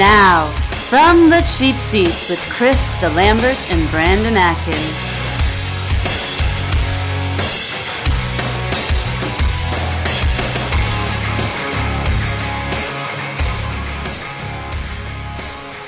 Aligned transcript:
now, 0.00 0.46
from 0.88 1.28
the 1.28 1.42
cheap 1.42 1.76
seats 1.76 2.30
with 2.30 2.40
Chris 2.48 2.80
DeLambert 3.02 3.70
and 3.70 3.90
Brandon 3.90 4.34
Atkins. 4.34 5.10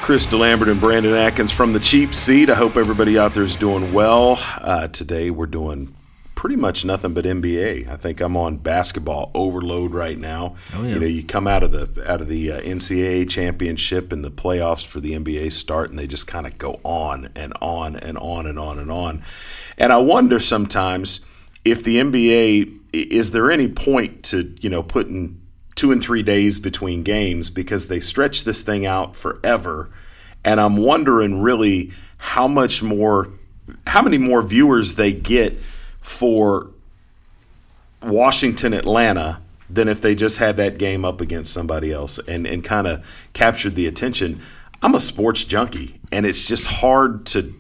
Chris 0.03 0.27
DeLambert 0.27 0.71
and 0.71 0.79
Brandon 0.79 1.15
Atkins 1.15 1.51
from 1.51 1.73
the 1.73 1.81
cheap 1.81 2.13
seat. 2.13 2.51
I 2.51 2.55
hope 2.55 2.77
everybody 2.77 3.19
out 3.19 3.33
there 3.33 3.45
is 3.45 3.55
doing 3.55 3.95
well. 3.95 4.37
Uh, 4.61 4.89
today 4.89 5.31
we're 5.31 5.47
doing 5.47 5.95
pretty 6.43 6.57
much 6.57 6.85
nothing 6.85 7.15
but 7.15 7.25
NBA. 7.25 7.89
I 7.89 7.97
think 7.97 8.21
I'm 8.21 8.37
on 8.37 8.57
basketball 8.57 9.31
overload 9.33 9.95
right 9.95 10.19
now. 10.19 10.57
Oh, 10.75 10.83
yeah. 10.83 10.95
You 10.95 10.99
know, 10.99 11.07
you 11.07 11.23
come 11.23 11.47
out 11.47 11.63
of 11.63 11.71
the 11.71 12.11
out 12.11 12.21
of 12.21 12.27
the 12.27 12.51
uh, 12.51 12.61
NCAA 12.61 13.31
championship 13.31 14.11
and 14.11 14.25
the 14.25 14.31
playoffs 14.31 14.85
for 14.85 14.99
the 14.99 15.13
NBA 15.13 15.53
start, 15.53 15.91
and 15.91 15.99
they 16.01 16.09
just 16.09 16.27
kind 16.27 16.45
of 16.45 16.59
go 16.59 16.81
on 16.83 17.29
and 17.37 17.53
on 17.61 17.95
and 17.95 18.19
on 18.19 18.49
and 18.49 18.59
on 18.59 18.81
and 18.81 18.91
on. 18.91 19.23
And 19.79 19.93
I 19.93 19.99
wonder 19.99 20.41
sometimes 20.41 21.21
if 21.65 21.85
the 21.85 21.99
NBA 21.99 22.77
is 22.93 23.31
there 23.31 23.49
any 23.49 23.69
point 23.69 24.25
to 24.25 24.53
you 24.61 24.69
know 24.69 24.83
putting 24.83 25.41
two 25.77 25.93
and 25.93 26.03
three 26.03 26.25
days 26.25 26.59
between 26.59 27.05
games 27.05 27.51
because 27.51 27.87
they 27.87 28.01
stretch 28.01 28.43
this 28.43 28.63
thing 28.63 28.85
out 28.85 29.15
forever. 29.15 29.91
And 30.43 30.61
I'm 30.61 30.79
wondering 30.79 31.41
really 31.41 31.93
how 32.19 32.49
much 32.49 32.83
more, 32.83 33.29
how 33.87 34.03
many 34.03 34.19
more 34.19 34.43
viewers 34.43 34.97
they 34.97 35.13
get 35.13 35.57
for 36.03 36.71
Washington 38.03 38.75
Atlanta 38.75 39.41
than 39.71 39.89
if 39.89 40.01
they 40.01 40.15
just 40.15 40.39
had 40.39 40.57
that 40.59 40.79
game 40.79 41.05
up 41.05 41.21
against 41.21 41.53
somebody 41.53 41.93
else 41.93 42.19
and, 42.19 42.47
and 42.47 42.63
kind 42.63 42.87
of 42.87 43.05
captured 43.33 43.75
the 43.75 43.87
attention. 43.87 44.43
I'm 44.83 44.95
a 44.95 45.01
sports 45.01 45.45
junkie, 45.45 46.01
and 46.11 46.27
it's 46.27 46.47
just 46.47 46.67
hard 46.67 47.25
to, 47.27 47.55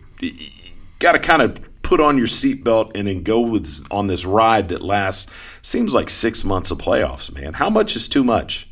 got 0.98 1.12
to 1.12 1.18
kind 1.18 1.40
of 1.40 1.58
put 1.82 2.00
on 2.00 2.18
your 2.18 2.26
seatbelt 2.26 2.92
and 2.94 3.08
then 3.08 3.22
go 3.22 3.40
with 3.40 3.86
on 3.90 4.08
this 4.08 4.24
ride 4.24 4.68
that 4.68 4.82
lasts 4.82 5.30
seems 5.62 5.94
like 5.94 6.10
six 6.10 6.44
months 6.44 6.70
of 6.70 6.78
playoffs, 6.78 7.32
man. 7.34 7.54
How 7.54 7.70
much 7.70 7.96
is 7.96 8.08
too 8.08 8.24
much? 8.24 8.68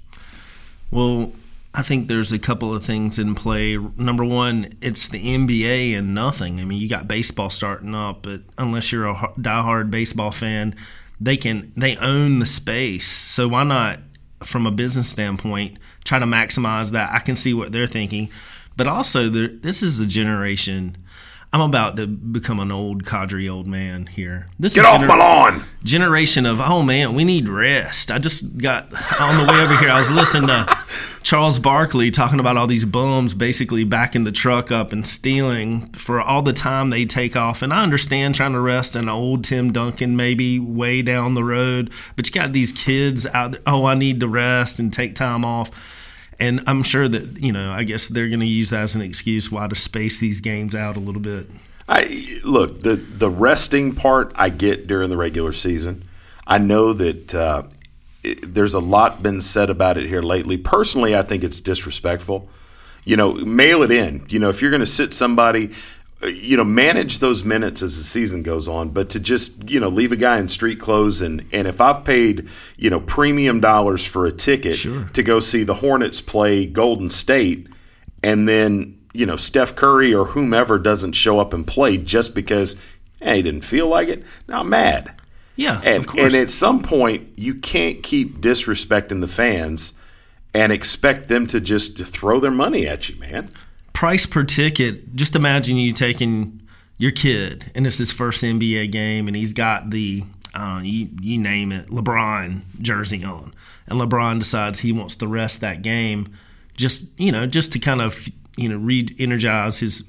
Well, 0.90 1.32
I 1.72 1.82
think 1.82 2.08
there's 2.08 2.32
a 2.32 2.38
couple 2.38 2.74
of 2.74 2.84
things 2.84 3.18
in 3.18 3.34
play. 3.36 3.76
Number 3.76 4.24
one, 4.24 4.72
it's 4.82 5.06
the 5.06 5.24
NBA 5.24 5.96
and 5.96 6.14
nothing. 6.14 6.60
I 6.60 6.64
mean, 6.64 6.80
you 6.80 6.88
got 6.88 7.06
baseball 7.06 7.48
starting 7.48 7.94
up, 7.94 8.22
but 8.22 8.40
unless 8.58 8.90
you're 8.90 9.06
a 9.06 9.14
diehard 9.38 9.90
baseball 9.90 10.32
fan, 10.32 10.74
they 11.20 11.36
can 11.36 11.72
they 11.76 11.96
own 11.98 12.40
the 12.40 12.46
space. 12.46 13.06
So 13.06 13.46
why 13.46 13.62
not, 13.62 14.00
from 14.42 14.66
a 14.66 14.72
business 14.72 15.08
standpoint, 15.08 15.78
try 16.02 16.18
to 16.18 16.26
maximize 16.26 16.90
that? 16.90 17.12
I 17.12 17.20
can 17.20 17.36
see 17.36 17.54
what 17.54 17.70
they're 17.70 17.86
thinking, 17.86 18.30
but 18.76 18.88
also 18.88 19.28
this 19.28 19.82
is 19.82 19.98
the 19.98 20.06
generation 20.06 20.96
I'm 21.52 21.62
about 21.62 21.96
to 21.96 22.06
become 22.06 22.60
an 22.60 22.70
old 22.70 23.04
cadre 23.04 23.48
old 23.48 23.66
man 23.66 24.06
here. 24.06 24.48
This 24.60 24.74
Get 24.74 24.84
off 24.84 25.00
gener- 25.00 25.08
my 25.08 25.16
lawn. 25.16 25.64
Generation 25.82 26.46
of 26.46 26.60
oh 26.60 26.82
man, 26.82 27.14
we 27.14 27.24
need 27.24 27.48
rest. 27.48 28.12
I 28.12 28.18
just 28.18 28.56
got 28.58 28.84
on 29.20 29.44
the 29.44 29.52
way 29.52 29.60
over 29.60 29.76
here. 29.76 29.90
I 29.90 29.98
was 29.98 30.12
listening 30.12 30.46
to 30.46 30.78
Charles 31.24 31.58
Barkley 31.58 32.12
talking 32.12 32.38
about 32.38 32.56
all 32.56 32.68
these 32.68 32.84
bums 32.84 33.34
basically 33.34 33.82
backing 33.82 34.22
the 34.22 34.30
truck 34.30 34.70
up 34.70 34.92
and 34.92 35.04
stealing 35.04 35.90
for 35.92 36.20
all 36.20 36.42
the 36.42 36.52
time 36.52 36.90
they 36.90 37.04
take 37.04 37.34
off. 37.34 37.62
And 37.62 37.72
I 37.72 37.82
understand 37.82 38.36
trying 38.36 38.52
to 38.52 38.60
rest 38.60 38.94
an 38.94 39.08
old 39.08 39.42
Tim 39.42 39.72
Duncan 39.72 40.16
maybe 40.16 40.60
way 40.60 41.02
down 41.02 41.34
the 41.34 41.44
road, 41.44 41.90
but 42.14 42.28
you 42.28 42.32
got 42.32 42.52
these 42.52 42.70
kids 42.70 43.26
out. 43.26 43.52
There, 43.52 43.62
oh, 43.66 43.86
I 43.86 43.96
need 43.96 44.20
to 44.20 44.28
rest 44.28 44.78
and 44.78 44.92
take 44.92 45.16
time 45.16 45.44
off 45.44 45.70
and 46.40 46.62
I'm 46.66 46.82
sure 46.82 47.06
that 47.06 47.40
you 47.40 47.52
know, 47.52 47.72
I 47.72 47.84
guess 47.84 48.08
they're 48.08 48.28
going 48.28 48.40
to 48.40 48.46
use 48.46 48.70
that 48.70 48.82
as 48.82 48.96
an 48.96 49.02
excuse 49.02 49.50
why 49.50 49.68
to 49.68 49.76
space 49.76 50.18
these 50.18 50.40
games 50.40 50.74
out 50.74 50.96
a 50.96 51.00
little 51.00 51.20
bit. 51.20 51.48
I 51.88 52.40
look 52.44 52.80
the 52.80 52.96
the 52.96 53.30
resting 53.30 53.94
part 53.94 54.32
I 54.34 54.48
get 54.48 54.86
during 54.86 55.10
the 55.10 55.16
regular 55.16 55.52
season. 55.52 56.04
I 56.46 56.58
know 56.58 56.92
that 56.94 57.34
uh, 57.34 57.64
it, 58.22 58.54
there's 58.54 58.74
a 58.74 58.80
lot 58.80 59.22
been 59.22 59.40
said 59.40 59.70
about 59.70 59.98
it 59.98 60.06
here 60.06 60.22
lately. 60.22 60.56
Personally, 60.56 61.16
I 61.16 61.22
think 61.22 61.44
it's 61.44 61.60
disrespectful. 61.60 62.48
You 63.04 63.16
know, 63.16 63.34
mail 63.34 63.82
it 63.82 63.90
in. 63.90 64.26
You 64.28 64.38
know, 64.38 64.50
if 64.50 64.60
you're 64.60 64.70
going 64.70 64.80
to 64.80 64.86
sit 64.86 65.12
somebody 65.12 65.72
you 66.22 66.56
know, 66.56 66.64
manage 66.64 67.20
those 67.20 67.44
minutes 67.44 67.82
as 67.82 67.96
the 67.96 68.04
season 68.04 68.42
goes 68.42 68.68
on, 68.68 68.90
but 68.90 69.10
to 69.10 69.20
just, 69.20 69.70
you 69.70 69.80
know, 69.80 69.88
leave 69.88 70.12
a 70.12 70.16
guy 70.16 70.38
in 70.38 70.48
street 70.48 70.78
clothes 70.78 71.22
and 71.22 71.46
and 71.52 71.66
if 71.66 71.80
I've 71.80 72.04
paid, 72.04 72.48
you 72.76 72.90
know, 72.90 73.00
premium 73.00 73.60
dollars 73.60 74.04
for 74.04 74.26
a 74.26 74.32
ticket 74.32 74.74
sure. 74.74 75.04
to 75.14 75.22
go 75.22 75.40
see 75.40 75.64
the 75.64 75.74
Hornets 75.74 76.20
play 76.20 76.66
Golden 76.66 77.08
State 77.08 77.68
and 78.22 78.46
then, 78.46 78.98
you 79.14 79.24
know, 79.24 79.36
Steph 79.36 79.74
Curry 79.74 80.12
or 80.12 80.26
whomever 80.26 80.78
doesn't 80.78 81.12
show 81.12 81.40
up 81.40 81.54
and 81.54 81.66
play 81.66 81.96
just 81.96 82.34
because 82.34 82.80
hey, 83.22 83.36
he 83.36 83.42
didn't 83.42 83.64
feel 83.64 83.86
like 83.86 84.08
it. 84.08 84.22
Now 84.46 84.60
I'm 84.60 84.68
mad. 84.68 85.14
Yeah, 85.56 85.80
and, 85.84 86.04
of 86.04 86.06
course. 86.06 86.22
And 86.22 86.34
at 86.34 86.48
some 86.48 86.82
point, 86.82 87.28
you 87.36 87.54
can't 87.54 88.02
keep 88.02 88.40
disrespecting 88.40 89.20
the 89.20 89.28
fans 89.28 89.94
and 90.54 90.72
expect 90.72 91.28
them 91.28 91.46
to 91.48 91.60
just 91.60 91.98
throw 91.98 92.40
their 92.40 92.50
money 92.50 92.86
at 92.86 93.08
you, 93.08 93.18
man 93.18 93.50
price 94.00 94.24
per 94.24 94.42
ticket, 94.42 95.14
just 95.14 95.36
imagine 95.36 95.76
you 95.76 95.92
taking 95.92 96.58
your 96.96 97.10
kid 97.10 97.70
and 97.74 97.86
it's 97.86 97.98
his 97.98 98.10
first 98.10 98.42
NBA 98.42 98.90
game 98.90 99.26
and 99.26 99.36
he's 99.36 99.52
got 99.52 99.90
the 99.90 100.24
uh, 100.54 100.80
you, 100.82 101.10
you 101.20 101.36
name 101.36 101.70
it, 101.70 101.88
LeBron 101.88 102.62
jersey 102.80 103.22
on. 103.22 103.52
And 103.86 104.00
LeBron 104.00 104.38
decides 104.38 104.78
he 104.78 104.90
wants 104.90 105.16
to 105.16 105.28
rest 105.28 105.60
that 105.60 105.82
game 105.82 106.34
just, 106.78 107.04
you 107.18 107.30
know, 107.30 107.44
just 107.44 107.72
to 107.72 107.78
kind 107.78 108.00
of, 108.00 108.26
you 108.56 108.70
know, 108.70 108.78
re-energize 108.78 109.80
his, 109.80 110.02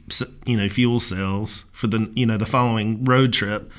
you 0.46 0.56
know, 0.56 0.70
fuel 0.70 1.02
cells 1.02 1.66
for 1.74 1.88
the, 1.88 2.10
you 2.16 2.26
know, 2.26 2.38
the 2.38 2.46
following 2.46 3.04
road 3.04 3.34
trip. 3.34 3.74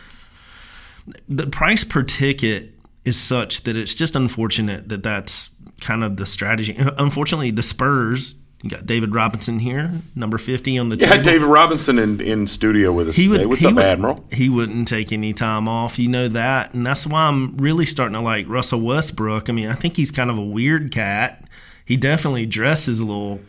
The 1.27 1.47
price 1.47 1.84
per 1.84 2.03
ticket 2.03 2.75
is 3.06 3.19
such 3.19 3.62
that 3.62 3.79
it's 3.79 3.94
just 3.94 4.15
unfortunate 4.15 4.91
that 4.91 5.03
that's 5.03 5.53
kind 5.81 6.05
of 6.05 6.19
the 6.19 6.27
strategy. 6.27 6.77
Unfortunately, 6.99 7.50
the 7.50 7.62
Spurs 7.62 8.34
you 8.62 8.71
got 8.71 8.87
David 8.87 9.12
Robinson 9.12 9.59
here, 9.59 9.91
number 10.15 10.39
50 10.39 10.78
on 10.78 10.89
the 10.89 10.97
yeah, 10.97 11.09
table. 11.09 11.23
David 11.25 11.47
Robinson 11.47 11.99
in, 11.99 12.21
in 12.21 12.47
studio 12.47 12.93
with 12.93 13.09
us 13.09 13.17
he 13.17 13.27
today. 13.27 13.39
Would, 13.41 13.49
What's 13.49 13.65
up, 13.65 13.75
would, 13.75 13.84
Admiral? 13.84 14.25
He 14.31 14.49
wouldn't 14.49 14.87
take 14.87 15.12
any 15.12 15.33
time 15.33 15.69
off. 15.69 15.99
You 15.99 16.09
know 16.09 16.28
that. 16.28 16.73
And 16.73 16.87
that's 16.87 17.05
why 17.05 17.23
I'm 17.23 17.56
really 17.56 17.87
starting 17.87 18.15
to 18.15 18.21
like 18.21 18.49
Russell 18.49 18.81
Westbrook. 18.81 19.50
I 19.50 19.53
mean, 19.53 19.69
I 19.69 19.75
think 19.75 19.97
he's 19.97 20.12
kind 20.12 20.31
of 20.31 20.39
a 20.39 20.45
weird 20.45 20.93
cat. 20.93 21.45
He 21.84 21.97
definitely 21.97 22.47
dresses 22.47 23.00
a 23.00 23.05
little 23.05 23.41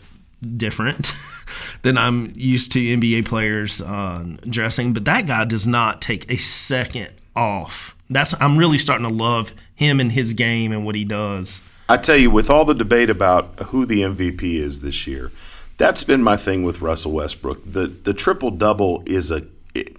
different 0.57 1.13
than 1.83 1.95
I'm 1.95 2.33
used 2.35 2.71
to 2.71 2.79
NBA 2.79 3.25
players 3.25 3.83
uh, 3.83 4.25
dressing. 4.49 4.93
But 4.93 5.05
that 5.05 5.27
guy 5.27 5.45
does 5.45 5.67
not 5.67 6.01
take 6.01 6.31
a 6.31 6.37
second 6.37 7.13
off. 7.35 7.95
That's 8.09 8.33
I'm 8.41 8.57
really 8.57 8.79
starting 8.79 9.07
to 9.07 9.13
love 9.13 9.53
him 9.75 9.99
and 9.99 10.11
his 10.11 10.33
game 10.33 10.71
and 10.71 10.83
what 10.85 10.95
he 10.95 11.03
does. 11.03 11.61
I 11.89 11.97
tell 11.97 12.15
you, 12.15 12.31
with 12.31 12.49
all 12.49 12.65
the 12.65 12.73
debate 12.73 13.09
about 13.09 13.59
who 13.67 13.85
the 13.85 14.01
MVP 14.01 14.55
is 14.55 14.81
this 14.81 15.05
year, 15.05 15.31
that's 15.77 16.03
been 16.03 16.23
my 16.23 16.37
thing 16.37 16.63
with 16.63 16.81
Russell 16.81 17.11
Westbrook. 17.11 17.61
The 17.65 17.87
the 17.87 18.13
triple 18.13 18.51
double 18.51 19.03
is 19.05 19.31
a 19.31 19.45
it, 19.73 19.97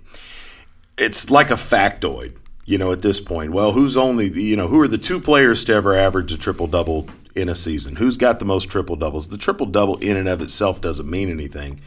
it's 0.96 1.30
like 1.30 1.50
a 1.50 1.54
factoid, 1.54 2.36
you 2.64 2.78
know, 2.78 2.92
at 2.92 3.02
this 3.02 3.20
point. 3.20 3.52
Well, 3.52 3.72
who's 3.72 3.96
only 3.96 4.28
you 4.28 4.56
know, 4.56 4.68
who 4.68 4.80
are 4.80 4.88
the 4.88 4.98
two 4.98 5.20
players 5.20 5.64
to 5.64 5.74
ever 5.74 5.96
average 5.96 6.32
a 6.32 6.38
triple 6.38 6.66
double 6.66 7.06
in 7.34 7.48
a 7.48 7.54
season? 7.54 7.96
Who's 7.96 8.16
got 8.16 8.38
the 8.38 8.44
most 8.44 8.70
triple 8.70 8.96
doubles? 8.96 9.28
The 9.28 9.38
triple 9.38 9.66
double 9.66 9.96
in 9.96 10.16
and 10.16 10.28
of 10.28 10.40
itself 10.40 10.80
doesn't 10.80 11.08
mean 11.08 11.28
anything. 11.28 11.80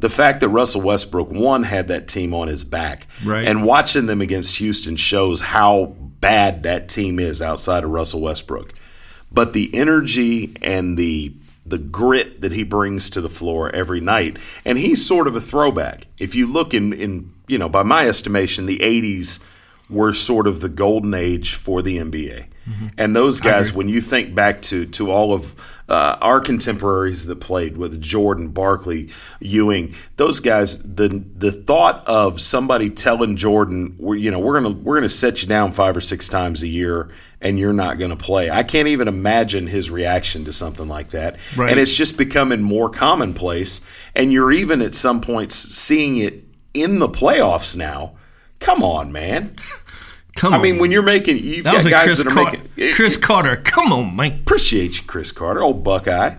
The 0.00 0.08
fact 0.08 0.40
that 0.40 0.48
Russell 0.48 0.82
Westbrook 0.82 1.30
one 1.30 1.64
had 1.64 1.88
that 1.88 2.06
team 2.06 2.32
on 2.32 2.46
his 2.46 2.62
back, 2.62 3.08
right. 3.24 3.46
and 3.46 3.64
watching 3.64 4.06
them 4.06 4.20
against 4.20 4.56
Houston 4.58 4.94
shows 4.94 5.40
how 5.40 5.96
bad 6.20 6.62
that 6.62 6.88
team 6.88 7.18
is 7.18 7.42
outside 7.42 7.82
of 7.82 7.90
Russell 7.90 8.20
Westbrook 8.20 8.72
but 9.30 9.52
the 9.52 9.74
energy 9.74 10.56
and 10.62 10.96
the 10.96 11.32
the 11.68 11.78
grit 11.78 12.40
that 12.40 12.52
he 12.52 12.62
brings 12.62 13.10
to 13.10 13.20
the 13.20 13.28
floor 13.28 13.70
every 13.74 14.00
night. 14.00 14.38
And 14.64 14.78
he's 14.78 15.06
sort 15.06 15.26
of 15.26 15.36
a 15.36 15.40
throwback. 15.40 16.06
If 16.18 16.34
you 16.34 16.46
look 16.46 16.72
in, 16.72 16.92
in 16.94 17.32
you 17.46 17.58
know, 17.58 17.68
by 17.68 17.82
my 17.82 18.08
estimation, 18.08 18.66
the 18.66 18.78
80s 18.78 19.44
were 19.90 20.12
sort 20.12 20.46
of 20.46 20.60
the 20.60 20.68
golden 20.68 21.14
age 21.14 21.54
for 21.54 21.82
the 21.82 21.98
NBA. 21.98 22.46
Mm-hmm. 22.68 22.86
And 22.98 23.16
those 23.16 23.40
guys, 23.40 23.72
when 23.72 23.88
you 23.88 24.02
think 24.02 24.34
back 24.34 24.60
to 24.62 24.84
to 24.86 25.10
all 25.10 25.32
of 25.32 25.54
uh, 25.88 26.18
our 26.20 26.40
contemporaries 26.40 27.24
that 27.24 27.36
played 27.36 27.78
with 27.78 27.98
Jordan, 27.98 28.48
Barkley, 28.48 29.08
Ewing, 29.40 29.94
those 30.16 30.40
guys, 30.40 30.82
the 30.82 31.08
the 31.08 31.50
thought 31.50 32.06
of 32.06 32.42
somebody 32.42 32.90
telling 32.90 33.36
Jordan, 33.36 33.94
we're, 33.98 34.16
you 34.16 34.30
know, 34.30 34.38
we're 34.38 34.60
gonna 34.60 34.74
we're 34.74 34.96
gonna 34.96 35.08
set 35.08 35.40
you 35.40 35.48
down 35.48 35.72
five 35.72 35.96
or 35.96 36.02
six 36.02 36.28
times 36.28 36.62
a 36.62 36.68
year 36.68 37.10
and 37.40 37.58
you're 37.58 37.72
not 37.72 37.98
going 37.98 38.10
to 38.10 38.16
play. 38.16 38.50
I 38.50 38.62
can't 38.62 38.88
even 38.88 39.06
imagine 39.08 39.66
his 39.66 39.90
reaction 39.90 40.44
to 40.46 40.52
something 40.52 40.88
like 40.88 41.10
that. 41.10 41.36
Right. 41.56 41.70
And 41.70 41.78
it's 41.80 41.94
just 41.94 42.16
becoming 42.16 42.62
more 42.62 42.90
commonplace. 42.90 43.80
And 44.14 44.32
you're 44.32 44.50
even 44.52 44.82
at 44.82 44.94
some 44.94 45.20
points 45.20 45.54
seeing 45.54 46.16
it 46.16 46.44
in 46.74 46.98
the 46.98 47.08
playoffs 47.08 47.76
now. 47.76 48.12
Come 48.58 48.82
on, 48.82 49.12
man. 49.12 49.54
Come 50.36 50.52
I 50.52 50.56
on. 50.56 50.62
mean, 50.62 50.78
when 50.78 50.90
you're 50.92 51.02
making, 51.02 51.38
you've 51.38 51.64
that 51.64 51.82
got 51.82 51.90
guys 51.90 52.04
Chris 52.06 52.18
that 52.18 52.26
are 52.28 52.30
Car- 52.30 52.52
making. 52.76 52.94
Cris 52.94 53.16
Carter, 53.16 53.56
come 53.56 53.92
on, 53.92 54.14
man. 54.16 54.40
Appreciate 54.40 55.00
you, 55.00 55.06
Cris 55.06 55.32
Carter, 55.32 55.62
old 55.62 55.82
Buckeye. 55.82 56.36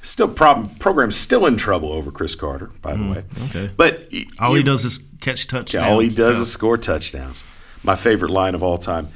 Still, 0.00 0.28
problem 0.28 0.68
program's 0.76 1.16
still 1.16 1.46
in 1.46 1.56
trouble 1.56 1.92
over 1.92 2.10
Cris 2.10 2.34
Carter, 2.34 2.70
by 2.80 2.92
the 2.92 2.98
hmm, 2.98 3.12
way. 3.12 3.24
okay. 3.50 3.70
but 3.76 4.10
All 4.40 4.50
you- 4.50 4.56
he 4.58 4.62
does 4.62 4.84
is 4.84 4.98
catch 5.20 5.46
touchdowns. 5.46 5.86
all 5.86 5.98
he 6.00 6.08
does 6.08 6.36
Yeah. 6.36 6.42
is 6.42 6.52
score 6.52 6.76
touchdowns. 6.76 7.44
My 7.84 7.94
favorite 7.94 8.30
line 8.30 8.54
of 8.54 8.62
all 8.62 8.78
time. 8.78 9.08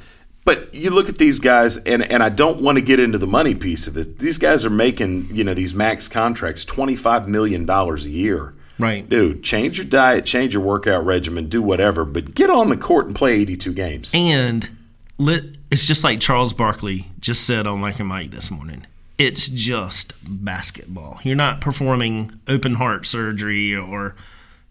But 0.47 0.73
you 0.73 0.91
look 0.91 1.09
at 1.09 1.17
these 1.17 1.41
guys, 1.41 1.75
and, 1.75 2.01
and 2.01 2.23
I 2.23 2.29
don't 2.29 2.61
want 2.61 2.77
to 2.77 2.81
get 2.81 3.01
into 3.01 3.17
the 3.17 3.27
money 3.27 3.53
piece 3.53 3.85
of 3.85 3.97
it. 3.97 4.19
These 4.19 4.37
guys 4.37 4.63
are 4.63 4.69
making, 4.69 5.35
you 5.35 5.43
know, 5.43 5.53
these 5.53 5.73
max 5.73 6.07
contracts, 6.07 6.63
$25 6.63 7.27
million 7.27 7.69
a 7.69 7.95
year. 7.97 8.53
Right. 8.79 9.09
Dude, 9.09 9.43
change 9.43 9.77
your 9.77 9.85
diet, 9.85 10.25
change 10.25 10.53
your 10.53 10.63
workout 10.63 11.05
regimen, 11.05 11.49
do 11.49 11.61
whatever, 11.61 12.05
but 12.05 12.33
get 12.33 12.49
on 12.49 12.69
the 12.69 12.77
court 12.77 13.07
and 13.07 13.13
play 13.13 13.33
82 13.41 13.73
games. 13.73 14.13
And 14.15 14.69
lit, 15.17 15.57
it's 15.69 15.85
just 15.85 16.05
like 16.05 16.21
Charles 16.21 16.53
Barkley 16.53 17.07
just 17.19 17.45
said 17.45 17.67
on 17.67 17.81
Mike 17.81 17.99
and 17.99 18.07
Mike 18.07 18.31
this 18.31 18.49
morning. 18.49 18.87
It's 19.17 19.49
just 19.49 20.13
basketball. 20.23 21.19
You're 21.23 21.35
not 21.35 21.59
performing 21.59 22.39
open 22.47 22.75
heart 22.75 23.05
surgery 23.05 23.75
or, 23.75 24.15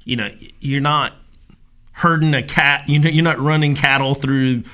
you 0.04 0.16
know, 0.16 0.30
you're 0.58 0.80
not 0.80 1.12
herding 1.92 2.32
a 2.32 2.42
cat. 2.42 2.88
You 2.88 2.98
know, 2.98 3.10
you're 3.10 3.22
not 3.22 3.38
running 3.38 3.74
cattle 3.74 4.14
through 4.14 4.64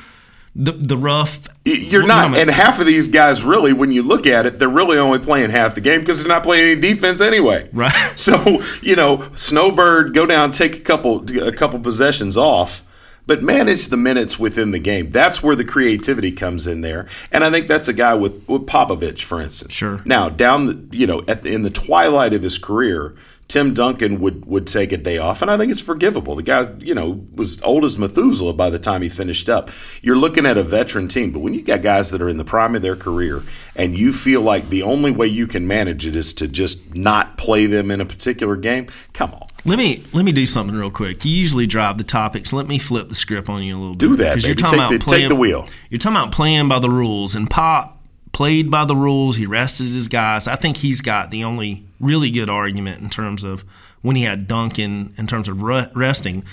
the 0.55 0.73
the 0.73 0.97
rough. 0.97 1.41
You're 1.65 2.03
You 2.03 2.09
not, 2.09 2.31
know, 2.33 2.37
and 2.39 2.51
half 2.51 2.79
of 2.81 2.87
these 2.87 3.09
guys 3.09 3.43
really, 3.43 3.73
when 3.73 3.93
you 3.93 4.03
look 4.03 4.27
at 4.27 4.47
it, 4.47 4.59
they're 4.59 4.69
really 4.69 4.99
only 4.99 5.19
playing 5.19 5.51
half 5.51 5.75
the 5.75 5.81
game 5.81 6.01
because 6.01 6.21
they're 6.21 6.29
not 6.29 6.43
playing 6.43 6.73
any 6.73 6.81
defense 6.81 7.21
anyway. 7.21 7.69
Right. 7.73 7.93
So 8.17 8.63
you 8.83 8.95
know, 8.97 9.29
Snowbird, 9.35 10.13
go 10.15 10.27
down, 10.27 10.51
take 10.53 10.77
a 10.77 10.81
couple, 10.81 11.25
a 11.41 11.53
couple 11.53 11.79
possessions 11.81 12.37
off, 12.37 12.85
but 13.27 13.43
manage 13.43 13.89
the 13.89 13.97
minutes 13.97 14.39
within 14.39 14.71
the 14.73 14.79
game. 14.79 15.11
That's 15.11 15.43
where 15.43 15.57
the 15.57 15.65
creativity 15.65 16.33
comes 16.33 16.67
in 16.67 16.83
there, 16.83 17.09
and 17.31 17.43
I 17.45 17.51
think 17.51 17.69
that's 17.69 17.89
a 17.89 17.93
guy 17.95 18.15
with, 18.15 18.47
with 18.49 18.67
Popovich, 18.67 19.23
for 19.23 19.41
instance. 19.41 19.73
Sure. 19.73 20.03
Now, 20.05 20.29
down 20.29 20.67
the, 20.67 20.97
you 20.97 21.07
know, 21.07 21.23
at 21.27 21.43
the, 21.43 21.53
in 21.53 21.63
the 21.63 21.71
twilight 21.71 22.35
of 22.35 22.43
his 22.43 22.59
career. 22.59 23.15
Tim 23.53 23.75
Duncan 23.75 24.19
would, 24.21 24.47
would 24.47 24.67
take 24.67 24.93
a 24.93 24.97
day 24.97 25.19
off, 25.19 25.43
and 25.43 25.51
I 25.51 25.59
think 25.59 25.71
it's 25.71 25.79
forgivable. 25.79 26.37
The 26.37 26.43
guy, 26.43 26.69
you 26.79 26.95
know, 26.95 27.23
was 27.35 27.61
old 27.61 27.85
as 27.85 27.99
Methuselah 27.99 28.55
by 28.55 28.71
the 28.71 28.79
time 28.79 29.03
he 29.03 29.11
finished 29.11 29.51
up. 29.51 29.71
You're 30.01 30.17
looking 30.17 30.47
at 30.47 30.57
a 30.57 30.63
veteran 30.63 31.07
team, 31.07 31.33
but 31.33 31.41
when 31.41 31.53
you 31.53 31.61
got 31.61 31.83
guys 31.83 32.11
that 32.13 32.23
are 32.23 32.31
in 32.31 32.39
the 32.39 32.47
prime 32.47 32.75
of 32.75 32.81
their 32.81 32.97
career, 32.97 33.43
and 33.77 33.95
you 33.95 34.11
feel 34.11 34.41
like 34.41 34.71
the 34.71 34.83
only 34.83 35.11
way 35.11 35.27
you 35.27 35.47
can 35.47 35.67
manage 35.67 36.07
it 36.07 36.17
is 36.17 36.33
to 36.35 36.49
just 36.49 36.95
not 36.95 37.37
play 37.37 37.67
them 37.67 37.91
in 37.91 38.01
a 38.01 38.07
particular 38.07 38.57
game, 38.57 38.87
come 39.13 39.35
on. 39.35 39.47
Let 39.67 39.77
me 39.77 40.03
let 40.15 40.25
me 40.25 40.33
do 40.33 40.47
something 40.47 40.75
real 40.75 40.91
quick. 40.91 41.23
You 41.25 41.33
usually 41.33 41.67
drive 41.67 41.99
the 41.99 42.05
topics. 42.05 42.55
Let 42.55 42.67
me 42.67 42.79
flip 42.79 43.11
the 43.11 43.15
script 43.15 43.51
on 43.51 43.63
you 43.63 43.77
a 43.77 43.79
little 43.79 43.93
bit. 43.95 43.99
Do 43.99 44.17
that, 44.17 44.33
'Cause 44.33 44.43
baby. 44.45 44.55
Take 44.63 44.71
the- 44.89 44.99
take 45.11 45.29
the 45.29 45.37
wheel. 45.37 45.69
You're 45.91 45.99
talking 45.99 46.17
about 46.17 46.33
playing 46.33 46.69
by 46.71 46.79
the 46.79 46.89
rules, 46.91 47.37
and 47.37 47.51
Pop 47.51 47.99
played 48.33 48.71
by 48.71 48.87
the 48.87 48.97
rules. 48.97 49.37
He 49.37 49.45
rested 49.45 49.89
his 49.89 50.09
guys. 50.09 50.49
I 50.49 50.57
think 50.57 50.79
he's 50.79 51.03
got 51.03 51.31
the 51.31 51.45
only 51.45 51.85
really 52.03 52.31
good 52.31 52.51
argument 52.51 53.01
in 53.01 53.09
terms 53.09 53.45
of 53.45 53.65
when 54.03 54.17
he 54.17 54.25
had 54.25 54.47
Duncan 54.47 55.15
in 55.17 55.27
terms 55.27 55.49
of 55.49 55.63
re- 55.63 55.89
resting. 55.95 56.45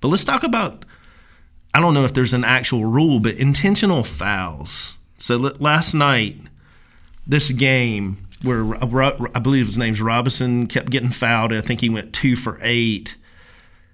But 0.00 0.08
let's 0.08 0.24
talk 0.24 0.44
about. 0.44 0.84
I 1.74 1.80
don't 1.80 1.94
know 1.94 2.04
if 2.04 2.14
there's 2.14 2.34
an 2.34 2.44
actual 2.44 2.84
rule, 2.84 3.18
but 3.18 3.34
intentional 3.34 4.04
fouls. 4.04 4.96
So 5.16 5.36
last 5.36 5.94
night, 5.94 6.36
this 7.26 7.50
game 7.50 8.28
where 8.42 8.76
I 8.82 9.40
believe 9.40 9.66
his 9.66 9.78
name's 9.78 10.00
Robinson 10.00 10.66
kept 10.66 10.90
getting 10.90 11.10
fouled. 11.10 11.52
I 11.52 11.60
think 11.60 11.80
he 11.80 11.88
went 11.88 12.12
two 12.12 12.36
for 12.36 12.58
eight. 12.62 13.16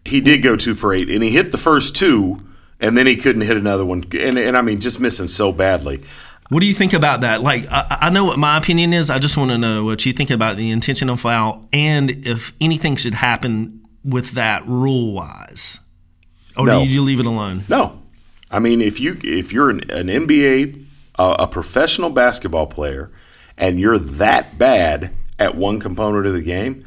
He 0.04 0.20
did 0.20 0.42
go 0.42 0.56
two 0.56 0.74
for 0.74 0.92
eight, 0.92 1.08
and 1.08 1.22
he 1.22 1.30
hit 1.30 1.50
the 1.50 1.58
first 1.58 1.96
two, 1.96 2.42
and 2.78 2.96
then 2.96 3.06
he 3.06 3.16
couldn't 3.16 3.42
hit 3.42 3.56
another 3.56 3.84
one. 3.84 4.04
And, 4.12 4.38
and 4.38 4.56
I 4.56 4.60
mean, 4.60 4.80
just 4.80 5.00
missing 5.00 5.28
so 5.28 5.50
badly. 5.50 6.04
What 6.54 6.60
do 6.60 6.66
you 6.66 6.74
think 6.74 6.92
about 6.92 7.22
that? 7.22 7.42
Like, 7.42 7.66
I, 7.68 7.98
I 8.02 8.10
know 8.10 8.22
what 8.22 8.38
my 8.38 8.56
opinion 8.56 8.92
is. 8.92 9.10
I 9.10 9.18
just 9.18 9.36
want 9.36 9.50
to 9.50 9.58
know 9.58 9.82
what 9.82 10.06
you 10.06 10.12
think 10.12 10.30
about 10.30 10.56
the 10.56 10.70
intentional 10.70 11.16
foul 11.16 11.68
and 11.72 12.24
if 12.24 12.52
anything 12.60 12.94
should 12.94 13.14
happen 13.14 13.82
with 14.04 14.30
that 14.34 14.64
rule 14.64 15.14
wise, 15.14 15.80
or 16.56 16.64
No. 16.64 16.84
do 16.84 16.88
you 16.88 17.02
leave 17.02 17.18
it 17.18 17.26
alone? 17.26 17.64
No, 17.68 18.00
I 18.52 18.60
mean 18.60 18.80
if 18.82 19.00
you 19.00 19.18
if 19.24 19.52
you're 19.52 19.68
an, 19.68 19.90
an 19.90 20.06
NBA 20.06 20.84
uh, 21.18 21.34
a 21.40 21.48
professional 21.48 22.10
basketball 22.10 22.68
player 22.68 23.10
and 23.58 23.80
you're 23.80 23.98
that 23.98 24.56
bad 24.56 25.10
at 25.40 25.56
one 25.56 25.80
component 25.80 26.24
of 26.24 26.34
the 26.34 26.42
game, 26.42 26.86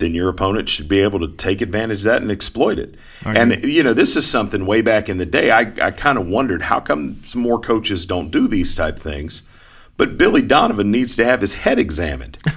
then 0.00 0.14
your 0.14 0.28
opponent 0.28 0.68
should 0.68 0.88
be 0.88 1.00
able 1.00 1.20
to 1.20 1.28
take 1.28 1.60
advantage 1.60 1.98
of 1.98 2.04
that 2.04 2.22
and 2.22 2.30
exploit 2.30 2.78
it. 2.78 2.96
And 3.24 3.62
you 3.64 3.82
know 3.82 3.94
this 3.94 4.16
is 4.16 4.26
something 4.26 4.66
way 4.66 4.80
back 4.80 5.08
in 5.08 5.18
the 5.18 5.26
day. 5.26 5.50
I 5.50 5.72
I 5.80 5.90
kind 5.92 6.18
of 6.18 6.26
wondered 6.26 6.62
how 6.62 6.80
come 6.80 7.22
some 7.24 7.42
more 7.42 7.60
coaches 7.60 8.04
don't 8.04 8.30
do 8.30 8.48
these 8.48 8.74
type 8.74 8.98
things, 8.98 9.44
but 9.96 10.18
Billy 10.18 10.42
Donovan 10.42 10.90
needs 10.90 11.14
to 11.16 11.24
have 11.24 11.40
his 11.40 11.54
head 11.54 11.78
examined. 11.78 12.38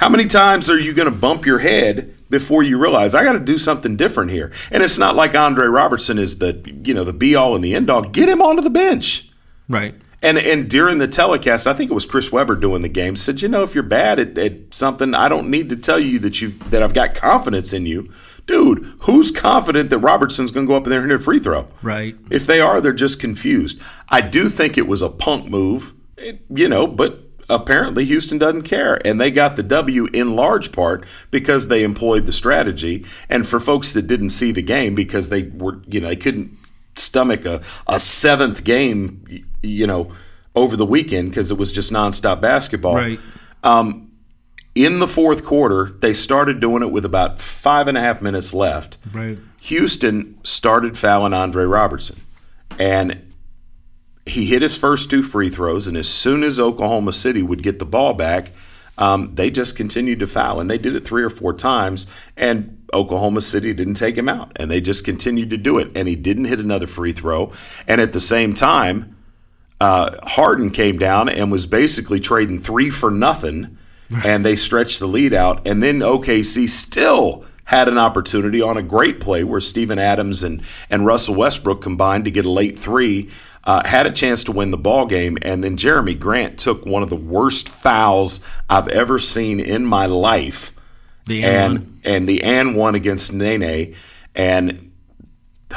How 0.00 0.08
many 0.08 0.24
times 0.24 0.70
are 0.70 0.78
you 0.78 0.94
going 0.94 1.12
to 1.12 1.14
bump 1.14 1.44
your 1.44 1.58
head 1.58 2.16
before 2.30 2.62
you 2.62 2.78
realize 2.78 3.14
I 3.14 3.22
got 3.22 3.34
to 3.34 3.38
do 3.38 3.58
something 3.58 3.98
different 3.98 4.30
here? 4.30 4.50
And 4.70 4.82
it's 4.82 4.96
not 4.96 5.14
like 5.14 5.34
Andre 5.34 5.66
Roberson 5.66 6.18
is 6.18 6.38
the 6.38 6.58
you 6.82 6.94
know 6.94 7.04
the 7.04 7.12
be 7.12 7.34
all 7.34 7.54
and 7.54 7.62
the 7.62 7.74
end 7.74 7.90
all. 7.90 8.00
Get 8.00 8.28
him 8.28 8.40
onto 8.40 8.62
the 8.62 8.70
bench. 8.70 9.30
Right. 9.68 9.94
And 10.22 10.38
and 10.38 10.68
during 10.68 10.98
the 10.98 11.08
telecast, 11.08 11.66
I 11.66 11.72
think 11.72 11.90
it 11.90 11.94
was 11.94 12.04
Chris 12.04 12.30
Webber 12.30 12.54
doing 12.54 12.82
the 12.82 12.88
game. 12.88 13.16
Said, 13.16 13.40
you 13.40 13.48
know, 13.48 13.62
if 13.62 13.74
you're 13.74 13.82
bad 13.82 14.18
at, 14.18 14.36
at 14.36 14.74
something, 14.74 15.14
I 15.14 15.28
don't 15.28 15.48
need 15.48 15.70
to 15.70 15.76
tell 15.76 15.98
you 15.98 16.18
that 16.20 16.40
you 16.40 16.50
that 16.68 16.82
I've 16.82 16.94
got 16.94 17.14
confidence 17.14 17.72
in 17.72 17.86
you, 17.86 18.12
dude. 18.46 18.84
Who's 19.02 19.30
confident 19.30 19.88
that 19.90 19.98
Roberson's 19.98 20.50
going 20.50 20.66
to 20.66 20.70
go 20.70 20.76
up 20.76 20.84
in 20.84 20.90
there 20.90 21.00
and 21.00 21.10
hit 21.10 21.20
a 21.20 21.22
free 21.22 21.40
throw? 21.40 21.68
Right. 21.82 22.16
If 22.30 22.46
they 22.46 22.60
are, 22.60 22.80
they're 22.80 22.92
just 22.92 23.18
confused. 23.18 23.80
I 24.10 24.20
do 24.20 24.48
think 24.48 24.76
it 24.76 24.86
was 24.86 25.00
a 25.00 25.08
punk 25.08 25.46
move, 25.48 25.94
you 26.50 26.68
know, 26.68 26.86
but 26.86 27.20
apparently 27.48 28.04
Houston 28.04 28.38
doesn't 28.38 28.62
care. 28.62 29.04
And 29.06 29.20
they 29.20 29.30
got 29.30 29.56
the 29.56 29.62
W 29.62 30.06
in 30.12 30.36
large 30.36 30.72
part 30.72 31.04
because 31.30 31.68
they 31.68 31.82
employed 31.82 32.26
the 32.26 32.32
strategy. 32.32 33.04
And 33.28 33.46
for 33.46 33.58
folks 33.58 33.92
that 33.92 34.06
didn't 34.06 34.30
see 34.30 34.52
the 34.52 34.62
game 34.62 34.94
because 34.94 35.28
they 35.28 35.44
were, 35.44 35.80
you 35.86 36.00
know, 36.00 36.08
they 36.08 36.16
couldn't 36.16 36.56
stomach 36.96 37.44
a, 37.44 37.62
a 37.86 37.98
seventh 37.98 38.64
game, 38.64 39.24
you 39.62 39.86
know, 39.86 40.12
over 40.54 40.76
the 40.76 40.86
weekend 40.86 41.30
because 41.30 41.50
it 41.50 41.58
was 41.58 41.72
just 41.72 41.92
nonstop 41.92 42.40
basketball. 42.40 42.94
Right. 42.94 43.20
In 44.74 45.00
the 45.00 45.08
fourth 45.08 45.44
quarter, 45.44 45.86
they 46.00 46.14
started 46.14 46.60
doing 46.60 46.82
it 46.82 46.92
with 46.92 47.04
about 47.04 47.40
five 47.40 47.88
and 47.88 47.98
a 47.98 48.00
half 48.00 48.22
minutes 48.22 48.54
left. 48.54 48.98
Right. 49.12 49.36
Houston 49.62 50.38
started 50.44 50.96
fouling 50.96 51.34
Andre 51.34 51.64
Roberson. 51.64 52.20
And 52.78 53.32
he 54.24 54.46
hit 54.46 54.62
his 54.62 54.76
first 54.76 55.10
two 55.10 55.22
free 55.22 55.50
throws. 55.50 55.86
And 55.86 55.96
as 55.96 56.08
soon 56.08 56.44
as 56.44 56.60
Oklahoma 56.60 57.12
City 57.12 57.42
would 57.42 57.62
get 57.62 57.78
the 57.78 57.84
ball 57.84 58.14
back, 58.14 58.52
um, 58.96 59.34
they 59.34 59.50
just 59.50 59.76
continued 59.76 60.20
to 60.20 60.26
foul. 60.26 60.60
And 60.60 60.70
they 60.70 60.78
did 60.78 60.94
it 60.94 61.04
three 61.04 61.24
or 61.24 61.30
four 61.30 61.52
times. 61.52 62.06
And 62.36 62.86
Oklahoma 62.94 63.40
City 63.40 63.74
didn't 63.74 63.94
take 63.94 64.16
him 64.16 64.28
out. 64.28 64.52
And 64.56 64.70
they 64.70 64.80
just 64.80 65.04
continued 65.04 65.50
to 65.50 65.56
do 65.56 65.78
it. 65.78 65.90
And 65.96 66.06
he 66.06 66.16
didn't 66.16 66.44
hit 66.44 66.60
another 66.60 66.86
free 66.86 67.12
throw. 67.12 67.52
And 67.88 68.00
at 68.00 68.12
the 68.12 68.20
same 68.20 68.54
time, 68.54 69.16
uh, 69.80 70.16
Harden 70.22 70.70
came 70.70 70.98
down 70.98 71.28
and 71.28 71.50
was 71.50 71.66
basically 71.66 72.20
trading 72.20 72.58
three 72.58 72.90
for 72.90 73.10
nothing, 73.10 73.78
and 74.24 74.44
they 74.44 74.56
stretched 74.56 74.98
the 74.98 75.06
lead 75.08 75.32
out. 75.32 75.66
And 75.66 75.82
then 75.82 76.00
OKC 76.00 76.68
still 76.68 77.44
had 77.64 77.88
an 77.88 77.96
opportunity 77.98 78.60
on 78.60 78.76
a 78.76 78.82
great 78.82 79.20
play 79.20 79.44
where 79.44 79.60
Steven 79.60 79.98
Adams 79.98 80.42
and, 80.42 80.62
and 80.90 81.06
Russell 81.06 81.36
Westbrook 81.36 81.80
combined 81.80 82.24
to 82.24 82.30
get 82.30 82.44
a 82.44 82.50
late 82.50 82.78
three, 82.78 83.30
uh, 83.64 83.86
had 83.86 84.06
a 84.06 84.10
chance 84.10 84.44
to 84.44 84.52
win 84.52 84.70
the 84.70 84.76
ball 84.76 85.06
game, 85.06 85.38
and 85.42 85.62
then 85.62 85.76
Jerami 85.76 86.18
Grant 86.18 86.58
took 86.58 86.84
one 86.84 87.02
of 87.02 87.10
the 87.10 87.16
worst 87.16 87.68
fouls 87.68 88.40
I've 88.68 88.88
ever 88.88 89.18
seen 89.18 89.60
in 89.60 89.84
my 89.86 90.06
life 90.06 90.72
The 91.26 91.44
and 91.44 91.76
and 91.76 92.00
and 92.04 92.28
the 92.28 92.42
and 92.42 92.74
one 92.74 92.94
against 92.94 93.32
Nene, 93.32 93.94
and 94.34 94.89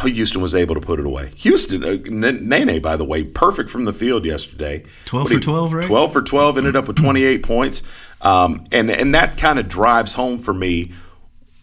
Houston 0.02 0.42
was 0.42 0.56
able 0.56 0.76
to 0.76 0.82
put 0.82 1.00
it 1.00 1.06
away. 1.06 1.32
Houston, 1.38 1.84
uh, 1.84 1.98
Nene, 2.06 2.82
by 2.82 2.98
the 2.98 3.06
way, 3.06 3.24
perfect 3.24 3.70
from 3.70 3.86
the 3.86 3.94
field 3.94 4.26
yesterday. 4.26 4.84
12 5.06 5.26
What 5.26 5.34
for 5.34 5.40
12, 5.40 5.74
right? 5.74 5.86
Twelve 5.86 6.14
for 6.14 6.22
twelve, 6.22 6.58
ended 6.58 6.76
up 6.76 6.88
with 6.88 6.98
twenty 7.02 7.24
eight 7.24 7.44
points, 7.44 7.84
um, 8.22 8.66
and 8.72 8.90
and 8.90 9.14
that 9.16 9.38
kind 9.38 9.60
of 9.60 9.68
drives 9.68 10.16
home 10.16 10.40
for 10.40 10.54
me 10.54 10.92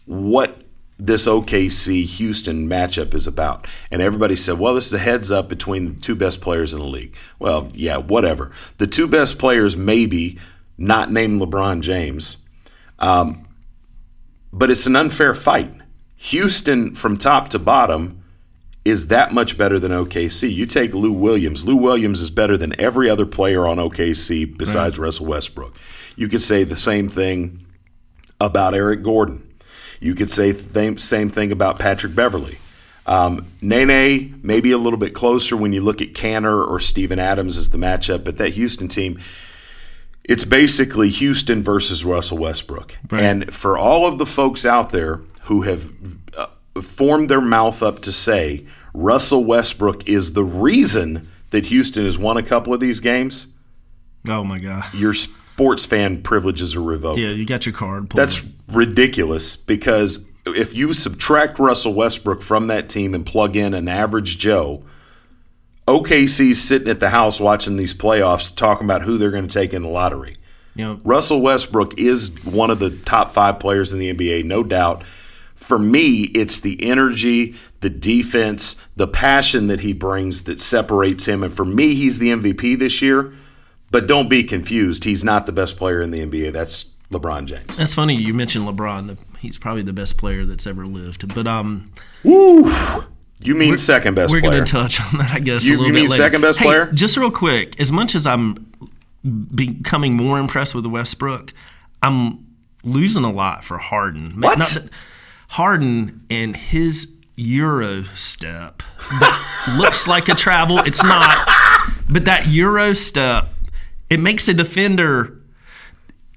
what 0.05 0.61
this 0.97 1.27
OKC 1.27 2.05
Houston 2.05 2.69
matchup 2.69 3.15
is 3.15 3.25
about. 3.25 3.67
And 3.89 4.03
everybody 4.03 4.35
said, 4.35 4.59
well, 4.59 4.75
this 4.75 4.85
is 4.85 4.93
a 4.93 4.99
heads 4.99 5.31
up 5.31 5.49
between 5.49 5.95
the 5.95 5.99
two 5.99 6.15
best 6.15 6.41
players 6.41 6.73
in 6.73 6.79
the 6.79 6.85
league. 6.85 7.15
Well, 7.39 7.71
yeah, 7.73 7.97
whatever. 7.97 8.51
The 8.77 8.85
two 8.85 9.07
best 9.07 9.39
players, 9.39 9.75
maybe 9.75 10.37
not 10.77 11.11
named 11.11 11.41
LeBron 11.41 11.81
James, 11.81 12.45
um, 12.99 13.47
but 14.53 14.69
it's 14.69 14.85
an 14.85 14.95
unfair 14.95 15.33
fight. 15.33 15.73
Houston, 16.17 16.93
from 16.93 17.17
top 17.17 17.49
to 17.49 17.57
bottom, 17.57 18.20
is 18.83 19.07
that 19.07 19.31
much 19.31 19.57
better 19.57 19.79
than 19.79 19.91
OKC. 19.91 20.51
You 20.53 20.65
take 20.65 20.93
Lou 20.93 21.11
Williams. 21.11 21.65
Lou 21.65 21.75
Williams 21.75 22.21
is 22.21 22.31
better 22.31 22.57
than 22.57 22.79
every 22.79 23.09
other 23.09 23.25
player 23.25 23.67
on 23.67 23.77
OKC 23.77 24.57
besides 24.57 24.97
Russell 24.97 25.27
Westbrook. 25.27 25.77
You 26.15 26.27
could 26.27 26.41
say 26.41 26.63
the 26.63 26.75
same 26.75 27.07
thing 27.07 27.65
about 28.39 28.73
Eric 28.73 29.03
Gordon. 29.03 29.47
You 29.99 30.15
could 30.15 30.31
say 30.31 30.51
the 30.51 30.97
same 30.97 31.29
thing 31.29 31.51
about 31.51 31.77
Patrick 31.77 32.15
Beverley. 32.15 32.57
Um, 33.05 33.47
Nene 33.61 34.39
maybe 34.43 34.71
a 34.71 34.77
little 34.77 34.97
bit 34.97 35.13
closer 35.13 35.55
when 35.55 35.73
you 35.73 35.81
look 35.81 36.01
at 36.01 36.13
Kanter 36.13 36.67
or 36.67 36.79
Steven 36.79 37.19
Adams 37.19 37.57
as 37.57 37.69
the 37.69 37.77
matchup, 37.77 38.23
but 38.23 38.37
that 38.37 38.53
Houston 38.53 38.87
team, 38.87 39.19
It's 40.23 40.43
basically 40.43 41.09
Houston 41.09 41.61
versus 41.63 42.05
Russell 42.05 42.37
Westbrook. 42.39 42.97
Right. 43.11 43.21
And 43.23 43.53
for 43.53 43.77
all 43.77 44.05
of 44.07 44.17
the 44.17 44.25
folks 44.25 44.65
out 44.65 44.91
there 44.91 45.21
who 45.43 45.63
have 45.63 45.91
formed 46.81 47.29
their 47.29 47.41
mouth 47.41 47.81
up 47.83 47.99
to 47.99 48.11
say 48.11 48.65
Russell 48.93 49.43
Westbrook 49.43 50.07
is 50.07 50.33
the 50.33 50.43
reason 50.43 51.29
that 51.49 51.65
Houston 51.65 52.05
has 52.05 52.17
won 52.17 52.37
a 52.37 52.43
couple 52.43 52.73
of 52.73 52.79
these 52.79 52.99
games, 52.99 53.47
Oh 54.27 54.43
my 54.43 54.59
god. 54.59 54.85
your 54.93 55.13
sports 55.13 55.85
fan 55.85 56.21
privileges 56.21 56.75
are 56.75 56.81
revoked. 56.81 57.19
Yeah, 57.19 57.29
you 57.29 57.45
got 57.45 57.65
your 57.65 57.73
card. 57.73 58.09
Pulled. 58.09 58.19
That's 58.19 58.45
ridiculous 58.67 59.55
because 59.55 60.31
if 60.45 60.73
you 60.73 60.93
subtract 60.93 61.59
Russell 61.59 61.93
Westbrook 61.93 62.41
from 62.41 62.67
that 62.67 62.89
team 62.89 63.13
and 63.13 63.25
plug 63.25 63.55
in 63.55 63.73
an 63.73 63.87
average 63.87 64.37
Joe, 64.37 64.83
OKC's 65.87 66.61
sitting 66.61 66.87
at 66.87 66.99
the 66.99 67.09
house 67.09 67.39
watching 67.39 67.77
these 67.77 67.93
playoffs 67.93 68.55
talking 68.55 68.85
about 68.85 69.01
who 69.01 69.17
they're 69.17 69.31
going 69.31 69.47
to 69.47 69.53
take 69.53 69.73
in 69.73 69.81
the 69.81 69.89
lottery. 69.89 70.37
you 70.75 70.85
know, 70.85 70.99
Russell 71.03 71.41
Westbrook 71.41 71.99
is 71.99 72.43
one 72.45 72.69
of 72.69 72.79
the 72.79 72.91
top 72.91 73.31
five 73.31 73.59
players 73.59 73.91
in 73.91 73.99
the 73.99 74.13
NBA, 74.13 74.45
no 74.45 74.63
doubt. 74.63 75.03
For 75.61 75.79
me, 75.79 76.23
it's 76.33 76.59
the 76.59 76.77
energy, 76.83 77.55
the 77.79 77.89
defense, 77.89 78.75
the 78.95 79.07
passion 79.07 79.67
that 79.67 79.79
he 79.79 79.93
brings 79.93 80.43
that 80.43 80.59
separates 80.59 81.27
him. 81.27 81.43
And 81.43 81.53
for 81.53 81.63
me, 81.63 81.95
he's 81.95 82.19
the 82.19 82.29
MVP 82.29 82.77
this 82.77 83.01
year. 83.01 83.33
But 83.91 84.07
don't 84.07 84.27
be 84.29 84.43
confused. 84.43 85.03
He's 85.03 85.23
not 85.23 85.45
the 85.45 85.51
best 85.51 85.77
player 85.77 86.01
in 86.01 86.11
the 86.11 86.25
NBA. 86.25 86.51
That's 86.53 86.93
LeBron 87.11 87.45
James. 87.45 87.77
that's 87.77 87.93
funny. 87.93 88.15
You 88.15 88.33
mentioned 88.33 88.65
LeBron. 88.65 89.17
He's 89.39 89.57
probably 89.57 89.83
the 89.83 89.91
best 89.93 90.17
player 90.17 90.45
that's 90.45 90.65
ever 90.65 90.85
lived. 90.87 91.33
But 91.35 91.45
um, 91.47 91.91
woo. 92.23 92.71
You 93.43 93.53
mean 93.55 93.77
second 93.77 94.15
best 94.15 94.31
we're 94.33 94.39
player? 94.39 94.51
going 94.53 94.65
to 94.65 94.71
touch 94.71 95.01
on 95.01 95.19
that, 95.19 95.31
I 95.31 95.39
guess, 95.39 95.65
You- 95.65 95.71
a 95.71 95.77
little 95.77 95.87
you 95.87 95.93
bit 95.93 95.99
mean 96.01 96.09
later. 96.09 96.23
second 96.23 96.41
best 96.41 96.59
Hey, 96.59 96.65
player? 96.65 96.85
Just 96.93 97.17
real 97.17 97.31
quick, 97.31 97.79
as 97.81 97.91
much 97.91 98.15
as 98.15 98.25
I'm 98.25 98.71
becoming 99.53 100.15
more 100.15 100.39
impressed 100.39 100.73
with 100.75 100.85
Westbrook, 100.85 101.53
I'm 102.01 102.45
losing 102.83 103.23
a 103.23 103.31
lot 103.31 103.63
for 103.63 103.77
Harden. 103.77 104.39
What? 104.41 104.59
that- 104.59 104.89
Harden 105.51 106.25
and 106.29 106.55
his 106.55 107.13
Euro 107.35 108.03
step 108.15 108.83
that 109.19 109.75
looks 109.77 110.07
like 110.07 110.29
a 110.29 110.33
travel. 110.33 110.77
It's 110.79 111.03
not, 111.03 111.45
but 112.09 112.23
that 112.23 112.47
Euro 112.47 112.93
step, 112.93 113.49
it 114.09 114.21
makes 114.21 114.47
a 114.47 114.53
defender 114.53 115.41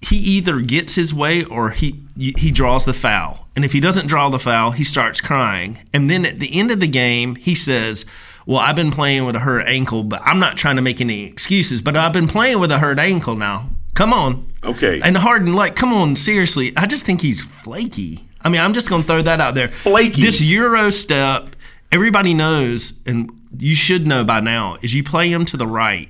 he 0.01 0.17
either 0.17 0.61
gets 0.61 0.97
his 0.97 1.15
way 1.15 1.45
or 1.45 1.71
he 1.71 2.05
he 2.17 2.51
draws 2.51 2.85
the 2.85 2.93
foul. 2.93 3.49
And 3.55 3.65
if 3.65 3.73
he 3.73 3.79
doesn't 3.79 4.09
draw 4.09 4.29
the 4.31 4.41
foul, 4.41 4.73
he 4.73 4.83
starts 4.83 5.21
crying. 5.21 5.79
And 5.93 6.11
then 6.11 6.27
at 6.27 6.41
the 6.41 6.59
end 6.59 6.73
of 6.73 6.81
the 6.81 6.89
game, 6.89 7.37
he 7.37 7.55
says, 7.55 8.05
"Well, 8.47 8.59
I've 8.59 8.77
been 8.77 8.91
playing 8.91 9.25
with 9.25 9.37
a 9.37 9.41
hurt 9.41 9.67
ankle, 9.69 10.03
but 10.03 10.23
I'm 10.25 10.41
not 10.41 10.57
trying 10.57 10.77
to 10.77 10.83
make 10.83 11.01
any 11.01 11.25
excuses, 11.25 11.81
but 11.81 11.97
I've 11.97 12.13
been 12.13 12.29
playing 12.29 12.59
with 12.59 12.73
a 12.73 12.81
hurt 12.81 12.99
ankle 12.99 13.37
now. 13.37 13.71
Come 13.95 14.13
on." 14.13 14.53
Okay. 14.65 15.01
And 15.03 15.17
Harden 15.19 15.53
like, 15.53 15.77
"Come 15.77 15.93
on, 15.93 16.17
seriously. 16.17 16.73
I 16.77 16.87
just 16.87 17.05
think 17.05 17.21
he's 17.23 17.43
flaky." 17.43 18.27
I 18.45 18.51
mean, 18.51 18.61
I'm 18.61 18.75
just 18.75 18.89
going 18.89 19.03
to 19.03 19.07
throw 19.07 19.23
that 19.23 19.41
out 19.41 19.55
there. 19.55 19.69
Flaky. 19.69 20.23
This 20.23 20.43
Euro 20.43 20.91
step, 20.91 21.57
everybody 21.91 22.35
knows 22.35 22.93
and 23.07 23.31
you 23.59 23.75
should 23.75 24.07
know 24.07 24.25
by 24.25 24.41
now 24.41 24.77
is 24.83 24.95
you 24.95 25.03
play 25.03 25.31
him 25.31 25.45
to 25.47 25.57
the 25.57 25.67
right. 25.67 26.09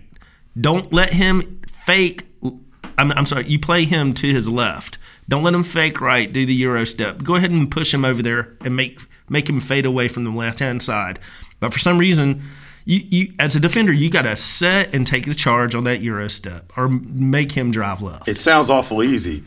Don't 0.61 0.93
let 0.93 1.13
him 1.13 1.61
fake 1.67 2.27
I'm, 2.99 3.13
I'm 3.13 3.27
sorry, 3.27 3.47
you 3.47 3.59
play 3.59 3.85
him 3.85 4.15
to 4.15 4.33
his 4.33 4.49
left. 4.49 4.99
Don't 5.29 5.43
let 5.43 5.55
him 5.55 5.63
fake 5.63 6.01
right, 6.01 6.33
do 6.33 6.45
the 6.47 6.55
Euro 6.55 6.85
step. 6.85 7.23
Go 7.23 7.35
ahead 7.35 7.51
and 7.51 7.71
push 7.71 7.93
him 7.93 8.05
over 8.05 8.23
there 8.23 8.57
and 8.61 8.77
make 8.77 9.01
make 9.29 9.49
him 9.49 9.59
fade 9.61 9.87
away 9.87 10.07
from 10.07 10.25
the 10.25 10.31
left 10.31 10.61
hand 10.61 10.83
side. 10.83 11.19
But 11.61 11.73
for 11.73 11.79
some 11.79 11.99
reason, 11.99 12.43
you, 12.85 13.01
you 13.11 13.35
as 13.39 13.57
a 13.57 13.61
defender, 13.61 13.93
you 13.93 14.11
got 14.11 14.23
to 14.23 14.37
set 14.37 14.95
and 14.95 15.07
take 15.07 15.25
the 15.25 15.35
charge 15.35 15.75
on 15.75 15.85
that 15.85 16.03
Euro 16.03 16.29
step 16.29 16.73
or 16.77 16.89
make 16.89 17.53
him 17.53 17.71
drive 17.71 18.03
left. 18.03 18.29
It 18.29 18.39
sounds 18.39 18.69
awful 18.69 19.03
easy 19.03 19.45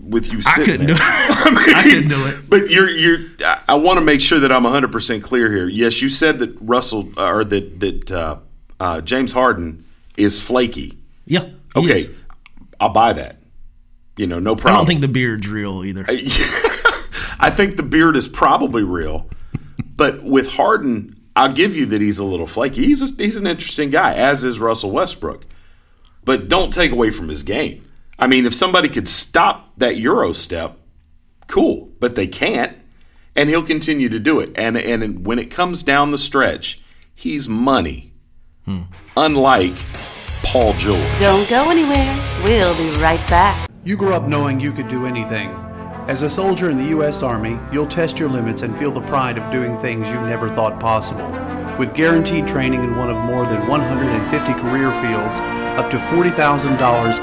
with 0.00 0.32
you 0.32 0.40
I 0.46 0.54
couldn't 0.64 0.86
do 0.86 0.92
it. 0.94 0.98
I 1.00 1.80
couldn't 1.82 2.08
do 2.08 2.26
it. 2.26 2.48
But 2.48 2.70
you're 2.70 2.88
you're. 2.90 3.18
I- 3.44 3.62
I 3.68 3.74
want 3.74 3.98
to 3.98 4.04
make 4.04 4.20
sure 4.20 4.40
that 4.40 4.52
I'm 4.52 4.62
100 4.64 4.90
percent 4.92 5.22
clear 5.22 5.50
here. 5.50 5.68
Yes, 5.68 6.00
you 6.02 6.08
said 6.08 6.38
that 6.40 6.56
Russell 6.60 7.10
uh, 7.16 7.24
or 7.26 7.44
that 7.44 7.80
that 7.80 8.10
uh, 8.12 8.38
uh, 8.80 9.00
James 9.00 9.32
Harden 9.32 9.84
is 10.16 10.40
flaky. 10.40 10.98
Yeah. 11.24 11.44
he 11.44 11.52
Okay, 11.76 11.98
is. 12.00 12.10
I'll 12.80 12.90
buy 12.90 13.12
that. 13.14 13.40
You 14.16 14.26
know, 14.26 14.38
no 14.38 14.54
problem. 14.56 14.74
I 14.74 14.78
don't 14.78 14.86
think 14.86 15.00
the 15.02 15.08
beard's 15.08 15.46
real 15.48 15.84
either. 15.84 16.04
I 17.38 17.50
think 17.50 17.76
the 17.76 17.82
beard 17.82 18.16
is 18.16 18.28
probably 18.28 18.82
real, 18.82 19.28
but 19.94 20.22
with 20.24 20.52
Harden, 20.52 21.20
I'll 21.34 21.52
give 21.52 21.76
you 21.76 21.84
that 21.86 22.00
he's 22.00 22.18
a 22.18 22.24
little 22.24 22.46
flaky. 22.46 22.84
He's 22.86 23.02
a, 23.02 23.14
he's 23.22 23.36
an 23.36 23.46
interesting 23.46 23.90
guy, 23.90 24.14
as 24.14 24.42
is 24.44 24.58
Russell 24.58 24.90
Westbrook. 24.90 25.44
But 26.24 26.48
don't 26.48 26.72
take 26.72 26.92
away 26.92 27.10
from 27.10 27.28
his 27.28 27.42
game. 27.42 27.86
I 28.18 28.26
mean, 28.26 28.46
if 28.46 28.54
somebody 28.54 28.88
could 28.88 29.06
stop 29.06 29.65
that 29.76 29.96
Euro 29.96 30.32
step, 30.32 30.78
cool, 31.46 31.92
but 32.00 32.14
they 32.14 32.26
can't, 32.26 32.76
and 33.34 33.48
he'll 33.48 33.62
continue 33.62 34.08
to 34.08 34.18
do 34.18 34.40
it. 34.40 34.50
And 34.56 34.76
and 34.76 35.26
when 35.26 35.38
it 35.38 35.50
comes 35.50 35.82
down 35.82 36.10
the 36.10 36.18
stretch, 36.18 36.80
he's 37.14 37.48
money. 37.48 38.12
Hmm. 38.64 38.82
Unlike 39.16 39.74
Paul 40.42 40.72
George. 40.74 41.18
Don't 41.18 41.48
go 41.48 41.70
anywhere. 41.70 42.18
We'll 42.44 42.76
be 42.76 42.90
right 43.00 43.24
back. 43.28 43.68
You 43.84 43.96
grew 43.96 44.14
up 44.14 44.24
knowing 44.24 44.60
you 44.60 44.72
could 44.72 44.88
do 44.88 45.06
anything. 45.06 45.50
As 46.08 46.22
a 46.22 46.30
soldier 46.30 46.70
in 46.70 46.78
the 46.78 46.90
U.S. 46.90 47.22
Army, 47.22 47.58
you'll 47.72 47.86
test 47.86 48.18
your 48.18 48.28
limits 48.28 48.62
and 48.62 48.76
feel 48.76 48.92
the 48.92 49.00
pride 49.02 49.38
of 49.38 49.52
doing 49.52 49.76
things 49.76 50.06
you 50.08 50.14
never 50.20 50.48
thought 50.48 50.78
possible. 50.78 51.28
With 51.78 51.94
guaranteed 51.94 52.46
training 52.46 52.84
in 52.84 52.96
one 52.96 53.10
of 53.10 53.16
more 53.16 53.44
than 53.44 53.66
150 53.66 54.52
career 54.54 54.92
fields, 55.02 55.36
up 55.76 55.90
to 55.90 55.98
$40,000 55.98 56.32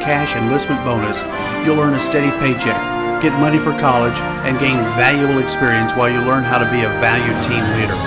cash 0.01 0.35
enlistment 0.35 0.83
bonus, 0.85 1.21
you'll 1.65 1.79
earn 1.79 1.93
a 1.95 1.99
steady 1.99 2.31
paycheck, 2.39 2.77
get 3.21 3.33
money 3.39 3.57
for 3.57 3.71
college, 3.79 4.17
and 4.45 4.59
gain 4.59 4.77
valuable 4.95 5.39
experience 5.39 5.91
while 5.93 6.09
you 6.09 6.19
learn 6.21 6.43
how 6.43 6.57
to 6.57 6.69
be 6.71 6.83
a 6.83 6.89
valued 7.01 7.37
team 7.45 7.63
leader. 7.79 7.97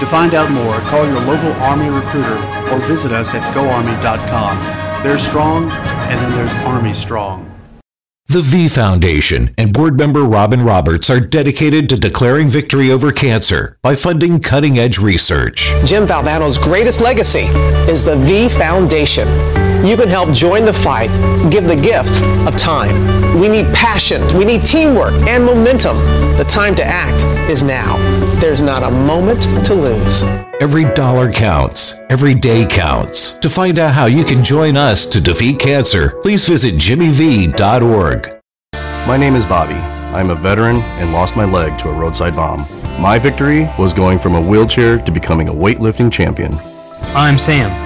To 0.00 0.06
find 0.06 0.34
out 0.34 0.50
more, 0.50 0.78
call 0.90 1.06
your 1.06 1.20
local 1.20 1.52
Army 1.62 1.88
recruiter 1.88 2.36
or 2.70 2.78
visit 2.86 3.12
us 3.12 3.34
at 3.34 3.42
goarmy.com. 3.54 5.02
There's 5.02 5.22
strong, 5.26 5.70
and 5.70 6.20
then 6.20 6.32
there's 6.32 6.52
Army 6.66 6.94
strong. 6.94 7.46
The 8.28 8.42
V 8.42 8.68
Foundation 8.68 9.54
and 9.56 9.72
board 9.72 9.96
member 9.96 10.24
Robin 10.24 10.60
Roberts 10.60 11.08
are 11.10 11.20
dedicated 11.20 11.88
to 11.90 11.96
declaring 11.96 12.48
victory 12.48 12.90
over 12.90 13.12
cancer 13.12 13.78
by 13.82 13.94
funding 13.94 14.40
cutting 14.40 14.80
edge 14.80 14.98
research. 14.98 15.72
Jim 15.84 16.06
Valvano's 16.06 16.58
greatest 16.58 17.00
legacy 17.00 17.46
is 17.88 18.04
the 18.04 18.16
V 18.16 18.48
Foundation. 18.48 19.28
You 19.86 19.96
can 19.96 20.08
help 20.08 20.32
join 20.32 20.64
the 20.64 20.72
fight, 20.72 21.10
give 21.48 21.68
the 21.68 21.76
gift 21.76 22.20
of 22.44 22.56
time. 22.56 23.38
We 23.38 23.48
need 23.48 23.66
passion, 23.72 24.20
we 24.36 24.44
need 24.44 24.64
teamwork 24.64 25.12
and 25.28 25.44
momentum. 25.44 25.96
The 26.36 26.44
time 26.48 26.74
to 26.74 26.84
act 26.84 27.22
is 27.48 27.62
now. 27.62 27.96
There's 28.40 28.60
not 28.60 28.82
a 28.82 28.90
moment 28.90 29.42
to 29.64 29.74
lose. 29.76 30.22
Every 30.60 30.92
dollar 30.94 31.30
counts. 31.30 32.00
Every 32.10 32.34
day 32.34 32.66
counts. 32.66 33.36
To 33.36 33.48
find 33.48 33.78
out 33.78 33.94
how 33.94 34.06
you 34.06 34.24
can 34.24 34.42
join 34.42 34.76
us 34.76 35.06
to 35.06 35.20
defeat 35.20 35.60
cancer, 35.60 36.18
please 36.20 36.48
visit 36.48 36.74
jimmyv.org. 36.74 38.40
My 39.06 39.16
name 39.16 39.36
is 39.36 39.46
Bobby. 39.46 39.74
I'm 39.74 40.30
a 40.30 40.34
veteran 40.34 40.78
and 40.98 41.12
lost 41.12 41.36
my 41.36 41.44
leg 41.44 41.78
to 41.78 41.90
a 41.90 41.92
roadside 41.92 42.34
bomb. 42.34 42.66
My 43.00 43.20
victory 43.20 43.70
was 43.78 43.94
going 43.94 44.18
from 44.18 44.34
a 44.34 44.40
wheelchair 44.40 44.98
to 44.98 45.12
becoming 45.12 45.48
a 45.48 45.54
weightlifting 45.54 46.10
champion. 46.10 46.52
I'm 47.14 47.38
Sam. 47.38 47.85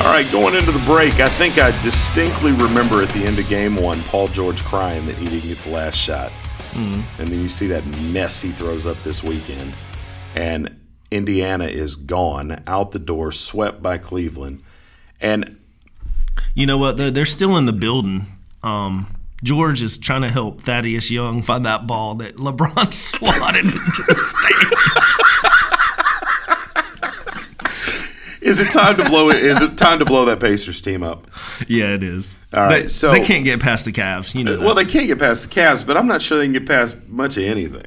All 0.00 0.14
right, 0.14 0.30
going 0.32 0.54
into 0.54 0.70
the 0.72 0.82
break, 0.86 1.14
I 1.20 1.28
think 1.28 1.58
I 1.58 1.70
distinctly 1.82 2.52
remember 2.52 3.02
at 3.02 3.08
the 3.10 3.24
end 3.24 3.38
of 3.38 3.48
game 3.48 3.76
one, 3.76 4.00
Paul 4.02 4.28
George 4.28 4.62
crying 4.64 5.04
that 5.06 5.16
he 5.16 5.26
didn't 5.26 5.48
get 5.48 5.58
the 5.58 5.70
last 5.70 5.96
shot. 5.96 6.32
And 7.18 7.28
then 7.28 7.40
you 7.42 7.48
see 7.48 7.66
that 7.68 7.84
mess 8.12 8.40
he 8.40 8.50
throws 8.52 8.86
up 8.86 8.96
this 9.02 9.22
weekend. 9.22 9.74
And 10.36 10.80
Indiana 11.10 11.66
is 11.66 11.96
gone, 11.96 12.62
out 12.66 12.92
the 12.92 13.00
door, 13.00 13.32
swept 13.32 13.82
by 13.82 13.98
Cleveland. 13.98 14.62
And 15.20 15.58
You 16.54 16.66
know 16.66 16.78
what? 16.78 16.96
They're, 16.96 17.10
they're 17.10 17.26
still 17.26 17.56
in 17.56 17.66
the 17.66 17.72
building. 17.72 18.26
Um, 18.62 19.14
George 19.42 19.82
is 19.82 19.98
trying 19.98 20.22
to 20.22 20.28
help 20.28 20.60
Thaddeus 20.62 21.10
Young 21.10 21.42
find 21.42 21.66
that 21.66 21.86
ball 21.88 22.14
that 22.16 22.36
LeBron 22.36 22.92
swatted 22.94 23.64
into 23.64 24.02
the 24.06 24.14
stands. 24.14 25.47
Is 28.48 28.60
it 28.60 28.70
time 28.72 28.96
to 28.96 29.04
blow 29.04 29.30
it? 29.30 29.36
Is 29.36 29.60
it 29.60 29.76
time 29.76 29.98
to 29.98 30.04
blow 30.04 30.24
that 30.26 30.40
Pacers 30.40 30.80
team 30.80 31.02
up? 31.02 31.26
Yeah, 31.68 31.94
it 31.94 32.02
is. 32.02 32.36
All 32.52 32.64
right, 32.64 32.82
They- 32.82 32.88
so- 32.88 33.12
they 33.12 33.20
can't 33.20 33.44
get 33.44 33.60
past 33.60 33.84
the 33.84 33.92
Cavs. 33.92 34.34
You 34.34 34.44
know. 34.44 34.56
that. 34.56 34.64
Well, 34.64 34.74
they 34.74 34.84
can't 34.84 35.06
get 35.06 35.18
past 35.18 35.48
the 35.48 35.54
Cavs, 35.60 35.86
but 35.86 35.96
I'm 35.96 36.06
not 36.06 36.22
sure 36.22 36.38
they 36.38 36.44
can 36.46 36.52
get 36.52 36.66
past 36.66 36.96
much 37.08 37.36
of 37.36 37.44
anything. 37.44 37.86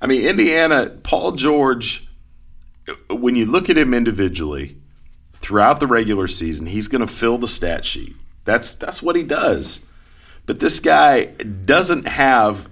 I 0.00 0.06
mean, 0.06 0.24
Indiana, 0.24 0.90
Paul 1.02 1.32
George, 1.32 2.06
when 3.10 3.34
you 3.36 3.44
look 3.46 3.68
at 3.68 3.76
him 3.76 3.92
individually 3.92 4.76
throughout 5.34 5.80
the 5.80 5.86
regular 5.86 6.28
season, 6.28 6.66
he's 6.66 6.86
going 6.88 7.00
to 7.00 7.12
fill 7.12 7.38
the 7.38 7.48
stat 7.48 7.84
sheet. 7.84 8.14
That's 8.44 8.74
that's 8.74 9.02
what 9.02 9.16
he 9.16 9.22
does. 9.24 9.84
But 10.46 10.60
this 10.60 10.80
guy 10.80 11.24
doesn't 11.24 12.06
have 12.06 12.68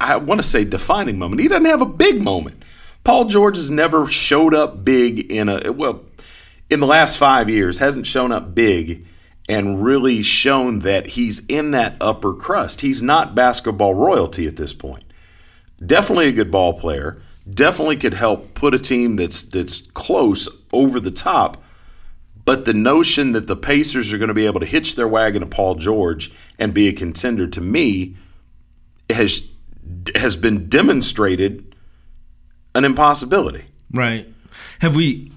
I 0.00 0.16
want 0.16 0.40
to 0.40 0.46
say 0.46 0.64
defining 0.64 1.18
moment. 1.18 1.40
He 1.42 1.48
doesn't 1.48 1.66
have 1.66 1.80
a 1.82 1.86
big 1.86 2.22
moment. 2.22 2.62
Paul 3.04 3.26
George 3.26 3.56
has 3.56 3.70
never 3.70 4.06
showed 4.06 4.54
up 4.54 4.84
big 4.84 5.30
in 5.30 5.48
a 5.48 5.72
well 5.72 6.00
in 6.70 6.80
the 6.80 6.86
last 6.86 7.16
5 7.16 7.48
years 7.48 7.78
hasn't 7.78 8.06
shown 8.06 8.32
up 8.32 8.54
big 8.54 9.06
and 9.48 9.82
really 9.82 10.22
shown 10.22 10.80
that 10.80 11.10
he's 11.10 11.44
in 11.46 11.70
that 11.70 11.96
upper 12.00 12.34
crust. 12.34 12.82
He's 12.82 13.02
not 13.02 13.34
basketball 13.34 13.94
royalty 13.94 14.46
at 14.46 14.56
this 14.56 14.74
point. 14.74 15.04
Definitely 15.84 16.28
a 16.28 16.32
good 16.32 16.50
ball 16.50 16.74
player. 16.74 17.22
Definitely 17.48 17.96
could 17.96 18.14
help 18.14 18.52
put 18.54 18.74
a 18.74 18.78
team 18.78 19.16
that's 19.16 19.42
that's 19.42 19.80
close 19.80 20.48
over 20.72 21.00
the 21.00 21.10
top. 21.10 21.62
But 22.44 22.64
the 22.64 22.74
notion 22.74 23.32
that 23.32 23.46
the 23.46 23.56
Pacers 23.56 24.12
are 24.12 24.18
going 24.18 24.28
to 24.28 24.34
be 24.34 24.46
able 24.46 24.60
to 24.60 24.66
hitch 24.66 24.96
their 24.96 25.08
wagon 25.08 25.40
to 25.40 25.46
Paul 25.46 25.76
George 25.76 26.30
and 26.58 26.74
be 26.74 26.88
a 26.88 26.92
contender 26.92 27.46
to 27.46 27.60
me 27.60 28.16
has 29.08 29.50
has 30.14 30.36
been 30.36 30.68
demonstrated 30.68 31.74
an 32.74 32.84
impossibility. 32.84 33.64
Right. 33.90 34.28
Have 34.80 34.94
we, 34.94 35.32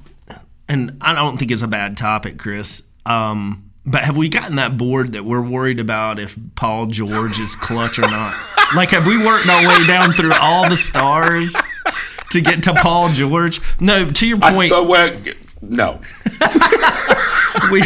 and 0.71 0.97
I 1.01 1.13
don't 1.13 1.37
think 1.37 1.51
it's 1.51 1.61
a 1.61 1.67
bad 1.67 1.97
topic, 1.97 2.37
Chris, 2.39 2.89
um, 3.05 3.71
but 3.85 4.03
have 4.03 4.15
we 4.15 4.29
gotten 4.29 4.55
that 4.55 4.77
board 4.77 5.13
that 5.13 5.25
we're 5.25 5.41
worried 5.41 5.81
about 5.81 6.17
if 6.17 6.37
Paul 6.55 6.85
George 6.85 7.39
is 7.39 7.55
clutch 7.55 7.99
or 7.99 8.03
not? 8.03 8.35
Like, 8.73 8.91
have 8.91 9.05
we 9.05 9.17
worked 9.17 9.49
our 9.49 9.67
way 9.67 9.85
down 9.85 10.13
through 10.13 10.31
all 10.33 10.69
the 10.69 10.77
stars 10.77 11.53
to 12.29 12.39
get 12.39 12.63
to 12.63 12.73
Paul 12.73 13.09
George? 13.09 13.59
No, 13.81 14.09
to 14.09 14.25
your 14.25 14.37
I 14.41 14.53
point. 14.53 14.69
thought, 14.69 14.87
well, 14.87 15.13
no. 15.61 15.99
we, 17.69 17.83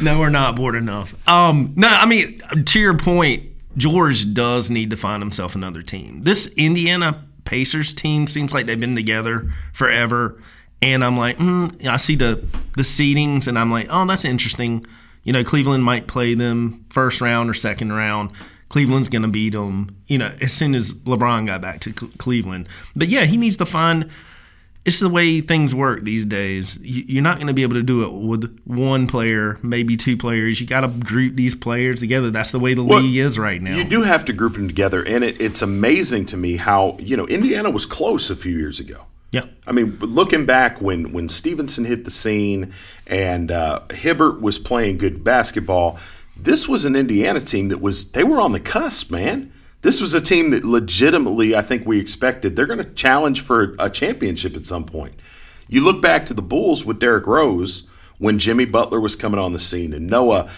no, 0.00 0.20
we're 0.20 0.28
not 0.28 0.54
bored 0.54 0.76
enough. 0.76 1.12
Um, 1.28 1.72
no, 1.74 1.88
I 1.88 2.06
mean, 2.06 2.40
to 2.66 2.78
your 2.78 2.96
point, 2.96 3.50
George 3.76 4.32
does 4.32 4.70
need 4.70 4.90
to 4.90 4.96
find 4.96 5.20
himself 5.20 5.56
another 5.56 5.82
team. 5.82 6.22
This 6.22 6.46
Indiana 6.56 7.24
Pacers 7.44 7.92
team 7.92 8.28
seems 8.28 8.54
like 8.54 8.66
they've 8.66 8.78
been 8.78 8.94
together 8.94 9.52
forever, 9.72 10.40
and 10.82 11.04
I'm 11.04 11.16
like, 11.16 11.38
mm, 11.38 11.86
I 11.86 11.96
see 11.96 12.14
the 12.16 12.44
the 12.76 12.82
seedings, 12.82 13.46
and 13.48 13.58
I'm 13.58 13.70
like, 13.70 13.88
oh, 13.90 14.04
that's 14.06 14.24
interesting. 14.24 14.84
You 15.24 15.32
know, 15.32 15.42
Cleveland 15.42 15.82
might 15.84 16.06
play 16.06 16.34
them 16.34 16.84
first 16.90 17.20
round 17.20 17.50
or 17.50 17.54
second 17.54 17.92
round. 17.92 18.30
Cleveland's 18.68 19.08
going 19.08 19.22
to 19.22 19.28
beat 19.28 19.50
them, 19.54 19.96
you 20.08 20.18
know, 20.18 20.32
as 20.40 20.52
soon 20.52 20.74
as 20.74 20.92
LeBron 20.92 21.46
got 21.46 21.60
back 21.60 21.80
to 21.80 21.92
Cleveland. 21.92 22.68
But 22.96 23.08
yeah, 23.08 23.24
he 23.24 23.36
needs 23.36 23.56
to 23.58 23.64
find 23.66 24.10
it's 24.84 25.00
the 25.00 25.08
way 25.08 25.40
things 25.40 25.74
work 25.74 26.02
these 26.04 26.24
days. 26.24 26.78
You- 26.80 27.04
You're 27.08 27.22
not 27.22 27.36
going 27.38 27.46
to 27.48 27.52
be 27.54 27.62
able 27.62 27.74
to 27.74 27.82
do 27.82 28.04
it 28.04 28.12
with 28.12 28.60
one 28.64 29.06
player, 29.08 29.58
maybe 29.62 29.96
two 29.96 30.16
players. 30.16 30.60
You 30.60 30.66
got 30.68 30.80
to 30.82 30.88
group 30.88 31.34
these 31.36 31.54
players 31.56 31.98
together. 32.00 32.30
That's 32.30 32.50
the 32.52 32.60
way 32.60 32.74
the 32.74 32.84
Well, 32.84 33.00
league 33.00 33.16
is 33.16 33.36
right 33.38 33.60
now. 33.60 33.76
You 33.76 33.84
do 33.84 34.02
have 34.02 34.24
to 34.26 34.32
group 34.32 34.54
them 34.54 34.68
together, 34.68 35.02
and 35.04 35.24
it, 35.24 35.40
it's 35.40 35.62
amazing 35.62 36.26
to 36.26 36.36
me 36.36 36.56
how 36.56 36.96
you 37.00 37.16
know 37.16 37.26
Indiana 37.26 37.70
was 37.70 37.84
close 37.86 38.30
a 38.30 38.36
few 38.36 38.56
years 38.56 38.78
ago. 38.78 39.06
Yeah. 39.36 39.44
I 39.66 39.72
mean, 39.72 39.98
looking 40.00 40.46
back 40.46 40.80
when 40.80 41.12
when 41.12 41.28
Stephenson 41.28 41.84
hit 41.84 42.04
the 42.06 42.10
scene 42.10 42.72
and 43.06 43.50
uh, 43.50 43.82
Hibbert 43.90 44.40
was 44.40 44.58
playing 44.58 44.96
good 44.96 45.22
basketball, 45.22 45.98
this 46.36 46.66
was 46.66 46.86
an 46.86 46.96
Indiana 46.96 47.40
team 47.40 47.68
that 47.68 47.82
was 47.82 48.12
they 48.12 48.24
were 48.24 48.40
on 48.40 48.52
the 48.52 48.60
cusp, 48.60 49.10
man. 49.10 49.52
This 49.82 50.00
was 50.00 50.14
a 50.14 50.22
team 50.22 50.50
that 50.50 50.64
legitimately, 50.64 51.54
I 51.54 51.60
think 51.60 51.86
we 51.86 52.00
expected 52.00 52.56
they're 52.56 52.66
going 52.66 52.78
to 52.78 52.94
challenge 52.94 53.42
for 53.42 53.76
a 53.78 53.90
championship 53.90 54.56
at 54.56 54.64
some 54.64 54.84
point. 54.84 55.14
You 55.68 55.82
look 55.84 56.00
back 56.00 56.24
to 56.26 56.34
the 56.34 56.42
Bulls 56.42 56.84
with 56.86 56.98
Derrick 56.98 57.26
Rose 57.26 57.88
when 58.18 58.38
Jimmy 58.38 58.64
Butler 58.64 59.00
was 59.00 59.16
coming 59.16 59.38
on 59.38 59.52
the 59.52 59.58
scene 59.58 59.92
and 59.92 60.06
Noah, 60.06 60.50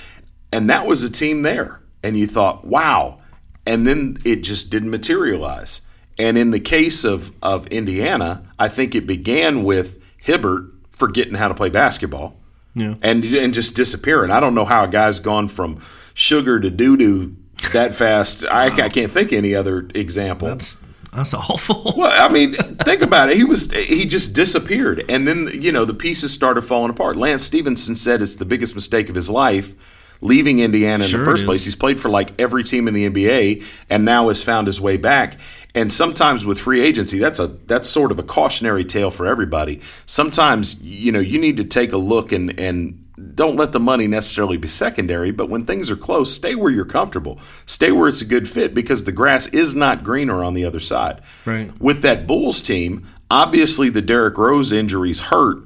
and 0.52 0.70
that 0.70 0.86
was 0.86 1.02
a 1.02 1.10
team 1.10 1.42
there. 1.42 1.80
And 2.02 2.16
you 2.16 2.28
thought, 2.28 2.64
wow. 2.64 3.18
And 3.66 3.86
then 3.86 4.18
it 4.24 4.36
just 4.36 4.70
didn't 4.70 4.90
materialize. 4.90 5.82
And 6.18 6.36
in 6.36 6.50
the 6.50 6.60
case 6.60 7.04
of, 7.04 7.32
of 7.42 7.66
Indiana, 7.68 8.42
I 8.58 8.68
think 8.68 8.94
it 8.94 9.06
began 9.06 9.62
with 9.62 9.98
Hibbert 10.18 10.72
forgetting 10.90 11.34
how 11.34 11.48
to 11.48 11.54
play 11.54 11.70
basketball 11.70 12.36
Yeah. 12.74 12.94
and 13.02 13.24
and 13.24 13.54
just 13.54 13.76
disappearing. 13.76 14.30
I 14.32 14.40
don't 14.40 14.54
know 14.54 14.64
how 14.64 14.84
a 14.84 14.88
guy's 14.88 15.20
gone 15.20 15.46
from 15.48 15.80
sugar 16.14 16.58
to 16.58 16.70
doo 16.70 16.96
doo 16.96 17.36
that 17.72 17.94
fast. 17.94 18.44
I, 18.44 18.66
I 18.66 18.88
can't 18.88 19.12
think 19.12 19.30
of 19.32 19.38
any 19.38 19.54
other 19.54 19.88
example. 19.94 20.48
That's 20.48 20.78
that's 21.12 21.34
awful. 21.34 21.94
Well, 21.96 22.12
I 22.12 22.32
mean, 22.32 22.54
think 22.54 23.02
about 23.02 23.30
it. 23.30 23.36
He 23.36 23.44
was 23.44 23.70
he 23.72 24.04
just 24.04 24.34
disappeared, 24.34 25.04
and 25.08 25.26
then 25.26 25.48
you 25.52 25.70
know 25.72 25.84
the 25.84 25.94
pieces 25.94 26.32
started 26.34 26.62
falling 26.62 26.90
apart. 26.90 27.16
Lance 27.16 27.42
Stephenson 27.44 27.94
said 27.96 28.20
it's 28.22 28.34
the 28.36 28.44
biggest 28.44 28.74
mistake 28.74 29.08
of 29.08 29.14
his 29.14 29.30
life, 29.30 29.72
leaving 30.20 30.58
Indiana 30.58 31.04
in 31.04 31.10
Sure 31.10 31.20
the 31.20 31.24
first 31.26 31.44
place. 31.44 31.64
He's 31.64 31.76
played 31.76 31.98
for 32.00 32.08
like 32.10 32.38
every 32.40 32.62
team 32.64 32.88
in 32.88 32.94
the 32.94 33.08
NBA, 33.08 33.64
and 33.88 34.04
now 34.04 34.28
has 34.28 34.42
found 34.42 34.66
his 34.66 34.80
way 34.80 34.96
back. 34.96 35.38
And 35.74 35.92
sometimes 35.92 36.46
with 36.46 36.58
free 36.58 36.80
agency, 36.80 37.18
that's 37.18 37.38
a 37.38 37.46
that's 37.46 37.88
sort 37.88 38.10
of 38.10 38.18
a 38.18 38.22
cautionary 38.22 38.84
tale 38.84 39.10
for 39.10 39.26
everybody. 39.26 39.80
Sometimes 40.06 40.82
you 40.82 41.12
know 41.12 41.20
you 41.20 41.38
need 41.38 41.58
to 41.58 41.64
take 41.64 41.92
a 41.92 41.98
look 41.98 42.32
and 42.32 42.58
and 42.58 43.04
don't 43.34 43.56
let 43.56 43.72
the 43.72 43.80
money 43.80 44.06
necessarily 44.06 44.56
be 44.56 44.68
secondary, 44.68 45.30
but 45.30 45.48
when 45.48 45.64
things 45.64 45.90
are 45.90 45.96
close, 45.96 46.32
stay 46.32 46.54
where 46.54 46.70
you're 46.70 46.84
comfortable. 46.84 47.40
Stay 47.66 47.90
where 47.90 48.08
it's 48.08 48.22
a 48.22 48.26
good 48.26 48.48
fit 48.48 48.74
because 48.74 49.04
the 49.04 49.12
grass 49.12 49.48
is 49.48 49.74
not 49.74 50.04
greener 50.04 50.44
on 50.44 50.54
the 50.54 50.64
other 50.64 50.80
side. 50.80 51.20
Right. 51.44 51.70
With 51.80 52.02
that 52.02 52.26
Bulls 52.26 52.62
team, 52.62 53.06
obviously 53.30 53.88
the 53.88 54.02
Derrick 54.02 54.38
Rose 54.38 54.72
injuries 54.72 55.20
hurt, 55.20 55.58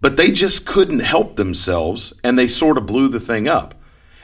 but 0.00 0.16
they 0.16 0.30
just 0.30 0.66
couldn't 0.66 1.00
help 1.00 1.36
themselves 1.36 2.12
and 2.22 2.38
they 2.38 2.48
sort 2.48 2.76
of 2.76 2.86
blew 2.86 3.08
the 3.08 3.20
thing 3.20 3.48
up. 3.48 3.74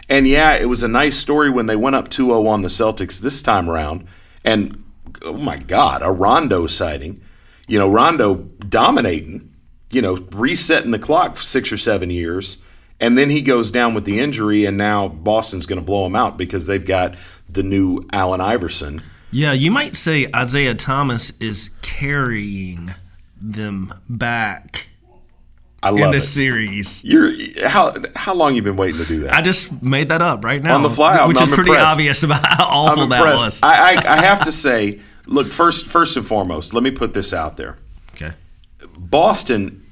And 0.09 0.27
yeah, 0.27 0.55
it 0.55 0.67
was 0.67 0.83
a 0.83 0.89
nice 0.89 1.17
story 1.19 1.51
when 1.51 1.67
they 1.67 1.77
went 1.77 1.97
up 1.97 2.09
2 2.09 2.27
0 2.27 2.47
on 2.47 2.63
the 2.63 2.69
Celtics 2.69 3.21
this 3.21 3.43
time 3.43 3.69
around. 3.69 4.07
And 4.45 4.83
oh 5.23 5.37
my 5.37 5.57
God, 5.57 6.03
a 6.03 6.11
Rondo 6.11 6.67
sighting. 6.67 7.21
You 7.67 7.79
know, 7.79 7.89
Rondo 7.89 8.37
dominating, 8.69 9.55
you 9.91 10.03
know, 10.03 10.17
resetting 10.33 10.91
the 10.91 10.99
clock 10.99 11.37
for 11.37 11.43
six 11.43 11.71
or 11.73 11.77
seven 11.77 12.11
years. 12.11 12.59
And 13.01 13.17
then 13.17 13.31
he 13.31 13.43
goes 13.43 13.71
down 13.71 13.95
with 13.95 14.05
the 14.05 14.19
injury, 14.19 14.65
and 14.65 14.77
now 14.77 15.07
Boston's 15.07 15.67
going 15.67 15.81
to 15.81 15.85
blow 15.85 16.05
him 16.07 16.17
out 16.17 16.37
because 16.37 16.67
they've 16.67 16.85
got 16.85 17.17
the 17.49 17.63
new 17.63 18.05
Allen 18.13 18.41
Iverson. 18.41 19.03
Yeah, 19.31 19.53
you 19.53 19.71
might 19.71 19.95
say 19.95 20.29
Isaiah 20.35 20.75
Thomas 20.75 21.31
is 21.39 21.77
carrying 21.83 22.95
them 23.41 23.95
back 24.09 24.89
I 25.83 25.91
in 25.91 26.11
this 26.11 26.25
it. 26.25 26.33
series. 26.33 27.05
You're 27.05 27.33
how 27.69 27.95
how 28.17 28.35
long 28.35 28.55
you 28.57 28.63
been 28.63 28.77
waiting 28.77 28.99
to 29.01 29.07
do 29.07 29.21
that? 29.21 29.33
I 29.35 29.43
just 29.43 29.83
made 29.83 30.09
that 30.09 30.23
up 30.23 30.45
right 30.45 30.63
now 30.63 30.75
On 30.75 30.83
the 30.83 30.91
fly, 30.91 31.25
which 31.27 31.41
I'm 31.41 31.49
is 31.49 31.55
pretty 31.55 31.71
impressed. 31.71 31.93
obvious 31.93 32.23
about 32.25 32.45
how 32.45 32.65
awful 32.65 33.07
that 33.07 33.23
was. 33.23 33.63
I, 33.63 33.95
I, 33.95 34.15
I 34.15 34.17
have 34.23 34.45
to 34.45 34.53
say, 34.53 35.01
look 35.27 35.49
first 35.49 35.87
first 35.87 36.17
and 36.17 36.27
foremost, 36.27 36.75
let 36.75 36.83
me 36.83 36.91
put 36.91 37.15
this 37.15 37.33
out 37.33 37.57
there. 37.57 37.77
okay. 38.15 38.33
Boston, 38.97 39.85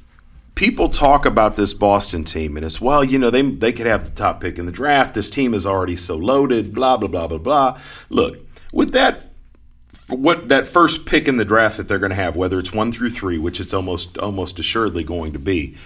people 0.55 0.89
talk 0.89 1.25
about 1.27 1.57
this 1.57 1.73
Boston 1.73 2.25
team, 2.25 2.57
and 2.57 2.67
it's 2.67 2.81
well, 2.81 3.05
you 3.05 3.19
know, 3.19 3.31
they 3.31 3.43
they 3.43 3.73
could 3.73 3.87
have 3.87 4.05
the 4.05 4.11
top 4.11 4.41
pick 4.41 4.59
in 4.59 4.67
the 4.67 4.73
draft. 4.73 5.15
This 5.15 5.31
team 5.31 5.55
is 5.55 5.67
already 5.67 5.97
so 5.97 6.17
loaded. 6.17 6.75
Blah 6.75 6.97
blah 6.97 7.09
blah 7.09 7.29
blah 7.29 7.39
blah. 7.39 7.81
Look, 8.09 8.39
with 8.73 8.93
that, 8.93 9.31
what 10.09 10.49
that 10.49 10.67
first 10.67 11.05
pick 11.07 11.27
in 11.27 11.37
the 11.37 11.45
draft 11.45 11.77
that 11.77 11.89
they're 11.89 11.99
going 11.99 12.11
to 12.11 12.17
have, 12.17 12.37
whether 12.37 12.59
it's 12.59 12.73
one 12.73 12.93
through 12.93 13.11
three, 13.11 13.39
which 13.39 13.61
it's 13.61 13.75
almost 13.75 14.19
almost 14.19 14.59
assuredly 14.59 15.05
going 15.05 15.33
to 15.33 15.39
be, 15.39 15.77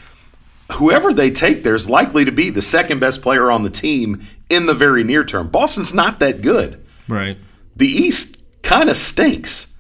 whoever 0.73 1.13
they 1.13 1.31
take 1.31 1.63
there's 1.63 1.89
likely 1.89 2.25
to 2.25 2.33
be 2.33 2.51
the 2.51 2.63
second 2.63 3.01
best 3.01 3.23
player 3.23 3.51
on 3.51 3.63
the 3.63 3.71
team 3.71 4.27
in 4.49 4.67
the 4.67 4.75
very 4.75 5.05
near 5.05 5.25
term. 5.25 5.49
Boston's 5.49 5.95
not 5.95 6.19
that 6.19 6.43
good. 6.43 6.85
Right. 7.09 7.39
The 7.77 7.89
East 7.89 8.41
kind 8.63 8.91
of 8.91 8.97
stinks. 8.97 9.77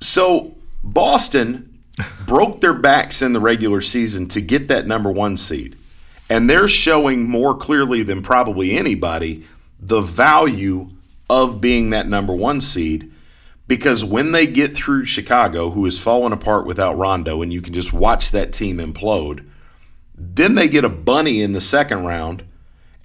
So 0.00 0.54
Boston 0.82 1.82
broke 2.26 2.60
their 2.60 2.74
backs 2.74 3.22
in 3.22 3.32
the 3.32 3.40
regular 3.40 3.80
season 3.80 4.28
to 4.28 4.40
get 4.40 4.68
that 4.68 4.86
number 4.86 5.10
one 5.10 5.36
seed. 5.36 5.76
And 6.30 6.48
they're 6.48 6.68
showing 6.68 7.28
more 7.28 7.54
clearly 7.54 8.02
than 8.02 8.22
probably 8.22 8.76
anybody 8.76 9.44
the 9.78 10.00
value 10.00 10.90
of 11.28 11.60
being 11.60 11.90
that 11.90 12.08
number 12.08 12.34
one 12.34 12.60
seed. 12.60 13.10
Because 13.66 14.04
when 14.04 14.32
they 14.32 14.46
get 14.46 14.76
through 14.76 15.06
Chicago, 15.06 15.70
who 15.70 15.86
is 15.86 15.98
falling 15.98 16.32
apart 16.32 16.66
without 16.66 16.98
Rondo, 16.98 17.40
and 17.40 17.52
you 17.52 17.62
can 17.62 17.72
just 17.72 17.94
watch 17.94 18.30
that 18.30 18.52
team 18.52 18.76
implode, 18.76 19.46
then 20.14 20.54
they 20.54 20.68
get 20.68 20.84
a 20.84 20.90
bunny 20.90 21.40
in 21.40 21.52
the 21.52 21.62
second 21.62 22.04
round, 22.04 22.44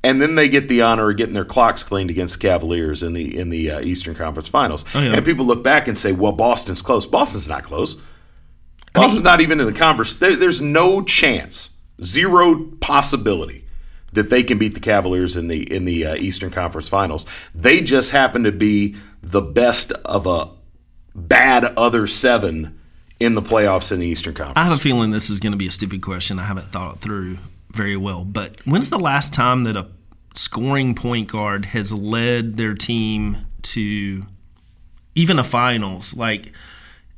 and 0.03 0.21
then 0.21 0.35
they 0.35 0.49
get 0.49 0.67
the 0.67 0.81
honor 0.81 1.11
of 1.11 1.17
getting 1.17 1.33
their 1.33 1.45
clocks 1.45 1.81
cleaned 1.81 2.09
against 2.09 2.39
the 2.39 2.47
Cavaliers 2.47 3.03
in 3.03 3.13
the 3.13 3.37
in 3.37 3.49
the 3.49 3.71
uh, 3.71 3.79
Eastern 3.79 4.15
Conference 4.15 4.49
Finals. 4.49 4.83
Oh, 4.93 5.01
yeah. 5.01 5.13
And 5.15 5.25
people 5.25 5.45
look 5.45 5.63
back 5.63 5.87
and 5.87 5.97
say, 5.97 6.11
"Well, 6.11 6.33
Boston's 6.33 6.81
close." 6.81 7.05
Boston's 7.05 7.47
not 7.47 7.63
close. 7.63 7.95
Boston's 8.93 9.23
not 9.23 9.39
even 9.39 9.59
in 9.59 9.65
the 9.65 9.73
converse. 9.73 10.15
There, 10.15 10.35
there's 10.35 10.61
no 10.61 11.01
chance, 11.01 11.77
zero 12.03 12.65
possibility 12.81 13.65
that 14.13 14.29
they 14.29 14.43
can 14.43 14.57
beat 14.57 14.73
the 14.73 14.79
Cavaliers 14.79 15.35
in 15.37 15.47
the 15.47 15.71
in 15.73 15.85
the 15.85 16.05
uh, 16.05 16.15
Eastern 16.15 16.51
Conference 16.51 16.87
Finals. 16.87 17.25
They 17.53 17.81
just 17.81 18.11
happen 18.11 18.43
to 18.43 18.51
be 18.51 18.95
the 19.21 19.41
best 19.41 19.91
of 20.05 20.25
a 20.25 20.49
bad 21.15 21.65
other 21.77 22.07
seven 22.07 22.79
in 23.19 23.33
the 23.35 23.41
playoffs 23.41 23.91
in 23.91 23.99
the 23.99 24.07
Eastern 24.07 24.33
Conference. 24.33 24.57
I 24.57 24.63
have 24.63 24.77
a 24.77 24.79
feeling 24.79 25.11
this 25.11 25.29
is 25.29 25.39
going 25.39 25.51
to 25.51 25.57
be 25.57 25.67
a 25.67 25.71
stupid 25.71 26.01
question. 26.01 26.39
I 26.39 26.43
haven't 26.43 26.71
thought 26.71 27.01
through 27.01 27.37
very 27.71 27.97
well. 27.97 28.23
But 28.25 28.55
when's 28.65 28.89
the 28.89 28.99
last 28.99 29.33
time 29.33 29.65
that 29.65 29.75
a 29.75 29.87
scoring 30.35 30.95
point 30.95 31.29
guard 31.29 31.65
has 31.65 31.91
led 31.91 32.57
their 32.57 32.73
team 32.73 33.45
to 33.61 34.25
even 35.15 35.37
a 35.37 35.43
finals, 35.43 36.15
like 36.15 36.53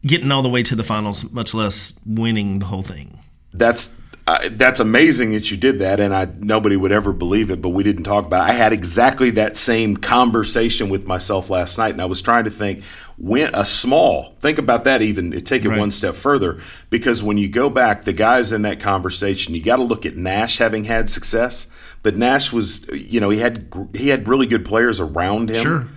getting 0.01 0.31
all 0.31 0.41
the 0.41 0.49
way 0.49 0.63
to 0.63 0.75
the 0.75 0.83
finals, 0.83 1.29
much 1.31 1.53
less 1.53 1.93
winning 2.05 2.59
the 2.59 2.65
whole 2.65 2.83
thing? 2.83 3.19
That's 3.53 4.00
uh, 4.27 4.49
that's 4.51 4.79
amazing 4.79 5.31
that 5.31 5.49
you 5.51 5.57
did 5.57 5.79
that, 5.79 5.99
and 5.99 6.13
I 6.13 6.27
nobody 6.39 6.75
would 6.77 6.91
ever 6.91 7.11
believe 7.11 7.49
it, 7.49 7.61
but 7.61 7.69
we 7.69 7.83
didn't 7.83 8.03
talk 8.03 8.25
about. 8.25 8.47
it. 8.47 8.51
I 8.51 8.53
had 8.53 8.71
exactly 8.73 9.31
that 9.31 9.57
same 9.57 9.97
conversation 9.97 10.89
with 10.89 11.07
myself 11.07 11.49
last 11.49 11.77
night, 11.77 11.93
and 11.93 12.01
I 12.01 12.05
was 12.05 12.21
trying 12.21 12.45
to 12.45 12.51
think 12.51 12.83
when 13.17 13.53
a 13.55 13.65
small. 13.65 14.35
Think 14.39 14.57
about 14.57 14.83
that. 14.83 15.01
Even 15.01 15.31
take 15.41 15.65
it 15.65 15.69
Right. 15.69 15.79
one 15.79 15.91
step 15.91 16.15
further, 16.15 16.59
because 16.89 17.23
when 17.23 17.37
you 17.37 17.49
go 17.49 17.69
back, 17.69 18.05
the 18.05 18.13
guys 18.13 18.51
in 18.51 18.61
that 18.61 18.79
conversation, 18.79 19.55
you 19.55 19.61
got 19.61 19.77
to 19.77 19.83
look 19.83 20.05
at 20.05 20.17
Nash 20.17 20.59
having 20.59 20.85
had 20.85 21.09
success, 21.09 21.67
but 22.03 22.15
Nash 22.15 22.53
was, 22.53 22.87
you 22.89 23.19
know, 23.19 23.31
he 23.31 23.39
had 23.39 23.67
he 23.93 24.09
had 24.09 24.27
really 24.27 24.45
good 24.47 24.65
players 24.65 24.99
around 24.99 25.49
him. 25.49 25.55
Sure. 25.55 25.87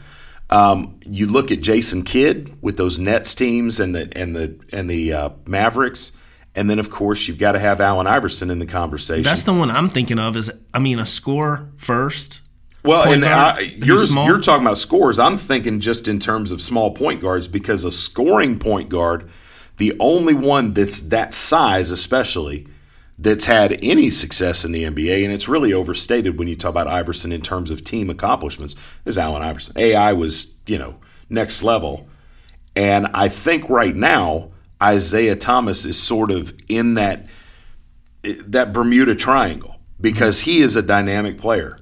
Um, 0.51 1.01
you 1.05 1.27
look 1.27 1.51
at 1.51 1.61
Jason 1.63 2.05
Kidd 2.05 2.57
with 2.63 2.77
those 2.77 2.99
Nets 2.99 3.35
teams 3.35 3.81
and 3.81 3.95
the 3.95 4.11
and 4.17 4.37
the 4.37 4.57
and 4.73 4.89
the 4.89 5.13
uh, 5.13 5.31
Mavericks, 5.47 6.13
and 6.55 6.71
then 6.71 6.79
of 6.79 6.91
course 6.91 7.27
you've 7.27 7.39
got 7.39 7.53
to 7.53 7.59
have 7.59 7.81
Allen 7.81 8.07
Iverson 8.07 8.51
in 8.51 8.59
the 8.59 8.67
conversation. 8.67 9.23
That's 9.23 9.43
the 9.43 9.53
one 9.53 9.71
I'm 9.71 9.91
thinking 9.91 10.19
of. 10.19 10.37
Is 10.37 10.51
I 10.73 10.79
mean, 10.79 10.99
a 10.99 11.07
score 11.07 11.71
first. 11.77 12.41
well, 12.85 13.13
and 13.13 13.23
guard 13.23 13.57
I, 13.59 13.61
you're 13.61 14.05
you're 14.05 14.41
talking 14.41 14.67
about 14.67 14.79
scores. 14.79 15.19
I'm 15.19 15.39
thinking 15.39 15.81
just 15.81 16.07
in 16.09 16.19
terms 16.19 16.51
of 16.53 16.61
small 16.63 16.93
point 16.93 17.21
guards 17.21 17.49
because 17.49 17.85
a 17.85 17.91
scoring 17.91 18.59
point 18.59 18.89
guard, 18.89 19.31
the 19.79 19.97
only 19.99 20.35
one 20.35 20.73
that's 20.73 21.01
that 21.01 21.35
size, 21.35 21.91
especially. 21.91 22.69
That's 23.17 23.45
had 23.45 23.79
any 23.81 24.11
success 24.11 24.65
in 24.65 24.73
the 24.73 24.83
NBA, 24.83 25.23
and 25.23 25.33
it's 25.33 25.49
really 25.49 25.73
overstated 25.73 26.37
when 26.37 26.49
you 26.49 26.57
talk 26.57 26.71
about 26.71 26.89
Iverson 26.89 27.31
in 27.31 27.43
terms 27.43 27.71
of 27.71 27.85
team 27.85 28.11
accomplishments, 28.11 28.75
is 29.05 29.17
Allen 29.17 29.41
Iverson. 29.41 29.73
AI 29.79 30.13
was, 30.13 30.53
you 30.67 30.79
know, 30.79 30.97
next 31.31 31.63
level. 31.63 32.09
And 32.75 33.07
I 33.15 33.29
think 33.29 33.69
right 33.71 33.95
now 33.95 34.51
Isaiah 34.85 35.37
Thomas 35.37 35.85
is 35.87 35.99
sort 36.01 36.31
of 36.31 36.53
in 36.69 36.95
that 36.95 37.27
that 38.47 38.73
Bermuda 38.73 39.15
Triangle 39.15 39.77
because 40.01 40.41
he 40.41 40.61
is 40.61 40.77
a 40.77 40.83
dynamic 40.83 41.39
player. 41.39 41.79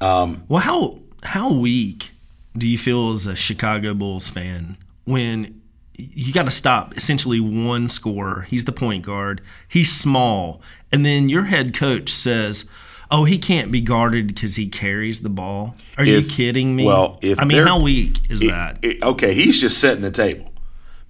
Um, 0.00 0.44
Well, 0.48 0.60
how 0.62 1.00
how 1.22 1.52
weak 1.52 2.12
do 2.56 2.66
you 2.68 2.78
feel 2.78 3.12
as 3.12 3.26
a 3.26 3.34
Chicago 3.36 3.94
Bulls 3.94 4.28
fan 4.30 4.76
when 5.04 5.60
you 5.94 6.32
got 6.32 6.44
to 6.44 6.50
stop 6.50 6.96
essentially 6.96 7.40
one 7.40 7.88
scorer? 7.88 8.42
He's 8.48 8.64
the 8.64 8.72
point 8.72 9.04
guard. 9.04 9.40
He's 9.68 9.92
small, 9.92 10.60
and 10.92 11.04
then 11.04 11.28
your 11.28 11.44
head 11.44 11.72
coach 11.74 12.10
says, 12.10 12.64
"Oh, 13.10 13.24
he 13.24 13.38
can't 13.38 13.70
be 13.72 13.80
guarded 13.80 14.26
because 14.28 14.56
he 14.56 14.68
carries 14.68 15.20
the 15.20 15.30
ball." 15.30 15.74
Are 15.98 16.04
you 16.04 16.22
kidding 16.22 16.76
me? 16.76 16.84
well, 16.84 17.18
if 17.22 17.40
I 17.40 17.44
mean, 17.44 17.66
how 17.66 17.80
weak 17.80 18.20
is 18.30 18.42
it- 18.42 18.48
that? 18.48 18.78
it- 18.82 19.02
okay, 19.02 19.34
he's 19.34 19.60
just 19.60 19.78
setting 19.78 20.02
the 20.02 20.10
table 20.10 20.52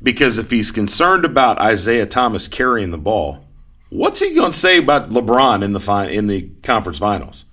because 0.02 0.38
if 0.38 0.50
he's 0.50 0.70
concerned 0.70 1.24
about 1.24 1.58
Isaiah 1.58 2.06
Thomas 2.06 2.48
carrying 2.48 2.90
the 2.90 2.98
ball, 2.98 3.44
what's 3.88 4.20
he 4.20 4.34
going 4.34 4.50
to 4.52 4.56
say 4.56 4.78
about 4.78 5.10
LeBron 5.10 5.62
in 5.62 5.72
the 5.72 5.80
fi- 5.80 6.08
in 6.08 6.26
the 6.26 6.50
conference 6.62 6.98
finals? 6.98 7.44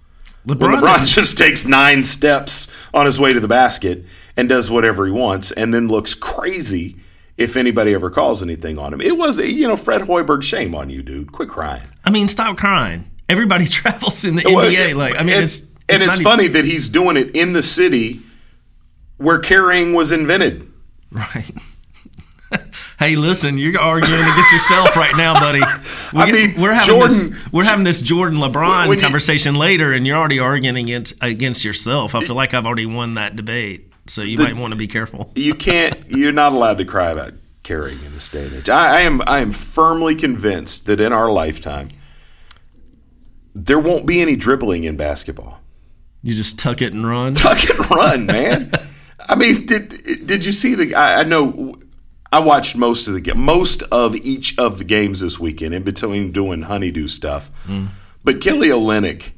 LeBron 0.48 0.82
LeBron 0.82 1.06
just 1.14 1.38
takes 1.38 1.66
nine 1.66 2.04
steps 2.04 2.70
on 2.94 3.06
his 3.06 3.20
way 3.20 3.32
to 3.34 3.40
the 3.40 3.48
basket 3.48 4.04
and 4.36 4.50
does 4.50 4.70
whatever 4.70 5.06
he 5.06 5.12
wants, 5.12 5.52
and 5.52 5.74
then 5.74 5.88
looks 5.88 6.14
crazy 6.14 6.98
if 7.38 7.56
anybody 7.56 7.94
ever 7.94 8.10
calls 8.10 8.44
anything 8.44 8.78
on 8.78 8.94
him. 8.94 9.00
It 9.02 9.18
was, 9.18 9.38
you 9.40 9.68
know, 9.68 9.76
Fred 9.76 10.02
Hoiberg, 10.02 10.44
shame 10.44 10.76
on 10.76 10.90
you, 10.90 11.02
dude. 11.02 11.32
Quit 11.32 11.50
crying. 11.50 11.84
I 12.04 12.12
mean, 12.12 12.28
stop 12.28 12.58
crying. 12.58 13.10
Everybody 13.30 13.66
travels 13.68 14.26
in 14.26 14.36
the 14.36 14.44
Well, 14.46 14.70
NBA. 14.70 14.96
Like, 14.96 15.16
I 15.16 15.24
mean, 15.24 15.36
and, 15.36 15.44
it's, 15.46 15.62
and 15.62 16.02
it's 16.02 16.06
not 16.06 16.14
even- 16.16 16.24
funny 16.24 16.48
that 16.50 16.66
he's 16.66 16.90
doing 16.90 17.16
it 17.16 17.36
in 17.36 17.54
the 17.54 17.64
city 17.64 18.20
where 19.18 19.40
carrying 19.40 19.94
was 19.94 20.12
invented. 20.12 20.70
Right. 21.12 21.46
Hey, 23.04 23.16
listen, 23.16 23.58
you're 23.58 23.80
arguing 23.80 24.20
against 24.22 24.52
yourself 24.54 24.96
right 24.96 25.16
now, 25.18 25.34
buddy. 25.39 25.62
We, 26.13 26.22
I 26.22 26.32
mean, 26.32 26.62
we're 26.62 26.72
having 26.74 26.96
Jordan- 27.00 27.18
this, 27.32 27.52
we're 27.52 27.63
having 27.63 27.84
this 27.84 28.00
Jordan 28.00 28.38
LeBron 28.38 28.88
When 28.88 29.00
you- 29.00 29.04
conversation 29.04 29.56
later, 29.56 29.92
and 29.94 30.06
you're 30.06 30.16
already 30.16 30.38
arguing 30.38 30.78
against 30.78 31.16
against 31.22 31.66
yourself. 31.66 32.13
I 32.13 32.20
feel 32.22 32.36
like 32.36 32.54
I've 32.54 32.68
already 32.68 32.86
won 32.86 33.16
that 33.16 33.36
debate, 33.36 33.92
so 34.06 34.22
you 34.22 34.38
The- 34.38 34.44
might 34.44 34.58
want 34.58 34.74
to 34.74 34.78
be 34.78 34.88
careful. 34.88 35.32
You 35.36 35.56
can't. 35.56 35.96
You're 36.10 36.32
not 36.32 36.54
allowed 36.54 36.78
to 36.78 36.86
cry 36.86 37.10
about 37.10 37.34
carrying 37.63 37.98
in 38.06 38.13
this 38.13 38.30
day 38.30 38.46
and 38.46 38.54
age. 38.54 38.70
I, 38.70 38.98
I 38.98 39.02
am. 39.02 39.22
I 39.26 39.39
am 39.39 39.52
firmly 39.52 40.13
convinced 40.13 40.86
that 40.86 41.00
in 41.00 41.12
our 41.12 41.32
lifetime, 41.32 41.89
there 43.56 43.80
won't 43.80 44.06
be 44.06 44.22
any 44.22 44.36
dribbling 44.36 44.84
in 44.84 44.96
basketball. 44.98 45.62
You 46.22 46.36
just 46.36 46.60
tuck 46.60 46.82
it 46.82 46.94
and 46.94 47.08
run. 47.08 47.34
Tuck 47.34 47.58
and 47.70 47.89
run, 47.92 48.26
man. 48.28 48.72
I 49.20 49.36
mean, 49.36 49.66
did 49.66 50.28
did 50.28 50.46
you 50.46 50.52
see 50.52 50.76
the? 50.76 50.94
I, 50.94 51.22
I 51.22 51.24
know. 51.24 51.76
I 52.34 52.39
watched 52.39 52.76
most 52.76 53.08
of 53.08 53.13
the 53.13 53.34
most 53.36 53.84
of 53.84 54.15
each 54.15 54.58
of 54.58 54.80
the 54.80 54.84
games 54.84 55.19
this 55.19 55.39
weekend 55.39 55.76
in 55.76 55.84
between 55.84 56.32
doing 56.32 56.63
honeydew 56.63 57.08
stuff. 57.08 57.52
Mm. 57.67 57.89
But 58.24 58.41
Kelly 58.41 58.69
Olynyk 58.69 59.34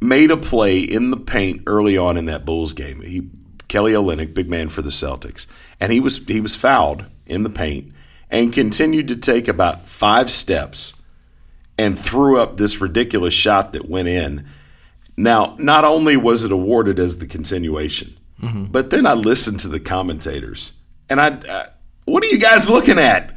made 0.00 0.32
a 0.32 0.36
play 0.36 0.80
in 0.80 1.10
the 1.10 1.16
paint 1.16 1.62
early 1.64 1.96
on 1.96 2.16
in 2.16 2.24
that 2.24 2.44
Bulls 2.44 2.72
game. 2.72 3.02
He 3.02 3.30
Kelly 3.68 3.92
Olynyk, 3.92 4.34
big 4.34 4.50
man 4.50 4.68
for 4.68 4.82
the 4.82 4.90
Celtics, 4.90 5.46
and 5.78 5.92
he 5.92 6.00
was 6.00 6.26
he 6.26 6.40
was 6.40 6.56
fouled 6.56 7.04
in 7.24 7.44
the 7.44 7.50
paint 7.50 7.92
and 8.28 8.52
continued 8.52 9.06
to 9.06 9.14
take 9.14 9.46
about 9.46 9.86
five 9.86 10.28
steps 10.28 10.94
and 11.78 11.96
threw 11.96 12.40
up 12.40 12.56
this 12.56 12.80
ridiculous 12.80 13.32
shot 13.32 13.74
that 13.74 13.88
went 13.88 14.08
in. 14.08 14.48
Now, 15.16 15.54
not 15.56 15.84
only 15.84 16.16
was 16.16 16.42
it 16.42 16.50
awarded 16.50 16.98
as 16.98 17.18
the 17.18 17.28
continuation, 17.28 18.18
mm-hmm. 18.42 18.64
but 18.64 18.90
then 18.90 19.06
I 19.06 19.12
listened 19.12 19.60
to 19.60 19.68
the 19.68 19.78
commentators, 19.78 20.80
and 21.08 21.20
I, 21.20 21.38
I, 21.48 21.68
what 22.04 22.22
are 22.22 22.28
you 22.28 22.38
guys 22.38 22.68
looking 22.68 22.98
at? 22.98 23.34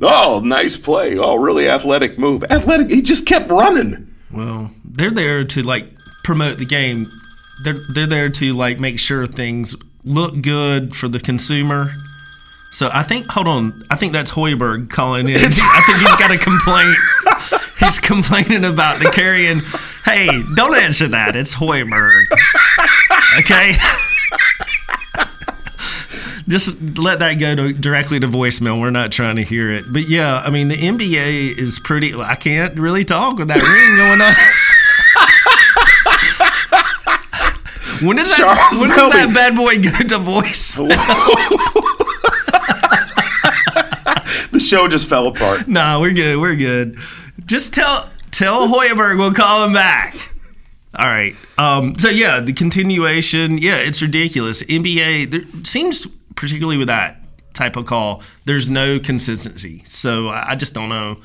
Oh, 0.00 0.40
nice 0.44 0.76
play! 0.76 1.16
Oh, 1.16 1.36
really 1.36 1.68
athletic 1.68 2.18
move. 2.18 2.44
Athletic. 2.44 2.90
He 2.90 3.00
just 3.02 3.24
kept 3.26 3.50
running. 3.50 4.14
Well, 4.30 4.70
they're 4.84 5.10
there 5.10 5.44
to 5.44 5.62
like 5.62 5.86
promote 6.24 6.58
the 6.58 6.66
game. 6.66 7.06
They're 7.64 7.80
they're 7.94 8.06
there 8.06 8.28
to 8.28 8.52
like 8.52 8.78
make 8.78 8.98
sure 8.98 9.26
things 9.26 9.74
look 10.04 10.40
good 10.42 10.94
for 10.94 11.08
the 11.08 11.18
consumer. 11.18 11.90
So 12.72 12.90
I 12.92 13.02
think 13.04 13.26
hold 13.26 13.48
on, 13.48 13.72
I 13.90 13.96
think 13.96 14.12
that's 14.12 14.30
Hoiberg 14.30 14.90
calling 14.90 15.28
in. 15.28 15.36
I 15.36 15.40
think 15.40 15.98
he's 15.98 16.16
got 16.16 16.30
a 16.30 16.38
complaint. 16.38 16.96
He's 17.78 17.98
complaining 17.98 18.64
about 18.64 18.98
the 19.00 19.10
carrying. 19.14 19.60
Hey, 20.04 20.28
don't 20.56 20.74
answer 20.74 21.08
that. 21.08 21.36
It's 21.36 21.54
Hoiberg. 21.54 22.24
Okay. 23.38 23.72
Just 26.48 26.80
let 26.98 27.18
that 27.18 27.34
go 27.34 27.54
to, 27.56 27.72
directly 27.72 28.20
to 28.20 28.28
voicemail. 28.28 28.80
We're 28.80 28.90
not 28.90 29.10
trying 29.10 29.36
to 29.36 29.42
hear 29.42 29.70
it. 29.70 29.84
But 29.92 30.08
yeah, 30.08 30.38
I 30.38 30.50
mean, 30.50 30.68
the 30.68 30.76
NBA 30.76 31.58
is 31.58 31.80
pretty. 31.80 32.14
I 32.14 32.36
can't 32.36 32.78
really 32.78 33.04
talk 33.04 33.38
with 33.38 33.48
that 33.48 33.56
ring 33.56 33.96
going 33.96 34.20
on. 34.20 34.32
when 38.06 38.16
does 38.16 38.28
that, 38.28 38.36
Charles 38.36 38.80
when 38.80 38.90
does 38.90 39.12
that 39.12 39.34
bad 39.34 39.56
boy 39.56 39.76
go 39.76 39.90
to 39.90 40.18
voicemail? 40.18 40.92
The 44.52 44.60
show 44.60 44.88
just 44.88 45.06
fell 45.06 45.26
apart. 45.26 45.68
nah, 45.68 46.00
we're 46.00 46.14
good. 46.14 46.38
We're 46.38 46.56
good. 46.56 46.96
Just 47.44 47.74
tell 47.74 48.08
tell 48.30 48.66
Hoiberg 48.68 49.18
we'll 49.18 49.34
call 49.34 49.64
him 49.66 49.74
back. 49.74 50.14
All 50.94 51.04
right. 51.04 51.34
Um, 51.58 51.94
so 51.98 52.08
yeah, 52.08 52.40
the 52.40 52.54
continuation. 52.54 53.58
Yeah, 53.58 53.76
it's 53.76 54.00
ridiculous. 54.00 54.62
NBA 54.62 55.30
there 55.30 55.42
seems 55.64 56.06
particularly 56.36 56.78
with 56.78 56.88
that 56.88 57.20
type 57.52 57.76
of 57.76 57.86
call, 57.86 58.22
there's 58.44 58.68
no 58.68 59.00
consistency. 59.00 59.82
So 59.86 60.28
I, 60.28 60.54
just 60.54 60.74
don't 60.74 60.88
know. 60.88 61.18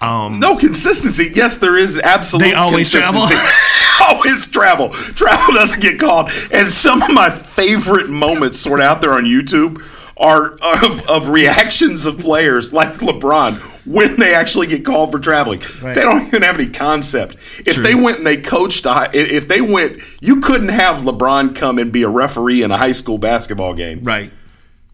Um, 0.00 0.38
No 0.40 0.56
consistency. 0.56 1.30
Yes, 1.34 1.56
there 1.56 1.76
is 1.76 1.98
absolute 1.98 2.44
They 2.44 2.54
always 2.54 2.92
consistency. 2.92 3.34
always 4.00 4.46
travel. 4.46 4.90
Travel 4.90 5.54
doesn't 5.54 5.80
get 5.80 5.98
called. 5.98 6.30
And 6.52 6.66
some 6.66 7.02
of 7.02 7.12
my 7.12 7.30
favorite 7.30 8.08
moments 8.08 8.58
sort 8.58 8.80
of 8.80 8.86
out 8.86 9.00
there 9.00 9.12
on 9.12 9.24
YouTube 9.24 9.82
are 10.16 10.52
of, 10.82 11.08
of 11.08 11.28
reactions 11.28 12.06
of 12.06 12.18
players 12.18 12.72
like 12.72 12.94
LeBron 12.94 13.56
when 13.86 14.18
they 14.20 14.34
actually 14.34 14.66
get 14.66 14.84
called 14.84 15.10
for 15.10 15.18
traveling. 15.18 15.60
They 15.82 15.94
don't 15.94 16.26
even 16.28 16.42
have 16.42 16.56
any 16.60 16.70
concept. 16.70 17.36
If 17.64 17.74
True. 17.76 17.82
they 17.82 17.94
went 17.94 18.18
and 18.18 18.26
they 18.26 18.36
coached, 18.36 18.86
a 18.86 19.10
if 19.12 19.48
they 19.48 19.60
went, 19.60 20.02
you 20.20 20.40
couldn't 20.40 20.68
have 20.68 20.98
LeBron 20.98 21.56
come 21.56 21.78
and 21.78 21.92
be 21.92 22.02
a 22.02 22.08
referee 22.08 22.62
in 22.62 22.70
a 22.70 22.76
high 22.76 22.92
school 22.92 23.18
basketball 23.18 23.74
game 23.74 24.02
right. 24.04 24.30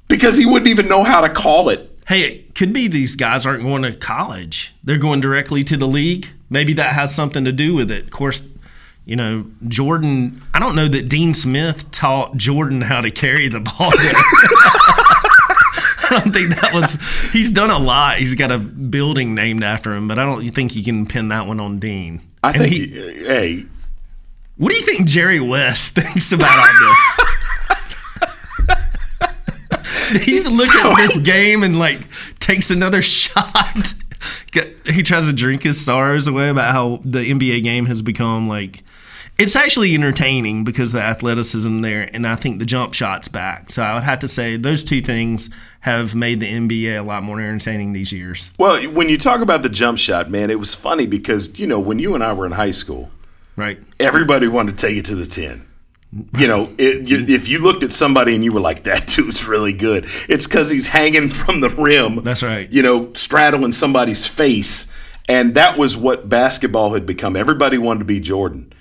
Because 0.08 0.36
he 0.36 0.46
wouldn't 0.46 0.68
even 0.68 0.88
know 0.88 1.02
how 1.04 1.20
to 1.20 1.28
call 1.28 1.68
it. 1.68 1.90
Hey, 2.06 2.22
it 2.22 2.54
could 2.54 2.72
be 2.72 2.88
these 2.88 3.16
guys 3.16 3.44
aren't 3.44 3.62
going 3.62 3.82
to 3.82 3.92
college. 3.92 4.74
They're 4.82 4.98
going 4.98 5.20
directly 5.20 5.62
to 5.64 5.76
the 5.76 5.86
league. 5.86 6.26
Maybe 6.50 6.72
that 6.74 6.94
has 6.94 7.14
something 7.14 7.44
to 7.44 7.52
do 7.52 7.74
with 7.74 7.90
it. 7.90 8.04
Of 8.04 8.10
course, 8.10 8.42
you 9.04 9.16
know, 9.16 9.44
Jordan, 9.68 10.42
I 10.54 10.58
don't 10.58 10.74
know 10.74 10.88
that 10.88 11.08
Dean 11.10 11.34
Smith 11.34 11.90
taught 11.90 12.36
Jordan 12.36 12.80
how 12.80 13.00
to 13.02 13.10
carry 13.10 13.48
the 13.48 13.60
ball. 13.60 13.90
I 16.10 16.20
don't 16.22 16.32
think 16.32 16.54
that 16.58 16.72
was. 16.72 16.96
He's 17.32 17.52
done 17.52 17.70
a 17.70 17.78
lot. 17.78 18.16
He's 18.16 18.34
got 18.34 18.50
a 18.50 18.58
building 18.58 19.34
named 19.34 19.62
after 19.62 19.94
him, 19.94 20.08
but 20.08 20.18
I 20.18 20.24
don't 20.24 20.48
think 20.54 20.74
you 20.74 20.82
can 20.82 21.04
pin 21.06 21.28
that 21.28 21.46
one 21.46 21.60
on 21.60 21.78
Dean. 21.78 22.22
I 22.42 22.52
And 22.52 22.58
think, 22.58 22.72
he- 22.72 22.90
hey, 23.26 23.66
what 24.56 24.70
do 24.72 24.76
you 24.78 24.86
think 24.86 25.06
Jerry 25.06 25.40
West 25.40 25.92
thinks 25.94 26.32
about 26.32 26.58
all 26.58 26.64
this? 26.88 27.27
He's 30.22 30.46
looking 30.48 30.90
at 30.90 30.96
this 30.96 31.18
game 31.22 31.62
and 31.62 31.78
like 31.78 32.00
takes 32.38 32.70
another 32.70 33.02
shot. 33.02 33.94
He 34.86 35.02
tries 35.02 35.26
to 35.26 35.32
drink 35.32 35.62
his 35.62 35.84
sorrows 35.84 36.26
away 36.26 36.48
about 36.48 36.72
how 36.72 37.00
the 37.04 37.20
NBA 37.20 37.62
game 37.62 37.86
has 37.86 38.02
become 38.02 38.48
like 38.48 38.82
it's 39.38 39.54
actually 39.54 39.94
entertaining 39.94 40.64
because 40.64 40.90
the 40.90 41.00
athleticism 41.00 41.78
there, 41.78 42.10
and 42.12 42.26
I 42.26 42.34
think 42.34 42.58
the 42.58 42.66
jump 42.66 42.92
shot's 42.92 43.28
back. 43.28 43.70
So 43.70 43.84
I 43.84 43.94
would 43.94 44.02
have 44.02 44.18
to 44.20 44.28
say 44.28 44.56
those 44.56 44.82
two 44.82 45.00
things 45.00 45.48
have 45.80 46.16
made 46.16 46.40
the 46.40 46.52
NBA 46.52 46.98
a 46.98 47.02
lot 47.02 47.22
more 47.22 47.40
entertaining 47.40 47.92
these 47.92 48.12
years. 48.12 48.50
Well, 48.58 48.82
when 48.90 49.08
you 49.08 49.16
talk 49.16 49.40
about 49.40 49.62
the 49.62 49.68
jump 49.68 49.98
shot, 49.98 50.28
man, 50.28 50.50
it 50.50 50.58
was 50.58 50.74
funny 50.74 51.06
because 51.06 51.56
you 51.58 51.68
know 51.68 51.78
when 51.78 52.00
you 52.00 52.16
and 52.16 52.24
I 52.24 52.32
were 52.32 52.46
in 52.46 52.52
high 52.52 52.72
school, 52.72 53.10
right? 53.54 53.78
Everybody 54.00 54.48
wanted 54.48 54.76
to 54.76 54.86
take 54.86 54.96
it 54.96 55.04
to 55.06 55.14
the 55.14 55.26
ten. 55.26 55.67
You 56.10 56.46
know, 56.46 56.72
it, 56.78 57.06
you, 57.06 57.26
if 57.28 57.48
you 57.48 57.58
looked 57.58 57.82
at 57.82 57.92
somebody 57.92 58.34
and 58.34 58.42
you 58.42 58.52
were 58.52 58.60
like, 58.60 58.84
"That 58.84 59.06
dude's 59.08 59.46
really 59.46 59.74
good," 59.74 60.06
it's 60.28 60.46
because 60.46 60.70
he's 60.70 60.86
hanging 60.86 61.28
from 61.28 61.60
the 61.60 61.68
rim. 61.68 62.24
That's 62.24 62.42
right. 62.42 62.70
You 62.72 62.82
know, 62.82 63.12
straddling 63.12 63.72
somebody's 63.72 64.26
face, 64.26 64.90
and 65.28 65.54
that 65.56 65.76
was 65.76 65.96
what 65.96 66.28
basketball 66.28 66.94
had 66.94 67.04
become. 67.04 67.36
Everybody 67.36 67.76
wanted 67.76 68.00
to 68.00 68.04
be 68.06 68.20
Jordan, 68.20 68.72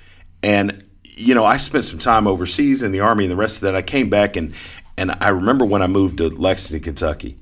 and 0.42 0.86
you 1.04 1.36
know, 1.36 1.44
I 1.44 1.58
spent 1.58 1.84
some 1.84 2.00
time 2.00 2.28
overseas 2.28 2.84
in 2.84 2.92
the 2.92 3.02
army 3.02 3.26
and 3.26 3.32
the 3.32 3.36
rest 3.38 3.58
of 3.58 3.62
that. 3.64 3.76
I 3.76 3.82
came 3.82 4.10
back 4.10 4.36
and 4.38 4.54
and 4.98 5.12
I 5.20 5.30
remember 5.30 5.66
when 5.66 5.82
I 5.82 5.88
moved 5.88 6.18
to 6.18 6.30
Lexington, 6.30 6.84
Kentucky. 6.84 7.38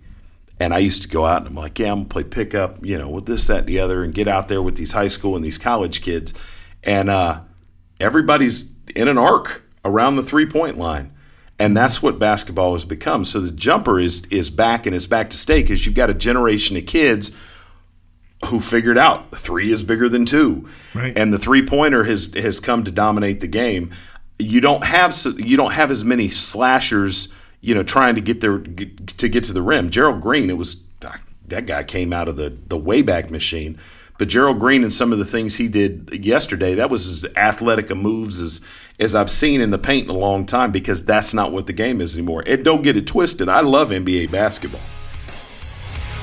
And 0.58 0.74
I 0.74 0.78
used 0.78 1.02
to 1.02 1.10
go 1.10 1.26
out 1.26 1.40
and 1.40 1.48
I'm 1.48 1.56
like, 1.56 1.78
yeah, 1.80 1.92
I'm 1.92 2.00
gonna 2.00 2.10
play 2.10 2.24
pickup, 2.24 2.86
you 2.86 2.98
know, 2.98 3.10
with 3.10 3.26
this, 3.26 3.48
that, 3.48 3.60
and 3.60 3.68
the 3.68 3.80
other, 3.80 4.04
and 4.04 4.14
get 4.14 4.28
out 4.28 4.48
there 4.48 4.62
with 4.62 4.78
these 4.78 4.94
high 4.94 5.10
school 5.10 5.36
and 5.36 5.44
these 5.44 5.58
college 5.58 6.02
kids. 6.02 6.34
And 6.82 7.10
uh, 7.10 7.42
everybody's 8.00 8.74
in 8.96 9.10
an 9.10 9.18
arc 9.18 9.64
around 9.86 10.18
the 10.18 10.24
three 10.24 10.46
point 10.46 10.78
line. 10.78 11.12
And 11.58 11.78
that's 11.78 12.04
what 12.04 12.20
basketball 12.20 12.74
has 12.74 12.84
become. 12.84 13.24
So 13.24 13.40
the 13.40 13.52
jumper 13.52 13.98
is 14.00 14.26
is 14.26 14.50
back 14.50 14.86
and 14.86 14.94
it's 14.94 15.06
back 15.06 15.30
to 15.30 15.38
stay 15.38 15.62
because 15.62 15.86
you've 15.86 15.96
got 15.96 16.10
a 16.10 16.14
generation 16.14 16.76
of 16.76 16.86
kids 16.86 17.32
who 18.48 18.60
figured 18.60 18.98
out 18.98 19.36
three 19.38 19.72
is 19.72 19.82
bigger 19.82 20.10
than 20.10 20.26
two, 20.26 20.68
Right. 20.94 21.18
and 21.18 21.34
the 21.34 21.38
three 21.38 21.66
pointer 21.66 22.04
has 22.04 22.34
has 22.34 22.60
come 22.60 22.84
to 22.84 22.92
dominate 22.92 23.40
the 23.40 23.48
game. 23.48 23.92
You 24.38 24.60
don't 24.60 24.84
have 24.84 25.16
you 25.38 25.56
don't 25.56 25.72
have 25.72 25.90
as 25.92 26.04
many 26.04 26.28
slashers, 26.28 27.30
you 27.62 27.74
know, 27.74 27.84
trying 27.84 28.16
to 28.16 28.22
get 28.22 28.42
there 28.42 28.60
to 28.60 29.30
get 29.30 29.46
to 29.46 29.54
the 29.54 29.62
rim. 29.62 29.90
Gerald 29.90 30.20
Green, 30.22 30.50
it 30.50 30.58
was 30.58 30.84
that 31.48 31.66
guy 31.68 31.84
came 31.84 32.12
out 32.12 32.28
of 32.28 32.36
the 32.36 32.50
the 32.68 32.78
Wayback 32.78 33.30
Machine, 33.32 33.80
but 34.18 34.30
Gerald 34.30 34.60
Green 34.60 34.84
and 34.84 34.94
some 34.94 35.12
of 35.12 35.20
the 35.20 35.26
things 35.26 35.58
he 35.58 35.68
did 35.68 36.26
yesterday, 36.26 36.76
that 36.76 36.90
was 36.90 37.08
as 37.08 37.32
athletic 37.36 37.90
a 37.90 37.96
moves 37.96 38.40
as 38.42 38.62
as 38.98 39.14
I've 39.14 39.32
seen 39.32 39.60
in 39.60 39.72
the 39.72 39.78
paint 39.78 40.10
in 40.10 40.16
a 40.16 40.18
long 40.18 40.46
time 40.46 40.72
because 40.72 41.04
that's 41.04 41.34
not 41.34 41.52
what 41.52 41.68
the 41.68 41.74
game 41.74 42.00
is 42.00 42.16
anymore. 42.16 42.44
And 42.48 42.64
don't 42.64 42.82
get 42.82 42.96
it 42.96 43.06
twisted. 43.06 43.50
I 43.50 43.60
love 43.60 43.90
NBA 43.90 44.32
basketball. 44.32 44.82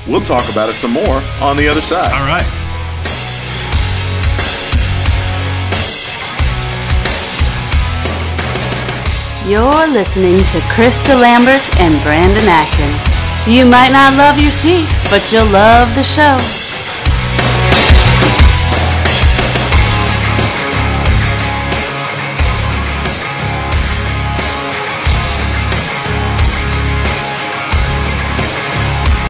We'll 0.09 0.23
talk 0.23 0.51
about 0.51 0.71
it 0.71 0.75
some 0.75 0.93
more 0.93 1.23
on 1.41 1.57
the 1.57 1.69
other 1.69 1.83
side. 1.83 2.13
All 2.13 2.27
right. 2.27 2.47
You're 9.47 9.87
listening 9.89 10.39
to 10.39 10.61
Chris 10.71 11.07
DeLambert 11.07 11.81
and 11.81 12.03
Brandon 12.03 12.45
Atkins. 12.47 13.13
You 13.47 13.67
might 13.67 13.91
not 13.91 14.17
love 14.17 14.41
your 14.41 14.53
seats, 14.53 15.09
but 15.11 15.31
you'll 15.31 15.47
love 15.47 15.95
the 15.95 16.05
show. 16.05 16.62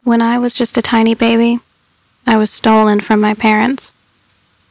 When 0.03 0.21
I 0.21 0.37
was 0.37 0.53
just 0.53 0.77
a 0.77 0.81
tiny 0.81 1.15
baby, 1.15 1.59
I 2.27 2.35
was 2.35 2.51
stolen 2.51 2.99
from 2.99 3.21
my 3.21 3.33
parents. 3.33 3.93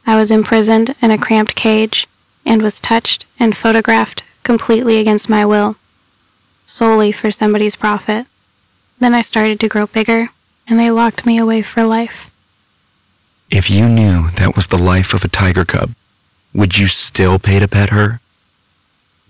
I 0.05 0.15
was 0.15 0.29
imprisoned 0.29 0.93
in 1.01 1.09
a 1.09 1.17
cramped 1.17 1.55
cage 1.55 2.07
and 2.45 2.61
was 2.61 2.79
touched 2.79 3.25
and 3.39 3.57
photographed 3.57 4.23
completely 4.43 4.99
against 4.99 5.29
my 5.29 5.43
will, 5.43 5.75
solely 6.65 7.11
for 7.11 7.31
somebody's 7.31 7.75
profit. 7.75 8.27
Then 8.99 9.15
I 9.15 9.21
started 9.21 9.59
to 9.61 9.67
grow 9.67 9.87
bigger, 9.87 10.29
and 10.67 10.79
they 10.79 10.91
locked 10.91 11.25
me 11.25 11.39
away 11.39 11.63
for 11.63 11.83
life. 11.83 12.29
If 13.49 13.71
you 13.71 13.89
knew 13.89 14.29
that 14.35 14.55
was 14.55 14.67
the 14.67 14.77
life 14.77 15.15
of 15.15 15.23
a 15.23 15.29
tiger 15.29 15.65
cub, 15.65 15.95
would 16.53 16.77
you 16.77 16.85
still 16.85 17.39
pay 17.39 17.57
to 17.57 17.67
pet 17.67 17.89
her? 17.89 18.19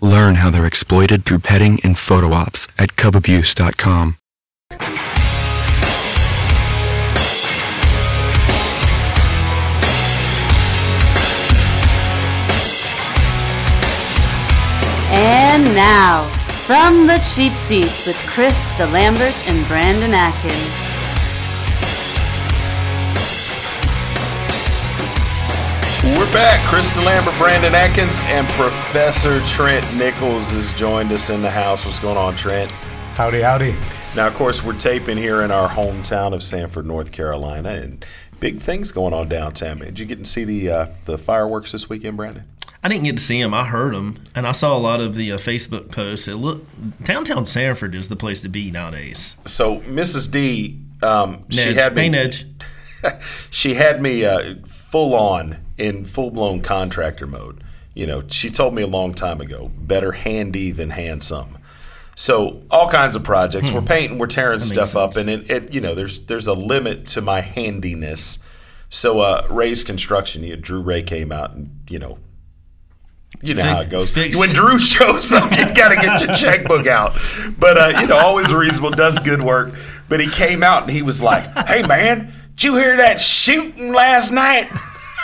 Learn 0.00 0.34
how 0.36 0.50
they're 0.50 0.66
exploited 0.66 1.24
through 1.24 1.38
petting 1.38 1.80
and 1.82 1.96
photo 1.96 2.34
ops 2.34 2.68
at 2.78 2.96
cubabuse.com. 2.96 4.18
And 15.74 15.80
now, 15.80 16.22
from 16.66 17.08
the 17.08 17.18
cheap 17.34 17.52
seats 17.54 18.06
with 18.06 18.16
Chris 18.28 18.56
DeLambert 18.78 19.34
and 19.48 19.66
Brandon 19.66 20.12
Atkins. 20.14 20.54
We're 26.16 26.32
back. 26.32 26.64
Chris 26.68 26.96
Lambert, 26.96 27.34
Brandon 27.38 27.74
Atkins, 27.74 28.20
and 28.22 28.46
Professor 28.50 29.40
Trent 29.48 29.84
Nichols 29.96 30.52
has 30.52 30.70
joined 30.78 31.10
us 31.10 31.28
in 31.30 31.42
the 31.42 31.50
house. 31.50 31.84
What's 31.84 31.98
going 31.98 32.18
on, 32.18 32.36
Trent? 32.36 32.70
Howdy, 33.16 33.40
howdy. 33.40 33.74
Now, 34.14 34.28
of 34.28 34.34
course, 34.34 34.62
we're 34.62 34.78
taping 34.78 35.16
here 35.16 35.42
in 35.42 35.50
our 35.50 35.68
hometown 35.68 36.34
of 36.34 36.44
Sanford, 36.44 36.86
North 36.86 37.10
Carolina, 37.10 37.70
and 37.70 38.06
big 38.38 38.60
things 38.60 38.92
going 38.92 39.12
on 39.12 39.28
downtown. 39.28 39.78
Did 39.78 39.98
you 39.98 40.06
get 40.06 40.18
to 40.18 40.24
see 40.24 40.44
the 40.44 40.70
uh, 40.70 40.86
the 41.06 41.18
fireworks 41.18 41.72
this 41.72 41.88
weekend, 41.88 42.16
Brandon? 42.16 42.44
I 42.84 42.88
didn't 42.88 43.04
get 43.04 43.16
to 43.16 43.22
see 43.22 43.40
him. 43.40 43.54
I 43.54 43.64
heard 43.64 43.94
him, 43.94 44.18
and 44.34 44.46
I 44.46 44.52
saw 44.52 44.76
a 44.76 44.78
lot 44.78 45.00
of 45.00 45.14
the 45.14 45.32
uh, 45.32 45.38
Facebook 45.38 45.90
posts. 45.90 46.28
It 46.28 46.34
look 46.34 46.66
downtown 47.02 47.46
Sanford 47.46 47.94
is 47.94 48.10
the 48.10 48.16
place 48.16 48.42
to 48.42 48.50
be 48.50 48.70
nowadays. 48.70 49.38
So, 49.46 49.78
Mrs. 49.80 50.30
D, 50.30 50.78
um, 51.02 51.40
she 51.48 51.74
had 51.74 51.94
me. 51.94 52.02
Hey, 52.02 52.10
Nedge. 52.10 52.44
she 53.50 53.74
had 53.74 54.02
me 54.02 54.26
uh, 54.26 54.56
full 54.66 55.14
on 55.14 55.64
in 55.78 56.04
full 56.04 56.30
blown 56.30 56.60
contractor 56.60 57.26
mode. 57.26 57.64
You 57.94 58.06
know, 58.06 58.22
she 58.28 58.50
told 58.50 58.74
me 58.74 58.82
a 58.82 58.86
long 58.86 59.14
time 59.14 59.40
ago, 59.40 59.70
better 59.78 60.12
handy 60.12 60.70
than 60.70 60.90
handsome. 60.90 61.56
So 62.16 62.62
all 62.70 62.90
kinds 62.90 63.16
of 63.16 63.24
projects. 63.24 63.70
Hmm. 63.70 63.76
We're 63.76 63.82
painting, 63.82 64.18
we're 64.18 64.26
tearing 64.26 64.58
That 64.58 64.64
stuff 64.66 64.94
up, 64.94 65.16
and 65.16 65.30
it, 65.30 65.50
it, 65.50 65.72
you 65.72 65.80
know, 65.80 65.94
there's 65.94 66.26
there's 66.26 66.46
a 66.46 66.54
limit 66.54 67.06
to 67.06 67.22
my 67.22 67.40
handiness. 67.40 68.44
So 68.90 69.20
uh, 69.20 69.46
Ray's 69.48 69.84
construction, 69.84 70.42
you 70.42 70.54
Drew 70.56 70.80
Ray 70.80 71.02
came 71.02 71.32
out, 71.32 71.54
and 71.54 71.70
you 71.88 71.98
know, 71.98 72.18
you 73.44 73.54
know 73.54 73.62
how 73.62 73.80
it 73.80 73.90
goes. 73.90 74.10
fixed. 74.10 74.38
When 74.40 74.48
Drew 74.48 74.78
shows 74.78 75.32
up, 75.32 75.50
you 75.56 75.72
got 75.74 75.90
to 75.90 75.96
get 75.96 76.20
your 76.20 76.34
checkbook 76.34 76.86
out. 76.86 77.16
But 77.58 77.78
uh, 77.78 77.98
you 78.00 78.06
know, 78.06 78.16
always 78.16 78.52
reasonable, 78.52 78.90
does 78.90 79.18
good 79.18 79.42
work. 79.42 79.74
But 80.08 80.20
he 80.20 80.28
came 80.28 80.62
out 80.62 80.82
and 80.82 80.90
he 80.90 81.02
was 81.02 81.22
like, 81.22 81.44
"Hey 81.66 81.82
man, 81.86 82.32
did 82.56 82.64
you 82.64 82.76
hear 82.76 82.96
that 82.98 83.20
shooting 83.20 83.92
last 83.92 84.30
night?" 84.30 84.68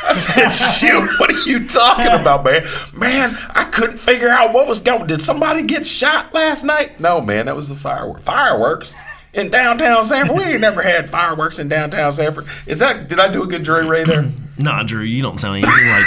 I 0.02 0.14
said, 0.14 0.48
"Shoot, 0.50 1.04
what 1.20 1.30
are 1.30 1.48
you 1.48 1.66
talking 1.68 2.06
about, 2.12 2.44
man? 2.44 2.64
Man, 2.94 3.36
I 3.50 3.64
couldn't 3.64 3.98
figure 3.98 4.30
out 4.30 4.52
what 4.52 4.66
was 4.66 4.80
going. 4.80 5.06
Did 5.06 5.20
somebody 5.22 5.62
get 5.62 5.86
shot 5.86 6.32
last 6.32 6.64
night? 6.64 7.00
No, 7.00 7.20
man, 7.20 7.46
that 7.46 7.56
was 7.56 7.68
the 7.68 7.74
fireworks. 7.74 8.22
Fireworks." 8.24 8.94
In 9.32 9.48
downtown 9.48 10.04
Sanford, 10.04 10.36
we 10.36 10.42
ain't 10.42 10.60
never 10.60 10.82
had 10.82 11.08
fireworks 11.08 11.60
in 11.60 11.68
downtown 11.68 12.12
Sanford. 12.12 12.46
Is 12.66 12.80
that? 12.80 13.08
Did 13.08 13.20
I 13.20 13.30
do 13.30 13.44
a 13.44 13.46
good 13.46 13.62
Dre 13.62 13.84
Ray 13.84 14.02
there? 14.02 14.28
Nah, 14.60 14.82
Drew, 14.82 15.02
you 15.02 15.22
don't 15.22 15.38
sound 15.38 15.56
anything 15.64 15.88
like 15.88 16.04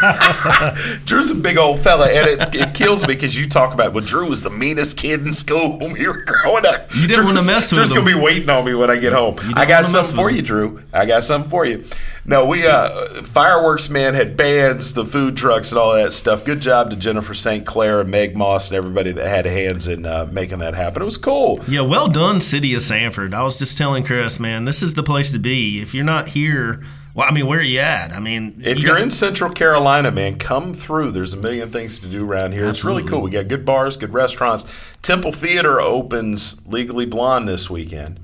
that. 0.00 1.02
Drew's 1.06 1.30
a 1.30 1.34
big 1.34 1.56
old 1.56 1.80
fella, 1.80 2.08
and 2.08 2.26
it, 2.28 2.54
it 2.54 2.74
kills 2.74 3.06
me 3.06 3.14
because 3.14 3.38
you 3.38 3.48
talk 3.48 3.72
about 3.72 3.92
well, 3.92 4.04
Drew 4.04 4.28
was 4.28 4.42
the 4.42 4.50
meanest 4.50 4.98
kid 4.98 5.26
in 5.26 5.32
school 5.32 5.78
when 5.78 5.92
we 5.92 6.06
were 6.06 6.22
growing 6.22 6.66
up. 6.66 6.94
You 6.94 7.08
didn't 7.08 7.24
wanna 7.24 7.44
mess 7.44 7.72
with 7.72 7.78
Drew's 7.78 7.92
gonna 7.92 8.04
be 8.04 8.14
waiting 8.14 8.50
on 8.50 8.64
me 8.64 8.74
when 8.74 8.90
I 8.90 8.96
get 8.96 9.12
home. 9.12 9.38
I 9.54 9.64
got 9.64 9.86
something 9.86 10.14
for 10.14 10.26
with 10.26 10.36
you, 10.36 10.42
Drew. 10.42 10.82
I 10.92 11.06
got 11.06 11.24
something 11.24 11.50
for 11.50 11.64
you. 11.64 11.84
No, 12.26 12.46
we 12.46 12.66
uh, 12.66 13.22
fireworks 13.22 13.90
man 13.90 14.14
had 14.14 14.36
bands, 14.36 14.94
the 14.94 15.04
food 15.04 15.36
trucks, 15.36 15.72
and 15.72 15.78
all 15.78 15.94
that 15.94 16.12
stuff. 16.12 16.44
Good 16.44 16.60
job 16.60 16.90
to 16.90 16.96
Jennifer 16.96 17.34
St. 17.34 17.66
Clair 17.66 18.00
and 18.00 18.10
Meg 18.10 18.34
Moss 18.34 18.68
and 18.68 18.76
everybody 18.76 19.12
that 19.12 19.26
had 19.26 19.44
hands 19.44 19.88
in 19.88 20.06
uh, 20.06 20.26
making 20.30 20.60
that 20.60 20.74
happen. 20.74 21.02
It 21.02 21.04
was 21.04 21.18
cool. 21.18 21.60
Yeah, 21.68 21.82
well 21.82 22.08
done, 22.08 22.40
City 22.40 22.74
of 22.74 22.80
Sanford. 22.82 23.34
I 23.34 23.42
was 23.42 23.58
just 23.58 23.76
telling 23.76 24.04
Chris, 24.04 24.40
man, 24.40 24.64
this 24.64 24.82
is 24.82 24.94
the 24.94 25.02
place 25.02 25.32
to 25.32 25.38
be. 25.38 25.80
If 25.82 25.94
you're 25.94 26.04
not 26.04 26.28
here, 26.28 26.82
well, 27.14 27.28
I 27.28 27.32
mean, 27.32 27.46
where 27.46 27.60
are 27.60 27.62
you 27.62 27.78
at? 27.80 28.12
I 28.12 28.18
mean, 28.20 28.60
If 28.64 28.78
you 28.78 28.86
you're 28.88 28.96
got- 28.96 29.02
in 29.02 29.10
Central 29.10 29.50
Carolina, 29.52 30.10
man, 30.10 30.36
come 30.38 30.74
through. 30.74 31.12
There's 31.12 31.32
a 31.32 31.36
million 31.36 31.70
things 31.70 31.98
to 32.00 32.06
do 32.08 32.28
around 32.28 32.52
here. 32.52 32.68
It's 32.68 32.84
really 32.84 33.04
cool. 33.04 33.20
We 33.22 33.30
got 33.30 33.48
good 33.48 33.64
bars, 33.64 33.96
good 33.96 34.12
restaurants. 34.12 34.64
Temple 35.02 35.32
Theater 35.32 35.80
opens 35.80 36.66
Legally 36.66 37.06
Blonde 37.06 37.48
this 37.48 37.70
weekend. 37.70 38.18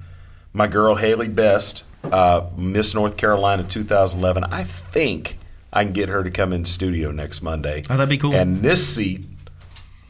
My 0.53 0.66
girl 0.66 0.96
Hailey 0.96 1.29
Best, 1.29 1.85
uh, 2.05 2.46
Miss 2.57 2.92
North 2.94 3.16
Carolina 3.16 3.62
2011. 3.62 4.42
I 4.44 4.64
think 4.64 5.38
I 5.72 5.85
can 5.85 5.92
get 5.92 6.09
her 6.09 6.24
to 6.24 6.31
come 6.31 6.53
in 6.53 6.64
studio 6.64 7.12
next 7.12 7.42
Monday. 7.42 7.83
Oh, 7.88 7.96
that'd 7.96 8.09
be 8.09 8.18
cool. 8.18 8.35
And 8.35 8.61
this 8.61 8.85
seat, 8.87 9.24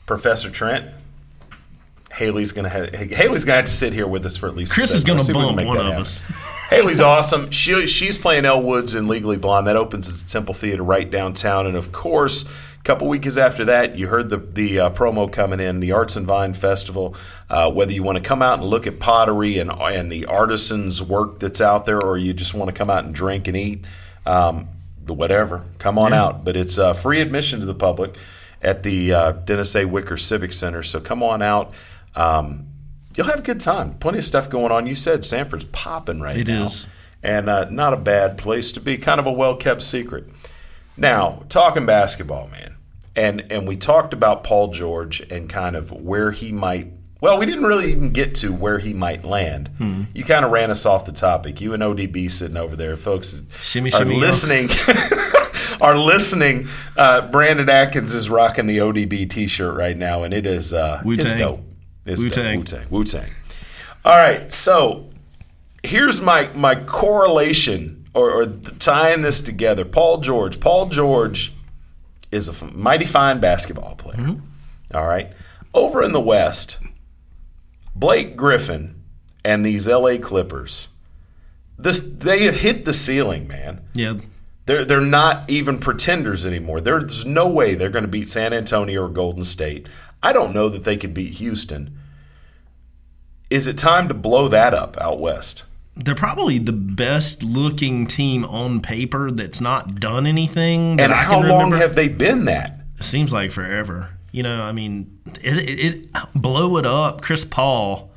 Professor 0.06 0.48
Trent. 0.48 0.86
Haley's 2.12 2.52
gonna 2.52 2.68
have 2.68 2.92
Haley's 2.94 3.44
gonna 3.44 3.56
have 3.56 3.64
to 3.66 3.70
sit 3.70 3.92
here 3.92 4.06
with 4.06 4.26
us 4.26 4.36
for 4.36 4.48
at 4.48 4.56
least. 4.56 4.72
a 4.72 4.74
Chris 4.74 4.92
is 4.92 5.04
gonna 5.04 5.18
Let's 5.18 5.26
see 5.26 5.32
if 5.32 5.36
we 5.38 5.44
can 5.46 5.56
bump 5.56 5.66
one 5.68 5.76
of 5.78 5.92
us. 5.92 6.24
Hailey's 6.70 7.00
awesome. 7.00 7.50
She 7.50 7.86
she's 7.88 8.16
playing 8.16 8.44
Elle 8.44 8.62
Woods 8.62 8.94
in 8.94 9.08
Legally 9.08 9.36
Blonde. 9.36 9.66
That 9.66 9.76
opens 9.76 10.08
at 10.08 10.14
the 10.24 10.30
Temple 10.30 10.54
Theater 10.54 10.82
right 10.82 11.10
downtown. 11.10 11.66
And 11.66 11.76
of 11.76 11.90
course, 11.90 12.44
a 12.44 12.82
couple 12.84 13.08
weeks 13.08 13.36
after 13.36 13.64
that, 13.66 13.98
you 13.98 14.06
heard 14.06 14.28
the 14.30 14.36
the 14.36 14.78
uh, 14.80 14.90
promo 14.90 15.30
coming 15.30 15.58
in, 15.58 15.80
the 15.80 15.90
Arts 15.92 16.14
and 16.14 16.26
Vine 16.26 16.54
Festival. 16.54 17.16
Uh, 17.48 17.70
whether 17.72 17.90
you 17.92 18.04
want 18.04 18.18
to 18.18 18.22
come 18.22 18.40
out 18.40 18.60
and 18.60 18.68
look 18.68 18.86
at 18.86 19.00
pottery 19.00 19.58
and 19.58 19.72
and 19.72 20.12
the 20.12 20.26
artisans' 20.26 21.02
work 21.02 21.40
that's 21.40 21.60
out 21.60 21.84
there, 21.86 22.00
or 22.00 22.16
you 22.16 22.32
just 22.32 22.54
want 22.54 22.70
to 22.70 22.76
come 22.76 22.88
out 22.88 23.04
and 23.04 23.12
drink 23.12 23.48
and 23.48 23.56
eat, 23.56 23.84
um, 24.24 24.68
whatever, 25.08 25.64
come 25.78 25.98
on 25.98 26.12
Yeah. 26.12 26.22
out. 26.26 26.44
But 26.44 26.56
it's 26.56 26.78
uh, 26.78 26.92
free 26.92 27.20
admission 27.20 27.58
to 27.58 27.66
the 27.66 27.74
public 27.74 28.16
at 28.62 28.84
the 28.84 29.12
uh, 29.12 29.32
Dennis 29.32 29.74
A. 29.74 29.86
Wicker 29.86 30.16
Civic 30.16 30.52
Center. 30.52 30.84
So 30.84 31.00
come 31.00 31.22
on 31.24 31.42
out. 31.42 31.74
Um, 32.14 32.66
you'll 33.16 33.26
have 33.26 33.38
a 33.40 33.42
good 33.42 33.60
time. 33.60 33.94
Plenty 33.94 34.18
of 34.18 34.24
stuff 34.24 34.48
going 34.50 34.72
on. 34.72 34.86
You 34.86 34.94
said 34.94 35.24
Sanford's 35.24 35.64
popping 35.66 36.20
right 36.20 36.36
It 36.36 36.48
now. 36.48 36.64
is. 36.64 36.88
And 37.22 37.50
uh, 37.50 37.68
not 37.70 37.92
a 37.92 37.98
bad 37.98 38.38
place 38.38 38.72
to 38.72 38.80
be. 38.80 38.96
Kind 38.96 39.20
of 39.20 39.26
a 39.26 39.32
well 39.32 39.56
kept 39.56 39.82
secret. 39.82 40.26
Now, 40.96 41.44
talking 41.48 41.86
basketball, 41.86 42.48
man. 42.48 42.76
And, 43.16 43.50
and 43.52 43.66
we 43.68 43.76
talked 43.76 44.14
about 44.14 44.44
Paul 44.44 44.68
George 44.68 45.20
and 45.30 45.48
kind 45.48 45.76
of 45.76 45.90
where 45.92 46.30
he 46.30 46.52
might. 46.52 46.92
Well, 47.20 47.36
we 47.38 47.44
didn't 47.44 47.64
really 47.64 47.90
even 47.92 48.10
get 48.10 48.34
to 48.36 48.52
where 48.52 48.78
he 48.78 48.94
might 48.94 49.24
land. 49.24 49.68
Hmm. 49.76 50.04
You 50.14 50.24
kind 50.24 50.44
of 50.44 50.50
ran 50.50 50.70
us 50.70 50.86
off 50.86 51.04
the 51.04 51.12
topic. 51.12 51.60
You 51.60 51.74
and 51.74 51.82
ODB 51.82 52.30
sitting 52.30 52.56
over 52.56 52.76
there, 52.76 52.96
folks. 52.96 53.38
Shimmy, 53.60 53.88
are 53.92 53.98
shimmy, 53.98 54.14
yo. 54.14 54.20
listening. 54.20 54.68
are 55.82 55.98
listening. 55.98 56.68
Uh, 56.96 57.28
Brandon 57.30 57.68
Atkins 57.68 58.14
is 58.14 58.30
rocking 58.30 58.66
the 58.66 58.78
ODB 58.78 59.28
T-shirt 59.28 59.76
right 59.76 59.96
now, 59.96 60.22
and 60.22 60.32
it 60.32 60.46
is 60.46 60.72
uh, 60.72 61.02
it's 61.04 61.34
dope. 61.34 61.60
It's 62.06 62.22
Wu-Tang. 62.22 62.58
Wu 62.58 62.64
Tang. 62.64 62.86
Wu 62.90 63.04
Tang. 63.04 63.28
All 64.04 64.16
right, 64.16 64.50
so 64.50 65.10
here's 65.82 66.20
my 66.22 66.48
my 66.54 66.74
correlation 66.74 68.08
or, 68.14 68.30
or 68.30 68.46
tying 68.46 69.22
this 69.22 69.42
together. 69.42 69.84
Paul 69.84 70.18
George. 70.18 70.58
Paul 70.60 70.88
George 70.88 71.52
is 72.32 72.48
a 72.48 72.66
mighty 72.72 73.04
fine 73.06 73.40
basketball 73.40 73.94
player. 73.96 74.16
Mm-hmm. 74.18 74.96
All 74.96 75.06
right, 75.06 75.30
over 75.74 76.02
in 76.02 76.12
the 76.12 76.20
West, 76.20 76.78
Blake 77.94 78.36
Griffin 78.36 79.02
and 79.44 79.64
these 79.64 79.86
L.A. 79.86 80.18
Clippers. 80.18 80.88
This 81.78 82.00
they 82.00 82.44
have 82.44 82.56
hit 82.56 82.84
the 82.84 82.92
ceiling, 82.92 83.46
man. 83.48 83.82
yeah, 83.94 84.14
They're 84.66 84.84
they're 84.84 85.00
not 85.00 85.48
even 85.48 85.78
pretenders 85.78 86.44
anymore. 86.44 86.80
There's 86.80 87.24
no 87.24 87.48
way 87.48 87.74
they're 87.74 87.88
going 87.90 88.04
to 88.04 88.08
beat 88.08 88.28
San 88.28 88.52
Antonio 88.52 89.04
or 89.04 89.08
Golden 89.08 89.44
State. 89.44 89.86
I 90.22 90.32
don't 90.32 90.52
know 90.52 90.68
that 90.68 90.84
they 90.84 90.96
could 90.96 91.14
beat 91.14 91.34
Houston. 91.34 91.96
Is 93.48 93.66
it 93.66 93.78
time 93.78 94.08
to 94.08 94.14
blow 94.14 94.48
that 94.48 94.74
up 94.74 94.96
out 95.00 95.20
west? 95.20 95.64
they're 95.96 96.14
probably 96.14 96.58
the 96.58 96.72
best 96.72 97.42
looking 97.42 98.06
team 98.06 98.44
on 98.44 98.80
paper 98.80 99.30
that's 99.30 99.60
not 99.60 100.00
done 100.00 100.26
anything. 100.26 100.96
that 100.96 101.04
And 101.04 101.12
I 101.12 101.16
how 101.16 101.42
long 101.42 101.72
have 101.72 101.94
they 101.94 102.08
been 102.08 102.46
that? 102.46 102.80
It 102.98 103.04
seems 103.04 103.32
like 103.32 103.50
forever. 103.50 104.10
You 104.32 104.42
know, 104.42 104.62
I 104.62 104.72
mean, 104.72 105.18
it, 105.42 105.58
it, 105.58 105.80
it 105.80 106.08
blow 106.34 106.76
it 106.76 106.86
up. 106.86 107.20
Chris 107.20 107.44
Paul 107.44 108.10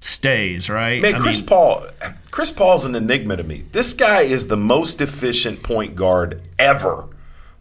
stays 0.00 0.70
right. 0.70 1.02
Man, 1.02 1.16
I 1.16 1.18
Chris 1.18 1.40
mean, 1.40 1.48
Paul 1.48 1.86
Chris 2.30 2.50
Paul's 2.50 2.84
an 2.84 2.94
enigma 2.94 3.36
to 3.36 3.42
me. 3.42 3.64
This 3.72 3.92
guy 3.92 4.22
is 4.22 4.46
the 4.46 4.56
most 4.56 5.00
efficient 5.00 5.62
point 5.62 5.96
guard 5.96 6.42
ever. 6.58 7.08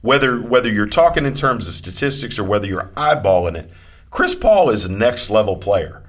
Whether 0.01 0.39
whether 0.39 0.71
you're 0.71 0.85
talking 0.85 1.25
in 1.25 1.33
terms 1.33 1.67
of 1.67 1.73
statistics 1.73 2.37
or 2.37 2.43
whether 2.43 2.67
you're 2.67 2.91
eyeballing 2.95 3.55
it, 3.55 3.71
Chris 4.11 4.35
Paul 4.35 4.69
is 4.69 4.85
a 4.85 4.91
next 4.91 5.29
level 5.29 5.57
player. 5.57 6.03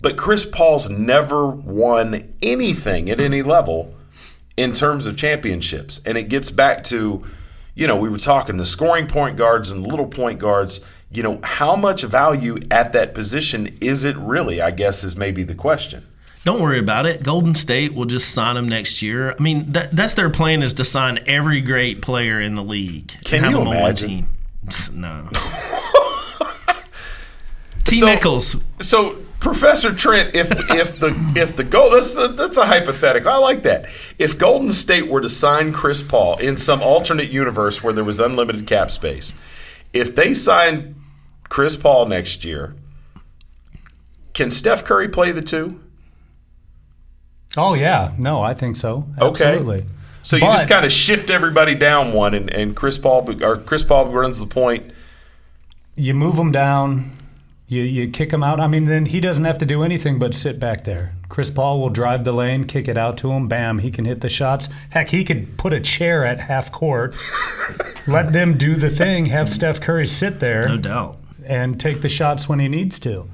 But 0.00 0.16
Chris 0.16 0.44
Paul's 0.44 0.90
never 0.90 1.46
won 1.46 2.34
anything 2.42 3.10
at 3.10 3.18
any 3.18 3.42
level 3.42 3.94
in 4.56 4.72
terms 4.72 5.06
of 5.06 5.16
championships. 5.16 6.00
And 6.04 6.18
it 6.18 6.24
gets 6.24 6.50
back 6.50 6.84
to, 6.84 7.24
you 7.74 7.86
know, 7.86 7.96
we 7.96 8.08
were 8.08 8.18
talking 8.18 8.56
the 8.56 8.64
scoring 8.64 9.06
point 9.06 9.36
guards 9.36 9.70
and 9.70 9.86
little 9.86 10.06
point 10.06 10.38
guards. 10.38 10.80
You 11.10 11.22
know, 11.22 11.40
how 11.42 11.76
much 11.76 12.02
value 12.02 12.58
at 12.70 12.92
that 12.92 13.14
position 13.14 13.78
is 13.80 14.04
it 14.04 14.16
really? 14.16 14.60
I 14.60 14.70
guess 14.70 15.02
is 15.02 15.16
maybe 15.16 15.44
the 15.44 15.54
question. 15.54 16.06
Don't 16.46 16.62
worry 16.62 16.78
about 16.78 17.06
it. 17.06 17.24
Golden 17.24 17.56
State 17.56 17.92
will 17.92 18.04
just 18.04 18.32
sign 18.32 18.56
him 18.56 18.68
next 18.68 19.02
year. 19.02 19.32
I 19.36 19.42
mean, 19.42 19.72
that, 19.72 19.90
that's 19.90 20.14
their 20.14 20.30
plan 20.30 20.62
is 20.62 20.74
to 20.74 20.84
sign 20.84 21.18
every 21.26 21.60
great 21.60 22.02
player 22.02 22.40
in 22.40 22.54
the 22.54 22.62
league. 22.62 23.08
Can 23.24 23.42
have 23.42 23.50
you 23.50 23.58
them 23.58 23.66
on 23.66 23.74
one 23.74 23.76
imagine? 23.78 24.08
team. 24.08 24.28
No. 24.92 25.28
T. 27.84 27.96
So- 27.96 28.06
Nichols. 28.06 28.54
So, 28.80 29.16
Professor 29.40 29.92
Trent, 29.92 30.36
if 30.36 30.48
if 30.70 31.00
the 31.00 31.08
if 31.34 31.56
the 31.56 31.64
goal 31.64 31.90
that's 31.90 32.16
a, 32.16 32.28
that's 32.28 32.56
a 32.56 32.66
hypothetical. 32.66 33.28
I 33.32 33.38
like 33.38 33.64
that. 33.64 33.86
If 34.16 34.38
Golden 34.38 34.70
State 34.70 35.08
were 35.08 35.20
to 35.20 35.28
sign 35.28 35.72
Chris 35.72 36.00
Paul 36.00 36.36
in 36.38 36.56
some 36.58 36.80
alternate 36.80 37.28
universe 37.30 37.82
where 37.82 37.92
there 37.92 38.04
was 38.04 38.20
unlimited 38.20 38.68
cap 38.68 38.92
space, 38.92 39.34
if 39.92 40.14
they 40.14 40.32
signed 40.32 40.94
Chris 41.48 41.76
Paul 41.76 42.06
next 42.06 42.44
year, 42.44 42.76
can 44.32 44.48
Steph 44.52 44.84
Curry 44.84 45.08
play 45.08 45.32
the 45.32 45.42
two? 45.42 45.80
Oh 47.56 47.74
yeah, 47.74 48.12
no, 48.18 48.40
I 48.42 48.54
think 48.54 48.76
so. 48.76 49.06
Okay. 49.20 49.44
Absolutely. 49.44 49.84
So 50.22 50.36
you 50.36 50.42
But- 50.42 50.52
just 50.52 50.68
kind 50.68 50.84
of 50.84 50.92
shift 50.92 51.30
everybody 51.30 51.74
down 51.74 52.12
one, 52.12 52.34
and, 52.34 52.52
and 52.52 52.74
Chris 52.76 52.98
Paul 52.98 53.42
or 53.42 53.56
Chris 53.56 53.84
Paul 53.84 54.06
runs 54.06 54.38
the 54.38 54.46
point. 54.46 54.90
you 55.94 56.12
move 56.12 56.36
him 56.36 56.52
down, 56.52 57.12
you 57.68 57.82
you 57.82 58.10
kick 58.10 58.32
him 58.32 58.42
out. 58.42 58.60
I 58.60 58.66
mean, 58.66 58.84
then 58.86 59.06
he 59.06 59.20
doesn't 59.20 59.44
have 59.44 59.58
to 59.58 59.66
do 59.66 59.82
anything 59.82 60.18
but 60.18 60.34
sit 60.34 60.58
back 60.60 60.84
there. 60.84 61.12
Chris 61.28 61.50
Paul 61.50 61.80
will 61.80 61.90
drive 61.90 62.24
the 62.24 62.32
lane, 62.32 62.64
kick 62.64 62.86
it 62.88 62.98
out 62.98 63.16
to 63.18 63.32
him. 63.32 63.48
Bam, 63.48 63.78
he 63.78 63.90
can 63.90 64.04
hit 64.04 64.20
the 64.20 64.28
shots. 64.28 64.68
Heck, 64.90 65.10
he 65.10 65.24
could 65.24 65.56
put 65.58 65.72
a 65.72 65.80
chair 65.80 66.24
at 66.24 66.40
half 66.42 66.70
court, 66.70 67.14
let 68.06 68.32
them 68.32 68.56
do 68.58 68.74
the 68.74 68.90
thing, 68.90 69.26
have 69.26 69.48
Steph 69.48 69.80
Curry 69.80 70.06
sit 70.06 70.40
there, 70.40 70.66
No 70.68 70.76
doubt. 70.76 71.16
and 71.46 71.80
take 71.80 72.02
the 72.02 72.08
shots 72.08 72.48
when 72.48 72.58
he 72.60 72.68
needs 72.68 72.98
to. 73.00 73.28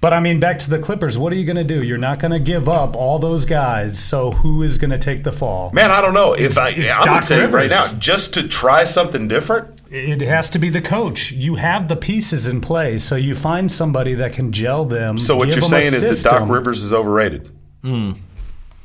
But 0.00 0.12
I 0.12 0.20
mean, 0.20 0.38
back 0.38 0.60
to 0.60 0.70
the 0.70 0.78
Clippers. 0.78 1.18
What 1.18 1.32
are 1.32 1.36
you 1.36 1.44
going 1.44 1.56
to 1.56 1.64
do? 1.64 1.82
You're 1.82 1.98
not 1.98 2.20
going 2.20 2.30
to 2.30 2.38
give 2.38 2.68
up 2.68 2.94
all 2.94 3.18
those 3.18 3.44
guys. 3.44 3.98
So 3.98 4.30
who 4.30 4.62
is 4.62 4.78
going 4.78 4.90
to 4.90 4.98
take 4.98 5.24
the 5.24 5.32
fall? 5.32 5.72
Man, 5.72 5.90
I 5.90 6.00
don't 6.00 6.14
know 6.14 6.34
if 6.34 6.52
It's- 6.52 6.56
I. 6.56 6.68
it's 6.68 6.96
I'm 6.96 7.04
gonna 7.04 7.18
Doc 7.20 7.28
tell 7.28 7.38
right 7.40 7.44
Rivers. 7.52 7.70
now, 7.70 7.88
just 7.98 8.32
to 8.34 8.46
try 8.46 8.84
something 8.84 9.26
different. 9.26 9.80
It 9.90 10.20
has 10.20 10.50
to 10.50 10.58
be 10.58 10.68
the 10.70 10.80
coach. 10.82 11.32
You 11.32 11.56
have 11.56 11.88
the 11.88 11.96
pieces 11.96 12.46
in 12.46 12.60
place, 12.60 13.02
so 13.02 13.16
you 13.16 13.34
find 13.34 13.72
somebody 13.72 14.14
that 14.14 14.34
can 14.34 14.52
gel 14.52 14.84
them. 14.84 15.18
So 15.18 15.36
what 15.36 15.46
give 15.46 15.56
you're 15.56 15.60
them 15.62 15.70
saying 15.70 15.94
is 15.94 16.22
that 16.22 16.30
Doc. 16.30 16.48
Rivers 16.48 16.84
is 16.84 16.92
overrated. 16.92 17.48
Hmm. 17.82 18.12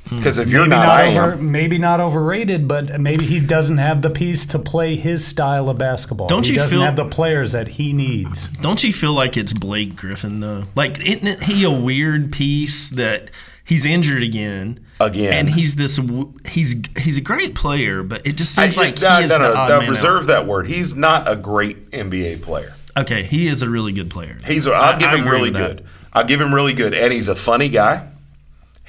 Mm. 0.09 0.17
Because 0.17 0.37
if 0.37 0.49
you're 0.49 0.61
maybe 0.61 0.69
not, 0.71 0.85
not, 0.85 0.89
I 0.99 1.07
over, 1.17 1.31
am. 1.33 1.51
maybe 1.51 1.77
not 1.77 1.99
overrated, 2.01 2.67
but 2.67 2.99
maybe 2.99 3.25
he 3.25 3.39
doesn't 3.39 3.77
have 3.77 4.01
the 4.01 4.09
piece 4.09 4.45
to 4.47 4.59
play 4.59 4.95
his 4.97 5.25
style 5.25 5.69
of 5.69 5.77
basketball. 5.77 6.27
Don't 6.27 6.45
he 6.45 6.53
you 6.53 6.57
doesn't 6.59 6.77
feel- 6.77 6.85
have 6.85 6.95
the 6.97 7.05
players 7.05 7.53
that 7.53 7.67
he 7.69 7.93
needs. 7.93 8.47
Don't 8.47 8.83
you 8.83 8.91
feel 8.91 9.13
like 9.13 9.37
it's 9.37 9.53
Blake 9.53 9.95
Griffin 9.95 10.39
though? 10.41 10.65
Like, 10.75 10.99
isn't 10.99 11.43
he 11.43 11.63
a 11.63 11.71
weird 11.71 12.31
piece 12.33 12.89
that 12.89 13.29
he's 13.63 13.85
injured 13.85 14.23
again? 14.23 14.79
Again. 14.99 15.33
and 15.33 15.49
he's 15.49 15.75
this. 15.75 15.99
He's 16.47 16.75
he's 16.97 17.17
a 17.17 17.21
great 17.21 17.55
player, 17.55 18.03
but 18.03 18.25
it 18.27 18.33
just 18.37 18.53
seems 18.55 18.77
I- 18.77 18.81
like 18.81 19.01
no, 19.01 19.17
he 19.19 19.25
is 19.25 19.31
no, 19.31 19.39
the 19.39 19.53
no, 19.53 19.55
odd 19.59 19.69
no, 19.69 19.79
man 19.81 19.89
reserve 19.89 20.23
out. 20.23 20.27
that 20.27 20.47
word. 20.47 20.67
He's 20.67 20.95
not 20.95 21.27
a 21.29 21.35
great 21.35 21.91
NBA 21.91 22.41
player. 22.41 22.73
Okay, 22.95 23.23
he 23.23 23.47
is 23.47 23.61
a 23.63 23.69
really 23.69 23.91
good 23.91 24.09
player. 24.09 24.37
He's. 24.45 24.67
A, 24.67 24.71
I'll 24.73 24.95
I- 24.95 24.99
give 24.99 25.09
I 25.09 25.13
him 25.15 25.21
agree 25.21 25.31
really 25.31 25.49
with 25.51 25.59
that. 25.61 25.75
good. 25.77 25.85
I'll 26.13 26.23
give 26.25 26.39
him 26.39 26.53
really 26.53 26.73
good, 26.73 26.93
and 26.93 27.11
he's 27.11 27.27
a 27.27 27.35
funny 27.35 27.67
guy. 27.69 28.07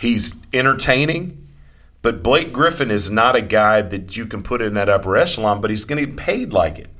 He's 0.05 0.45
entertaining. 0.53 1.49
But 2.03 2.23
Blake 2.23 2.53
Griffin 2.53 2.91
is 2.91 3.11
not 3.11 3.35
a 3.35 3.41
guy 3.41 3.81
that 3.81 4.15
you 4.19 4.27
can 4.27 4.43
put 4.43 4.61
in 4.61 4.75
that 4.75 4.91
upper 4.91 5.17
echelon, 5.17 5.63
but 5.63 5.71
he's 5.71 5.87
going 5.87 5.99
to 5.99 6.07
get 6.07 6.17
paid 6.19 6.53
like 6.53 6.79
it. 6.79 6.91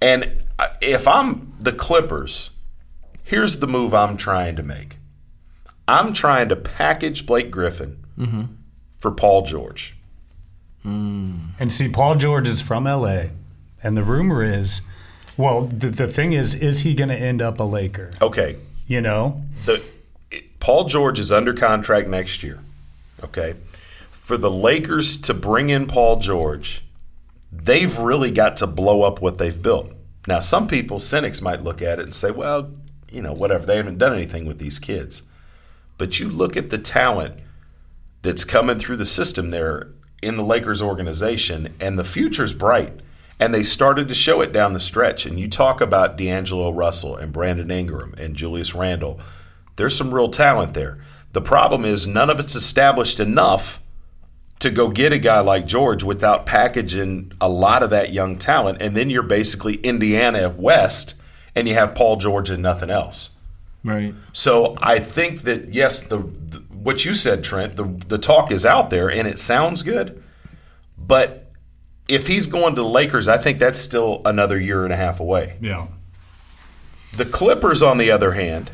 And 0.00 0.44
if 0.80 1.08
I'm 1.08 1.52
the 1.58 1.72
Clippers, 1.72 2.50
here's 3.24 3.58
the 3.58 3.66
move 3.66 3.92
I'm 3.92 4.16
trying 4.16 4.54
to 4.54 4.62
make. 4.62 4.98
I'm 5.88 6.12
trying 6.12 6.48
to 6.50 6.56
package 6.56 7.26
Blake 7.26 7.50
Griffin 7.50 8.04
Mhm. 8.16 8.48
for 8.96 9.10
Paul 9.10 9.42
George. 9.42 9.96
And 10.84 11.72
see, 11.72 11.88
Paul 11.88 12.14
George 12.16 12.46
is 12.48 12.60
from 12.60 12.86
LA. 12.86 13.30
And 13.82 13.96
the 13.96 14.02
rumor 14.04 14.44
is, 14.44 14.80
well, 15.36 15.62
the, 15.66 15.90
the 15.90 16.06
thing 16.08 16.32
is, 16.32 16.54
is 16.54 16.80
he 16.80 16.94
going 16.94 17.08
to 17.10 17.16
end 17.16 17.42
up 17.42 17.58
a 17.58 17.64
Laker? 17.64 18.10
Okay, 18.20 18.56
You 18.86 19.00
know? 19.00 19.42
the 19.66 19.82
Paul 20.62 20.84
George 20.84 21.18
is 21.18 21.32
under 21.32 21.52
contract 21.52 22.06
next 22.06 22.44
year. 22.44 22.60
Okay, 23.20 23.56
for 24.12 24.36
the 24.36 24.50
Lakers 24.50 25.16
to 25.22 25.34
bring 25.34 25.70
in 25.70 25.88
Paul 25.88 26.20
George, 26.20 26.84
they've 27.50 27.98
really 27.98 28.30
got 28.30 28.56
to 28.58 28.68
blow 28.68 29.02
up 29.02 29.20
what 29.20 29.38
they've 29.38 29.60
built. 29.60 29.92
Now, 30.28 30.38
some 30.38 30.68
people, 30.68 31.00
cynics, 31.00 31.42
might 31.42 31.64
look 31.64 31.82
at 31.82 31.98
it 31.98 32.04
and 32.04 32.14
say, 32.14 32.30
"Well, 32.30 32.70
you 33.10 33.20
know, 33.20 33.32
whatever. 33.32 33.66
They 33.66 33.76
haven't 33.76 33.98
done 33.98 34.14
anything 34.14 34.46
with 34.46 34.58
these 34.58 34.78
kids." 34.78 35.24
But 35.98 36.20
you 36.20 36.28
look 36.28 36.56
at 36.56 36.70
the 36.70 36.78
talent 36.78 37.40
that's 38.22 38.44
coming 38.44 38.78
through 38.78 38.98
the 38.98 39.04
system 39.04 39.50
there 39.50 39.88
in 40.22 40.36
the 40.36 40.44
Lakers 40.44 40.80
organization, 40.80 41.74
and 41.80 41.98
the 41.98 42.04
future's 42.04 42.54
bright. 42.54 43.00
And 43.40 43.52
they 43.52 43.64
started 43.64 44.06
to 44.06 44.14
show 44.14 44.40
it 44.40 44.52
down 44.52 44.74
the 44.74 44.78
stretch. 44.78 45.26
And 45.26 45.40
you 45.40 45.48
talk 45.48 45.80
about 45.80 46.16
D'Angelo 46.16 46.70
Russell 46.70 47.16
and 47.16 47.32
Brandon 47.32 47.72
Ingram 47.72 48.14
and 48.16 48.36
Julius 48.36 48.76
Randle. 48.76 49.18
There's 49.82 49.98
some 49.98 50.14
real 50.14 50.28
talent 50.28 50.74
there. 50.74 50.98
The 51.32 51.40
problem 51.40 51.84
is 51.84 52.06
none 52.06 52.30
of 52.30 52.38
it's 52.38 52.54
established 52.54 53.18
enough 53.18 53.82
to 54.60 54.70
go 54.70 54.90
get 54.90 55.12
a 55.12 55.18
guy 55.18 55.40
like 55.40 55.66
George 55.66 56.04
without 56.04 56.46
packaging 56.46 57.32
a 57.40 57.48
lot 57.48 57.82
of 57.82 57.90
that 57.90 58.12
young 58.12 58.38
talent. 58.38 58.80
And 58.80 58.96
then 58.96 59.10
you're 59.10 59.24
basically 59.24 59.78
Indiana 59.78 60.48
West 60.50 61.16
and 61.56 61.66
you 61.66 61.74
have 61.74 61.96
Paul 61.96 62.14
George 62.14 62.48
and 62.48 62.62
nothing 62.62 62.90
else. 62.90 63.30
Right. 63.82 64.14
So 64.32 64.76
I 64.80 65.00
think 65.00 65.40
that 65.40 65.74
yes, 65.74 66.00
the, 66.00 66.18
the 66.18 66.58
what 66.72 67.04
you 67.04 67.12
said, 67.12 67.42
Trent, 67.42 67.74
the 67.74 67.82
the 68.06 68.18
talk 68.18 68.52
is 68.52 68.64
out 68.64 68.90
there 68.90 69.10
and 69.10 69.26
it 69.26 69.36
sounds 69.36 69.82
good, 69.82 70.22
but 70.96 71.50
if 72.06 72.28
he's 72.28 72.46
going 72.46 72.76
to 72.76 72.82
the 72.82 72.88
Lakers, 72.88 73.26
I 73.26 73.36
think 73.36 73.58
that's 73.58 73.80
still 73.80 74.22
another 74.24 74.60
year 74.60 74.84
and 74.84 74.92
a 74.92 74.96
half 74.96 75.18
away. 75.18 75.56
Yeah. 75.60 75.88
The 77.16 77.24
Clippers, 77.24 77.82
on 77.82 77.98
the 77.98 78.12
other 78.12 78.30
hand, 78.32 78.70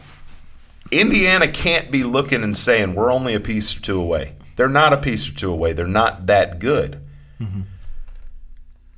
Indiana 0.91 1.49
can't 1.49 1.91
be 1.91 2.03
looking 2.03 2.43
and 2.43 2.57
saying 2.57 2.95
we're 2.95 3.13
only 3.13 3.35
a 3.35 3.41
piece 3.41 3.77
or 3.77 3.81
two 3.81 4.01
away. 4.01 4.37
They're 4.57 4.69
not 4.69 4.93
a 4.93 4.97
piece 4.97 5.29
or 5.29 5.35
two 5.35 5.53
away. 5.53 5.73
They're 5.73 5.87
not 5.87 6.27
that 6.27 6.59
good. 6.59 7.01
Mm-hmm. 7.41 7.63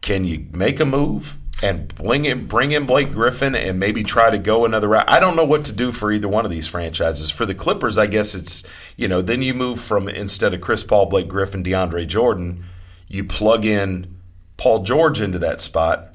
Can 0.01 0.24
you 0.24 0.47
make 0.53 0.80
a 0.80 0.86
move 0.86 1.36
and 1.62 1.95
bring 1.95 2.24
in 2.24 2.47
bring 2.47 2.72
in 2.72 2.86
Blake 2.86 3.12
Griffin 3.12 3.55
and 3.55 3.78
maybe 3.78 4.03
try 4.03 4.30
to 4.30 4.38
go 4.38 4.64
another 4.64 4.88
route? 4.88 5.09
I 5.09 5.20
don't 5.20 5.36
know 5.36 5.45
what 5.45 5.66
to 5.66 5.72
do 5.72 5.93
for 5.93 6.11
either 6.11 6.28
one 6.28 6.45
of 6.45 6.51
these 6.51 6.66
franchises. 6.66 7.30
For 7.30 7.45
the 7.45 7.55
Clippers, 7.55 7.99
I 7.99 8.07
guess 8.07 8.34
it's 8.34 8.64
you 8.97 9.09
know 9.09 9.20
then 9.20 9.43
you 9.43 9.53
move 9.53 9.80
from 9.80 10.09
instead 10.09 10.55
of 10.55 10.61
Chris 10.62 10.82
Paul, 10.82 11.07
Blake 11.07 11.28
Griffin, 11.28 11.62
DeAndre 11.62 12.07
Jordan, 12.07 12.64
you 13.09 13.24
plug 13.24 13.64
in 13.66 14.16
Paul 14.57 14.82
George 14.84 15.20
into 15.20 15.38
that 15.41 15.61
spot. 15.61 16.14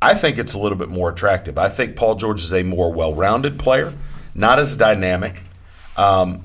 I 0.00 0.14
think 0.14 0.38
it's 0.38 0.54
a 0.54 0.58
little 0.58 0.78
bit 0.78 0.90
more 0.90 1.10
attractive. 1.10 1.58
I 1.58 1.68
think 1.68 1.96
Paul 1.96 2.16
George 2.16 2.42
is 2.42 2.52
a 2.52 2.62
more 2.62 2.92
well-rounded 2.92 3.58
player, 3.58 3.94
not 4.36 4.58
as 4.58 4.76
dynamic. 4.76 5.42
Um, 5.96 6.44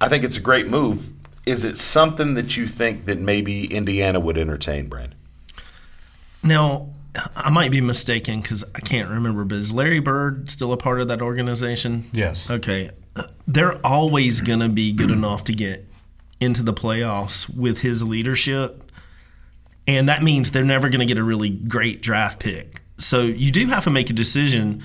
I 0.00 0.08
think 0.08 0.22
it's 0.22 0.36
a 0.36 0.40
great 0.40 0.68
move. 0.68 1.08
Is 1.46 1.64
it 1.64 1.76
something 1.76 2.34
that 2.34 2.56
you 2.56 2.68
think 2.68 3.06
that 3.06 3.18
maybe 3.18 3.64
Indiana 3.64 4.20
would 4.20 4.38
entertain, 4.38 4.86
Brand? 4.86 5.14
Now, 6.42 6.90
I 7.34 7.50
might 7.50 7.70
be 7.70 7.80
mistaken 7.80 8.40
because 8.40 8.64
I 8.74 8.80
can't 8.80 9.08
remember, 9.08 9.44
but 9.44 9.58
is 9.58 9.72
Larry 9.72 9.98
Bird 9.98 10.50
still 10.50 10.72
a 10.72 10.76
part 10.76 11.00
of 11.00 11.08
that 11.08 11.20
organization? 11.20 12.08
Yes. 12.12 12.50
Okay. 12.50 12.90
They're 13.46 13.84
always 13.84 14.40
going 14.40 14.60
to 14.60 14.68
be 14.68 14.92
good 14.92 15.10
enough 15.10 15.44
to 15.44 15.52
get 15.52 15.86
into 16.40 16.62
the 16.62 16.74
playoffs 16.74 17.54
with 17.54 17.80
his 17.80 18.04
leadership. 18.04 18.90
And 19.86 20.08
that 20.08 20.22
means 20.22 20.50
they're 20.50 20.64
never 20.64 20.88
going 20.88 21.00
to 21.00 21.06
get 21.06 21.18
a 21.18 21.24
really 21.24 21.50
great 21.50 22.02
draft 22.02 22.40
pick. 22.40 22.82
So 22.98 23.22
you 23.22 23.50
do 23.50 23.66
have 23.68 23.84
to 23.84 23.90
make 23.90 24.10
a 24.10 24.12
decision 24.12 24.84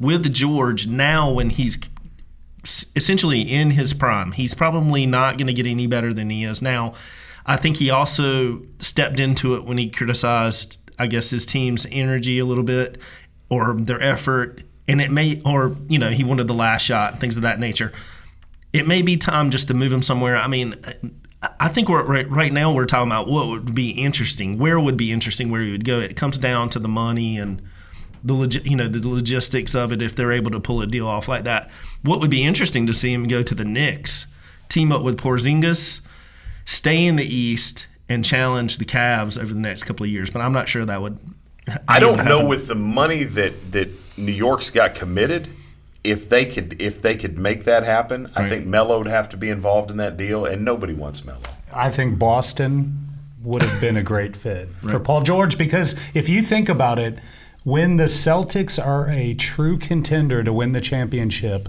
with 0.00 0.32
George 0.32 0.86
now 0.86 1.30
when 1.30 1.50
he's 1.50 1.78
essentially 2.96 3.40
in 3.40 3.70
his 3.70 3.94
prime. 3.94 4.32
He's 4.32 4.54
probably 4.54 5.06
not 5.06 5.38
going 5.38 5.46
to 5.46 5.52
get 5.52 5.66
any 5.66 5.86
better 5.86 6.12
than 6.12 6.30
he 6.30 6.44
is 6.44 6.60
now. 6.60 6.94
I 7.46 7.56
think 7.56 7.78
he 7.78 7.90
also 7.90 8.62
stepped 8.78 9.20
into 9.20 9.54
it 9.54 9.64
when 9.64 9.78
he 9.78 9.88
criticized, 9.88 10.78
I 10.98 11.06
guess, 11.06 11.30
his 11.30 11.46
team's 11.46 11.86
energy 11.90 12.38
a 12.38 12.44
little 12.44 12.64
bit 12.64 12.98
or 13.48 13.74
their 13.74 14.02
effort. 14.02 14.62
And 14.86 15.00
it 15.00 15.10
may, 15.10 15.40
or, 15.44 15.76
you 15.86 15.98
know, 15.98 16.10
he 16.10 16.24
wanted 16.24 16.46
the 16.46 16.54
last 16.54 16.82
shot 16.82 17.12
and 17.12 17.20
things 17.20 17.36
of 17.36 17.42
that 17.44 17.58
nature. 17.58 17.92
It 18.72 18.86
may 18.86 19.00
be 19.00 19.16
time 19.16 19.50
just 19.50 19.68
to 19.68 19.74
move 19.74 19.92
him 19.92 20.02
somewhere. 20.02 20.36
I 20.36 20.46
mean, 20.46 20.76
I 21.58 21.68
think 21.68 21.88
we're 21.88 22.04
right, 22.04 22.28
right 22.30 22.52
now 22.52 22.72
we're 22.72 22.84
talking 22.84 23.08
about 23.08 23.28
what 23.28 23.48
would 23.48 23.74
be 23.74 23.90
interesting, 23.90 24.58
where 24.58 24.78
would 24.78 24.96
be 24.96 25.12
interesting, 25.12 25.50
where 25.50 25.62
he 25.62 25.70
would 25.70 25.84
go. 25.84 26.00
It 26.00 26.16
comes 26.16 26.36
down 26.36 26.68
to 26.70 26.78
the 26.78 26.88
money 26.88 27.38
and 27.38 27.62
the 28.28 28.34
log- 28.34 28.66
you 28.66 28.76
know 28.76 28.86
the 28.86 29.06
logistics 29.08 29.74
of 29.74 29.90
it 29.92 30.00
if 30.00 30.14
they're 30.14 30.32
able 30.32 30.50
to 30.52 30.60
pull 30.60 30.80
a 30.80 30.86
deal 30.86 31.08
off 31.08 31.26
like 31.26 31.44
that. 31.44 31.70
What 32.02 32.20
would 32.20 32.30
be 32.30 32.44
interesting 32.44 32.86
to 32.86 32.92
see 32.92 33.12
him 33.12 33.26
go 33.26 33.42
to 33.42 33.54
the 33.54 33.64
Knicks, 33.64 34.26
team 34.68 34.92
up 34.92 35.02
with 35.02 35.18
Porzingis, 35.18 36.00
stay 36.64 37.04
in 37.04 37.16
the 37.16 37.24
East, 37.24 37.86
and 38.08 38.24
challenge 38.24 38.78
the 38.78 38.84
Cavs 38.84 39.40
over 39.40 39.52
the 39.52 39.60
next 39.60 39.84
couple 39.84 40.04
of 40.04 40.10
years. 40.10 40.30
But 40.30 40.42
I'm 40.42 40.52
not 40.52 40.68
sure 40.68 40.84
that 40.84 41.02
would. 41.02 41.18
I 41.86 41.98
don't 42.00 42.24
know 42.24 42.46
with 42.46 42.68
the 42.68 42.74
money 42.74 43.24
that 43.24 43.72
that 43.72 43.90
New 44.16 44.32
York's 44.32 44.70
got 44.70 44.94
committed. 44.94 45.48
If 46.04 46.28
they 46.28 46.46
could, 46.46 46.80
if 46.80 47.02
they 47.02 47.16
could 47.16 47.38
make 47.38 47.64
that 47.64 47.82
happen, 47.82 48.30
I 48.36 48.48
think 48.48 48.64
Melo 48.64 48.98
would 48.98 49.08
have 49.08 49.28
to 49.30 49.36
be 49.36 49.50
involved 49.50 49.90
in 49.90 49.96
that 49.96 50.16
deal, 50.16 50.46
and 50.46 50.64
nobody 50.64 50.94
wants 50.94 51.24
Melo. 51.24 51.40
I 51.72 51.90
think 51.90 52.18
Boston 52.18 53.08
would 53.42 53.62
have 53.62 53.80
been 53.80 53.96
a 53.96 54.02
great 54.02 54.36
fit 54.36 54.68
for 54.88 55.00
Paul 55.00 55.22
George 55.22 55.58
because 55.58 55.94
if 56.14 56.28
you 56.28 56.42
think 56.42 56.68
about 56.68 56.98
it, 56.98 57.18
when 57.68 57.98
the 57.98 58.04
Celtics 58.04 58.82
are 58.82 59.10
a 59.10 59.34
true 59.34 59.76
contender 59.76 60.42
to 60.42 60.50
win 60.50 60.72
the 60.72 60.80
championship, 60.80 61.68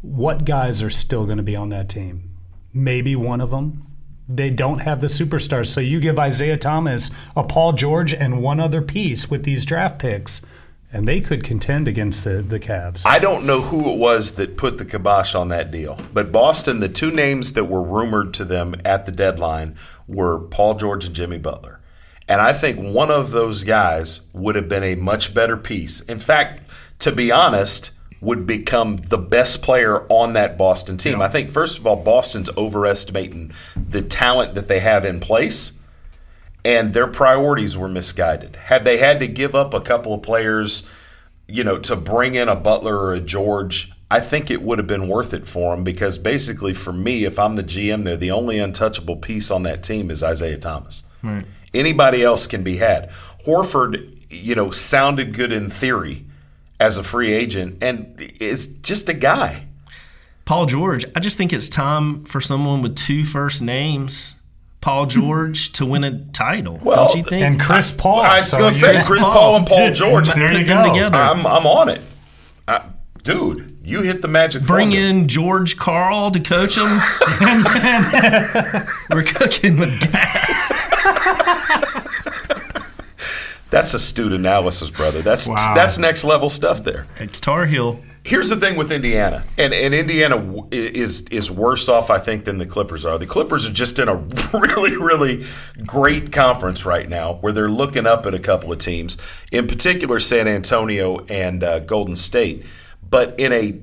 what 0.00 0.44
guys 0.44 0.84
are 0.84 0.90
still 0.90 1.24
going 1.24 1.36
to 1.36 1.42
be 1.42 1.56
on 1.56 1.68
that 1.70 1.88
team? 1.88 2.30
Maybe 2.72 3.16
one 3.16 3.40
of 3.40 3.50
them. 3.50 3.84
They 4.28 4.50
don't 4.50 4.78
have 4.78 5.00
the 5.00 5.08
superstars. 5.08 5.66
So 5.66 5.80
you 5.80 5.98
give 5.98 6.16
Isaiah 6.16 6.56
Thomas 6.56 7.10
a 7.34 7.42
Paul 7.42 7.72
George 7.72 8.14
and 8.14 8.40
one 8.40 8.60
other 8.60 8.80
piece 8.80 9.28
with 9.28 9.42
these 9.42 9.64
draft 9.64 9.98
picks, 9.98 10.46
and 10.92 11.08
they 11.08 11.20
could 11.20 11.42
contend 11.42 11.88
against 11.88 12.22
the, 12.22 12.40
the 12.40 12.60
Cavs. 12.60 13.02
I 13.04 13.18
don't 13.18 13.46
know 13.46 13.62
who 13.62 13.92
it 13.92 13.98
was 13.98 14.34
that 14.34 14.56
put 14.56 14.78
the 14.78 14.84
kibosh 14.84 15.34
on 15.34 15.48
that 15.48 15.72
deal, 15.72 15.98
but 16.14 16.30
Boston, 16.30 16.78
the 16.78 16.88
two 16.88 17.10
names 17.10 17.54
that 17.54 17.64
were 17.64 17.82
rumored 17.82 18.32
to 18.34 18.44
them 18.44 18.76
at 18.84 19.06
the 19.06 19.12
deadline 19.12 19.76
were 20.06 20.38
Paul 20.38 20.74
George 20.74 21.04
and 21.04 21.16
Jimmy 21.16 21.38
Butler. 21.38 21.75
And 22.28 22.40
I 22.40 22.52
think 22.52 22.78
one 22.78 23.10
of 23.10 23.30
those 23.30 23.64
guys 23.64 24.28
would 24.34 24.56
have 24.56 24.68
been 24.68 24.82
a 24.82 24.96
much 24.96 25.32
better 25.32 25.56
piece. 25.56 26.00
In 26.02 26.18
fact, 26.18 26.62
to 27.00 27.12
be 27.12 27.30
honest, 27.30 27.92
would 28.20 28.46
become 28.46 28.96
the 28.96 29.18
best 29.18 29.62
player 29.62 30.06
on 30.08 30.32
that 30.32 30.58
Boston 30.58 30.96
team. 30.96 31.20
I 31.20 31.28
think, 31.28 31.48
first 31.48 31.78
of 31.78 31.86
all, 31.86 31.96
Boston's 31.96 32.50
overestimating 32.56 33.52
the 33.76 34.02
talent 34.02 34.54
that 34.54 34.68
they 34.68 34.80
have 34.80 35.04
in 35.04 35.20
place 35.20 35.78
and 36.66 36.94
their 36.94 37.06
priorities 37.06 37.78
were 37.78 37.86
misguided. 37.86 38.56
Had 38.56 38.84
they 38.84 38.96
had 38.96 39.20
to 39.20 39.28
give 39.28 39.54
up 39.54 39.72
a 39.72 39.80
couple 39.80 40.12
of 40.12 40.22
players, 40.22 40.88
you 41.46 41.62
know, 41.62 41.78
to 41.78 41.94
bring 41.94 42.34
in 42.34 42.48
a 42.48 42.56
Butler 42.56 42.98
or 42.98 43.14
a 43.14 43.20
George, 43.20 43.92
I 44.10 44.18
think 44.18 44.50
it 44.50 44.62
would 44.62 44.78
have 44.78 44.88
been 44.88 45.06
worth 45.06 45.32
it 45.32 45.46
for 45.46 45.72
them 45.72 45.84
because 45.84 46.18
basically, 46.18 46.72
for 46.72 46.92
me, 46.92 47.24
if 47.24 47.38
I'm 47.38 47.54
the 47.54 47.62
GM 47.62 48.02
there, 48.02 48.16
the 48.16 48.32
only 48.32 48.58
untouchable 48.58 49.14
piece 49.14 49.48
on 49.52 49.62
that 49.62 49.84
team 49.84 50.10
is 50.10 50.24
Isaiah 50.24 50.58
Thomas. 50.58 51.04
Right. 51.22 51.46
Anybody 51.78 52.22
else 52.22 52.46
can 52.46 52.62
be 52.62 52.76
had. 52.78 53.10
Horford, 53.46 54.16
you 54.30 54.54
know, 54.54 54.70
sounded 54.70 55.34
good 55.34 55.52
in 55.52 55.70
theory 55.70 56.24
as 56.80 56.96
a 56.96 57.02
free 57.02 57.32
agent 57.32 57.78
and 57.82 58.20
is 58.40 58.66
just 58.78 59.08
a 59.08 59.14
guy. 59.14 59.66
Paul 60.44 60.66
George, 60.66 61.04
I 61.14 61.20
just 61.20 61.36
think 61.36 61.52
it's 61.52 61.68
time 61.68 62.24
for 62.24 62.40
someone 62.40 62.80
with 62.82 62.96
two 62.96 63.24
first 63.24 63.62
names, 63.62 64.34
Paul 64.80 65.06
George, 65.16 65.72
to 65.72 65.84
win 65.86 66.04
a 66.04 66.24
title. 66.26 66.78
Well, 66.82 67.08
don't 67.08 67.16
you 67.16 67.24
think? 67.24 67.42
and 67.44 67.60
Chris 67.60 67.90
Paul. 67.92 68.20
I 68.20 68.38
was 68.38 68.50
So 68.50 68.58
going 68.58 68.72
to 68.72 68.76
say 68.78 69.00
Chris 69.00 69.22
Paul 69.22 69.56
and 69.56 69.66
Paul 69.66 69.92
George. 69.92 70.28
There 70.32 70.52
you 70.52 70.58
Put 70.60 70.66
them 70.68 70.84
go. 70.84 70.92
together. 70.92 71.18
I'm, 71.18 71.46
I'm 71.46 71.66
on 71.66 71.88
it. 71.88 72.00
Uh, 72.68 72.80
dude, 73.22 73.75
you 73.86 74.02
hit 74.02 74.20
the 74.20 74.28
magic 74.28 74.62
Bring 74.64 74.90
formula. 74.90 75.08
in 75.10 75.28
George 75.28 75.76
Karl 75.76 76.30
to 76.32 76.40
coach 76.40 76.76
him. 76.76 76.84
We're 79.10 79.22
cooking 79.22 79.78
with 79.78 80.00
gas. 80.12 80.72
That's 83.70 83.94
astute 83.94 84.32
analysis, 84.32 84.90
brother. 84.90 85.22
That's 85.22 85.48
Wow. 85.48 85.72
that's 85.74 85.98
next 85.98 86.24
level 86.24 86.48
stuff 86.50 86.82
there. 86.84 87.06
It's 87.16 87.40
Tar 87.40 87.66
Heel. 87.66 88.00
Here's 88.24 88.48
the 88.48 88.56
thing 88.56 88.76
with 88.76 88.90
Indiana, 88.90 89.44
and 89.58 89.72
and 89.72 89.94
Indiana 89.94 90.64
is 90.72 91.22
is 91.30 91.48
worse 91.50 91.88
off, 91.88 92.10
I 92.10 92.18
think, 92.18 92.44
than 92.44 92.58
the 92.58 92.66
Clippers 92.66 93.04
are. 93.04 93.18
The 93.18 93.26
Clippers 93.26 93.68
are 93.68 93.72
just 93.72 93.98
in 94.00 94.08
a 94.08 94.14
really 94.52 94.96
really 94.96 95.46
great 95.86 96.32
conference 96.32 96.84
right 96.84 97.08
now, 97.08 97.34
where 97.34 97.52
they're 97.52 97.70
looking 97.70 98.04
up 98.06 98.26
at 98.26 98.34
a 98.34 98.38
couple 98.40 98.72
of 98.72 98.78
teams, 98.78 99.16
in 99.52 99.66
particular 99.68 100.18
San 100.20 100.48
Antonio 100.48 101.24
and 101.28 101.62
uh, 101.62 101.78
Golden 101.80 102.16
State, 102.16 102.64
but 103.08 103.38
in 103.38 103.52
a 103.52 103.80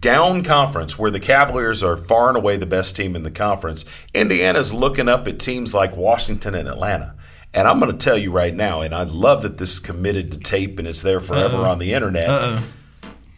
down 0.00 0.44
conference 0.44 0.98
where 0.98 1.10
the 1.10 1.20
Cavaliers 1.20 1.82
are 1.82 1.96
far 1.96 2.28
and 2.28 2.36
away 2.36 2.56
the 2.56 2.66
best 2.66 2.96
team 2.96 3.16
in 3.16 3.22
the 3.22 3.30
conference, 3.30 3.84
Indiana's 4.14 4.72
looking 4.72 5.08
up 5.08 5.26
at 5.26 5.38
teams 5.38 5.74
like 5.74 5.96
Washington 5.96 6.54
and 6.54 6.68
Atlanta. 6.68 7.14
And 7.54 7.68
I'm 7.68 7.78
going 7.80 7.92
to 7.92 7.98
tell 8.02 8.16
you 8.16 8.30
right 8.30 8.54
now, 8.54 8.80
and 8.80 8.94
I 8.94 9.02
love 9.02 9.42
that 9.42 9.58
this 9.58 9.74
is 9.74 9.80
committed 9.80 10.32
to 10.32 10.38
tape 10.38 10.78
and 10.78 10.88
it's 10.88 11.02
there 11.02 11.20
forever 11.20 11.58
Uh-oh. 11.58 11.70
on 11.70 11.78
the 11.78 11.92
internet. 11.92 12.28
Uh-oh. 12.28 12.62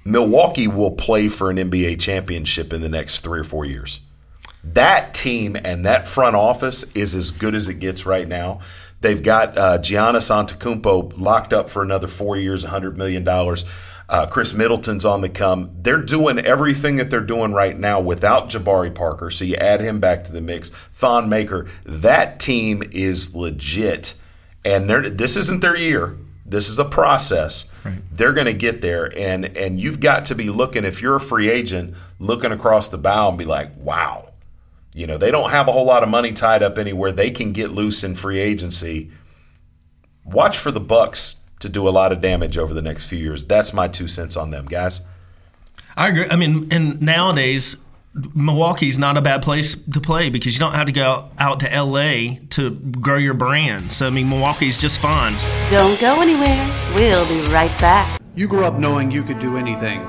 Milwaukee 0.04 0.68
will 0.68 0.92
play 0.92 1.28
for 1.28 1.50
an 1.50 1.56
NBA 1.56 1.98
championship 1.98 2.72
in 2.72 2.82
the 2.82 2.88
next 2.88 3.20
three 3.20 3.40
or 3.40 3.44
four 3.44 3.64
years. 3.64 4.00
That 4.62 5.14
team 5.14 5.56
and 5.56 5.84
that 5.86 6.06
front 6.06 6.36
office 6.36 6.84
is 6.94 7.16
as 7.16 7.30
good 7.30 7.54
as 7.54 7.68
it 7.68 7.80
gets 7.80 8.06
right 8.06 8.28
now. 8.28 8.60
They've 9.00 9.22
got 9.22 9.58
uh, 9.58 9.78
Giannis 9.78 10.30
Antetokounmpo 10.30 11.18
locked 11.18 11.52
up 11.52 11.68
for 11.68 11.82
another 11.82 12.06
four 12.06 12.36
years, 12.36 12.64
$100 12.64 12.96
million. 12.96 13.24
Uh, 14.08 14.26
Khris 14.26 14.52
Middleton's 14.52 15.04
on 15.04 15.22
the 15.22 15.28
come. 15.28 15.70
They're 15.80 16.02
doing 16.02 16.38
everything 16.38 16.96
that 16.96 17.10
they're 17.10 17.20
doing 17.20 17.52
right 17.52 17.78
now 17.78 18.00
without 18.00 18.50
Jabari 18.50 18.94
Parker. 18.94 19.30
So 19.30 19.44
you 19.44 19.56
add 19.56 19.80
him 19.80 19.98
back 19.98 20.24
to 20.24 20.32
the 20.32 20.40
mix. 20.40 20.70
Thon 20.92 21.28
Maker. 21.28 21.66
That 21.84 22.38
team 22.38 22.82
is 22.92 23.34
legit. 23.34 24.14
And 24.64 24.88
they're, 24.88 25.08
this 25.08 25.36
isn't 25.36 25.60
their 25.60 25.76
year. 25.76 26.18
This 26.46 26.68
is 26.68 26.78
a 26.78 26.84
process. 26.84 27.72
They're 28.12 28.34
going 28.34 28.46
to 28.46 28.54
get 28.54 28.82
there, 28.82 29.16
and 29.18 29.44
and 29.56 29.80
you've 29.80 30.00
got 30.00 30.26
to 30.26 30.34
be 30.34 30.50
looking. 30.50 30.84
If 30.84 31.00
you're 31.00 31.16
a 31.16 31.20
free 31.20 31.50
agent, 31.50 31.94
looking 32.18 32.52
across 32.52 32.88
the 32.88 32.98
bow 32.98 33.30
and 33.30 33.38
be 33.38 33.44
like, 33.44 33.70
"Wow, 33.76 34.34
you 34.92 35.06
know, 35.06 35.18
they 35.18 35.30
don't 35.30 35.50
have 35.50 35.68
a 35.68 35.72
whole 35.72 35.84
lot 35.84 36.02
of 36.02 36.08
money 36.08 36.32
tied 36.32 36.62
up 36.62 36.78
anywhere. 36.78 37.12
They 37.12 37.30
can 37.30 37.52
get 37.52 37.72
loose 37.72 38.04
in 38.04 38.14
free 38.14 38.38
agency. 38.38 39.10
Watch 40.24 40.56
for 40.56 40.70
the 40.70 40.80
Bucks 40.80 41.40
to 41.64 41.68
do 41.70 41.88
a 41.88 41.90
lot 41.90 42.12
of 42.12 42.20
damage 42.20 42.56
over 42.56 42.72
the 42.72 42.82
next 42.82 43.06
few 43.06 43.18
years. 43.18 43.42
That's 43.44 43.72
my 43.72 43.88
two 43.88 44.06
cents 44.06 44.36
on 44.36 44.50
them, 44.50 44.66
guys. 44.66 45.00
I 45.96 46.08
agree. 46.08 46.26
I 46.30 46.36
mean, 46.36 46.68
and 46.70 47.00
nowadays, 47.00 47.76
Milwaukee's 48.14 48.98
not 48.98 49.16
a 49.16 49.22
bad 49.22 49.42
place 49.42 49.74
to 49.74 50.00
play 50.00 50.28
because 50.28 50.54
you 50.54 50.60
don't 50.60 50.74
have 50.74 50.86
to 50.86 50.92
go 50.92 51.30
out 51.38 51.60
to 51.60 51.68
LA 51.68 52.36
to 52.50 52.70
grow 52.70 53.16
your 53.16 53.34
brand. 53.34 53.90
So, 53.90 54.06
I 54.06 54.10
mean, 54.10 54.28
Milwaukee's 54.28 54.76
just 54.76 55.00
fine. 55.00 55.34
Don't 55.70 55.98
go 56.00 56.20
anywhere. 56.20 56.94
We'll 56.94 57.26
be 57.28 57.40
right 57.52 57.76
back. 57.80 58.20
You 58.36 58.46
grew 58.46 58.64
up 58.64 58.78
knowing 58.78 59.10
you 59.10 59.22
could 59.22 59.38
do 59.38 59.56
anything. 59.56 60.00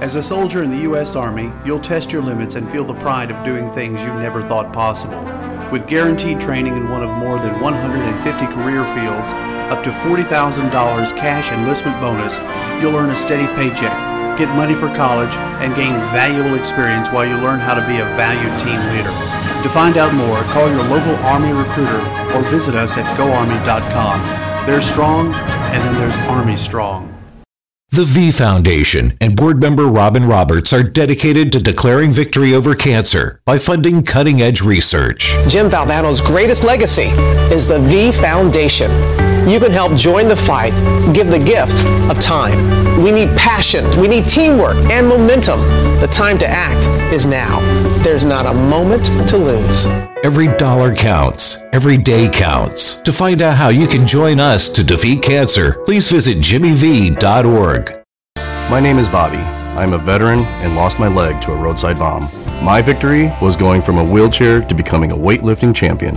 As 0.00 0.16
a 0.16 0.22
soldier 0.22 0.62
in 0.62 0.70
the 0.70 0.82
U.S. 0.82 1.16
Army, 1.16 1.50
you'll 1.64 1.80
test 1.80 2.12
your 2.12 2.20
limits 2.20 2.56
and 2.56 2.70
feel 2.70 2.84
the 2.84 2.94
pride 2.94 3.30
of 3.30 3.44
doing 3.44 3.70
things 3.70 4.02
you 4.02 4.12
never 4.14 4.42
thought 4.42 4.72
possible. 4.72 5.22
With 5.70 5.86
guaranteed 5.86 6.40
training 6.40 6.76
in 6.76 6.90
one 6.90 7.02
of 7.02 7.10
more 7.18 7.38
than 7.38 7.58
150 7.60 8.46
career 8.54 8.84
fields, 8.94 9.55
up 9.70 9.82
to 9.84 9.90
$40,000 9.90 10.70
cash 11.16 11.52
enlistment 11.52 12.00
bonus, 12.00 12.38
you'll 12.80 12.96
earn 12.96 13.10
a 13.10 13.16
steady 13.16 13.46
paycheck, 13.54 13.96
get 14.38 14.48
money 14.54 14.74
for 14.74 14.88
college, 14.94 15.34
and 15.62 15.74
gain 15.74 15.92
valuable 16.14 16.54
experience 16.54 17.08
while 17.08 17.26
you 17.26 17.34
learn 17.34 17.58
how 17.58 17.74
to 17.74 17.86
be 17.86 17.98
a 17.98 18.04
valued 18.14 18.52
team 18.62 18.78
leader. 18.94 19.12
To 19.62 19.68
find 19.68 19.96
out 19.96 20.14
more, 20.14 20.38
call 20.54 20.68
your 20.70 20.84
local 20.84 21.16
Army 21.26 21.52
recruiter 21.52 22.00
or 22.36 22.42
visit 22.50 22.74
us 22.74 22.96
at 22.96 23.04
goarmy.com. 23.16 24.66
There's 24.66 24.86
strong, 24.86 25.34
and 25.34 25.82
then 25.82 25.94
there's 25.96 26.14
Army 26.28 26.56
strong. 26.56 27.12
The 27.90 28.04
V 28.04 28.30
Foundation 28.30 29.16
and 29.20 29.34
board 29.34 29.60
member 29.60 29.86
Robin 29.86 30.26
Roberts 30.26 30.72
are 30.72 30.82
dedicated 30.82 31.50
to 31.52 31.60
declaring 31.60 32.12
victory 32.12 32.52
over 32.52 32.74
cancer 32.74 33.40
by 33.46 33.58
funding 33.58 34.02
cutting 34.02 34.42
edge 34.42 34.60
research. 34.60 35.34
Jim 35.48 35.70
Valvano's 35.70 36.20
greatest 36.20 36.62
legacy 36.62 37.08
is 37.54 37.66
the 37.66 37.78
V 37.78 38.12
Foundation. 38.12 38.90
You 39.46 39.60
can 39.60 39.70
help 39.70 39.94
join 39.94 40.26
the 40.26 40.34
fight, 40.34 40.72
give 41.14 41.28
the 41.28 41.38
gift 41.38 41.84
of 42.10 42.18
time. 42.18 43.00
We 43.00 43.12
need 43.12 43.28
passion, 43.36 43.84
we 44.00 44.08
need 44.08 44.28
teamwork 44.28 44.74
and 44.90 45.06
momentum. 45.06 45.60
The 46.00 46.08
time 46.10 46.36
to 46.38 46.48
act 46.48 46.88
is 47.14 47.26
now. 47.26 47.60
There's 48.02 48.24
not 48.24 48.46
a 48.46 48.52
moment 48.52 49.04
to 49.28 49.38
lose. 49.38 49.86
Every 50.24 50.48
dollar 50.56 50.92
counts. 50.92 51.62
Every 51.72 51.96
day 51.96 52.28
counts. 52.28 52.94
To 52.98 53.12
find 53.12 53.40
out 53.40 53.56
how 53.56 53.68
you 53.68 53.86
can 53.86 54.04
join 54.04 54.40
us 54.40 54.68
to 54.70 54.82
defeat 54.82 55.22
cancer, 55.22 55.74
please 55.84 56.10
visit 56.10 56.38
jimmyv.org. 56.38 58.02
My 58.68 58.80
name 58.80 58.98
is 58.98 59.08
Bobby. 59.08 59.36
I'm 59.36 59.92
a 59.92 59.98
veteran 59.98 60.40
and 60.40 60.74
lost 60.74 60.98
my 60.98 61.06
leg 61.06 61.40
to 61.42 61.52
a 61.52 61.56
roadside 61.56 61.98
bomb. 62.00 62.28
My 62.64 62.82
victory 62.82 63.32
was 63.40 63.56
going 63.56 63.80
from 63.80 63.98
a 63.98 64.04
wheelchair 64.04 64.60
to 64.62 64.74
becoming 64.74 65.12
a 65.12 65.16
weightlifting 65.16 65.72
champion. 65.72 66.16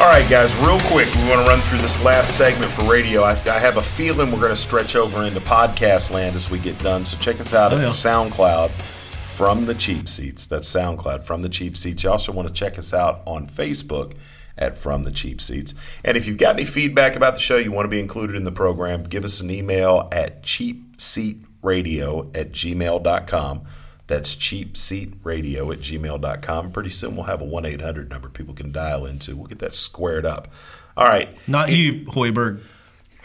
All 0.00 0.06
right, 0.06 0.28
guys, 0.30 0.54
real 0.58 0.78
quick, 0.82 1.12
we 1.16 1.22
want 1.28 1.44
to 1.44 1.50
run 1.50 1.60
through 1.62 1.78
this 1.78 2.00
last 2.02 2.36
segment 2.36 2.70
for 2.70 2.84
radio. 2.88 3.22
I, 3.24 3.32
I 3.32 3.58
have 3.58 3.78
a 3.78 3.82
feeling 3.82 4.30
we're 4.30 4.38
going 4.38 4.50
to 4.50 4.56
stretch 4.56 4.94
over 4.94 5.24
into 5.24 5.40
podcast 5.40 6.12
land 6.12 6.36
as 6.36 6.48
we 6.48 6.60
get 6.60 6.78
done. 6.78 7.04
So 7.04 7.18
check 7.18 7.40
us 7.40 7.52
out 7.52 7.72
Oh, 7.72 7.76
at 7.78 7.82
yeah. 7.82 7.88
SoundCloud 7.88 8.70
from 8.70 9.66
the 9.66 9.74
Cheap 9.74 10.08
Seats. 10.08 10.46
That's 10.46 10.72
SoundCloud 10.72 11.24
from 11.24 11.42
the 11.42 11.48
Cheap 11.48 11.76
Seats. 11.76 12.04
You 12.04 12.12
also 12.12 12.30
want 12.30 12.46
to 12.46 12.54
check 12.54 12.78
us 12.78 12.94
out 12.94 13.22
on 13.26 13.48
Facebook 13.48 14.12
at 14.56 14.78
From 14.78 15.02
the 15.02 15.10
Cheap 15.10 15.40
Seats. 15.40 15.74
And 16.04 16.16
if 16.16 16.28
you've 16.28 16.38
got 16.38 16.54
any 16.54 16.64
feedback 16.64 17.16
about 17.16 17.34
the 17.34 17.40
show, 17.40 17.56
you 17.56 17.72
want 17.72 17.86
to 17.86 17.90
be 17.90 17.98
included 17.98 18.36
in 18.36 18.44
the 18.44 18.52
program, 18.52 19.02
give 19.02 19.24
us 19.24 19.40
an 19.40 19.50
email 19.50 20.08
at 20.12 20.44
cheapseatradio 20.44 22.36
at 22.36 22.52
gmail.com. 22.52 23.62
That's 24.08 24.34
cheapseatradio 24.34 25.72
at 25.72 25.80
gmail.com. 25.80 26.72
Pretty 26.72 26.90
soon 26.90 27.14
we'll 27.14 27.26
have 27.26 27.40
a 27.42 27.44
1 27.44 27.64
800 27.66 28.10
number 28.10 28.28
people 28.30 28.54
can 28.54 28.72
dial 28.72 29.06
into. 29.06 29.36
We'll 29.36 29.46
get 29.46 29.58
that 29.60 29.74
squared 29.74 30.26
up. 30.26 30.48
All 30.96 31.06
right. 31.06 31.28
Not 31.46 31.70
you, 31.70 32.06
Hoiberg. 32.06 32.62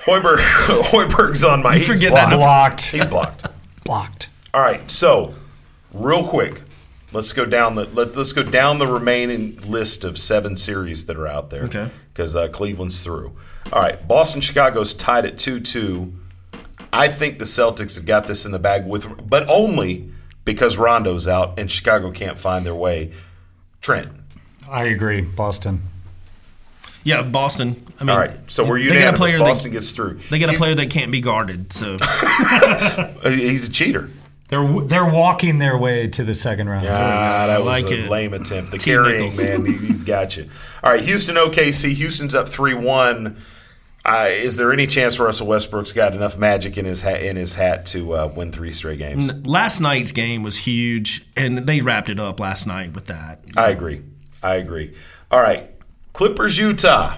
Hoiberg, 0.02 0.38
Hoiberg's 0.84 1.44
on 1.44 1.64
my. 1.64 1.74
You 1.76 1.80
he's 1.80 1.88
forget 1.88 2.14
that. 2.14 2.30
blocked. 2.32 2.82
He's 2.92 3.08
blocked. 3.08 3.48
Blocked. 3.86 4.30
All 4.54 4.62
right. 4.62 4.90
So, 4.90 5.34
real 5.94 6.26
quick, 6.26 6.62
let's 7.12 7.34
go 7.34 7.46
down 7.46 7.76
the 7.76 7.84
let, 7.86 8.16
let's 8.16 8.32
go 8.32 8.44
down 8.44 8.80
the 8.80 8.88
remaining 8.88 9.58
list 9.70 10.06
of 10.06 10.18
seven 10.18 10.56
series 10.56 11.06
that 11.08 11.18
are 11.18 11.28
out 11.28 11.50
there. 11.50 11.64
Okay. 11.64 11.90
Because 12.14 12.34
uh, 12.36 12.48
Cleveland's 12.48 13.04
through. 13.04 13.36
All 13.74 13.82
right. 13.82 14.08
Boston, 14.08 14.40
Chicago's 14.40 14.94
tied 14.94 15.26
at 15.26 15.38
two 15.38 15.60
two. 15.60 16.14
I 16.94 17.08
think 17.10 17.40
the 17.40 17.46
Celtics 17.46 17.96
have 17.96 18.06
got 18.06 18.26
this 18.28 18.46
in 18.46 18.52
the 18.54 18.60
bag 18.60 18.86
with, 18.86 19.30
but 19.30 19.50
only 19.50 20.12
because 20.46 20.78
Rondo's 20.78 21.28
out 21.28 21.58
and 21.60 21.70
Chicago 21.72 22.12
can't 22.12 22.38
find 22.38 22.66
their 22.66 22.76
way. 22.76 23.14
Trent. 23.82 24.10
I 24.70 24.86
agree. 24.86 25.22
Boston. 25.22 25.82
Yeah, 27.04 27.22
Boston. 27.22 27.86
I 28.00 28.04
mean, 28.06 28.10
All 28.12 28.18
right. 28.18 28.32
So 28.48 28.64
we're 28.66 28.80
they 28.80 28.86
got 28.88 28.92
a 28.92 28.96
unanimous. 28.96 29.20
player 29.20 29.38
that- 29.40 29.44
Boston 29.44 29.72
gets 29.72 29.92
through. 29.92 30.20
They 30.30 30.40
got 30.40 30.54
a 30.54 30.58
player 30.58 30.74
that 30.76 30.90
can't 30.90 31.12
be 31.12 31.20
guarded. 31.22 31.74
So 31.74 31.98
He's 33.24 33.68
a 33.68 33.72
cheater. 33.72 34.10
They're 34.50 34.82
they're 34.82 35.06
walking 35.10 35.58
their 35.58 35.78
way 35.78 36.08
to 36.10 36.24
the 36.24 36.34
second 36.34 36.70
round. 36.70 36.86
Ah, 36.88 37.48
that 37.48 37.64
was 37.64 37.84
like 37.84 37.92
a 37.92 38.06
it. 38.06 38.10
lame 38.10 38.34
attempt. 38.34 38.72
The 38.72 38.78
T 38.78 38.86
carrying 38.92 39.30
Nichols. 39.32 39.44
man, 39.44 39.66
he, 39.66 39.88
has 39.88 40.04
got 40.04 40.38
you. 40.38 40.48
All 40.84 40.92
right, 40.92 41.02
Houston, 41.02 41.36
OKC. 41.36 41.94
Houston's 41.94 42.36
up 42.36 42.48
three 42.48 42.74
one. 42.76 43.38
Uh, 44.06 44.28
is 44.30 44.58
there 44.58 44.74
any 44.74 44.86
chance 44.86 45.18
Russell 45.18 45.48
Westbrook's 45.48 45.94
got 45.94 46.14
enough 46.14 46.38
magic 46.38 46.78
in 46.78 46.84
his 46.84 47.02
hat 47.04 47.24
in 47.24 47.38
his 47.38 47.54
hat 47.56 47.86
to 47.88 48.14
uh, 48.14 48.28
win 48.28 48.52
three 48.52 48.74
straight 48.74 49.00
games? 49.00 49.32
last 49.46 49.80
night's 49.80 50.12
game 50.12 50.44
was 50.44 50.58
huge, 50.58 51.26
and 51.38 51.60
they 51.60 51.80
wrapped 51.80 52.10
it 52.10 52.20
up 52.20 52.40
last 52.40 52.68
night 52.68 52.94
with 52.94 53.06
that. 53.06 53.44
I 53.56 53.70
agree. 53.70 54.02
I 54.42 54.56
agree. 54.56 54.94
All 55.32 55.42
right, 55.42 55.72
Clippers, 56.12 56.58
Utah. 56.58 57.18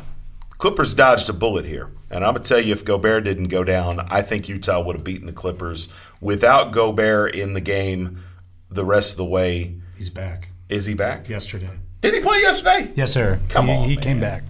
Clippers 0.59 0.93
dodged 0.93 1.27
a 1.27 1.33
bullet 1.33 1.65
here, 1.65 1.89
and 2.11 2.23
I'm 2.23 2.33
gonna 2.35 2.45
tell 2.45 2.59
you, 2.59 2.71
if 2.73 2.85
Gobert 2.85 3.23
didn't 3.23 3.47
go 3.47 3.63
down, 3.63 3.99
I 4.11 4.21
think 4.21 4.47
Utah 4.47 4.79
would 4.81 4.95
have 4.95 5.03
beaten 5.03 5.25
the 5.25 5.33
Clippers 5.33 5.89
without 6.21 6.71
Gobert 6.71 7.33
in 7.33 7.53
the 7.53 7.61
game 7.61 8.23
the 8.69 8.85
rest 8.85 9.11
of 9.13 9.17
the 9.17 9.25
way. 9.25 9.75
He's 9.97 10.11
back. 10.11 10.49
Is 10.69 10.85
he 10.85 10.93
back? 10.93 11.27
Yesterday. 11.29 11.71
Did 12.01 12.13
he 12.13 12.19
play 12.21 12.41
yesterday? 12.41 12.91
Yes, 12.95 13.11
sir. 13.11 13.39
Come 13.49 13.67
he, 13.67 13.73
on, 13.73 13.89
He 13.89 13.95
man. 13.95 14.03
came 14.03 14.19
back. 14.19 14.43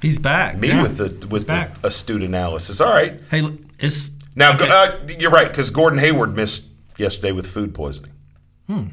He's 0.00 0.18
back. 0.18 0.58
Me 0.58 0.68
Yeah, 0.68 0.82
with 0.82 0.96
the 0.98 1.26
with 1.26 1.42
the 1.42 1.46
back. 1.52 1.72
astute 1.82 2.22
analysis. 2.22 2.80
All 2.80 2.92
right. 2.92 3.20
Hey, 3.30 3.40
look, 3.42 3.54
it's 3.78 4.10
Now 4.36 4.56
go- 4.56 4.64
uh, 4.66 4.98
you're 5.18 5.30
right 5.30 5.48
because 5.48 5.70
Gordon 5.70 5.98
Hayward 5.98 6.36
missed 6.36 6.66
yesterday 6.96 7.32
with 7.32 7.46
food 7.46 7.74
poisoning. 7.74 8.12
Hmm. 8.68 8.84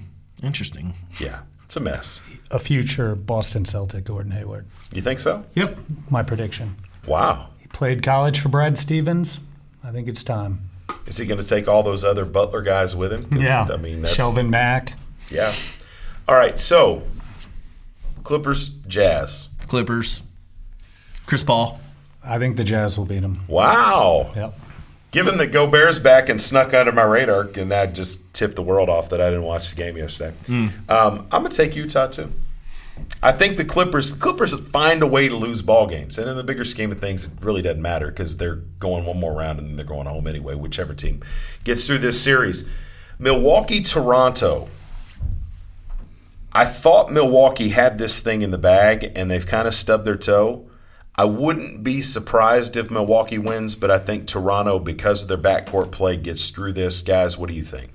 Interesting. 0.44 0.94
Yeah, 1.20 1.42
it's 1.66 1.76
a 1.76 1.80
mess. 1.80 2.20
A 2.52 2.60
future 2.60 3.16
Boston 3.16 3.66
Celtic, 3.66 4.06
Gordon 4.06 4.32
Hayward. 4.32 4.66
You 4.92 5.02
think 5.02 5.20
so? 5.20 5.44
Yep. 5.56 5.80
My 6.10 6.24
prediction. 6.24 6.76
Wow. 7.08 7.50
He 7.60 7.68
played 7.68 8.02
college 8.04 8.40
for 8.40 8.50
Brad 8.50 8.78
Stevens. 8.78 9.40
I 9.84 9.92
think 9.92 10.08
it's 10.08 10.24
time. 10.24 10.70
Is 11.08 11.18
he 11.18 11.26
going 11.26 11.42
to 11.42 11.48
take 11.48 11.68
all 11.68 11.84
those 11.84 12.04
other 12.04 12.26
Butler 12.26 12.62
guys 12.62 12.96
with 12.96 13.12
him? 13.14 13.26
'Cause, 13.26 13.42
Yeah. 13.42 13.68
I 13.72 13.78
mean, 13.78 14.02
that's 14.02 14.16
Shelvin 14.18 14.50
Mack. 14.50 14.94
yeah. 15.30 15.54
All 16.28 16.36
right, 16.36 16.60
so 16.60 17.04
Clippers, 18.24 18.70
Jazz. 18.88 19.50
Clippers. 19.68 20.22
Chris 21.26 21.44
Paul. 21.44 21.80
I 22.24 22.40
think 22.40 22.58
the 22.58 22.64
Jazz 22.64 22.98
will 22.98 23.06
beat 23.06 23.22
them. 23.22 23.42
Wow. 23.48 24.32
Yep. 24.36 24.60
Given 25.12 25.38
that 25.38 25.52
Gobert's 25.52 26.00
back 26.00 26.28
and 26.30 26.42
snuck 26.42 26.74
under 26.74 26.92
my 26.92 27.04
radar, 27.04 27.50
and 27.56 27.72
that 27.72 27.94
just 27.94 28.34
tipped 28.34 28.56
the 28.56 28.62
world 28.62 28.90
off 28.90 29.10
that 29.10 29.22
I 29.22 29.30
didn't 29.30 29.46
watch 29.46 29.70
the 29.70 29.76
game 29.76 29.96
yesterday. 29.96 30.36
Mm. 30.48 30.90
Um, 30.90 31.20
I'm 31.32 31.44
gonna 31.44 31.50
take 31.50 31.76
Utah 31.76 32.08
too. 32.08 32.32
I 33.22 33.32
think 33.32 33.58
the 33.58 33.66
Clippers 33.66 34.12
Clippers 34.12 34.58
find 34.70 35.02
a 35.02 35.08
way 35.08 35.30
to 35.30 35.36
lose 35.36 35.62
ball 35.62 35.88
games, 35.88 36.18
and 36.18 36.30
in 36.30 36.36
the 36.36 36.44
bigger 36.44 36.66
scheme 36.66 36.92
of 36.92 37.00
things, 37.00 37.28
it 37.28 37.34
really 37.42 37.62
doesn't 37.62 37.82
matter 37.82 38.08
because 38.08 38.38
they're 38.38 38.62
going 38.80 39.06
one 39.06 39.20
more 39.20 39.34
round 39.34 39.60
and 39.60 39.70
then 39.70 39.76
they're 39.78 39.86
going 39.86 40.08
home 40.08 40.28
anyway. 40.28 40.56
Whichever 40.56 40.94
team 40.94 41.24
gets 41.64 41.88
through 41.88 42.00
this 42.00 42.22
series, 42.22 42.70
Milwaukee, 43.18 43.82
Toronto. 43.82 44.68
I 46.52 46.66
thought 46.66 47.12
Milwaukee 47.12 47.70
had 47.70 47.98
this 47.98 48.20
thing 48.20 48.42
in 48.42 48.52
the 48.52 48.58
bag, 48.58 49.12
and 49.16 49.30
they've 49.30 49.46
kind 49.46 49.68
of 49.68 49.76
stubbed 49.76 50.06
their 50.06 50.16
toe. 50.16 50.65
I 51.18 51.26
wouldn't 51.26 51.82
be 51.84 52.02
surprised 52.02 52.76
if 52.76 52.92
Milwaukee 52.92 53.38
wins, 53.38 53.76
but 53.76 53.90
I 53.90 54.00
think 54.00 54.28
Toronto, 54.28 54.80
because 54.80 55.22
of 55.24 55.28
their 55.30 55.38
backcourt 55.38 55.92
play, 55.92 56.18
gets 56.18 56.50
through 56.50 56.74
this. 56.74 57.02
Guys, 57.02 57.38
what 57.38 57.50
do 57.50 57.56
you 57.56 57.64
think? 57.64 57.92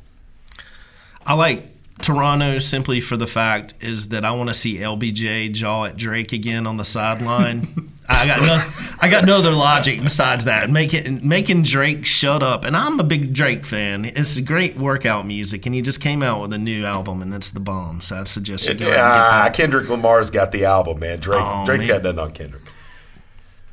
I 1.27 1.35
like 1.35 1.67
Toronto 2.01 2.59
simply 2.61 3.01
for 3.03 3.19
the 3.19 3.27
fact 3.27 3.75
is 3.83 4.09
that 4.09 4.25
I 4.25 4.31
want 4.33 4.49
to 4.49 4.55
see 4.55 4.79
LBJ 4.79 5.53
jaw 5.53 5.85
at 5.85 5.97
Drake 5.99 6.33
again 6.33 6.67
on 6.67 6.79
the 6.79 6.85
sideline. 6.85 7.91
I 8.09 8.27
got 8.27 8.41
no, 8.41 8.73
I 9.03 9.09
got 9.09 9.25
no 9.25 9.37
other 9.37 9.53
logic 9.53 10.03
besides 10.03 10.47
that. 10.47 10.69
Making 10.71 11.29
making 11.29 11.63
Drake 11.63 12.05
shut 12.05 12.43
up, 12.43 12.65
and 12.65 12.77
I'm 12.77 12.99
a 12.99 13.05
big 13.05 13.33
Drake 13.35 13.65
fan. 13.65 14.05
It's 14.05 14.41
great 14.41 14.77
workout 14.77 15.27
music, 15.27 15.65
and 15.67 15.75
he 15.75 15.81
just 15.83 16.01
came 16.01 16.21
out 16.23 16.41
with 16.41 16.53
a 16.55 16.59
new 16.59 16.85
album, 16.85 17.23
and 17.23 17.33
it's 17.35 17.51
the 17.51 17.61
bomb. 17.61 18.01
So 18.01 18.21
I 18.21 18.25
suggest 18.25 18.67
you 18.67 18.75
go 18.75 18.87
out 18.87 18.89
and 18.89 18.97
get 18.97 19.05
Ah, 19.05 19.43
that. 19.45 19.55
Kendrick 19.55 19.89
Lamar's 19.89 20.31
got 20.31 20.51
the 20.51 20.65
album, 20.65 20.99
man. 20.99 21.19
Drake, 21.19 21.41
Oh, 21.41 21.65
Drake's 21.67 21.87
man. 21.87 21.99
got 21.99 22.03
nothing 22.03 22.19
on 22.19 22.33
Kendrick. 22.33 22.63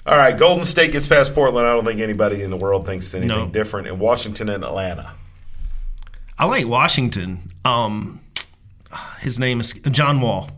All 0.08 0.16
right, 0.18 0.38
Golden 0.38 0.64
State 0.64 0.94
gets 0.94 1.06
past 1.06 1.36
Portland. 1.36 1.68
I 1.68 1.74
don't 1.74 1.84
think 1.84 2.00
anybody 2.00 2.42
in 2.42 2.50
the 2.50 2.56
world 2.56 2.86
thinks 2.86 3.14
anything 3.14 3.28
No. 3.28 3.48
different. 3.50 3.88
And 3.88 4.00
Washington 4.00 4.48
and 4.48 4.64
Atlanta. 4.64 5.12
I 6.40 6.46
like 6.46 6.66
Washington. 6.66 7.52
Um, 7.66 8.22
his 9.20 9.38
name 9.38 9.60
is 9.60 9.74
John 9.74 10.22
Wall. 10.22 10.50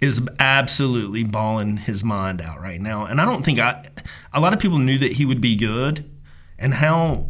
Is 0.00 0.20
absolutely 0.40 1.22
balling 1.22 1.76
his 1.76 2.02
mind 2.02 2.40
out 2.40 2.60
right 2.60 2.80
now, 2.80 3.04
and 3.04 3.20
I 3.20 3.24
don't 3.24 3.44
think 3.44 3.60
I. 3.60 3.86
A 4.32 4.40
lot 4.40 4.52
of 4.52 4.58
people 4.58 4.80
knew 4.80 4.98
that 4.98 5.12
he 5.12 5.24
would 5.24 5.40
be 5.40 5.54
good, 5.54 6.10
and 6.58 6.74
how 6.74 7.28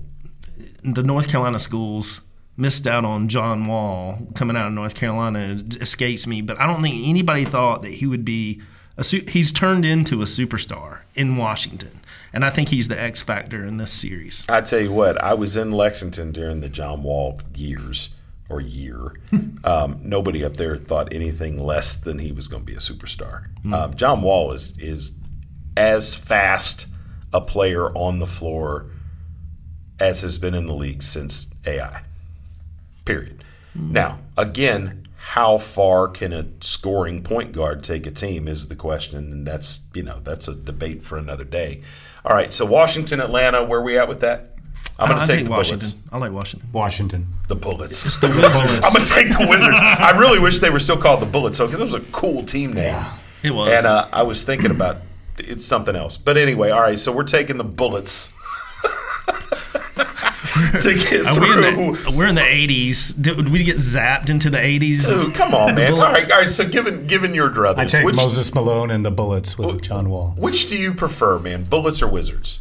the 0.83 1.03
North 1.03 1.29
Carolina 1.29 1.59
schools 1.59 2.23
missed 2.57 2.87
out 2.87 3.05
on 3.05 3.29
John 3.29 3.67
Wall 3.67 4.27
coming 4.35 4.57
out 4.57 4.69
of 4.69 4.73
North 4.73 4.95
Carolina 4.95 5.63
escapes 5.83 6.27
me. 6.27 6.41
But 6.41 6.59
I 6.59 6.67
don't 6.67 6.81
think 6.83 7.07
anybody 7.07 7.45
thought 7.45 7.83
that 7.83 7.93
he 7.93 8.07
would 8.07 8.25
be. 8.25 8.63
Su- 9.01 9.25
He's 9.29 9.53
turned 9.53 9.85
into 9.85 10.21
a 10.21 10.27
superstar 10.27 11.01
in 11.15 11.37
Washington, 11.37 12.01
and 12.33 12.45
I 12.45 12.51
think 12.51 12.69
he's 12.69 12.89
the 12.89 13.01
X 13.01 13.23
factor 13.23 13.65
in 13.65 13.79
this 13.79 13.93
series. 13.93 14.45
I 14.49 14.61
tell 14.61 14.81
you 14.81 14.93
what, 14.93 15.23
I 15.23 15.35
was 15.35 15.57
in 15.57 15.73
Lexington 15.73 16.33
during 16.33 16.61
the 16.61 16.69
John 16.69 17.03
Wall 17.03 17.41
years 17.55 18.11
or 18.51 18.61
year. 18.61 19.15
um, 19.65 20.01
nobody 20.03 20.45
up 20.45 20.57
there 20.57 20.77
thought 20.77 21.13
anything 21.13 21.59
less 21.59 21.97
than 21.97 22.19
he 22.19 22.33
was 22.33 22.49
going 22.49 22.63
to 22.63 22.67
be 22.67 22.75
a 22.75 22.81
superstar. 22.81 23.47
Hmm. 23.63 23.75
Um, 23.75 23.95
John 23.97 24.23
Wall 24.23 24.53
is 24.53 24.79
is 24.79 25.13
as 25.77 26.15
fast 26.15 26.87
a 27.33 27.41
player 27.41 27.89
on 27.97 28.19
the 28.19 28.27
floor 28.27 28.91
as 29.99 30.21
has 30.23 30.37
been 30.37 30.53
in 30.55 30.67
the 30.67 30.75
league 30.75 31.03
since 31.03 31.53
AI. 31.65 32.03
Period. 33.05 33.43
Now, 33.75 34.19
again, 34.37 35.09
how 35.27 35.57
far 35.57 36.09
can 36.09 36.33
a 36.33 36.45
scoring 36.61 37.23
point 37.23 37.53
guard 37.53 37.85
take 37.85 38.07
a 38.07 38.11
team 38.11 38.49
is 38.49 38.67
the 38.67 38.75
question, 38.75 39.19
and 39.19 39.47
that's 39.47 39.87
you 39.95 40.03
know 40.03 40.19
that's 40.25 40.49
a 40.49 40.55
debate 40.55 41.05
for 41.05 41.17
another 41.17 41.45
day. 41.45 41.81
All 42.25 42.35
right, 42.35 42.53
so 42.53 42.67
Washington, 42.67 43.21
Atlanta, 43.21 43.63
where 43.63 43.79
are 43.79 43.85
we 43.85 43.97
at 43.97 44.09
with 44.09 44.19
that? 44.21 44.57
I'm 44.99 45.09
going 45.09 45.21
I 45.21 45.25
to 45.25 45.27
take 45.27 45.37
take 45.39 45.45
the 45.47 45.53
Washington. 45.53 45.89
Bullets. 45.91 46.09
I 46.13 46.19
like 46.19 46.33
Washington. 46.33 46.69
Washington. 46.73 47.29
The 47.47 47.55
Bullets. 47.55 48.05
It's 48.05 48.19
the 48.19 48.27
Wizards. 48.27 48.85
I'm 48.85 48.93
going 48.93 49.07
to 49.07 49.15
take 49.15 49.39
the 49.39 49.47
Wizards. 49.49 49.79
I 49.81 50.11
really 50.19 50.41
wish 50.41 50.59
they 50.59 50.71
were 50.71 50.81
still 50.81 50.99
called 50.99 51.23
the 51.23 51.27
Bullets, 51.27 51.59
though, 51.59 51.67
because 51.67 51.81
it 51.81 51.85
was 51.85 51.95
a 51.95 52.01
cool 52.11 52.43
team 52.43 52.73
name. 52.73 53.01
It 53.45 53.53
was. 53.53 53.69
And 53.69 53.87
uh, 53.87 54.09
I 54.13 54.25
was 54.25 54.43
thinking 54.43 54.73
about 54.73 54.99
it's 55.39 55.65
something 55.65 55.95
else. 55.95 56.17
But 56.17 56.37
anyway, 56.37 56.71
all 56.71 56.81
right, 56.81 56.99
so 56.99 57.13
we're 57.13 57.23
taking 57.23 57.59
the 57.59 57.65
Bullets 57.65 58.33
to 60.81 60.95
get 60.95 61.27
Are 61.27 61.41
we 61.41 61.47
through. 61.47 61.65
in 61.67 61.93
the, 62.03 62.15
we're 62.17 62.27
in 62.27 62.35
the 62.35 62.41
80s. 62.41 63.15
Did, 63.21 63.37
did 63.37 63.49
we 63.51 63.65
get 63.65 63.77
zapped 63.77 64.29
into 64.31 64.51
the 64.51 64.59
80s? 64.59 65.07
Dude, 65.09 65.35
come 65.35 65.55
on, 65.55 65.75
man. 65.75 65.93
All 65.95 65.99
right, 66.01 66.31
all 66.31 66.39
right. 66.39 66.51
So, 66.51 66.69
given 66.69 67.07
given 67.07 67.35
your 67.35 67.49
druthers, 67.51 67.79
I 67.79 67.85
take 67.87 68.05
which, 68.05 68.17
Moses 68.17 68.53
Malone 68.55 68.91
and 68.91 69.05
the 69.05 69.11
Bullets 69.11 69.57
with 69.59 69.83
John 69.83 70.11
Wall. 70.11 70.35
which 70.37 70.69
do 70.69 70.77
you 70.77 70.93
prefer, 70.95 71.39
man? 71.39 71.65
Bullets 71.65 72.03
or 72.03 72.09
Wizards? 72.09 72.61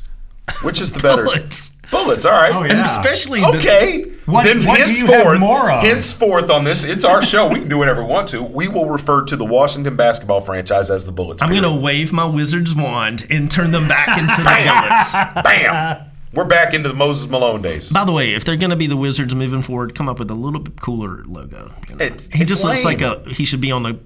Which 0.64 0.82
is 0.82 0.92
the 0.92 1.00
better? 1.00 1.24
Bullets. 1.26 1.70
Bullets. 1.92 2.26
All 2.26 2.32
right. 2.34 2.54
Oh, 2.54 2.62
And 2.62 2.72
yeah. 2.72 2.86
especially 2.86 3.42
the- 3.42 3.48
Okay. 3.58 4.04
What- 4.26 4.44
then 4.46 4.64
what 4.66 4.78
do 4.86 4.94
you 4.94 5.06
have 5.08 5.16
henceforth, 5.16 5.40
more 5.40 5.72
of? 5.72 5.84
henceforth 5.84 6.50
on 6.50 6.64
this, 6.64 6.84
it's 6.84 7.04
our 7.04 7.22
show. 7.22 7.48
We 7.48 7.60
can 7.60 7.68
do 7.70 7.78
whatever 7.78 8.04
we 8.04 8.10
want 8.12 8.28
to. 8.30 8.42
We 8.42 8.68
will 8.68 8.88
refer 8.90 9.24
to 9.26 9.36
the 9.36 9.44
Washington 9.46 9.96
basketball 9.98 10.40
franchise 10.42 10.90
as 10.90 11.06
the 11.06 11.12
Bullets. 11.12 11.42
I'm 11.42 11.50
going 11.50 11.64
to 11.64 11.72
wave 11.72 12.14
my 12.14 12.26
wizard's 12.26 12.76
wand 12.76 13.26
and 13.30 13.50
turn 13.52 13.72
them 13.72 13.88
back 13.88 14.08
into 14.18 14.36
the 14.38 14.44
bullets. 14.44 15.44
Bam. 15.44 16.11
We're 16.34 16.46
back 16.46 16.74
into 16.74 16.88
the 16.90 16.96
Moses 16.96 17.30
Malone 17.30 17.62
days. 17.62 17.92
By 17.92 18.06
the 18.06 18.12
way, 18.14 18.34
if 18.34 18.46
they're 18.46 18.56
going 18.56 18.70
to 18.70 18.76
be 18.78 18.88
the 18.88 18.96
Wizards 18.96 19.36
moving 19.36 19.62
forward, 19.62 19.94
come 19.96 20.08
up 20.08 20.18
with 20.20 20.32
a 20.32 20.36
little 20.36 20.62
bit 20.62 20.80
cooler 20.80 21.24
logo. 21.26 21.74
you 21.90 21.96
know? 21.96 22.06
It's- 22.06 22.30
he 22.34 22.42
it's 22.44 22.50
just 22.52 22.64
looks 22.64 22.86
like 22.86 23.02
a 23.02 23.22
he 23.30 23.44
should 23.46 23.62
be 23.62 23.72
on 23.72 23.84
the 23.84 24.00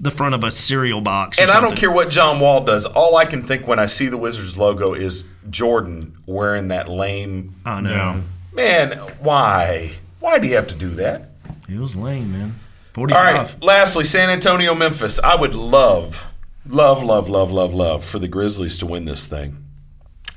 the 0.00 0.10
front 0.12 0.32
of 0.34 0.44
a 0.44 0.50
cereal 0.52 1.00
box. 1.00 1.38
Or 1.38 1.42
And 1.42 1.50
I 1.50 1.60
don't 1.60 1.76
care 1.76 1.90
what 1.90 2.08
John 2.08 2.38
Wall 2.38 2.62
does. 2.64 2.86
All 2.86 3.16
I 3.16 3.24
can 3.24 3.42
think 3.42 3.66
when 3.66 3.80
I 3.80 3.86
see 3.86 4.06
the 4.06 4.16
Wizards 4.16 4.56
logo 4.56 4.94
is 4.94 5.24
Jordan 5.50 6.16
wearing 6.24 6.68
that 6.68 6.88
lame. 6.88 7.56
I 7.66 7.80
know. 7.80 8.22
Man, 8.52 8.92
why? 9.20 9.92
Why 10.20 10.38
do 10.38 10.46
you 10.46 10.54
have 10.54 10.68
to 10.68 10.74
do 10.76 10.90
that? 10.90 11.30
It 11.68 11.78
was 11.78 11.96
lame, 11.96 12.30
man. 12.32 12.60
All 12.96 13.06
45. 13.06 13.24
right. 13.54 13.62
Lastly, 13.62 14.04
San 14.04 14.30
Antonio, 14.30 14.74
Memphis. 14.74 15.18
I 15.20 15.34
would 15.34 15.54
love, 15.54 16.26
love, 16.66 17.02
love, 17.02 17.28
love, 17.28 17.50
love, 17.50 17.74
love 17.74 18.04
for 18.04 18.18
the 18.20 18.28
Grizzlies 18.28 18.78
to 18.78 18.86
win 18.86 19.04
this 19.04 19.26
thing. 19.26 19.64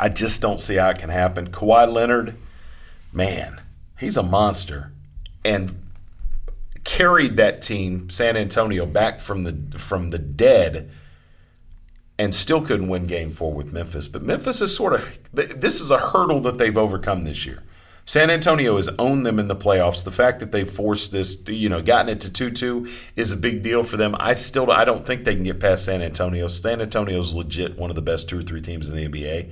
I 0.02 0.10
just 0.10 0.41
don't 0.41 0.60
see 0.60 0.78
how 0.78 0.89
it 0.89 0.97
can 0.97 1.12
happen. 1.12 1.52
Kawhi 1.52 1.91
Leonard, 1.93 2.36
man, 3.14 3.62
he's 3.99 4.18
a 4.18 4.24
monster, 4.24 4.91
and 5.45 5.80
carried 6.84 7.38
that 7.38 7.62
team, 7.62 8.10
San 8.10 8.36
Antonio, 8.36 8.88
back 8.88 9.20
from 9.20 9.43
the 9.43 9.78
from 9.78 10.10
the 10.10 10.18
dead, 10.18 10.89
and 12.18 12.34
still 12.34 12.64
couldn't 12.64 12.88
win 12.88 13.06
Game 13.06 13.30
Four 13.30 13.54
with 13.54 13.72
Memphis. 13.72 14.08
But 14.08 14.24
Memphis 14.24 14.60
is 14.60 14.76
sort 14.76 14.93
of 14.93 15.20
this 15.34 15.80
is 15.80 15.91
a 15.91 15.99
hurdle 15.99 16.41
that 16.41 16.58
they've 16.58 16.78
overcome 16.78 17.24
this 17.24 17.45
year. 17.45 17.62
San 18.04 18.32
Antonio 18.32 18.78
has 18.78 18.89
owned 18.97 19.28
them 19.28 19.38
in 19.38 19.47
the 19.47 19.56
playoffs. 19.56 20.04
The 20.04 20.10
fact 20.10 20.39
that 20.39 20.52
they've 20.52 20.70
forced 20.70 21.12
this, 21.12 21.47
you 21.47 21.70
know, 21.70 21.84
gotten 21.84 22.10
it 22.10 22.20
to 22.22 22.49
2-2 22.49 22.91
is 23.16 23.32
a 23.32 23.38
big 23.38 23.62
deal 23.62 23.84
for 23.84 23.95
them. 23.95 24.16
I 24.20 24.34
still 24.34 24.72
I 24.72 24.84
don't 24.84 25.06
think 25.06 25.24
they 25.24 25.36
can 25.36 25.43
get 25.43 25.60
past 25.60 25.86
San 25.86 26.02
Antonio. 26.02 26.47
San 26.47 26.82
Antonio's 26.82 27.36
legit 27.36 27.78
one 27.78 27.91
of 27.91 27.95
the 27.95 28.02
best 28.02 28.28
two 28.28 28.39
or 28.39 28.41
three 28.41 28.62
teams 28.62 28.89
in 28.89 28.95
the 28.95 29.08
NBA. 29.08 29.52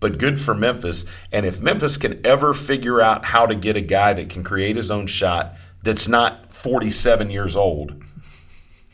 But 0.00 0.18
good 0.18 0.40
for 0.40 0.54
Memphis. 0.54 1.04
And 1.32 1.44
if 1.44 1.60
Memphis 1.60 1.96
can 1.96 2.24
ever 2.24 2.54
figure 2.54 3.00
out 3.00 3.24
how 3.26 3.46
to 3.46 3.54
get 3.54 3.76
a 3.76 3.80
guy 3.80 4.12
that 4.12 4.30
can 4.30 4.44
create 4.44 4.76
his 4.76 4.90
own 4.90 5.06
shot 5.06 5.54
that's 5.82 6.08
not 6.08 6.52
47 6.52 7.30
years 7.30 7.56
old, 7.56 8.02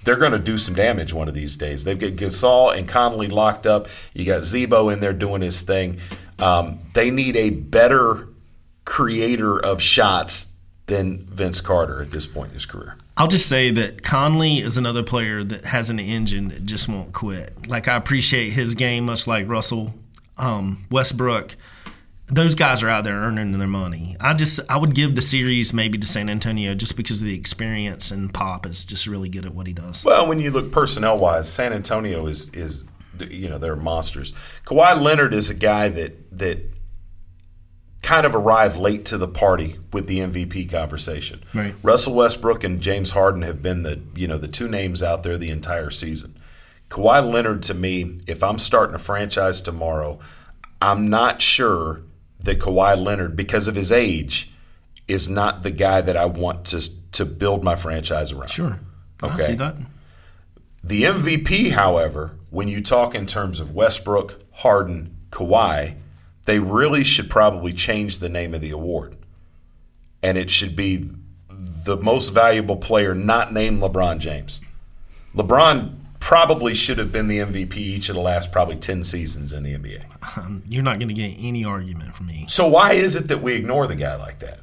they're 0.04 0.16
going 0.16 0.32
to 0.32 0.38
do 0.38 0.58
some 0.58 0.74
damage 0.74 1.12
one 1.12 1.28
of 1.28 1.34
these 1.34 1.56
days. 1.56 1.84
They've 1.84 1.98
got 1.98 2.12
Gasol 2.12 2.76
and 2.76 2.88
Conley 2.88 3.28
locked 3.28 3.66
up. 3.66 3.88
You 4.12 4.24
got 4.24 4.44
Z-Bo 4.44 4.90
in 4.90 5.00
there 5.00 5.12
doing 5.12 5.42
his 5.42 5.62
thing. 5.62 5.98
Um, 6.38 6.80
they 6.94 7.10
need 7.10 7.36
a 7.36 7.50
better 7.50 8.28
creator 8.84 9.58
of 9.58 9.80
shots 9.80 10.56
than 10.86 11.24
Vince 11.26 11.60
Carter 11.60 12.02
at 12.02 12.10
this 12.10 12.26
point 12.26 12.48
in 12.48 12.54
his 12.54 12.66
career. 12.66 12.96
I'll 13.16 13.28
just 13.28 13.48
say 13.48 13.70
that 13.70 14.02
Conley 14.02 14.58
is 14.58 14.76
another 14.76 15.02
player 15.02 15.42
that 15.42 15.64
has 15.66 15.88
an 15.88 15.98
engine 15.98 16.48
that 16.48 16.66
just 16.66 16.88
won't 16.88 17.12
quit. 17.12 17.68
Like 17.68 17.88
I 17.88 17.96
appreciate 17.96 18.50
his 18.50 18.74
game, 18.74 19.06
much 19.06 19.26
like 19.26 19.48
Russell 19.48 19.94
um, 20.38 20.86
Westbrook. 20.90 21.56
Those 22.26 22.54
guys 22.54 22.82
are 22.82 22.88
out 22.88 23.04
there 23.04 23.16
earning 23.16 23.58
their 23.58 23.68
money. 23.68 24.16
I 24.18 24.32
just 24.32 24.58
I 24.70 24.78
would 24.78 24.94
give 24.94 25.14
the 25.14 25.20
series 25.20 25.74
maybe 25.74 25.98
to 25.98 26.06
San 26.06 26.30
Antonio 26.30 26.74
just 26.74 26.96
because 26.96 27.20
of 27.20 27.26
the 27.26 27.36
experience 27.36 28.10
and 28.10 28.32
Pop 28.32 28.64
is 28.64 28.84
just 28.86 29.06
really 29.06 29.28
good 29.28 29.44
at 29.44 29.54
what 29.54 29.66
he 29.66 29.74
does. 29.74 30.04
Well, 30.04 30.26
when 30.26 30.38
you 30.38 30.50
look 30.50 30.72
personnel 30.72 31.18
wise, 31.18 31.52
San 31.52 31.74
Antonio 31.74 32.26
is 32.26 32.52
is 32.54 32.86
you 33.28 33.48
know 33.48 33.58
they're 33.58 33.76
monsters. 33.76 34.32
Kawhi 34.64 35.00
Leonard 35.00 35.34
is 35.34 35.50
a 35.50 35.54
guy 35.54 35.90
that 35.90 36.38
that 36.38 36.60
kind 38.04 38.26
of 38.26 38.34
arrived 38.34 38.76
late 38.76 39.04
to 39.06 39.18
the 39.18 39.26
party 39.26 39.76
with 39.92 40.06
the 40.06 40.18
MVP 40.18 40.70
conversation. 40.70 41.42
Right. 41.54 41.74
Russell 41.82 42.14
Westbrook 42.14 42.62
and 42.62 42.80
James 42.80 43.12
Harden 43.12 43.42
have 43.42 43.62
been 43.62 43.82
the 43.82 44.00
you 44.14 44.28
know 44.28 44.38
the 44.38 44.48
two 44.48 44.68
names 44.68 45.02
out 45.02 45.22
there 45.24 45.36
the 45.36 45.50
entire 45.50 45.90
season. 45.90 46.33
Kawhi 46.94 47.28
Leonard 47.28 47.64
to 47.64 47.74
me, 47.74 48.20
if 48.28 48.40
I'm 48.44 48.58
starting 48.58 48.94
a 48.94 49.00
franchise 49.00 49.60
tomorrow, 49.60 50.20
I'm 50.80 51.10
not 51.10 51.42
sure 51.42 52.02
that 52.38 52.60
Kawhi 52.60 52.96
Leonard, 52.96 53.34
because 53.34 53.66
of 53.66 53.74
his 53.74 53.90
age, 53.90 54.52
is 55.08 55.28
not 55.28 55.64
the 55.64 55.72
guy 55.72 56.00
that 56.00 56.16
I 56.16 56.26
want 56.26 56.66
to 56.66 56.88
to 57.12 57.24
build 57.24 57.64
my 57.64 57.74
franchise 57.74 58.30
around. 58.30 58.50
Sure. 58.50 58.78
I 59.22 59.26
Okay. 59.26 59.42
see 59.42 59.54
that. 59.54 59.76
The 60.84 61.04
MVP, 61.04 61.70
however, 61.70 62.36
when 62.50 62.68
you 62.68 62.80
talk 62.80 63.14
in 63.14 63.26
terms 63.26 63.58
of 63.58 63.74
Westbrook, 63.74 64.40
Harden, 64.52 65.16
Kawhi, 65.30 65.96
they 66.46 66.58
really 66.60 67.02
should 67.02 67.28
probably 67.30 67.72
change 67.72 68.18
the 68.18 68.28
name 68.28 68.54
of 68.54 68.60
the 68.60 68.70
award. 68.70 69.16
And 70.22 70.38
it 70.38 70.50
should 70.50 70.76
be 70.76 71.10
the 71.48 71.96
most 71.96 72.30
valuable 72.30 72.76
player 72.76 73.14
not 73.14 73.52
named 73.52 73.80
LeBron 73.80 74.18
James. 74.18 74.60
LeBron 75.34 75.94
probably 76.24 76.72
should 76.72 76.96
have 76.96 77.12
been 77.12 77.28
the 77.28 77.38
MVP 77.38 77.76
each 77.76 78.08
of 78.08 78.14
the 78.14 78.20
last 78.22 78.50
probably 78.50 78.76
10 78.76 79.04
seasons 79.04 79.52
in 79.52 79.62
the 79.62 79.74
NBA. 79.74 80.04
Um, 80.38 80.62
you're 80.66 80.82
not 80.82 80.98
going 80.98 81.08
to 81.08 81.14
get 81.14 81.36
any 81.38 81.66
argument 81.66 82.16
from 82.16 82.28
me. 82.28 82.46
So 82.48 82.66
why 82.66 82.94
is 82.94 83.14
it 83.14 83.28
that 83.28 83.42
we 83.42 83.52
ignore 83.52 83.86
the 83.86 83.94
guy 83.94 84.16
like 84.16 84.38
that? 84.38 84.60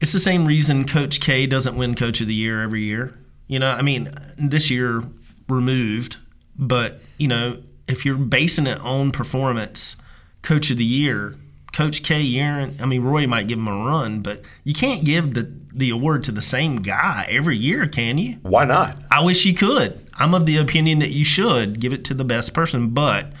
It's 0.00 0.12
the 0.12 0.18
same 0.18 0.44
reason 0.44 0.84
Coach 0.84 1.20
K 1.20 1.46
doesn't 1.46 1.76
win 1.76 1.94
Coach 1.94 2.20
of 2.20 2.26
the 2.26 2.34
Year 2.34 2.60
every 2.60 2.82
year. 2.82 3.16
You 3.46 3.60
know, 3.60 3.70
I 3.70 3.82
mean, 3.82 4.12
this 4.36 4.72
year 4.72 5.04
removed, 5.48 6.16
but 6.58 7.00
you 7.16 7.28
know, 7.28 7.62
if 7.86 8.04
you're 8.04 8.18
basing 8.18 8.66
it 8.66 8.80
on 8.80 9.12
performance, 9.12 9.96
Coach 10.42 10.72
of 10.72 10.78
the 10.78 10.84
Year, 10.84 11.36
Coach 11.72 12.02
K, 12.02 12.36
Aaron, 12.36 12.76
I 12.80 12.86
mean, 12.86 13.02
Roy 13.02 13.28
might 13.28 13.46
give 13.46 13.60
him 13.60 13.68
a 13.68 13.84
run, 13.84 14.20
but 14.20 14.42
you 14.64 14.74
can't 14.74 15.04
give 15.04 15.34
the 15.34 15.48
the 15.72 15.90
award 15.90 16.24
to 16.24 16.32
the 16.32 16.42
same 16.42 16.82
guy 16.82 17.26
every 17.30 17.56
year, 17.56 17.86
can 17.86 18.18
you? 18.18 18.38
Why 18.42 18.64
not? 18.64 18.98
I 19.12 19.22
wish 19.22 19.44
you 19.44 19.54
could. 19.54 20.01
I'm 20.14 20.34
of 20.34 20.46
the 20.46 20.56
opinion 20.56 20.98
that 21.00 21.10
you 21.10 21.24
should 21.24 21.80
give 21.80 21.92
it 21.92 22.04
to 22.06 22.14
the 22.14 22.24
best 22.24 22.54
person, 22.54 22.90
but 22.90 23.32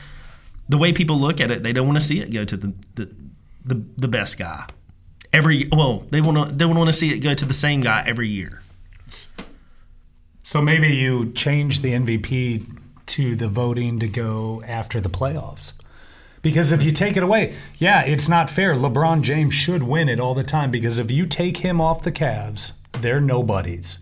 the 0.68 0.78
way 0.78 0.92
people 0.92 1.18
look 1.18 1.40
at 1.40 1.50
it, 1.50 1.62
they 1.62 1.72
don't 1.72 1.86
want 1.86 2.00
to 2.00 2.04
see 2.04 2.20
it 2.20 2.32
go 2.32 2.44
to 2.44 2.56
the 2.56 2.72
the, 2.94 3.10
the, 3.64 3.84
the 3.96 4.08
best 4.08 4.38
guy 4.38 4.66
every. 5.32 5.68
Well, 5.70 6.04
they 6.10 6.20
want 6.20 6.48
to 6.48 6.54
they 6.54 6.64
want 6.64 6.86
to 6.88 6.92
see 6.92 7.12
it 7.12 7.18
go 7.18 7.34
to 7.34 7.44
the 7.44 7.54
same 7.54 7.80
guy 7.80 8.04
every 8.06 8.28
year. 8.28 8.62
So 10.42 10.60
maybe 10.60 10.88
you 10.88 11.32
change 11.32 11.80
the 11.80 11.92
MVP 11.92 12.78
to 13.06 13.36
the 13.36 13.48
voting 13.48 13.98
to 14.00 14.08
go 14.08 14.62
after 14.66 15.00
the 15.00 15.08
playoffs. 15.08 15.72
Because 16.42 16.72
if 16.72 16.82
you 16.82 16.90
take 16.90 17.16
it 17.16 17.22
away, 17.22 17.54
yeah, 17.78 18.02
it's 18.02 18.28
not 18.28 18.50
fair. 18.50 18.74
LeBron 18.74 19.22
James 19.22 19.54
should 19.54 19.84
win 19.84 20.08
it 20.08 20.18
all 20.18 20.34
the 20.34 20.42
time 20.42 20.72
because 20.72 20.98
if 20.98 21.10
you 21.10 21.24
take 21.24 21.58
him 21.58 21.80
off 21.80 22.02
the 22.02 22.10
Cavs, 22.10 22.72
they're 23.00 23.20
nobodies. 23.20 23.98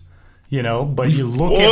You 0.51 0.63
know, 0.63 0.85
but 0.85 1.11
you 1.11 1.29
look 1.29 1.53
at 1.53 1.69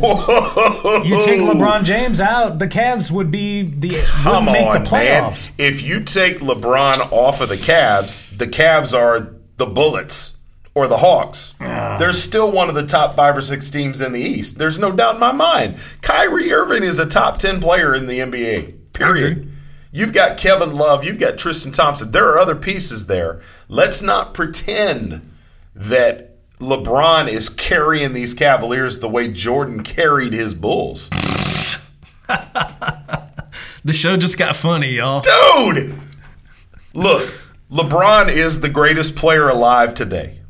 what 0.00 1.04
you 1.04 1.20
take 1.20 1.40
LeBron 1.40 1.82
James 1.82 2.20
out, 2.20 2.60
the 2.60 2.68
Cavs 2.68 3.10
would 3.10 3.32
be 3.32 3.62
the 3.62 4.00
Come 4.06 4.46
wouldn't 4.46 4.52
make 4.52 4.66
on, 4.68 4.82
the 4.84 4.88
playoffs. 4.88 5.58
man. 5.58 5.68
If 5.68 5.82
you 5.82 6.04
take 6.04 6.38
LeBron 6.38 7.10
off 7.10 7.40
of 7.40 7.48
the 7.48 7.56
Cavs, 7.56 8.38
the 8.38 8.46
Cavs 8.46 8.96
are 8.96 9.34
the 9.56 9.66
Bullets 9.66 10.38
or 10.72 10.86
the 10.86 10.98
Hawks. 10.98 11.56
Ah. 11.60 11.96
They're 11.98 12.12
still 12.12 12.52
one 12.52 12.68
of 12.68 12.76
the 12.76 12.86
top 12.86 13.16
five 13.16 13.36
or 13.36 13.40
six 13.40 13.68
teams 13.70 14.00
in 14.00 14.12
the 14.12 14.20
East. 14.20 14.58
There's 14.58 14.78
no 14.78 14.92
doubt 14.92 15.14
in 15.14 15.20
my 15.20 15.32
mind. 15.32 15.78
Kyrie 16.00 16.52
Irving 16.52 16.84
is 16.84 17.00
a 17.00 17.06
top 17.06 17.38
10 17.38 17.60
player 17.60 17.92
in 17.92 18.06
the 18.06 18.20
NBA, 18.20 18.92
period. 18.92 19.50
You've 19.90 20.12
got 20.12 20.38
Kevin 20.38 20.76
Love, 20.76 21.02
you've 21.04 21.18
got 21.18 21.38
Tristan 21.38 21.72
Thompson. 21.72 22.12
There 22.12 22.28
are 22.28 22.38
other 22.38 22.54
pieces 22.54 23.06
there. 23.06 23.40
Let's 23.66 24.00
not 24.00 24.32
pretend 24.32 25.28
that 25.74 26.27
LeBron 26.58 27.28
is 27.28 27.48
carrying 27.48 28.12
these 28.12 28.34
Cavaliers 28.34 28.98
the 28.98 29.08
way 29.08 29.28
Jordan 29.28 29.82
carried 29.82 30.32
his 30.32 30.54
Bulls. 30.54 31.10
The 33.84 33.94
show 33.94 34.18
just 34.18 34.36
got 34.36 34.54
funny, 34.54 34.90
y'all. 34.90 35.22
Dude! 35.22 35.98
Look, 36.92 37.40
LeBron 37.70 38.28
is 38.28 38.60
the 38.60 38.68
greatest 38.68 39.16
player 39.16 39.48
alive 39.48 39.94
today. 39.94 40.40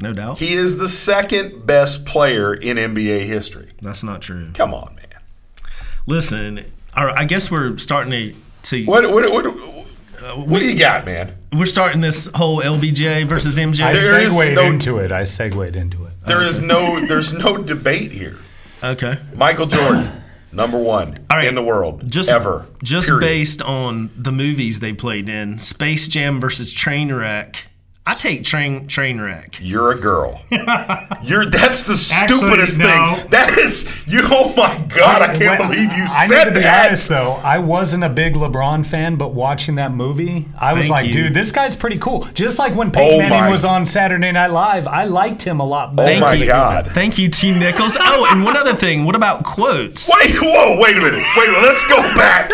No 0.00 0.12
doubt. 0.12 0.38
He 0.38 0.54
is 0.54 0.78
the 0.78 0.88
second 0.88 1.66
best 1.66 2.04
player 2.04 2.52
in 2.52 2.76
NBA 2.76 3.26
history. 3.26 3.70
That's 3.80 4.02
not 4.02 4.22
true. 4.22 4.50
Come 4.54 4.74
on, 4.74 4.96
man. 4.96 5.06
Listen, 6.06 6.64
I 6.94 7.24
guess 7.26 7.48
we're 7.48 7.78
starting 7.78 8.10
to. 8.10 8.34
to 8.70 8.84
What 8.86 9.08
what 9.12 9.30
what, 9.30 9.44
what 10.36 10.60
do 10.60 10.66
you 10.70 10.78
got, 10.78 11.04
man? 11.06 11.34
We're 11.52 11.66
starting 11.66 12.00
this 12.00 12.28
whole 12.34 12.60
LBJ 12.60 13.26
versus 13.26 13.56
MJ. 13.58 13.82
I 13.84 13.92
There 13.92 14.20
is 14.20 14.36
segued 14.36 14.54
no- 14.56 14.62
into 14.66 14.98
it. 14.98 15.12
I 15.12 15.24
segued 15.24 15.76
into 15.76 16.04
it. 16.04 16.12
There 16.26 16.42
is 16.42 16.60
no 16.60 17.04
there's 17.06 17.32
no 17.32 17.56
debate 17.58 18.10
here. 18.12 18.36
Okay. 18.82 19.18
Michael 19.34 19.66
Jordan, 19.66 20.10
number 20.52 20.78
one 20.78 21.18
in 21.42 21.54
the 21.54 21.62
world, 21.62 22.10
Just 22.10 22.30
ever. 22.30 22.66
Just 22.82 23.08
period. 23.08 23.20
based 23.20 23.62
on 23.62 24.10
the 24.16 24.32
movies 24.32 24.80
they 24.80 24.92
played 24.92 25.28
in, 25.28 25.58
Space 25.58 26.08
Jam 26.08 26.40
versus 26.40 26.72
Trainwreck. 26.74 27.56
I 28.06 28.12
take 28.12 28.44
Train 28.44 28.86
train 28.86 29.18
wreck. 29.18 29.56
You're 29.62 29.92
a 29.92 29.98
girl. 29.98 30.42
You're 31.22 31.46
that's 31.46 31.84
the 31.84 31.94
Actually, 32.14 32.38
stupidest 32.38 32.78
no. 32.78 32.84
thing. 33.16 33.30
That 33.30 33.56
is 33.56 34.04
you. 34.06 34.20
Oh 34.24 34.52
my 34.54 34.76
god! 34.94 35.22
I, 35.22 35.38
can't 35.38 35.58
Well, 35.58 35.70
believe 35.70 35.90
you 35.92 36.04
I 36.04 36.26
said 36.26 36.44
need 36.48 36.54
to 36.54 36.60
be 36.60 36.66
honest 36.66 37.08
though, 37.08 37.32
I 37.42 37.58
wasn't 37.58 38.04
a 38.04 38.10
big 38.10 38.34
LeBron 38.34 38.84
fan, 38.84 39.16
but 39.16 39.32
watching 39.32 39.76
that 39.76 39.92
movie, 39.92 40.46
I 40.60 40.74
was 40.74 40.82
Thank 40.88 40.90
like, 40.90 41.06
you. 41.06 41.12
dude, 41.14 41.34
this 41.34 41.50
guy's 41.50 41.76
pretty 41.76 41.96
cool. 41.98 42.24
Just 42.34 42.58
like 42.58 42.74
when 42.74 42.90
Peyton 42.90 43.14
Oh 43.14 43.18
Manning 43.20 43.40
my- 43.44 43.50
was 43.50 43.64
on 43.64 43.86
Saturday 43.86 44.32
Night 44.32 44.50
Live, 44.50 44.86
I 44.86 45.04
liked 45.04 45.42
him 45.42 45.60
a 45.60 45.64
lot 45.66 45.96
better. 45.96 46.16
Oh 46.16 46.20
my 46.20 46.44
god! 46.44 46.88
Thank 46.90 47.16
you, 47.16 47.30
T. 47.30 47.52
Nichols. 47.58 47.96
Oh, 47.98 48.28
and 48.30 48.44
one 48.44 48.56
other 48.58 48.74
thing. 48.74 49.04
What 49.06 49.16
about 49.16 49.44
quotes? 49.44 50.10
Wait, 50.14 50.34
whoa, 50.42 50.78
wait 50.78 50.96
a 50.98 51.00
minute. 51.00 51.24
Wait 51.36 51.48
a 51.48 51.52
minute. 51.52 51.62
Let's 51.62 51.88
go 51.88 51.96
back. 52.14 52.50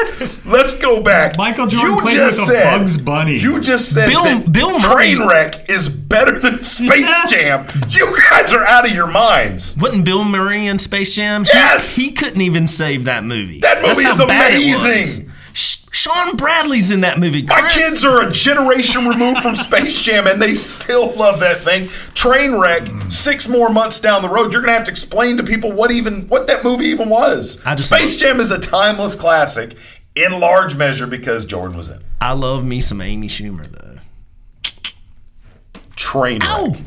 Let's 0.47 0.75
go 0.79 1.03
back. 1.03 1.37
Michael 1.37 1.67
Jordan 1.67 1.95
you 1.97 2.01
played 2.03 2.17
just 2.17 2.41
with 2.41 2.51
a 2.57 2.61
said, 2.61 2.79
Bugs 2.79 2.97
Bunny. 2.99 3.39
You 3.39 3.61
just 3.61 3.93
said 3.93 4.09
Bill- 4.09 4.23
that 4.25 4.53
Bill 4.53 4.79
Murray- 4.79 5.15
Trainwreck 5.49 5.71
is 5.71 5.89
better 5.89 6.39
than 6.39 6.63
Space 6.63 7.11
Jam. 7.31 7.67
You 7.89 8.17
guys 8.31 8.53
are 8.53 8.65
out 8.65 8.87
of 8.87 8.93
your 8.95 9.07
minds. 9.07 9.77
Wasn't 9.77 10.05
Bill 10.05 10.25
Murray 10.25 10.67
in 10.67 10.79
Space 10.79 11.15
Jam? 11.15 11.45
He- 11.45 11.51
Yes! 11.55 11.97
He, 11.97 12.13
couldn't 12.13 12.41
even 12.41 12.69
save 12.69 13.05
that 13.05 13.25
movie. 13.25 13.61
That 13.61 13.83
movie 13.83 14.03
That's 14.03 14.15
is 14.17 14.21
how 14.21 14.27
bad 14.27 14.53
it 14.55 14.73
was. 14.75 14.85
amazing. 14.85 15.33
Shawn 15.53 16.37
Bradley's 16.37 16.93
in 16.93 17.01
that 17.01 17.19
movie. 17.19 17.43
My 17.43 17.69
kids 17.69 18.05
are 18.05 18.27
a 18.27 18.31
generation 18.31 19.07
removed 19.09 19.41
from 19.43 19.57
Space 19.57 20.01
Jam 20.01 20.27
and 20.29 20.41
they 20.41 20.55
still 20.55 21.13
love 21.17 21.41
that 21.41 21.61
thing. 21.61 21.87
Trainwreck, 22.15 23.11
six 23.11 23.49
more 23.49 23.71
months 23.71 23.99
down 23.99 24.23
the 24.23 24.29
road, 24.29 24.53
you're 24.53 24.63
gonna 24.63 24.73
have 24.75 24.85
to 24.85 24.91
explain 24.91 25.37
to 25.39 25.43
people 25.43 25.73
what 25.73 25.91
even 25.91 26.29
what 26.29 26.47
that 26.47 26.63
movie 26.63 26.87
even 26.87 27.09
was. 27.09 27.61
Space 27.83 28.17
Jam 28.17 28.39
is 28.39 28.53
a 28.53 28.61
timeless 28.61 29.17
classic 29.17 29.75
in 30.15 30.39
large 30.39 30.77
measure 30.77 31.09
because 31.09 31.45
Jordan 31.45 31.77
was 31.77 31.89
in. 31.89 31.97
it. 31.97 32.03
I 32.21 32.33
love 32.33 32.65
me 32.65 32.81
some 32.81 33.01
Amy 33.01 33.27
Schumer 33.29 33.71
though. 33.71 33.99
Trainwreck 36.01 36.83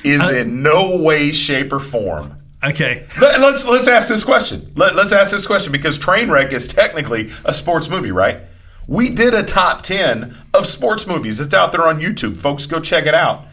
is 0.04 0.30
in 0.30 0.62
no 0.62 0.96
way, 0.96 1.32
shape, 1.32 1.72
or 1.72 1.80
form. 1.80 2.38
Okay. 2.62 3.06
Let- 3.20 3.40
Let's 3.40 3.64
let's 3.66 3.88
ask 3.88 4.08
this 4.08 4.22
question. 4.24 4.72
Let, 4.76 4.94
let's 4.94 5.12
ask 5.12 5.32
this 5.32 5.46
question 5.46 5.72
because 5.72 5.98
Trainwreck 5.98 6.52
is 6.52 6.66
technically 6.68 7.30
a 7.44 7.52
sports 7.52 7.90
movie, 7.90 8.12
right? 8.12 8.38
We 8.86 9.10
did 9.10 9.34
a 9.34 9.42
top 9.42 9.82
ten 9.82 10.36
of 10.54 10.66
sports 10.66 11.06
movies. 11.06 11.40
It's 11.40 11.52
out 11.52 11.72
there 11.72 11.82
on 11.82 12.00
YouTube, 12.00 12.36
folks. 12.36 12.66
Go 12.66 12.80
check 12.80 13.06
it 13.06 13.14
out. 13.14 13.44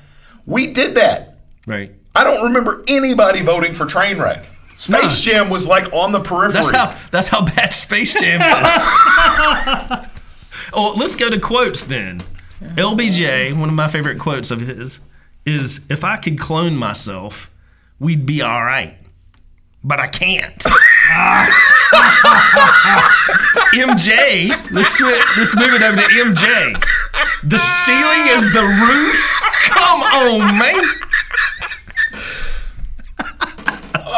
We 0.45 0.67
did 0.67 0.95
that. 0.95 1.39
Right. 1.65 1.93
I 2.13 2.23
don't 2.23 2.43
remember 2.43 2.83
anybody 2.87 3.41
voting 3.41 3.73
for 3.73 3.85
Trainwreck. 3.85 4.45
Space 4.77 5.21
Jam 5.21 5.49
was 5.49 5.67
like 5.67 5.91
on 5.93 6.11
the 6.11 6.19
periphery. 6.19 6.53
That's 6.61 6.71
how 6.71 6.97
that's 7.11 7.27
how 7.27 7.45
bad 7.45 7.71
Space 7.73 8.13
Jam 8.19 8.41
is. 8.41 10.07
oh, 10.73 10.93
let's 10.97 11.15
go 11.15 11.29
to 11.29 11.39
quotes 11.39 11.83
then. 11.83 12.21
LBJ, 12.61 13.57
one 13.59 13.69
of 13.69 13.75
my 13.75 13.87
favorite 13.87 14.19
quotes 14.19 14.51
of 14.51 14.61
his, 14.61 14.99
is 15.45 15.81
if 15.89 16.03
I 16.03 16.17
could 16.17 16.39
clone 16.39 16.75
myself, 16.75 17.49
we'd 17.99 18.25
be 18.25 18.41
all 18.41 18.63
right. 18.63 18.95
But 19.83 19.99
I 19.99 20.07
can't. 20.07 20.55
MJ, 23.73 24.49
let's, 24.71 24.99
swi- 25.01 25.37
let's 25.37 25.55
move 25.55 25.73
it 25.73 25.81
over 25.81 25.97
to 25.97 26.03
MJ. 26.03 26.83
The 27.43 27.57
ceiling 27.57 28.27
is 28.27 28.53
the 28.53 28.63
roof? 28.63 29.31
Come 29.69 30.01
on, 30.01 30.57
man. 30.59 30.83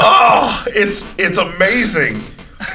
Oh, 0.05 0.63
it's 0.67 1.13
it's 1.17 1.37
amazing 1.37 2.19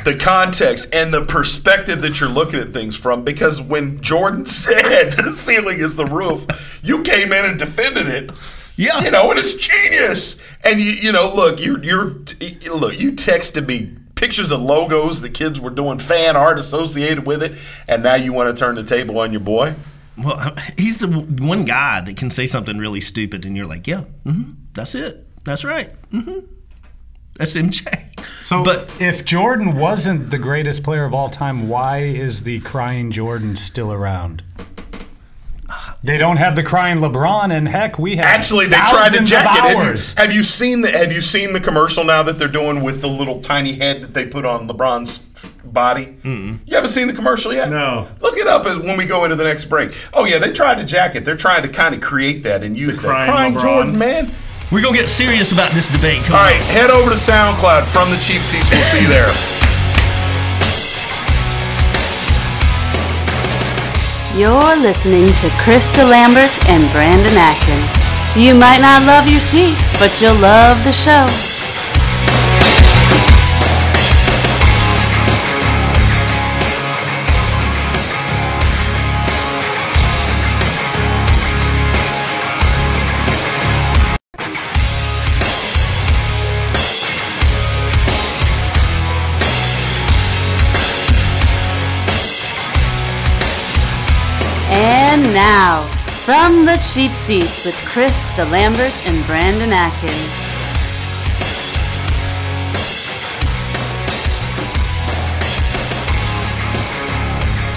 the 0.09 0.17
context 0.17 0.89
and 0.95 1.13
the 1.13 1.23
perspective 1.25 2.01
that 2.01 2.19
you're 2.19 2.31
looking 2.31 2.61
at 2.61 2.73
things 2.73 2.97
from. 2.97 3.25
Because 3.25 3.61
when 3.61 4.01
Jordan 4.01 4.47
said 4.63 5.11
the 5.13 5.33
ceiling 5.33 5.81
is 5.81 5.97
the 5.97 6.07
roof, 6.07 6.81
you 6.83 7.03
came 7.03 7.33
in 7.33 7.45
and 7.45 7.59
defended 7.59 8.09
it. 8.09 8.31
Yeah, 8.77 9.03
you 9.03 9.11
know, 9.11 9.29
and 9.31 9.39
it's 9.39 9.55
genius. 9.55 10.41
And 10.65 10.81
you 10.81 10.91
you 10.91 11.13
know, 11.13 11.31
look, 11.35 11.61
you're 11.61 11.83
you're 11.83 12.07
look, 12.75 12.99
you 12.99 13.13
texted 13.13 13.67
me 13.67 13.97
pictures 14.15 14.51
of 14.51 14.61
logos 14.61 15.21
the 15.21 15.31
kids 15.31 15.61
were 15.61 15.71
doing 15.71 15.99
fan 15.99 16.37
art 16.37 16.59
associated 16.59 17.27
with 17.27 17.43
it, 17.43 17.53
and 17.87 18.03
now 18.03 18.15
you 18.15 18.33
want 18.33 18.55
to 18.55 18.59
turn 18.59 18.77
the 18.77 18.83
table 18.85 19.19
on 19.19 19.33
your 19.33 19.41
boy. 19.41 19.75
Well, 20.17 20.55
he's 20.79 20.97
the 20.99 21.09
one 21.09 21.65
guy 21.65 22.01
that 22.01 22.17
can 22.17 22.31
say 22.31 22.47
something 22.47 22.79
really 22.79 23.01
stupid, 23.01 23.45
and 23.45 23.57
you're 23.57 23.67
like, 23.67 23.87
yeah, 23.87 24.03
hmm 24.25 24.53
that's 24.73 24.95
it. 24.95 25.27
That's 25.45 25.65
right. 25.65 25.91
hmm 26.13 26.39
That's 27.35 27.57
MJ. 27.57 28.08
So, 28.41 28.62
But- 28.62 28.91
if 29.01 29.24
Jordan 29.24 29.76
wasn't 29.76 30.30
the 30.30 30.39
greatest 30.39 30.82
player 30.82 31.05
of 31.05 31.14
all 31.14 31.28
time, 31.28 31.68
why 31.68 31.99
is 32.03 32.45
the 32.45 32.61
crying 32.61 33.11
Jordan 33.11 33.57
still 33.57 33.93
around? 33.93 34.43
They 36.03 36.16
don't 36.16 36.36
have 36.36 36.55
the 36.57 36.62
crying 36.62 36.99
LeBron, 36.99 37.53
and 37.53 37.68
heck, 37.68 37.99
we 37.99 38.16
have 38.16 38.24
Actually, 38.24 38.66
they 38.66 38.76
tried 38.76 39.11
to 39.11 39.18
thousands 39.18 39.30
jack 39.30 39.45
it. 39.57 39.76
Have 39.76 39.97
you, 39.97 40.03
have 40.16 40.32
you 40.32 40.43
seen 40.43 40.80
the 40.80 40.91
Have 40.91 41.12
you 41.12 41.20
seen 41.20 41.53
the 41.53 41.61
commercial 41.61 42.05
now 42.05 42.22
that 42.22 42.39
they're 42.39 42.47
doing 42.49 42.82
with 42.82 43.01
the 43.01 43.09
little 43.09 43.41
tiny 43.41 43.74
head 43.74 44.03
that 44.03 44.14
they 44.14 44.24
put 44.24 44.45
on 44.47 44.68
LeBron's 44.68 45.18
body? 45.64 46.16
mm 46.24 46.61
You 46.64 46.74
haven't 46.76 46.91
seen 46.91 47.09
the 47.09 47.12
commercial 47.12 47.53
yet? 47.53 47.68
No. 47.68 48.07
Look 48.20 48.39
it 48.39 48.47
up 48.47 48.64
as 48.64 48.78
when 48.78 48.97
we 48.97 49.05
go 49.07 49.24
into 49.24 49.36
the 49.36 49.45
next 49.45 49.64
break. 49.66 49.93
Oh 50.14 50.24
yeah, 50.24 50.39
they 50.39 50.53
tried 50.53 50.76
to 50.76 50.84
jack 50.84 51.16
it. 51.16 51.24
They're 51.24 51.36
trying 51.36 51.62
to 51.62 51.68
kind 51.68 51.95
of 51.95 52.01
create 52.01 52.45
that 52.45 52.62
and 52.62 52.78
use 52.78 53.01
that. 53.01 53.09
crying 53.09 53.30
Crying 53.30 53.55
LeBron. 53.55 53.61
Jordan, 53.62 53.99
man. 53.99 54.30
We're 54.71 54.83
gonna 54.83 54.99
get 54.99 55.09
serious 55.09 55.51
about 55.51 55.73
this 55.73 55.89
debate. 55.89 56.25
Come 56.25 56.37
All 56.37 56.43
right, 56.43 56.61
head 56.61 56.91
over 56.91 57.09
to 57.09 57.16
SoundCloud 57.16 57.87
from 57.87 58.11
the 58.11 58.19
cheap 58.19 58.43
seats. 58.43 58.69
We'll 58.69 58.83
see 58.83 59.01
you 59.01 59.09
there. 59.09 59.33
You're 64.37 64.77
listening 64.77 65.27
to 65.41 65.49
Chris 65.64 65.91
DeLambert 65.97 66.53
and 66.69 66.85
Brandon 66.93 67.33
Atkins. 67.33 68.37
You 68.37 68.55
might 68.55 68.81
not 68.85 69.05
love 69.05 69.27
your 69.27 69.41
seats, 69.41 69.99
but 69.99 70.21
you'll 70.21 70.37
love 70.37 70.77
the 70.85 70.93
show. 70.93 71.25
Now, 95.59 95.83
from 96.25 96.65
the 96.65 96.77
cheap 96.93 97.11
seats 97.11 97.65
with 97.65 97.75
Chris 97.85 98.17
DeLambert 98.37 98.95
and 99.09 99.27
Brandon 99.27 99.71
Atkins. 99.73 100.15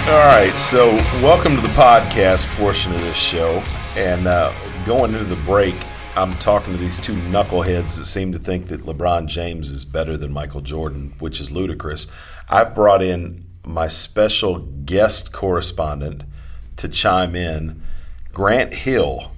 All 0.08 0.26
right, 0.26 0.56
so 0.56 0.94
welcome 1.26 1.56
to 1.56 1.60
the 1.60 1.74
podcast 1.74 2.46
portion 2.54 2.94
of 2.94 3.00
this 3.00 3.16
show. 3.16 3.60
And 3.96 4.28
uh, 4.28 4.52
going 4.86 5.14
into 5.14 5.24
the 5.24 5.42
break, 5.42 5.74
I'm 6.14 6.32
talking 6.34 6.72
to 6.72 6.78
these 6.78 7.00
two 7.00 7.14
knuckleheads 7.14 7.98
that 7.98 8.06
seem 8.06 8.30
to 8.30 8.38
think 8.38 8.68
that 8.68 8.82
LeBron 8.82 9.26
James 9.26 9.70
is 9.70 9.84
better 9.84 10.16
than 10.16 10.32
Michael 10.32 10.60
Jordan, 10.60 11.14
which 11.18 11.40
is 11.40 11.50
ludicrous. 11.50 12.06
I've 12.48 12.76
brought 12.76 13.02
in 13.02 13.44
my 13.66 13.88
special 13.88 14.60
guest 14.60 15.32
correspondent 15.32 16.22
to 16.76 16.88
chime 16.88 17.34
in, 17.34 17.82
Grant 18.32 18.74
Hill. 18.74 19.32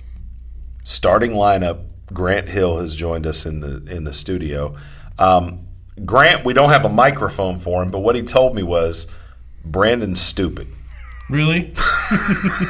Starting 0.84 1.32
lineup, 1.32 1.84
Grant 2.12 2.48
Hill 2.48 2.78
has 2.78 2.94
joined 2.94 3.26
us 3.26 3.46
in 3.46 3.60
the 3.60 3.84
in 3.90 4.04
the 4.04 4.12
studio. 4.12 4.76
Um, 5.18 5.66
Grant, 6.04 6.44
we 6.44 6.52
don't 6.52 6.70
have 6.70 6.84
a 6.84 6.88
microphone 6.88 7.56
for 7.56 7.82
him, 7.82 7.90
but 7.90 8.00
what 8.00 8.16
he 8.16 8.22
told 8.22 8.54
me 8.54 8.62
was 8.62 9.06
Brandon's 9.64 10.20
stupid. 10.20 10.68
Really? 11.30 11.72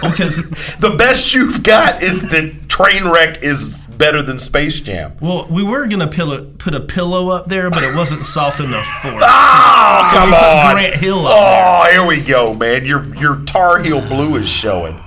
Because 0.03 0.37
the 0.77 0.95
best 0.97 1.35
you've 1.35 1.63
got 1.65 2.03
is 2.03 2.23
that 2.23 2.64
Trainwreck 2.75 3.41
is 3.41 3.87
better 3.87 4.21
than 4.21 4.41
Space 4.41 4.81
Jam. 4.81 5.17
Well, 5.21 5.47
we 5.49 5.63
were 5.63 5.87
gonna 5.87 6.09
pillow, 6.09 6.43
put 6.59 6.75
a 6.75 6.81
pillow 6.81 7.29
up 7.29 7.47
there, 7.47 7.71
but 7.71 7.85
it 7.85 7.95
wasn't 7.95 8.25
soft 8.25 8.59
enough 8.59 8.85
for 9.01 9.11
us. 9.11 9.23
Oh, 9.25 10.09
So 10.13 10.19
come 10.19 10.35
on! 10.35 10.75
Grant 10.75 10.97
Hill 10.97 11.25
up 11.25 11.37
oh, 11.37 11.91
here 11.93 12.05
we 12.05 12.21
go, 12.21 12.53
man. 12.53 12.85
Your 12.85 13.15
your 13.15 13.37
Tar 13.45 13.81
Heel 13.81 14.01
blue 14.01 14.35
is 14.35 14.49
showing. 14.49 15.01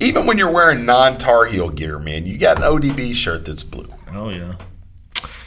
Even 0.00 0.24
when 0.24 0.38
you're 0.38 0.50
wearing 0.50 0.86
non 0.86 1.18
Tar 1.18 1.44
Heel 1.44 1.68
gear, 1.68 1.98
man, 1.98 2.24
you 2.24 2.38
got 2.38 2.56
an 2.56 2.64
ODB 2.64 3.14
shirt 3.14 3.44
that's 3.44 3.62
blue. 3.62 3.92
Oh 4.10 4.30
yeah. 4.30 4.56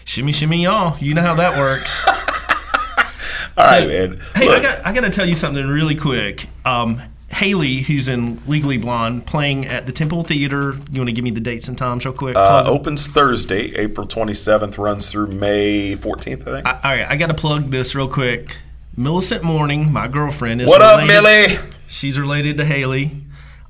Shimmy, 0.04 0.34
shimmy, 0.34 0.62
y'all. 0.62 0.96
You 1.00 1.16
know 1.16 1.24
how 1.24 1.34
that 1.34 1.58
works. 1.58 2.08
All 3.58 3.66
right, 3.66 3.88
man. 3.88 4.22
Hey, 4.36 4.46
Look. 4.46 4.60
I 4.60 4.62
got 4.62 4.86
I 4.86 4.94
got 4.94 5.02
to 5.02 5.10
tell 5.10 5.26
you 5.26 5.34
something 5.34 5.66
really 5.66 5.96
quick. 5.96 6.48
Um, 6.64 7.02
Hailey, 7.32 7.78
who's 7.82 8.08
in 8.08 8.40
Legally 8.48 8.78
Blonde, 8.78 9.26
playing 9.26 9.66
at 9.66 9.86
the 9.86 9.92
Temple 9.92 10.24
Theater. 10.24 10.74
You 10.92 11.00
want 11.00 11.10
to 11.10 11.12
give 11.14 11.24
me 11.24 11.32
the 11.32 11.40
dates 11.42 11.68
and 11.68 11.78
times 11.78 12.06
real 12.06 12.14
quick? 12.14 12.36
Uh, 12.36 12.64
opens 12.66 13.08
Thursday, 13.08 13.74
April 13.76 14.08
27th, 14.08 14.78
runs 14.78 15.12
through 15.12 15.28
May 15.28 15.96
14th, 15.96 16.42
I 16.48 16.52
think. 16.52 16.68
I, 16.68 16.72
all 16.74 16.80
right, 16.98 17.10
I 17.10 17.16
got 17.18 17.28
to 17.28 17.34
plug 17.34 17.72
this 17.72 17.96
real 17.96 18.08
quick. 18.08 18.58
Millicent 18.96 19.44
Morning, 19.44 19.92
my 19.92 20.08
girlfriend, 20.08 20.62
is 20.62 20.70
What 20.70 20.82
up, 20.82 21.00
related- 21.02 21.58
Millie? 21.58 21.70
She's 21.88 22.18
related 22.18 22.58
to 22.58 22.66
Hailey. 22.66 23.24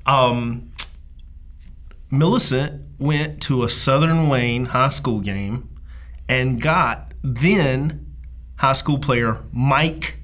Um, 0.04 0.70
Millicent 2.10 2.82
went 2.98 3.42
to 3.42 3.62
a 3.62 3.70
Southern 3.70 4.28
Wayne 4.28 4.66
high 4.66 4.88
school 4.90 5.20
game 5.20 5.68
and 6.28 6.60
got 6.60 7.12
then 7.22 8.06
high 8.56 8.72
school 8.72 8.98
player 8.98 9.42
Mike 9.52 10.18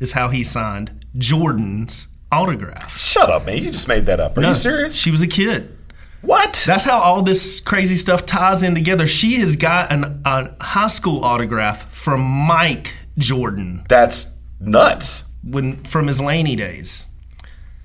is 0.00 0.12
how 0.12 0.28
he 0.28 0.42
signed 0.42 1.04
Jordan's 1.16 2.06
autograph. 2.32 2.96
Shut 2.98 3.30
up, 3.30 3.46
man. 3.46 3.62
You 3.62 3.70
just 3.70 3.88
made 3.88 4.06
that 4.06 4.20
up. 4.20 4.36
Are 4.36 4.40
No, 4.40 4.50
you 4.50 4.54
serious? 4.54 4.96
She 4.96 5.10
was 5.10 5.22
a 5.22 5.26
kid. 5.26 5.74
What? 6.20 6.62
That's 6.66 6.84
how 6.84 6.98
all 6.98 7.22
this 7.22 7.60
crazy 7.60 7.96
stuff 7.96 8.26
ties 8.26 8.62
in 8.62 8.74
together. 8.74 9.06
She 9.06 9.36
has 9.36 9.54
got 9.56 9.92
an, 9.92 10.20
a 10.24 10.50
high 10.62 10.88
school 10.88 11.24
autograph 11.24 11.92
from 11.92 12.20
Mike 12.20 12.92
Jordan. 13.18 13.84
That's 13.88 14.38
nuts. 14.60 15.24
When 15.44 15.84
from 15.84 16.08
his 16.08 16.20
Laney 16.20 16.56
days. 16.56 17.06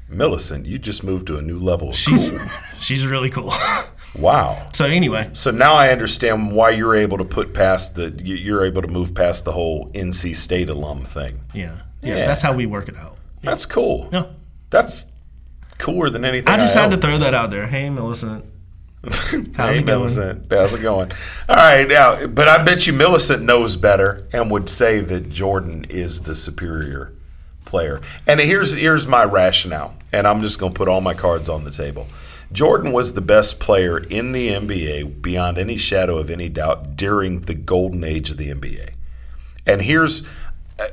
Millicent, 0.09 0.65
you 0.65 0.77
just 0.79 1.03
moved 1.03 1.27
to 1.27 1.37
a 1.37 1.41
new 1.41 1.57
level 1.57 1.89
of 1.89 1.95
She's 1.95 2.31
cool. 2.31 2.39
she's 2.79 3.05
really 3.07 3.29
cool. 3.29 3.53
Wow. 4.15 4.69
So 4.75 4.85
anyway, 4.85 5.31
So 5.33 5.49
now 5.49 5.73
I 5.73 5.89
understand 5.89 6.51
why 6.51 6.69
you're 6.69 6.95
able 6.95 7.17
to 7.17 7.25
put 7.25 7.51
past 7.55 7.95
the 7.95 8.11
you- 8.23 8.35
you're 8.35 8.63
able 8.63 8.83
to 8.83 8.87
move 8.87 9.15
past 9.15 9.43
the 9.43 9.51
whole 9.53 9.89
NC 9.95 10.35
State 10.35 10.69
alum 10.69 11.03
thing. 11.03 11.39
yeah, 11.51 11.77
yeah, 12.03 12.17
Yeah. 12.17 12.25
that's 12.27 12.39
how 12.41 12.53
we 12.53 12.67
work 12.67 12.87
it 12.87 12.95
out. 12.95 13.17
That's 13.43 13.65
cool. 13.65 14.09
Yeah. 14.11 14.25
That's 14.69 15.11
cooler 15.77 16.09
than 16.09 16.25
anything. 16.25 16.47
I 16.53 16.57
just 16.57 16.73
had 16.75 16.91
to 16.91 16.97
throw 16.97 17.17
that 17.19 17.33
out 17.33 17.51
there. 17.51 17.67
Hey, 17.67 17.89
Millicent. 17.89 18.45
How's 19.03 19.31
Hey, 19.31 19.43
it 19.43 19.55
going? 19.55 19.85
Millicent. 19.85 20.51
How's 20.51 20.73
it 20.73 20.81
going? 20.81 21.11
All 21.49 21.55
right, 21.55 21.87
now, 21.87 22.25
but 22.25 22.47
I 22.47 22.63
bet 22.63 22.87
you 22.87 22.93
Millicent 22.93 23.43
knows 23.43 23.75
better 23.75 24.27
and 24.31 24.49
would 24.49 24.69
say 24.69 25.01
that 25.01 25.29
Jordan 25.29 25.85
is 25.89 26.21
the 26.21 26.35
superior 26.35 27.13
player. 27.65 27.99
And 28.25 28.39
here's 28.39 28.73
here's 28.73 29.05
my 29.05 29.23
rationale, 29.25 29.95
and 30.13 30.25
I'm 30.25 30.41
just 30.41 30.57
going 30.57 30.71
to 30.73 30.77
put 30.77 30.87
all 30.87 31.01
my 31.01 31.13
cards 31.13 31.49
on 31.49 31.65
the 31.65 31.71
table. 31.71 32.07
Jordan 32.53 32.91
was 32.93 33.13
the 33.13 33.21
best 33.21 33.59
player 33.59 33.97
in 33.97 34.31
the 34.31 34.49
NBA 34.49 35.21
beyond 35.21 35.57
any 35.57 35.75
shadow 35.75 36.17
of 36.17 36.29
any 36.29 36.47
doubt 36.49 36.95
during 36.95 37.41
the 37.41 37.55
golden 37.55 38.03
age 38.03 38.29
of 38.29 38.37
the 38.37 38.49
NBA. 38.53 38.91
And 39.65 39.81
here's 39.81 40.25
uh, 40.79 40.85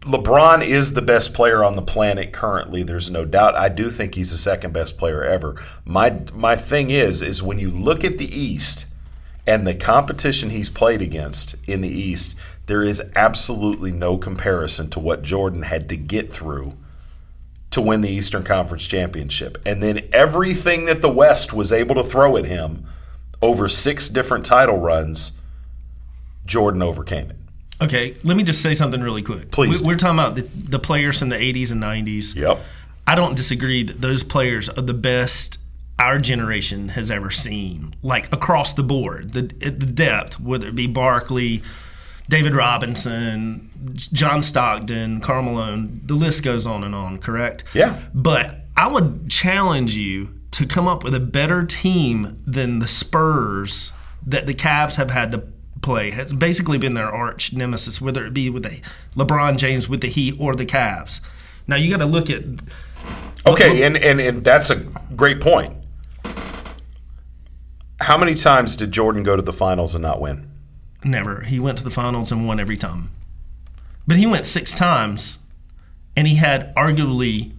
LeBron 0.00 0.64
is 0.64 0.94
the 0.94 1.02
best 1.02 1.34
player 1.34 1.62
on 1.62 1.76
the 1.76 1.82
planet 1.82 2.32
currently. 2.32 2.82
There's 2.82 3.10
no 3.10 3.26
doubt. 3.26 3.54
I 3.54 3.68
do 3.68 3.90
think 3.90 4.14
he's 4.14 4.30
the 4.30 4.38
second 4.38 4.72
best 4.72 4.96
player 4.96 5.22
ever. 5.22 5.62
My 5.84 6.22
my 6.32 6.56
thing 6.56 6.90
is 6.90 7.20
is 7.20 7.42
when 7.42 7.58
you 7.58 7.70
look 7.70 8.02
at 8.02 8.16
the 8.16 8.38
East 8.38 8.86
and 9.46 9.66
the 9.66 9.74
competition 9.74 10.50
he's 10.50 10.70
played 10.70 11.02
against 11.02 11.54
in 11.66 11.82
the 11.82 11.88
East, 11.88 12.34
there 12.66 12.82
is 12.82 13.02
absolutely 13.14 13.90
no 13.90 14.16
comparison 14.16 14.88
to 14.90 15.00
what 15.00 15.22
Jordan 15.22 15.62
had 15.62 15.88
to 15.90 15.96
get 15.96 16.32
through 16.32 16.74
to 17.70 17.80
win 17.82 18.00
the 18.00 18.10
Eastern 18.10 18.42
Conference 18.42 18.86
Championship. 18.86 19.58
And 19.66 19.82
then 19.82 20.08
everything 20.12 20.86
that 20.86 21.02
the 21.02 21.10
West 21.10 21.52
was 21.52 21.72
able 21.72 21.94
to 21.96 22.02
throw 22.02 22.36
at 22.36 22.46
him 22.46 22.86
over 23.42 23.68
six 23.68 24.08
different 24.08 24.46
title 24.46 24.78
runs, 24.78 25.38
Jordan 26.46 26.82
overcame 26.82 27.30
it. 27.30 27.36
Okay, 27.80 28.14
let 28.24 28.36
me 28.36 28.42
just 28.42 28.62
say 28.62 28.74
something 28.74 29.00
really 29.00 29.22
quick. 29.22 29.50
Please. 29.50 29.80
We, 29.80 29.88
we're 29.88 29.96
talking 29.96 30.18
about 30.18 30.34
the, 30.34 30.42
the 30.42 30.78
players 30.78 31.18
from 31.18 31.30
the 31.30 31.36
80s 31.36 31.72
and 31.72 31.82
90s. 31.82 32.34
Yep. 32.34 32.60
I 33.06 33.14
don't 33.14 33.34
disagree 33.34 33.82
that 33.84 34.00
those 34.00 34.22
players 34.22 34.68
are 34.68 34.82
the 34.82 34.94
best 34.94 35.58
our 35.98 36.18
generation 36.18 36.88
has 36.90 37.10
ever 37.10 37.30
seen, 37.30 37.94
like 38.02 38.32
across 38.32 38.72
the 38.72 38.82
board. 38.82 39.32
The, 39.32 39.42
the 39.42 39.70
depth, 39.70 40.40
whether 40.40 40.68
it 40.68 40.74
be 40.74 40.86
Barkley, 40.86 41.62
David 42.28 42.54
Robinson, 42.54 43.70
John 43.94 44.42
Stockton, 44.42 45.20
Karl 45.20 45.42
Malone, 45.42 46.00
the 46.04 46.14
list 46.14 46.44
goes 46.44 46.66
on 46.66 46.84
and 46.84 46.94
on, 46.94 47.18
correct? 47.18 47.64
Yeah. 47.74 48.00
But 48.14 48.60
I 48.76 48.86
would 48.86 49.28
challenge 49.28 49.94
you 49.94 50.40
to 50.52 50.66
come 50.66 50.86
up 50.86 51.04
with 51.04 51.14
a 51.14 51.20
better 51.20 51.64
team 51.64 52.42
than 52.46 52.78
the 52.78 52.88
Spurs 52.88 53.92
that 54.26 54.46
the 54.46 54.54
Cavs 54.54 54.96
have 54.96 55.10
had 55.10 55.32
to 55.32 55.38
play. 55.82 56.10
Has 56.10 56.32
basically 56.32 56.78
been 56.78 56.94
their 56.94 57.10
arch 57.10 57.52
nemesis, 57.52 58.00
whether 58.00 58.24
it 58.24 58.34
be 58.34 58.50
with 58.50 58.64
the 58.64 58.80
LeBron 59.16 59.56
James 59.56 59.88
with 59.88 60.00
the 60.00 60.08
Heat 60.08 60.34
or 60.38 60.54
the 60.54 60.66
Cavs. 60.66 61.20
Now 61.66 61.76
you 61.76 61.90
got 61.90 61.98
to 61.98 62.06
look 62.06 62.30
at 62.30 62.44
Okay, 63.46 63.82
and, 63.84 63.96
and, 63.96 64.20
and 64.20 64.44
that's 64.44 64.70
a 64.70 64.76
great 65.16 65.40
point. 65.40 65.74
How 68.00 68.16
many 68.18 68.34
times 68.34 68.76
did 68.76 68.92
Jordan 68.92 69.22
go 69.22 69.36
to 69.36 69.42
the 69.42 69.52
finals 69.52 69.94
and 69.94 70.02
not 70.02 70.20
win? 70.20 70.50
Never. 71.04 71.42
He 71.42 71.58
went 71.58 71.78
to 71.78 71.84
the 71.84 71.90
finals 71.90 72.30
and 72.30 72.46
won 72.46 72.60
every 72.60 72.76
time. 72.76 73.10
But 74.06 74.16
he 74.16 74.26
went 74.26 74.46
six 74.46 74.74
times, 74.74 75.38
and 76.16 76.26
he 76.26 76.36
had 76.36 76.74
arguably 76.74 77.52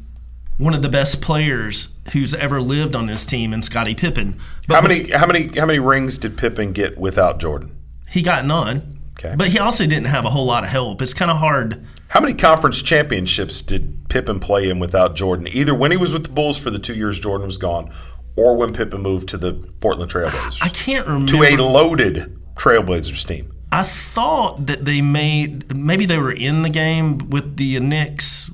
one 0.57 0.73
of 0.73 0.81
the 0.81 0.89
best 0.89 1.21
players 1.21 1.89
who's 2.11 2.35
ever 2.35 2.61
lived 2.61 2.95
on 2.95 3.07
this 3.07 3.25
team 3.25 3.53
in 3.53 3.61
Scottie 3.61 3.95
Pippen. 3.95 4.39
But 4.67 4.75
how 4.75 4.81
many 4.81 5.09
how 5.11 5.25
many 5.25 5.47
how 5.57 5.65
many 5.65 5.79
rings 5.79 6.17
did 6.17 6.37
Pippen 6.37 6.71
get 6.71 6.97
without 6.97 7.39
Jordan? 7.39 7.75
He 8.11 8.21
got 8.21 8.45
none. 8.45 8.99
Okay. 9.19 9.35
But 9.35 9.49
he 9.49 9.59
also 9.59 9.85
didn't 9.85 10.05
have 10.07 10.25
a 10.25 10.29
whole 10.29 10.45
lot 10.45 10.63
of 10.63 10.69
help. 10.69 11.01
It's 11.01 11.13
kind 11.13 11.29
of 11.29 11.37
hard. 11.37 11.85
How 12.07 12.19
many 12.19 12.33
conference 12.33 12.81
championships 12.81 13.61
did 13.61 14.09
Pippen 14.09 14.39
play 14.39 14.69
in 14.69 14.79
without 14.79 15.15
Jordan? 15.15 15.47
Either 15.47 15.75
when 15.75 15.91
he 15.91 15.97
was 15.97 16.13
with 16.13 16.23
the 16.23 16.29
Bulls 16.29 16.57
for 16.57 16.69
the 16.69 16.79
two 16.79 16.95
years 16.95 17.19
Jordan 17.19 17.45
was 17.45 17.57
gone, 17.57 17.93
or 18.35 18.55
when 18.55 18.73
Pippen 18.73 19.01
moved 19.01 19.29
to 19.29 19.37
the 19.37 19.53
Portland 19.79 20.11
Trailblazers. 20.11 20.57
I 20.61 20.69
can't 20.69 21.05
remember. 21.05 21.31
To 21.31 21.43
a 21.43 21.55
loaded 21.57 22.37
Trailblazers 22.55 23.25
team. 23.27 23.51
I 23.71 23.83
thought 23.83 24.65
that 24.67 24.83
they 24.85 25.01
made 25.01 25.73
maybe 25.73 26.05
they 26.05 26.17
were 26.17 26.33
in 26.33 26.61
the 26.63 26.69
game 26.69 27.17
with 27.29 27.55
the 27.57 27.79
Knicks. 27.79 28.49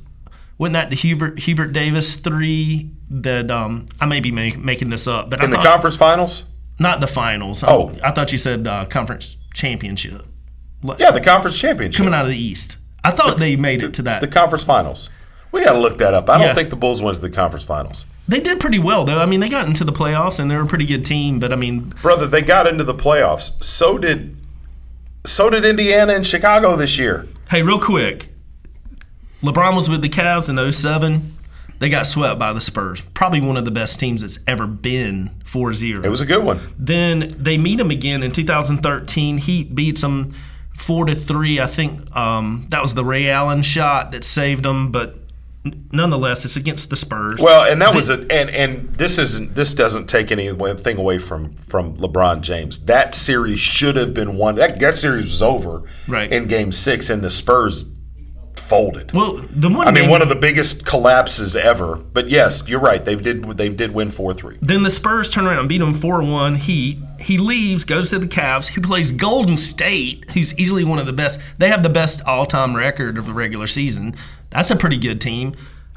Wasn't 0.60 0.74
that 0.74 0.90
the 0.90 0.96
Hubert 0.96 1.40
Hubert 1.40 1.74
Davis 1.74 2.16
three? 2.16 2.92
That 3.10 3.50
um, 3.50 3.86
I 4.02 4.06
may 4.06 4.20
be 4.20 4.32
make, 4.32 4.58
making 4.60 4.90
this 4.90 5.08
up, 5.08 5.30
but 5.30 5.40
in 5.40 5.46
I 5.46 5.50
the 5.50 5.56
thought, 5.56 5.66
conference 5.66 5.96
finals. 5.96 6.44
not 6.78 7.00
the 7.00 7.08
finals. 7.08 7.64
Oh. 7.64 7.90
I, 8.04 8.10
I 8.10 8.12
thought 8.12 8.32
you 8.32 8.38
said 8.38 8.68
uh, 8.68 8.86
conference 8.86 9.38
championship. 9.58 10.26
Yeah, 11.00 11.12
the 11.12 11.20
conference 11.20 11.58
championship 11.60 11.98
coming 11.98 12.14
out 12.14 12.26
of 12.26 12.32
the 12.32 12.38
East. 12.38 12.78
I 13.04 13.12
thought 13.12 13.40
they 13.40 13.56
made 13.56 13.82
it 13.84 13.94
to 13.96 14.02
that. 14.04 14.22
The 14.22 14.28
conference 14.28 14.64
finals. 14.64 15.10
We 15.52 15.64
got 15.64 15.74
to 15.74 15.80
look 15.80 15.98
that 15.98 16.14
up. 16.14 16.30
I 16.30 16.38
don't 16.38 16.48
Yeah. 16.48 16.54
think 16.54 16.70
the 16.70 16.76
Bulls 16.76 17.02
went 17.02 17.16
to 17.16 17.22
the 17.22 17.30
conference 17.30 17.66
finals. 17.66 18.06
They 18.28 18.40
did 18.40 18.60
pretty 18.60 18.80
well 18.80 19.04
though. 19.06 19.20
I 19.20 19.26
mean, 19.26 19.40
they 19.40 19.50
got 19.50 19.66
into 19.66 19.84
the 19.86 19.92
playoffs 19.94 20.40
and 20.40 20.52
they're 20.52 20.62
a 20.62 20.66
pretty 20.68 20.86
good 20.86 21.06
team. 21.06 21.40
But 21.40 21.52
I 21.52 21.56
mean, 21.56 21.94
Brother, 22.02 22.28
they 22.28 22.42
got 22.42 22.68
into 22.68 22.84
the 22.84 22.94
playoffs. 22.94 23.62
So 23.64 23.98
did 23.98 24.36
so 25.26 25.50
did 25.50 25.66
Indiana 25.66 26.14
and 26.14 26.26
Chicago 26.28 26.76
this 26.76 26.98
year. 27.00 27.28
hey, 27.50 27.62
real 27.62 27.80
quick, 27.80 28.30
LeBron 29.42 29.76
was 29.76 29.90
with 29.90 30.02
the 30.02 30.10
Cavs 30.10 30.50
in 30.50 30.58
07. 30.72 31.37
They 31.80 31.90
got 31.90 32.08
swept 32.08 32.40
by 32.40 32.54
the 32.54 32.62
Spurs. 32.62 33.02
Probably 33.02 33.40
one 33.42 33.58
of 33.58 33.66
the 33.66 33.72
best 33.72 34.00
teams 34.00 34.22
that's 34.22 34.40
ever 34.48 34.66
been 34.68 35.30
4-0. 35.44 36.04
It 36.04 36.10
was 36.10 36.22
a 36.22 36.26
good 36.26 36.44
one. 36.44 36.60
Then 36.80 37.36
they 37.38 37.58
meet 37.58 37.78
them 37.78 37.92
again 37.92 38.24
in 38.24 38.32
2013. 38.32 39.38
Heat 39.38 39.76
beats 39.76 40.02
them 40.02 40.34
four 40.76 41.06
to 41.06 41.16
three. 41.16 41.60
I 41.60 41.68
think 41.68 42.16
um, 42.16 42.66
that 42.70 42.82
was 42.82 42.94
the 42.96 43.06
Ray 43.06 43.30
Allen 43.30 43.62
shot 43.62 44.12
that 44.12 44.24
saved 44.24 44.64
them, 44.64 44.92
but 44.92 45.18
nonetheless, 45.92 46.46
it's 46.46 46.56
against 46.56 46.90
the 46.90 46.96
Spurs. 46.96 47.40
Well, 47.42 47.70
and 47.70 47.82
that 47.82 47.94
was 47.94 48.10
a 48.10 48.20
and 48.32 48.50
and 48.50 48.94
this 48.96 49.18
isn't 49.18 49.56
this 49.56 49.74
doesn't 49.74 50.08
take 50.08 50.32
anything 50.32 50.98
away 50.98 51.18
from 51.20 51.54
from 51.56 51.96
LeBron 51.98 52.42
James. 52.42 52.86
That 52.86 53.16
series 53.16 53.60
should 53.60 53.96
have 53.96 54.14
been 54.14 54.38
won. 54.38 54.56
That, 54.56 54.80
that 54.80 54.96
series 54.96 55.26
was 55.26 55.42
over 55.42 55.84
Right. 56.08 56.32
in 56.32 56.48
Game 56.48 56.72
Six, 56.72 57.10
and 57.10 57.22
the 57.22 57.30
Spurs 57.30 57.84
folded. 58.68 59.14
Well, 59.14 59.46
the 59.50 59.70
one 59.70 59.88
I 59.88 59.92
mean, 59.92 60.10
one 60.10 60.22
of 60.22 60.30
the 60.30 60.36
biggest 60.36 60.86
collapses 60.86 61.56
ever. 61.56 61.96
But 61.96 62.30
yes, 62.30 62.68
you're 62.68 62.80
right. 62.80 63.04
They 63.04 63.16
did 63.16 63.44
they 63.58 63.70
did 63.70 63.94
win 63.94 64.12
four 64.12 64.34
three. 64.34 64.58
Then 64.62 64.84
the 64.84 64.90
Spurs 64.90 65.32
turn 65.32 65.48
around 65.48 65.60
and 65.60 65.70
beat 65.70 65.80
them 65.80 65.94
4 65.94 66.22
1. 66.22 66.56
He 66.56 67.02
he 67.20 67.38
leaves, 67.38 67.84
goes 67.84 68.10
to 68.12 68.20
the 68.20 68.28
Cavs. 68.28 68.68
He 68.70 68.82
plays 68.82 69.12
Golden 69.12 69.58
State, 69.58 70.30
who's 70.32 70.58
easily 70.60 70.84
one 70.84 71.00
of 71.00 71.06
the 71.06 71.14
best. 71.14 71.40
They 71.58 71.70
have 71.70 71.84
the 71.84 71.90
best 71.90 72.22
all 72.26 72.46
time 72.46 72.76
record 72.76 73.18
of 73.18 73.26
the 73.26 73.34
regular 73.34 73.68
season. 73.68 74.16
That's 74.50 74.72
a 74.72 74.76
pretty 74.76 74.98
good 74.98 75.20
team. 75.20 75.56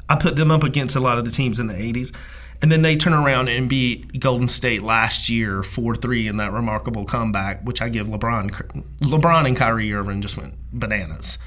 I 0.09 0.15
put 0.15 0.35
them 0.35 0.51
up 0.51 0.63
against 0.63 0.95
a 0.95 0.99
lot 0.99 1.17
of 1.17 1.25
the 1.25 1.31
teams 1.31 1.59
in 1.59 1.67
the 1.67 1.73
80s. 1.73 2.13
And 2.61 2.71
then 2.71 2.83
they 2.83 2.95
turn 2.95 3.13
around 3.13 3.47
and 3.47 3.67
beat 3.67 4.19
Golden 4.19 4.47
State 4.47 4.83
last 4.83 5.29
year 5.29 5.63
4 5.63 5.95
3 5.95 6.27
in 6.27 6.37
that 6.37 6.51
remarkable 6.51 7.05
comeback, 7.05 7.63
which 7.63 7.81
I 7.81 7.89
give 7.89 8.07
LeBron. 8.07 8.51
LeBron 9.01 9.47
and 9.47 9.57
Kyrie 9.57 9.91
Irving 9.93 10.21
just 10.21 10.37
went 10.37 10.53
bananas. 10.71 11.37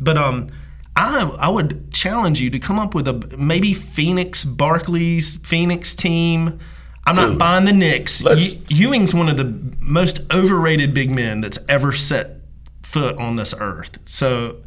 But 0.00 0.16
um, 0.16 0.48
I 0.96 1.22
I 1.22 1.48
would 1.48 1.92
challenge 1.92 2.40
you 2.40 2.50
to 2.50 2.58
come 2.58 2.78
up 2.78 2.94
with 2.94 3.08
a 3.08 3.36
maybe 3.36 3.74
Phoenix 3.74 4.44
Barkley's 4.44 5.36
Phoenix 5.38 5.94
team. 5.94 6.58
I'm 7.06 7.16
not 7.16 7.28
Dude, 7.30 7.38
buying 7.38 7.64
the 7.64 7.72
Knicks. 7.72 8.22
Ewing's 8.68 9.14
one 9.14 9.28
of 9.28 9.36
the 9.36 9.56
most 9.80 10.20
overrated 10.32 10.92
big 10.92 11.10
men 11.10 11.40
that's 11.40 11.58
ever 11.68 11.92
set 11.92 12.40
foot 12.82 13.16
on 13.18 13.36
this 13.36 13.54
earth. 13.58 13.98
So 14.04 14.58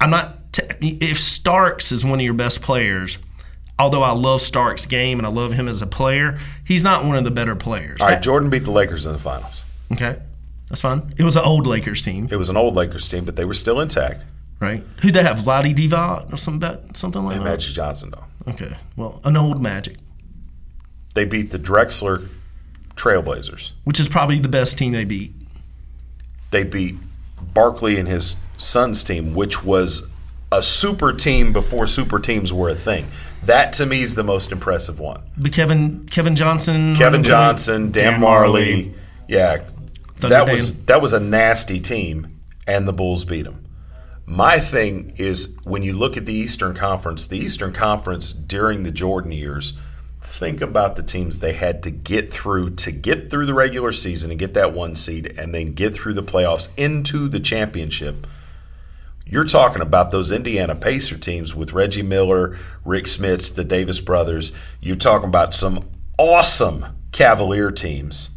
I'm 0.00 0.10
not. 0.10 0.52
T- 0.52 0.98
if 1.00 1.18
Starks 1.18 1.92
is 1.92 2.04
one 2.04 2.20
of 2.20 2.24
your 2.24 2.34
best 2.34 2.60
players, 2.60 3.18
although 3.78 4.02
I 4.02 4.12
love 4.12 4.42
Starks' 4.42 4.86
game 4.86 5.18
and 5.18 5.26
I 5.26 5.30
love 5.30 5.52
him 5.52 5.66
as 5.68 5.80
a 5.80 5.86
player, 5.86 6.38
he's 6.64 6.84
not 6.84 7.04
one 7.04 7.16
of 7.16 7.24
the 7.24 7.30
better 7.30 7.56
players. 7.56 8.00
All 8.00 8.08
right, 8.08 8.22
Jordan 8.22 8.50
beat 8.50 8.64
the 8.64 8.70
Lakers 8.70 9.06
in 9.06 9.12
the 9.12 9.18
finals. 9.18 9.62
Okay, 9.90 10.18
that's 10.68 10.80
fine. 10.82 11.14
It 11.16 11.24
was 11.24 11.36
an 11.36 11.44
old 11.44 11.66
Lakers 11.66 12.02
team, 12.02 12.28
It 12.30 12.36
was 12.36 12.50
an 12.50 12.56
old 12.56 12.76
Lakers 12.76 13.08
team, 13.08 13.24
but 13.24 13.36
they 13.36 13.44
were 13.44 13.54
still 13.54 13.80
intact. 13.80 14.24
Right? 14.62 14.84
Who'd 15.02 15.14
they 15.14 15.22
have? 15.24 15.38
Vlade 15.38 15.74
Divac 15.74 16.32
or 16.32 16.36
something, 16.36 16.62
about- 16.68 16.96
something 16.96 17.24
like 17.24 17.36
And 17.36 17.44
that. 17.44 17.50
Magic 17.50 17.74
Johnson, 17.74 18.12
though. 18.12 18.52
Okay, 18.52 18.76
well, 18.96 19.20
an 19.24 19.36
old 19.36 19.60
Magic, 19.60 19.96
They 21.14 21.24
beat 21.24 21.50
the 21.50 21.58
Drexler 21.58 22.28
Trailblazers. 22.96 23.72
which 23.84 23.98
is 24.00 24.08
probably 24.08 24.38
the 24.38 24.48
best 24.48 24.78
team 24.78 24.92
they 24.92 25.04
beat. 25.04 25.34
They 26.52 26.62
beat 26.64 26.96
Barkley 27.54 27.98
and 27.98 28.06
his 28.08 28.36
Suns 28.58 29.02
team, 29.02 29.34
which 29.34 29.64
was 29.64 30.08
a 30.52 30.62
super 30.62 31.12
team 31.12 31.52
before 31.52 31.86
super 31.86 32.18
teams 32.20 32.52
were 32.52 32.68
a 32.68 32.74
thing. 32.74 33.06
That 33.44 33.72
to 33.74 33.86
me 33.86 34.02
is 34.02 34.14
the 34.14 34.22
most 34.22 34.52
impressive 34.52 35.00
one. 35.00 35.22
The 35.36 35.50
Kevin 35.50 36.06
Kevin 36.10 36.36
Johnson, 36.36 36.94
Kevin 36.94 37.24
Johnson, 37.24 37.90
Dan, 37.90 38.12
Dan 38.12 38.20
Majerle, 38.20 38.52
Majerle. 38.52 38.94
yeah, 39.28 39.56
Thunder 40.16 40.36
that 40.36 40.44
Dan. 40.46 40.52
was 40.54 40.84
that 40.84 41.02
was 41.02 41.12
a 41.12 41.18
nasty 41.20 41.80
team, 41.80 42.38
and 42.68 42.86
the 42.86 42.92
Bulls 42.92 43.24
beat 43.24 43.42
them. 43.42 43.64
My 44.24 44.60
thing 44.60 45.14
is 45.16 45.58
when 45.64 45.82
you 45.82 45.92
look 45.92 46.16
at 46.16 46.26
the 46.26 46.32
Eastern 46.32 46.74
Conference, 46.74 47.26
the 47.26 47.38
Eastern 47.38 47.72
Conference 47.72 48.32
during 48.32 48.82
the 48.82 48.92
Jordan 48.92 49.32
years, 49.32 49.74
think 50.20 50.60
about 50.60 50.96
the 50.96 51.02
teams 51.02 51.38
they 51.38 51.52
had 51.52 51.82
to 51.82 51.90
get 51.90 52.32
through 52.32 52.70
to 52.70 52.92
get 52.92 53.30
through 53.30 53.46
the 53.46 53.54
regular 53.54 53.92
season 53.92 54.30
and 54.30 54.40
get 54.40 54.54
that 54.54 54.72
one 54.72 54.94
seed, 54.94 55.34
and 55.36 55.54
then 55.54 55.74
get 55.74 55.94
through 55.94 56.14
the 56.14 56.22
playoffs 56.22 56.70
into 56.76 57.28
the 57.28 57.40
championship. 57.40 58.26
You're 59.26 59.44
talking 59.44 59.82
about 59.82 60.10
those 60.10 60.32
Indiana 60.32 60.74
Pacer 60.74 61.16
teams 61.16 61.54
with 61.54 61.72
Reggie 61.72 62.02
Miller, 62.02 62.58
Rick 62.84 63.04
Smits, 63.04 63.54
the 63.54 63.64
Davis 63.64 64.00
brothers. 64.00 64.52
You're 64.80 64.96
talking 64.96 65.28
about 65.28 65.54
some 65.54 65.88
awesome 66.18 66.86
Cavalier 67.12 67.70
teams. 67.70 68.30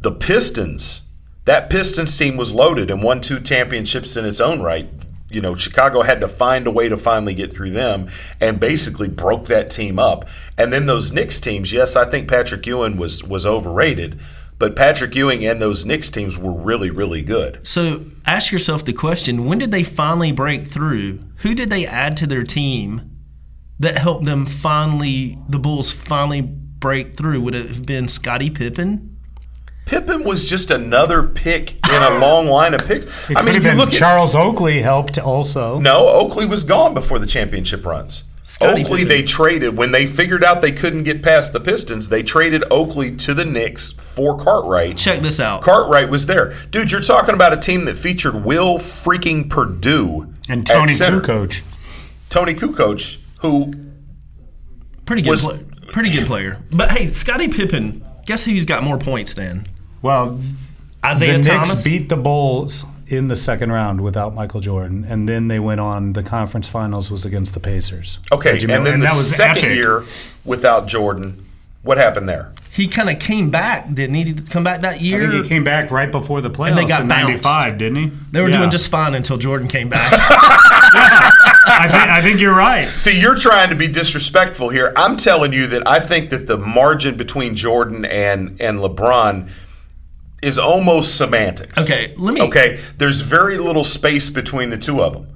The 0.00 0.12
Pistons, 0.12 1.05
that 1.46 1.70
Pistons 1.70 2.16
team 2.16 2.36
was 2.36 2.52
loaded 2.52 2.90
and 2.90 3.02
won 3.02 3.20
two 3.20 3.40
championships 3.40 4.16
in 4.16 4.26
its 4.26 4.40
own 4.40 4.60
right. 4.60 4.90
You 5.30 5.40
know, 5.40 5.56
Chicago 5.56 6.02
had 6.02 6.20
to 6.20 6.28
find 6.28 6.66
a 6.66 6.70
way 6.70 6.88
to 6.88 6.96
finally 6.96 7.34
get 7.34 7.52
through 7.52 7.70
them 7.70 8.10
and 8.40 8.60
basically 8.60 9.08
broke 9.08 9.46
that 9.46 9.70
team 9.70 9.98
up. 9.98 10.28
And 10.58 10.72
then 10.72 10.86
those 10.86 11.12
Knicks 11.12 11.40
teams, 11.40 11.72
yes, 11.72 11.96
I 11.96 12.08
think 12.08 12.28
Patrick 12.28 12.66
Ewing 12.66 12.96
was 12.96 13.24
was 13.24 13.46
overrated, 13.46 14.20
but 14.58 14.76
Patrick 14.76 15.14
Ewing 15.14 15.44
and 15.44 15.60
those 15.60 15.84
Knicks 15.84 16.10
teams 16.10 16.38
were 16.38 16.52
really, 16.52 16.90
really 16.90 17.22
good. 17.22 17.66
So 17.66 18.04
ask 18.24 18.52
yourself 18.52 18.84
the 18.84 18.92
question: 18.92 19.46
When 19.46 19.58
did 19.58 19.72
they 19.72 19.82
finally 19.82 20.32
break 20.32 20.62
through? 20.62 21.20
Who 21.38 21.54
did 21.54 21.70
they 21.70 21.86
add 21.86 22.16
to 22.18 22.26
their 22.26 22.44
team 22.44 23.10
that 23.80 23.98
helped 23.98 24.24
them 24.24 24.46
finally? 24.46 25.38
The 25.48 25.58
Bulls 25.58 25.92
finally 25.92 26.40
break 26.40 27.16
through. 27.16 27.40
Would 27.40 27.54
it 27.54 27.66
have 27.66 27.84
been 27.84 28.08
Scottie 28.08 28.50
Pippen? 28.50 29.15
Pippen 29.86 30.24
was 30.24 30.46
just 30.48 30.70
another 30.70 31.22
pick 31.22 31.72
in 31.88 32.02
a 32.02 32.18
long 32.18 32.46
line 32.46 32.74
of 32.74 32.80
picks. 32.86 33.06
It 33.30 33.36
I 33.36 33.42
mean, 33.42 33.54
you 33.54 33.60
been 33.60 33.76
look 33.78 33.88
at 33.90 33.94
Charles 33.94 34.34
Oakley 34.34 34.82
helped 34.82 35.16
also. 35.18 35.78
no 35.78 36.08
Oakley 36.08 36.44
was 36.44 36.64
gone 36.64 36.92
before 36.92 37.18
the 37.20 37.26
championship 37.26 37.86
runs. 37.86 38.24
Scottie 38.42 38.82
Oakley, 38.82 38.98
Pippen. 38.98 39.08
they 39.08 39.22
traded 39.22 39.76
when 39.76 39.92
they 39.92 40.06
figured 40.06 40.42
out 40.44 40.60
they 40.62 40.70
couldn't 40.72 41.02
get 41.04 41.22
past 41.22 41.52
the 41.52 41.60
Pistons. 41.60 42.08
They 42.08 42.22
traded 42.22 42.64
Oakley 42.70 43.14
to 43.16 43.32
the 43.34 43.44
Knicks 43.44 43.90
for 43.92 44.36
Cartwright. 44.38 44.96
Check 44.96 45.20
this 45.20 45.40
out. 45.40 45.62
Cartwright 45.62 46.10
was 46.10 46.26
there, 46.26 46.52
dude. 46.70 46.90
You're 46.92 47.00
talking 47.00 47.34
about 47.34 47.52
a 47.52 47.56
team 47.56 47.84
that 47.86 47.96
featured 47.96 48.44
Will 48.44 48.78
freaking 48.78 49.48
Perdue 49.50 50.32
And 50.48 50.68
at 50.68 50.76
Tony 50.76 50.92
center. 50.92 51.20
Kukoc. 51.20 51.62
Toni 52.28 52.54
Kukoc, 52.54 53.18
who 53.40 53.72
Pretty 55.06 55.22
good, 55.22 55.30
Was- 55.30 55.44
pla- 55.46 55.58
pretty 55.92 56.10
good 56.12 56.26
player. 56.26 56.58
But 56.72 56.90
hey, 56.90 57.12
Scottie 57.12 57.48
Pippen. 57.48 58.04
Guess 58.26 58.44
who's 58.44 58.64
got 58.66 58.82
more 58.82 58.98
points 58.98 59.34
than 59.34 59.64
Well, 60.02 60.38
Isaiah 61.04 61.38
the 61.38 61.48
Knicks 61.48 61.82
beat 61.82 62.08
the 62.08 62.16
Bulls 62.16 62.84
in 63.08 63.28
the 63.28 63.36
second 63.36 63.70
round 63.72 64.00
without 64.00 64.34
Michael 64.34 64.60
Jordan, 64.60 65.04
and 65.08 65.28
then 65.28 65.48
they 65.48 65.58
went 65.60 65.80
on. 65.80 66.12
The 66.12 66.22
conference 66.22 66.68
finals 66.68 67.10
was 67.10 67.24
against 67.24 67.54
the 67.54 67.60
Pacers. 67.60 68.18
okay, 68.32 68.58
and 68.58 68.66
Miller- 68.66 68.84
then 68.84 69.00
the 69.00 69.06
that 69.06 69.12
was 69.16 69.34
second 69.34 69.64
epic. 69.64 69.76
year 69.76 70.04
without 70.44 70.86
Jordan, 70.88 71.44
what 71.82 71.98
happened 71.98 72.28
there? 72.28 72.52
he 72.72 72.86
kind 72.88 73.08
of 73.08 73.18
came 73.18 73.48
back, 73.48 73.94
didn't 73.94 74.14
he? 74.16 74.24
Did 74.24 74.50
come 74.50 74.62
back 74.62 74.82
that 74.82 74.94
I 74.96 74.98
year? 74.98 75.26
think 75.30 75.44
he 75.44 75.48
came 75.48 75.64
back 75.64 75.90
right 75.90 76.12
before 76.12 76.42
the 76.42 76.50
playoffs 76.50 76.68
And 76.70 76.78
they 76.78 76.84
got 76.84 77.00
in 77.00 77.08
bounced. 77.08 77.42
'95, 77.44 77.78
didn't 77.78 77.96
he? 77.96 78.12
they 78.32 78.42
were 78.42 78.50
Yeah. 78.50 78.58
doing 78.58 78.70
just 78.70 78.90
fine 78.90 79.14
until 79.14 79.38
Jordan 79.38 79.66
came 79.66 79.88
back. 79.88 80.12
I 80.12 81.88
think, 81.90 82.02
I 82.10 82.20
think 82.22 82.38
you're 82.40 82.54
right. 82.54 82.86
See, 82.86 83.18
you're 83.18 83.34
trying 83.34 83.70
to 83.70 83.76
be 83.76 83.88
disrespectful 83.88 84.68
here. 84.68 84.92
I'm 84.94 85.16
telling 85.16 85.54
you 85.54 85.66
that 85.68 85.88
I 85.88 86.00
think 86.00 86.28
that 86.30 86.46
the 86.46 86.58
margin 86.58 87.16
between 87.16 87.54
Jordan 87.54 88.04
and 88.04 88.60
and 88.60 88.78
LeBron 88.80 89.48
is 90.42 90.58
almost 90.58 91.16
semantics. 91.16 91.78
Okay, 91.78 92.14
let 92.16 92.34
me- 92.34 92.40
Okay, 92.42 92.78
there's 92.98 93.20
very 93.20 93.58
little 93.58 93.84
space 93.84 94.28
between 94.30 94.70
the 94.70 94.76
two 94.78 95.02
of 95.02 95.12
them. 95.14 95.28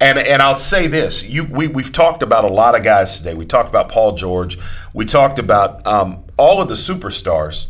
And 0.00 0.18
and 0.18 0.40
I'll 0.40 0.56
say 0.56 0.86
this: 0.86 1.22
you 1.22 1.44
we 1.44 1.68
we've 1.68 1.92
talked 1.92 2.22
about 2.22 2.44
a 2.44 2.48
lot 2.48 2.74
of 2.74 2.82
guys 2.82 3.18
today. 3.18 3.34
We 3.34 3.44
talked 3.44 3.68
about 3.68 3.90
Paul 3.90 4.12
George. 4.16 4.58
We 4.94 5.04
talked 5.04 5.38
about 5.38 5.86
um, 5.86 6.24
all 6.38 6.62
of 6.62 6.68
the 6.68 6.74
superstars. 6.74 7.68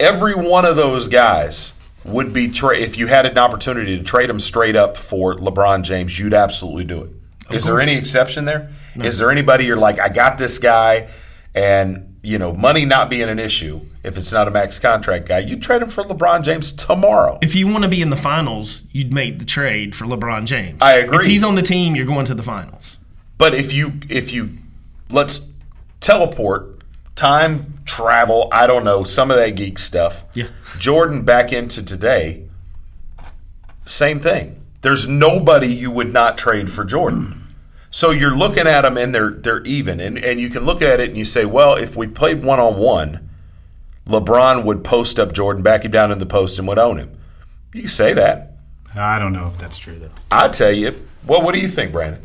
Every 0.00 0.34
one 0.34 0.64
of 0.64 0.76
those 0.76 1.08
guys 1.08 1.72
would 2.04 2.32
be 2.32 2.48
tra- 2.48 2.76
if 2.78 2.98
you 2.98 3.06
had 3.06 3.26
an 3.26 3.38
opportunity 3.38 3.96
to 3.96 4.02
trade 4.04 4.28
them 4.28 4.40
straight 4.40 4.76
up 4.76 4.96
for 4.96 5.36
LeBron 5.36 5.82
James, 5.82 6.18
you'd 6.18 6.34
absolutely 6.34 6.84
do 6.84 7.02
it. 7.02 7.10
Of 7.48 7.54
Is 7.56 7.64
there 7.64 7.80
any 7.80 7.94
exception 7.94 8.44
there? 8.44 8.70
Is 8.96 9.18
No. 9.18 9.26
there 9.26 9.30
anybody 9.30 9.64
you're 9.66 9.76
like, 9.76 10.00
I 10.00 10.08
got 10.08 10.36
this 10.38 10.58
guy, 10.58 11.08
and 11.54 12.13
you 12.24 12.38
know, 12.38 12.52
money 12.52 12.84
not 12.84 13.10
being 13.10 13.28
an 13.28 13.38
issue 13.38 13.80
if 14.02 14.18
it's 14.18 14.32
not 14.32 14.46
a 14.46 14.50
max 14.50 14.78
contract 14.78 15.26
guy, 15.26 15.38
you 15.38 15.58
trade 15.58 15.82
him 15.82 15.88
for 15.88 16.04
LeBron 16.04 16.42
James 16.42 16.72
tomorrow. 16.72 17.38
If 17.40 17.54
you 17.54 17.66
want 17.66 17.82
to 17.82 17.88
be 17.88 18.02
in 18.02 18.10
the 18.10 18.16
finals, 18.16 18.86
you'd 18.92 19.12
make 19.12 19.38
the 19.38 19.44
trade 19.44 19.94
for 19.94 20.04
LeBron 20.04 20.44
James. 20.44 20.78
I 20.82 20.96
agree. 20.96 21.18
If 21.18 21.26
he's 21.26 21.42
on 21.42 21.54
the 21.54 21.62
team, 21.62 21.96
you're 21.96 22.06
going 22.06 22.26
to 22.26 22.34
the 22.34 22.42
finals. 22.42 22.98
But 23.38 23.54
if 23.54 23.72
you 23.72 23.94
if 24.08 24.32
you 24.32 24.50
let's 25.10 25.54
teleport, 26.00 26.82
time 27.16 27.78
travel, 27.86 28.48
I 28.52 28.66
don't 28.66 28.84
know, 28.84 29.04
some 29.04 29.30
of 29.30 29.36
that 29.38 29.56
geek 29.56 29.78
stuff. 29.78 30.24
Yeah. 30.34 30.48
Jordan 30.78 31.22
back 31.22 31.52
into 31.52 31.84
today, 31.84 32.44
same 33.86 34.20
thing. 34.20 34.60
There's 34.82 35.08
nobody 35.08 35.68
you 35.68 35.90
would 35.90 36.12
not 36.12 36.36
trade 36.36 36.70
for 36.70 36.84
Jordan. 36.84 37.43
So 37.94 38.10
you're 38.10 38.36
looking 38.36 38.66
at 38.66 38.80
them 38.80 38.98
and 38.98 39.14
they're 39.14 39.30
they're 39.30 39.62
even, 39.62 40.00
and 40.00 40.18
and 40.18 40.40
you 40.40 40.50
can 40.50 40.64
look 40.64 40.82
at 40.82 40.98
it 40.98 41.10
and 41.10 41.16
you 41.16 41.24
say, 41.24 41.44
well, 41.44 41.76
if 41.76 41.94
we 41.94 42.08
played 42.08 42.42
one 42.42 42.58
on 42.58 42.76
one, 42.76 43.30
LeBron 44.08 44.64
would 44.64 44.82
post 44.82 45.20
up 45.20 45.32
Jordan, 45.32 45.62
back 45.62 45.84
him 45.84 45.92
down 45.92 46.10
in 46.10 46.18
the 46.18 46.26
post, 46.26 46.58
and 46.58 46.66
would 46.66 46.80
own 46.80 46.96
him. 46.98 47.16
You 47.72 47.82
can 47.82 47.88
say 47.88 48.12
that. 48.12 48.56
I 48.96 49.20
don't 49.20 49.32
know 49.32 49.46
if 49.46 49.58
that's 49.58 49.78
true 49.78 49.96
though. 49.96 50.10
I 50.28 50.48
tell 50.48 50.72
you. 50.72 51.06
Well, 51.24 51.40
what 51.42 51.54
do 51.54 51.60
you 51.60 51.68
think, 51.68 51.92
Brandon? 51.92 52.20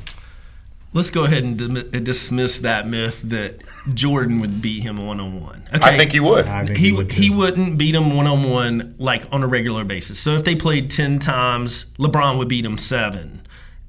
Let's 0.91 1.11
go 1.11 1.25
ahead 1.25 1.43
and 1.43 1.55
dim- 1.55 2.03
dismiss 2.03 2.57
that 2.57 2.87
myth 2.87 3.21
that 3.25 3.61
Jordan 3.93 4.39
would 4.39 4.63
beat 4.63 4.81
him 4.81 5.05
one 5.05 5.19
on 5.19 5.39
one. 5.39 5.67
I 5.71 5.95
think 5.95 6.13
he 6.13 6.19
would. 6.19 6.45
Think 6.45 6.77
he 6.77 6.85
he 6.87 6.91
would, 6.91 7.13
he 7.13 7.29
wouldn't 7.29 7.77
beat 7.77 7.93
him 7.93 8.15
one 8.15 8.25
on 8.25 8.49
one 8.49 8.95
like 8.97 9.31
on 9.31 9.43
a 9.43 9.47
regular 9.47 9.83
basis. 9.83 10.17
So 10.19 10.33
if 10.33 10.43
they 10.43 10.55
played 10.55 10.89
ten 10.89 11.19
times, 11.19 11.85
LeBron 11.99 12.39
would 12.39 12.47
beat 12.47 12.65
him 12.65 12.79
seven. 12.79 13.43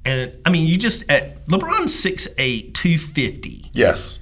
And 0.05 0.33
I 0.45 0.49
mean, 0.49 0.67
you 0.67 0.77
just 0.77 1.09
at 1.11 1.45
LeBron's 1.47 1.93
6'8", 1.93 2.73
250. 2.73 3.69
Yes. 3.73 4.19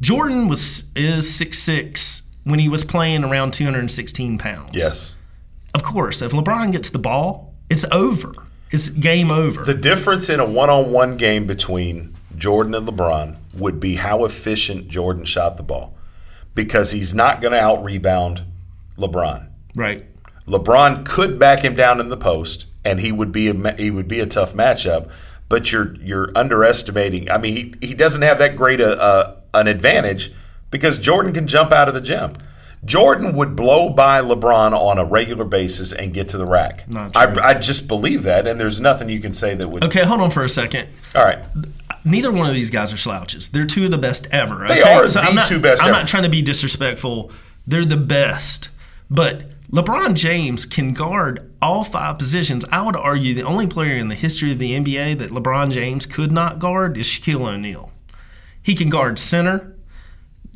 Jordan 0.00 0.48
was 0.48 0.84
is 0.96 1.26
6'6", 1.26 2.22
when 2.44 2.58
he 2.58 2.68
was 2.68 2.84
playing 2.84 3.22
around 3.22 3.52
two 3.52 3.64
hundred 3.64 3.80
and 3.80 3.90
sixteen 3.90 4.38
pounds. 4.38 4.70
Yes. 4.72 5.14
Of 5.74 5.82
course, 5.82 6.22
if 6.22 6.32
LeBron 6.32 6.72
gets 6.72 6.90
the 6.90 6.98
ball, 6.98 7.54
it's 7.68 7.84
over. 7.92 8.32
It's 8.72 8.88
game 8.88 9.30
over. 9.30 9.64
The 9.64 9.74
difference 9.74 10.28
in 10.30 10.40
a 10.40 10.44
one-on-one 10.44 11.16
game 11.16 11.46
between 11.46 12.16
Jordan 12.36 12.74
and 12.74 12.88
LeBron 12.88 13.36
would 13.54 13.78
be 13.78 13.96
how 13.96 14.24
efficient 14.24 14.88
Jordan 14.88 15.24
shot 15.24 15.56
the 15.58 15.62
ball, 15.62 15.94
because 16.54 16.92
he's 16.92 17.14
not 17.14 17.40
going 17.40 17.52
to 17.52 17.60
out-rebound 17.60 18.44
LeBron. 18.96 19.48
right. 19.74 20.06
LeBron 20.46 21.04
could 21.04 21.38
back 21.38 21.62
him 21.64 21.74
down 21.74 22.00
in 22.00 22.08
the 22.08 22.16
post, 22.16 22.66
and 22.84 23.00
he 23.00 23.12
would 23.12 23.32
be 23.32 23.48
a 23.48 23.76
he 23.76 23.90
would 23.90 24.08
be 24.08 24.20
a 24.20 24.26
tough 24.26 24.54
matchup. 24.54 25.10
But 25.48 25.72
you're 25.72 25.96
you're 25.96 26.30
underestimating. 26.36 27.30
I 27.30 27.38
mean, 27.38 27.76
he, 27.80 27.88
he 27.88 27.94
doesn't 27.94 28.22
have 28.22 28.38
that 28.38 28.56
great 28.56 28.80
a, 28.80 29.02
a 29.02 29.36
an 29.54 29.66
advantage 29.66 30.32
because 30.70 30.98
Jordan 30.98 31.32
can 31.32 31.46
jump 31.46 31.72
out 31.72 31.88
of 31.88 31.94
the 31.94 32.00
gym. 32.00 32.36
Jordan 32.84 33.34
would 33.36 33.56
blow 33.56 33.90
by 33.90 34.22
LeBron 34.22 34.72
on 34.72 34.96
a 34.96 35.04
regular 35.04 35.44
basis 35.44 35.92
and 35.92 36.14
get 36.14 36.30
to 36.30 36.38
the 36.38 36.46
rack. 36.46 36.86
I. 37.14 37.26
I 37.42 37.54
just 37.54 37.88
believe 37.88 38.22
that, 38.22 38.46
and 38.46 38.58
there's 38.58 38.80
nothing 38.80 39.10
you 39.10 39.20
can 39.20 39.34
say 39.34 39.54
that 39.54 39.68
would. 39.68 39.84
Okay, 39.84 40.02
hold 40.02 40.22
on 40.22 40.30
for 40.30 40.44
a 40.44 40.48
second. 40.48 40.88
All 41.14 41.22
right. 41.22 41.40
Neither 42.04 42.32
one 42.32 42.48
of 42.48 42.54
these 42.54 42.70
guys 42.70 42.90
are 42.92 42.96
slouches. 42.96 43.50
They're 43.50 43.66
two 43.66 43.84
of 43.84 43.90
the 43.90 43.98
best 43.98 44.28
ever. 44.32 44.66
They 44.66 44.80
okay? 44.80 44.94
are 44.94 45.06
so 45.06 45.20
the 45.20 45.26
I'm 45.26 45.34
not, 45.34 45.46
two 45.46 45.60
best 45.60 45.82
I'm 45.82 45.90
ever. 45.90 45.98
not 45.98 46.08
trying 46.08 46.22
to 46.22 46.30
be 46.30 46.40
disrespectful. 46.40 47.30
They're 47.66 47.84
the 47.84 47.98
best. 47.98 48.70
But 49.10 49.42
LeBron 49.72 50.14
James 50.14 50.66
can 50.66 50.92
guard 50.92 51.48
all 51.62 51.84
five 51.84 52.18
positions. 52.18 52.64
I 52.72 52.82
would 52.82 52.96
argue 52.96 53.34
the 53.34 53.44
only 53.44 53.68
player 53.68 53.94
in 53.94 54.08
the 54.08 54.16
history 54.16 54.50
of 54.50 54.58
the 54.58 54.72
NBA 54.72 55.18
that 55.18 55.30
LeBron 55.30 55.70
James 55.70 56.06
could 56.06 56.32
not 56.32 56.58
guard 56.58 56.96
is 56.96 57.06
Shaquille 57.06 57.48
O'Neal. 57.48 57.92
He 58.60 58.74
can 58.74 58.88
guard 58.88 59.16
center. 59.16 59.76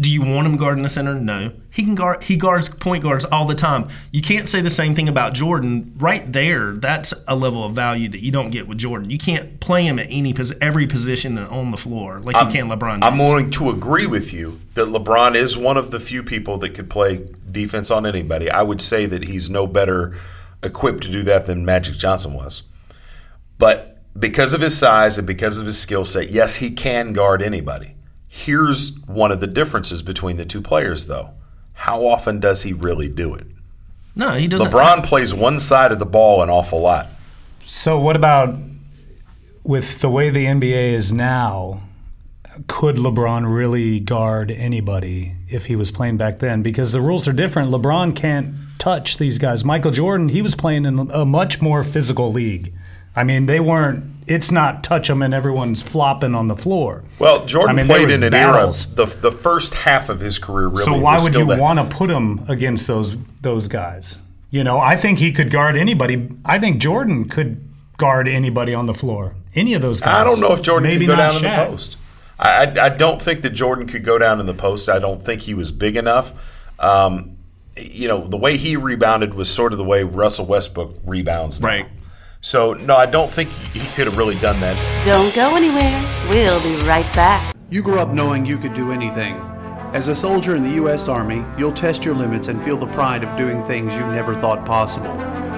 Do 0.01 0.11
you 0.11 0.23
want 0.23 0.47
him 0.47 0.57
guarding 0.57 0.83
the 0.83 0.89
center? 0.89 1.15
No. 1.15 1.53
He 1.71 1.85
can 1.85 1.95
guard. 1.95 2.25
He 2.25 2.37
guards 2.37 2.69
point 2.69 3.05
guards 3.05 3.25
all 3.25 3.47
the 3.47 3.55
time. 3.55 3.89
You 4.11 4.23
can't 4.23 4.49
say 4.49 4.61
the 4.61 4.71
same 4.71 4.95
thing 4.97 5.09
about 5.09 5.35
Jordan. 5.35 5.95
Right 5.97 6.33
there, 6.33 6.73
that's 6.73 7.15
a 7.29 7.37
level 7.37 7.65
of 7.65 7.75
value 7.75 8.09
that 8.09 8.21
you 8.21 8.33
don't 8.33 8.51
get 8.51 8.67
with 8.67 8.79
Jordan. 8.79 9.11
You 9.11 9.19
can't 9.19 9.61
play 9.61 9.87
him 9.87 10.01
at 10.01 10.07
any 10.11 10.35
every 10.61 10.89
position 10.89 11.39
on 11.39 11.71
the 11.71 11.77
floor 11.77 12.21
like 12.21 12.35
you 12.35 12.53
can 12.53 12.69
LeBron. 12.69 12.95
James. 12.95 13.03
I'm 13.05 13.19
willing 13.19 13.51
to 13.53 13.71
agree 13.71 14.07
with 14.07 14.33
you 14.33 14.61
that 14.75 14.89
LeBron 14.89 15.37
is 15.37 15.57
one 15.57 15.77
of 15.77 15.93
the 15.93 16.01
few 16.01 16.25
people 16.25 16.59
that 16.59 16.71
could 16.71 16.91
play 16.91 17.29
defense 17.49 17.91
on 17.91 18.05
anybody. 18.05 18.51
I 18.51 18.63
would 18.63 18.81
say 18.81 19.07
that 19.07 19.25
he's 19.25 19.49
no 19.49 19.67
better 19.67 20.17
equipped 20.63 21.05
to 21.05 21.11
do 21.13 21.23
that 21.23 21.47
than 21.47 21.65
Magic 21.65 21.95
Johnson 21.95 22.35
was. 22.35 22.65
But 23.59 23.99
because 24.19 24.55
of 24.55 24.61
his 24.61 24.77
size 24.77 25.19
and 25.19 25.27
because 25.27 25.57
of 25.59 25.67
his 25.67 25.79
skill 25.79 26.05
set, 26.05 26.31
yes, 26.31 26.57
he 26.57 26.71
can 26.73 27.13
guard 27.13 27.43
anybody. 27.43 27.95
Here's 28.37 28.99
one 29.07 29.31
of 29.31 29.39
the 29.41 29.47
differences 29.47 30.03
between 30.03 30.39
the 30.39 30.45
two 30.45 30.61
players, 30.61 31.07
though. 31.07 31.31
How 31.75 32.05
often 32.05 32.41
does 32.41 32.65
he 32.65 32.73
really 32.73 33.09
do 33.09 33.33
it? 33.33 33.47
no, 34.17 34.35
he 34.37 34.49
doesn't. 34.49 34.73
LeBron 34.73 35.05
plays 35.05 35.33
one 35.33 35.61
side 35.61 35.93
of 35.93 36.01
the 36.01 36.05
ball 36.05 36.43
an 36.43 36.51
awful 36.51 36.81
lot. 36.81 37.07
So 37.65 37.99
what 37.99 38.17
about 38.17 38.57
with 39.63 40.01
the 40.01 40.11
way 40.11 40.31
the 40.31 40.47
NBA 40.47 40.95
is 40.95 41.13
now? 41.13 41.85
Could 42.67 42.97
LeBron 42.97 43.55
really 43.55 44.01
guard 44.01 44.51
anybody 44.51 45.37
if 45.49 45.67
he 45.67 45.77
was 45.77 45.93
playing 45.93 46.17
back 46.17 46.41
then? 46.41 46.61
Because 46.61 46.91
the 46.91 47.01
rules 47.01 47.29
are 47.29 47.33
different. 47.33 47.71
LeBron 47.71 48.17
can't 48.17 48.53
touch 48.81 49.17
these 49.17 49.39
guys. 49.39 49.65
Michael 49.65 49.93
Jordan, 49.93 50.29
he 50.29 50.43
was 50.43 50.57
playing 50.57 50.85
in 50.87 51.09
a 51.13 51.25
much 51.25 51.63
more 51.63 51.85
physical 51.85 52.33
league. 52.33 52.75
I 53.17 53.25
mean, 53.25 53.47
they 53.47 53.61
weren't. 53.61 54.05
It's 54.27 54.51
not 54.51 54.83
touch 54.83 55.09
them 55.09 55.23
and 55.23 55.35
everyone's 55.35 55.83
flopping 55.83 56.35
on 56.35 56.49
the 56.49 56.57
floor. 56.57 57.05
Well, 57.19 57.45
Jordan 57.45 57.79
I 57.79 57.83
mean, 57.83 57.87
played 57.87 58.11
in 58.11 58.23
an 58.23 58.31
battles. 58.31 58.87
era. 58.87 59.07
The, 59.07 59.21
the 59.21 59.33
first 59.33 59.75
half 59.75 60.09
of 60.09 60.21
his 60.21 60.39
career 60.39 60.69
really. 60.69 60.83
so 60.83 60.99
why 60.99 61.23
would 61.23 61.35
you 61.35 61.47
want 61.47 61.79
to 61.79 61.95
put 61.95 62.11
him 62.11 62.45
against 62.49 62.87
those 62.87 63.19
those 63.43 63.69
guys? 63.69 64.17
You 64.51 64.65
know, 64.65 64.79
I 64.79 64.97
think 64.97 65.19
he 65.19 65.33
could 65.33 65.51
guard 65.51 65.77
anybody. 65.77 66.29
I 66.45 66.59
think 66.59 66.81
Jordan 66.81 67.29
could 67.29 67.69
guard 67.99 68.29
anybody 68.29 68.73
on 68.73 68.87
the 68.87 68.95
floor. 68.95 69.35
Any 69.55 69.75
of 69.75 69.83
those 69.83 70.01
guys. 70.01 70.15
I 70.15 70.25
don't 70.25 70.41
know 70.41 70.53
if 70.53 70.63
Jordan 70.63 70.89
Maybe 70.89 71.07
could 71.07 71.13
go 71.13 71.17
not 71.17 71.33
down 71.33 71.45
in 71.45 71.51
the 71.51 71.67
post. 71.71 71.97
I, 72.39 72.67
I, 72.67 72.87
I 72.87 72.89
don't 72.89 73.21
think 73.21 73.43
that 73.43 73.51
Jordan 73.51 73.87
could 73.87 74.05
go 74.05 74.19
down 74.19 74.41
in 74.41 74.47
the 74.47 74.55
post. 74.55 74.89
I 74.89 74.99
don't 74.99 75.23
think 75.23 75.43
he 75.43 75.55
was 75.55 75.71
big 75.71 75.97
enough. 75.97 76.33
Um, 76.79 77.37
you 77.77 78.09
know, 78.09 78.27
the 78.27 78.37
way 78.37 78.57
he 78.57 78.77
rebounded 78.77 79.35
was 79.35 79.51
sort 79.51 79.73
of 79.73 79.79
the 79.79 79.85
way 79.85 80.03
Russell 80.03 80.47
Westbrook 80.47 80.97
rebounds. 81.05 81.61
Now. 81.61 81.69
Right. 81.69 81.87
So, 82.45 82.75
no, 82.75 82.95
I 82.95 83.07
don't 83.07 83.31
think 83.31 83.49
he 83.49 83.79
he 83.81 83.97
could 83.97 84.07
have 84.07 84.19
really 84.19 84.35
done 84.35 84.61
that. 84.61 84.77
Don't 85.03 85.35
go 85.35 85.57
anywhere. 85.57 85.99
We'll 86.29 86.63
be 86.63 86.77
right 86.87 87.11
back. 87.15 87.57
You 87.71 87.83
grew 87.83 87.99
up 87.99 88.11
knowing 88.11 88.45
you 88.45 88.59
could 88.59 88.75
do 88.75 88.93
anything. 88.93 89.37
As 89.95 90.09
a 90.09 90.15
soldier 90.15 90.55
in 90.55 90.63
the 90.63 90.75
U.S. 90.83 91.09
Army, 91.09 91.43
you'll 91.57 91.73
test 91.73 92.05
your 92.05 92.15
limits 92.15 92.49
and 92.49 92.63
feel 92.63 92.77
the 92.77 92.87
pride 92.89 93.25
of 93.25 93.35
doing 93.39 93.63
things 93.63 93.95
you 93.95 94.01
never 94.09 94.35
thought 94.35 94.67
possible. 94.67 95.15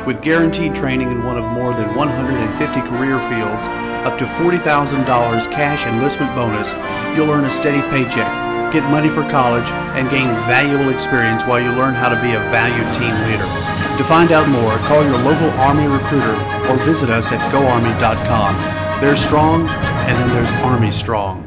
With 0.07 0.23
guaranteed 0.23 0.77
training 0.77 1.11
in 1.11 1.25
one 1.25 1.37
of 1.37 1.45
more 1.45 1.75
than 1.75 1.93
150 1.97 2.81
career 2.83 3.19
fields, 3.19 3.65
up 4.07 4.17
to 4.21 4.25
$40,000 4.25 5.51
cash 5.51 5.85
enlistment 5.89 6.37
bonus, 6.37 6.71
you'll 7.17 7.31
earn 7.33 7.47
a 7.47 7.51
steady 7.51 7.81
paycheck, 7.91 8.31
get 8.77 8.91
money 8.91 9.09
for 9.09 9.23
college, 9.31 9.67
and 9.97 10.11
gain 10.11 10.29
valuable 10.45 10.91
experience 10.91 11.43
while 11.45 11.59
you 11.59 11.71
learn 11.73 11.95
how 11.95 12.11
to 12.11 12.21
be 12.21 12.35
a 12.35 12.41
valued 12.53 12.87
team 12.99 13.15
leader. 13.25 13.49
To 13.97 14.05
find 14.05 14.33
out 14.33 14.47
more, 14.51 14.77
call 14.87 15.03
your 15.03 15.17
local 15.17 15.49
Army 15.61 15.87
recruiter 15.87 16.37
or 16.69 16.77
visit 16.85 17.09
us 17.09 17.33
at 17.33 17.41
goarmy.com. 17.51 19.01
There's 19.01 19.19
strong, 19.19 19.67
and 19.67 20.19
then 20.19 20.29
there's 20.29 20.51
Army 20.63 20.91
strong. 20.91 21.43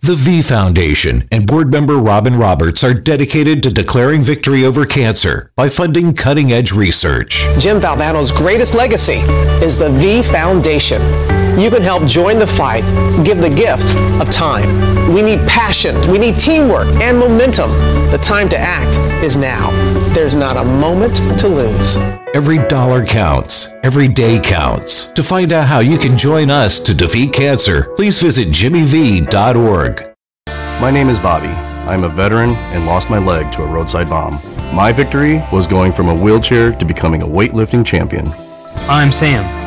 The 0.00 0.14
V 0.14 0.42
Foundation 0.42 1.26
and 1.30 1.46
board 1.46 1.70
member 1.70 1.96
Robin 1.96 2.36
Roberts 2.36 2.84
are 2.84 2.92
dedicated 2.92 3.62
to 3.62 3.70
declaring 3.70 4.22
victory 4.22 4.64
over 4.64 4.84
cancer 4.84 5.52
by 5.56 5.70
funding 5.70 6.12
cutting 6.12 6.52
edge 6.52 6.72
research. 6.72 7.46
Jim 7.58 7.80
Valvano's 7.80 8.32
greatest 8.32 8.74
legacy 8.74 9.20
is 9.64 9.78
the 9.78 9.90
V 9.90 10.22
Foundation. 10.22 11.00
You 11.58 11.70
can 11.70 11.82
help 11.82 12.06
join 12.06 12.38
the 12.38 12.46
fight, 12.46 12.82
give 13.24 13.38
the 13.38 13.50
gift 13.50 13.94
of 14.20 14.30
time. 14.30 15.12
We 15.12 15.20
need 15.20 15.38
passion, 15.46 15.94
we 16.10 16.18
need 16.18 16.38
teamwork 16.38 16.86
and 17.02 17.18
momentum. 17.18 17.70
The 18.10 18.18
time 18.22 18.48
to 18.48 18.58
act 18.58 18.96
is 19.22 19.36
now. 19.36 19.70
There's 20.14 20.34
not 20.34 20.56
a 20.56 20.64
moment 20.64 21.16
to 21.38 21.48
lose. 21.48 21.96
Every 22.34 22.58
dollar 22.68 23.04
counts. 23.04 23.74
Every 23.82 24.08
day 24.08 24.40
counts. 24.40 25.10
To 25.10 25.22
find 25.22 25.52
out 25.52 25.68
how 25.68 25.80
you 25.80 25.98
can 25.98 26.16
join 26.16 26.50
us 26.50 26.80
to 26.80 26.94
defeat 26.94 27.34
cancer, 27.34 27.92
please 27.96 28.20
visit 28.22 28.48
jimmyv.org. 28.48 30.14
My 30.80 30.90
name 30.90 31.10
is 31.10 31.18
Bobby. 31.18 31.48
I'm 31.48 32.04
a 32.04 32.08
veteran 32.08 32.50
and 32.72 32.86
lost 32.86 33.10
my 33.10 33.18
leg 33.18 33.52
to 33.52 33.62
a 33.62 33.66
roadside 33.66 34.08
bomb. 34.08 34.38
My 34.74 34.90
victory 34.90 35.44
was 35.52 35.66
going 35.66 35.92
from 35.92 36.08
a 36.08 36.14
wheelchair 36.14 36.72
to 36.72 36.84
becoming 36.86 37.22
a 37.22 37.26
weightlifting 37.26 37.84
champion. 37.84 38.26
I'm 38.88 39.12
Sam. 39.12 39.61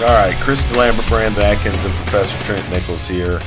All 0.00 0.04
right, 0.04 0.36
Chris 0.36 0.64
Lambert, 0.76 1.08
Brandon 1.08 1.42
Atkins, 1.42 1.84
and 1.84 1.92
Professor 1.94 2.38
Trent 2.44 2.70
Nichols 2.70 3.08
here. 3.08 3.40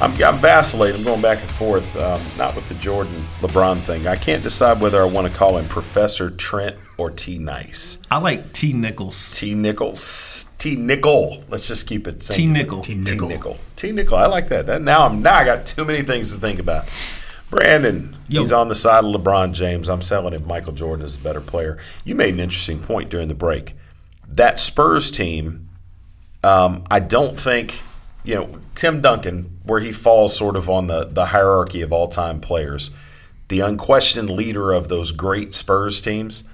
I'm, 0.00 0.12
I'm 0.22 0.38
vacillating. 0.38 1.00
I'm 1.00 1.04
going 1.04 1.20
back 1.20 1.40
and 1.40 1.50
forth, 1.50 1.96
um, 1.96 2.22
not 2.38 2.54
with 2.54 2.68
the 2.68 2.76
Jordan 2.76 3.26
LeBron 3.40 3.78
thing. 3.78 4.06
I 4.06 4.14
can't 4.14 4.40
decide 4.40 4.80
whether 4.80 5.02
I 5.02 5.04
want 5.04 5.26
to 5.26 5.36
call 5.36 5.58
him 5.58 5.66
Professor 5.66 6.30
Trent 6.30 6.76
or 6.96 7.10
T 7.10 7.38
Nice. 7.40 8.00
I 8.08 8.18
like 8.18 8.52
T 8.52 8.72
Nichols. 8.72 9.32
T 9.32 9.56
Nichols. 9.56 10.46
T 10.58 10.76
Nickel. 10.76 11.42
Let's 11.48 11.66
just 11.66 11.88
keep 11.88 12.06
it 12.06 12.20
T 12.20 12.46
Nickel. 12.46 12.82
T 12.82 12.94
Nickel. 12.94 13.58
T 13.74 13.90
Nickel. 13.90 14.16
I 14.16 14.26
like 14.26 14.48
that. 14.50 14.66
that. 14.66 14.82
Now 14.82 15.06
I'm 15.06 15.22
now 15.22 15.34
I 15.34 15.44
got 15.44 15.66
too 15.66 15.84
many 15.84 16.02
things 16.02 16.32
to 16.32 16.38
think 16.38 16.60
about. 16.60 16.84
Brandon, 17.50 18.16
Yo. 18.28 18.42
he's 18.42 18.52
on 18.52 18.68
the 18.68 18.76
side 18.76 19.04
of 19.04 19.12
LeBron 19.12 19.54
James. 19.54 19.88
I'm 19.88 20.00
telling 20.00 20.34
him 20.34 20.46
Michael 20.46 20.72
Jordan 20.72 21.04
is 21.04 21.16
a 21.16 21.18
better 21.18 21.40
player. 21.40 21.78
You 22.04 22.14
made 22.14 22.34
an 22.34 22.40
interesting 22.40 22.78
point 22.78 23.10
during 23.10 23.26
the 23.26 23.34
break. 23.34 23.74
That 24.28 24.60
Spurs 24.60 25.10
team 25.10 25.65
um, 26.46 26.84
I 26.90 27.00
don't 27.00 27.38
think, 27.38 27.82
you 28.22 28.36
know, 28.36 28.58
Tim 28.74 29.00
Duncan, 29.00 29.58
where 29.64 29.80
he 29.80 29.90
falls 29.90 30.36
sort 30.36 30.54
of 30.56 30.70
on 30.70 30.86
the, 30.86 31.04
the 31.04 31.26
hierarchy 31.26 31.82
of 31.82 31.92
all 31.92 32.06
time 32.06 32.40
players, 32.40 32.90
the 33.48 33.60
unquestioned 33.60 34.30
leader 34.30 34.72
of 34.72 34.88
those 34.88 35.10
great 35.10 35.52
Spurs 35.54 36.00
teams. 36.00 36.44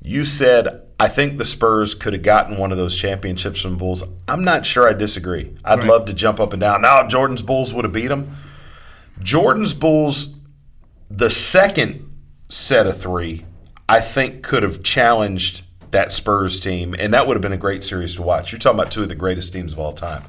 You 0.00 0.24
said, 0.24 0.82
I 1.00 1.08
think 1.08 1.38
the 1.38 1.44
Spurs 1.44 1.94
could 1.94 2.12
have 2.12 2.22
gotten 2.22 2.58
one 2.58 2.70
of 2.70 2.78
those 2.78 2.96
championships 2.96 3.60
from 3.60 3.76
Bulls. 3.76 4.04
I'm 4.28 4.44
not 4.44 4.64
sure 4.64 4.88
I 4.88 4.92
disagree. 4.92 5.52
I'd 5.64 5.80
right. 5.80 5.88
love 5.88 6.04
to 6.06 6.14
jump 6.14 6.38
up 6.38 6.52
and 6.52 6.60
down. 6.60 6.82
Now, 6.82 7.06
Jordan's 7.06 7.42
Bulls 7.42 7.74
would 7.74 7.84
have 7.84 7.92
beat 7.92 8.08
them. 8.08 8.36
Jordan's 9.20 9.74
Bulls, 9.74 10.40
the 11.10 11.30
second 11.30 12.08
set 12.48 12.86
of 12.86 13.00
three, 13.00 13.46
I 13.88 14.00
think 14.00 14.42
could 14.42 14.62
have 14.62 14.82
challenged 14.82 15.64
that 15.92 16.10
Spurs 16.10 16.58
team, 16.58 16.94
and 16.98 17.14
that 17.14 17.26
would 17.26 17.36
have 17.36 17.42
been 17.42 17.52
a 17.52 17.58
great 17.58 17.84
series 17.84 18.16
to 18.16 18.22
watch. 18.22 18.50
You're 18.50 18.58
talking 18.58 18.78
about 18.78 18.90
two 18.90 19.02
of 19.02 19.08
the 19.08 19.14
greatest 19.14 19.52
teams 19.52 19.72
of 19.72 19.78
all 19.78 19.92
time. 19.92 20.24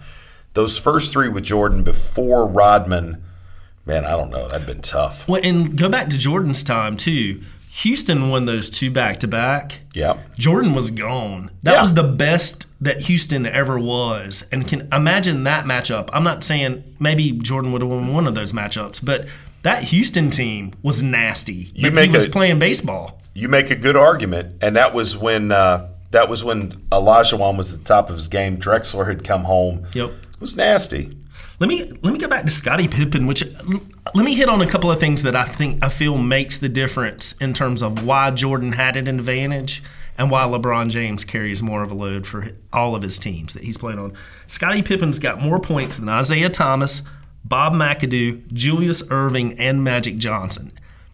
Those 0.54 0.78
first 0.78 1.12
three 1.12 1.30
with 1.30 1.46
Jordan 1.46 1.84
before 1.84 2.46
Rodman, 2.46 3.24
man, 3.86 4.06
I 4.06 4.12
don't 4.12 4.30
know. 4.30 4.48
That'd 4.48 4.68
been 4.68 4.82
tough. 4.82 5.28
Well, 5.28 5.42
and 5.44 5.76
go 5.76 5.90
back 5.90 6.10
to 6.10 6.18
Jordan's 6.18 6.64
time 6.64 6.96
too. 6.96 7.42
Houston 7.78 8.30
won 8.30 8.46
those 8.46 8.70
two 8.70 8.92
back 8.92 9.20
to 9.22 9.28
back. 9.28 9.80
Yeah. 9.96 10.20
Jordan 10.38 10.74
was 10.74 10.92
gone. 10.92 11.50
That 11.64 11.74
yeah. 11.74 11.82
was 11.82 11.94
the 11.96 12.04
best 12.04 12.68
that 12.82 13.02
Houston 13.02 13.48
ever 13.48 13.80
was. 13.80 14.46
And 14.52 14.68
can 14.68 14.88
imagine 14.94 15.46
that 15.46 15.66
matchup. 15.66 16.10
I'm 16.14 16.24
not 16.24 16.44
saying 16.44 16.84
maybe 17.00 17.32
Jordan 17.32 17.72
would 17.72 17.82
have 17.82 17.90
won 17.90 18.14
one 18.14 18.28
of 18.28 18.36
those 18.36 18.54
matchups, 18.54 19.04
but 19.04 19.26
that 19.64 19.86
Houston 19.86 20.30
team 20.30 20.74
was 20.84 21.02
nasty. 21.02 21.72
You 21.74 21.90
but 21.90 22.06
he 22.06 22.12
was 22.12 22.26
a, 22.26 22.30
playing 22.30 22.60
baseball 22.60 23.20
you 23.34 23.48
make 23.48 23.72
a 23.72 23.76
good 23.76 23.96
argument, 23.96 24.58
and 24.62 24.76
that 24.76 24.94
was 24.94 25.18
when 25.18 25.52
uh, 25.52 25.90
that 26.12 26.30
was 26.30 26.44
when 26.44 26.72
Olajuwon 26.92 27.58
was 27.58 27.74
at 27.74 27.80
the 27.80 27.86
top 27.86 28.10
of 28.10 28.16
his 28.16 28.28
game. 28.28 28.58
Drexler 28.58 29.08
had 29.08 29.24
come 29.24 29.44
home. 29.44 29.88
Yep, 29.94 30.10
it 30.34 30.42
was 30.42 30.56
nasty. 30.56 31.18
Let 31.60 31.70
me 31.70 31.84
let 32.02 32.14
me 32.14 32.20
go 32.20 32.28
back 32.28 32.46
to 32.46 32.52
Scottie 32.52 32.88
Pippen, 32.88 33.26
which 33.26 33.44
let 34.14 34.26
me 34.26 34.36
hit 34.36 34.50
on 34.50 34.62
a 34.62 34.68
couple 34.68 34.92
of 34.92 35.00
things 35.00 35.24
that 35.24 35.36
I 35.36 35.44
think 35.44 35.84
I 35.84 35.90
feel 35.90 36.18
makes 36.18 36.58
the 36.58 36.70
difference 36.70 37.34
in 37.34 37.54
terms 37.54 37.82
of 37.82 38.06
why 38.06 38.32
Jordan 38.32 38.74
had 38.74 38.98
an 38.98 39.08
advantage 39.08 39.84
and 40.18 40.30
why 40.30 40.44
LeBron 40.44 40.90
James 40.90 41.26
carries 41.26 41.64
more 41.64 41.82
of 41.84 41.92
a 41.92 41.96
load 41.96 42.28
for 42.28 42.48
all 42.72 42.96
of 42.96 43.02
his 43.02 43.18
teams 43.18 43.54
that 43.54 43.64
he's 43.64 43.78
played 43.78 43.98
on. 43.98 44.14
Scottie 44.48 44.84
Pippen's 44.84 45.20
got 45.20 45.42
more 45.42 45.60
points 45.60 45.96
than 45.96 46.10
Isiah 46.10 46.50
Thomas, 46.50 47.02
Bob 47.44 47.74
McAdoo, 47.74 48.52
Julius 48.52 49.02
Erving, 49.04 49.56
and 49.58 49.84
Magic 49.84 50.18
Johnson. 50.18 50.72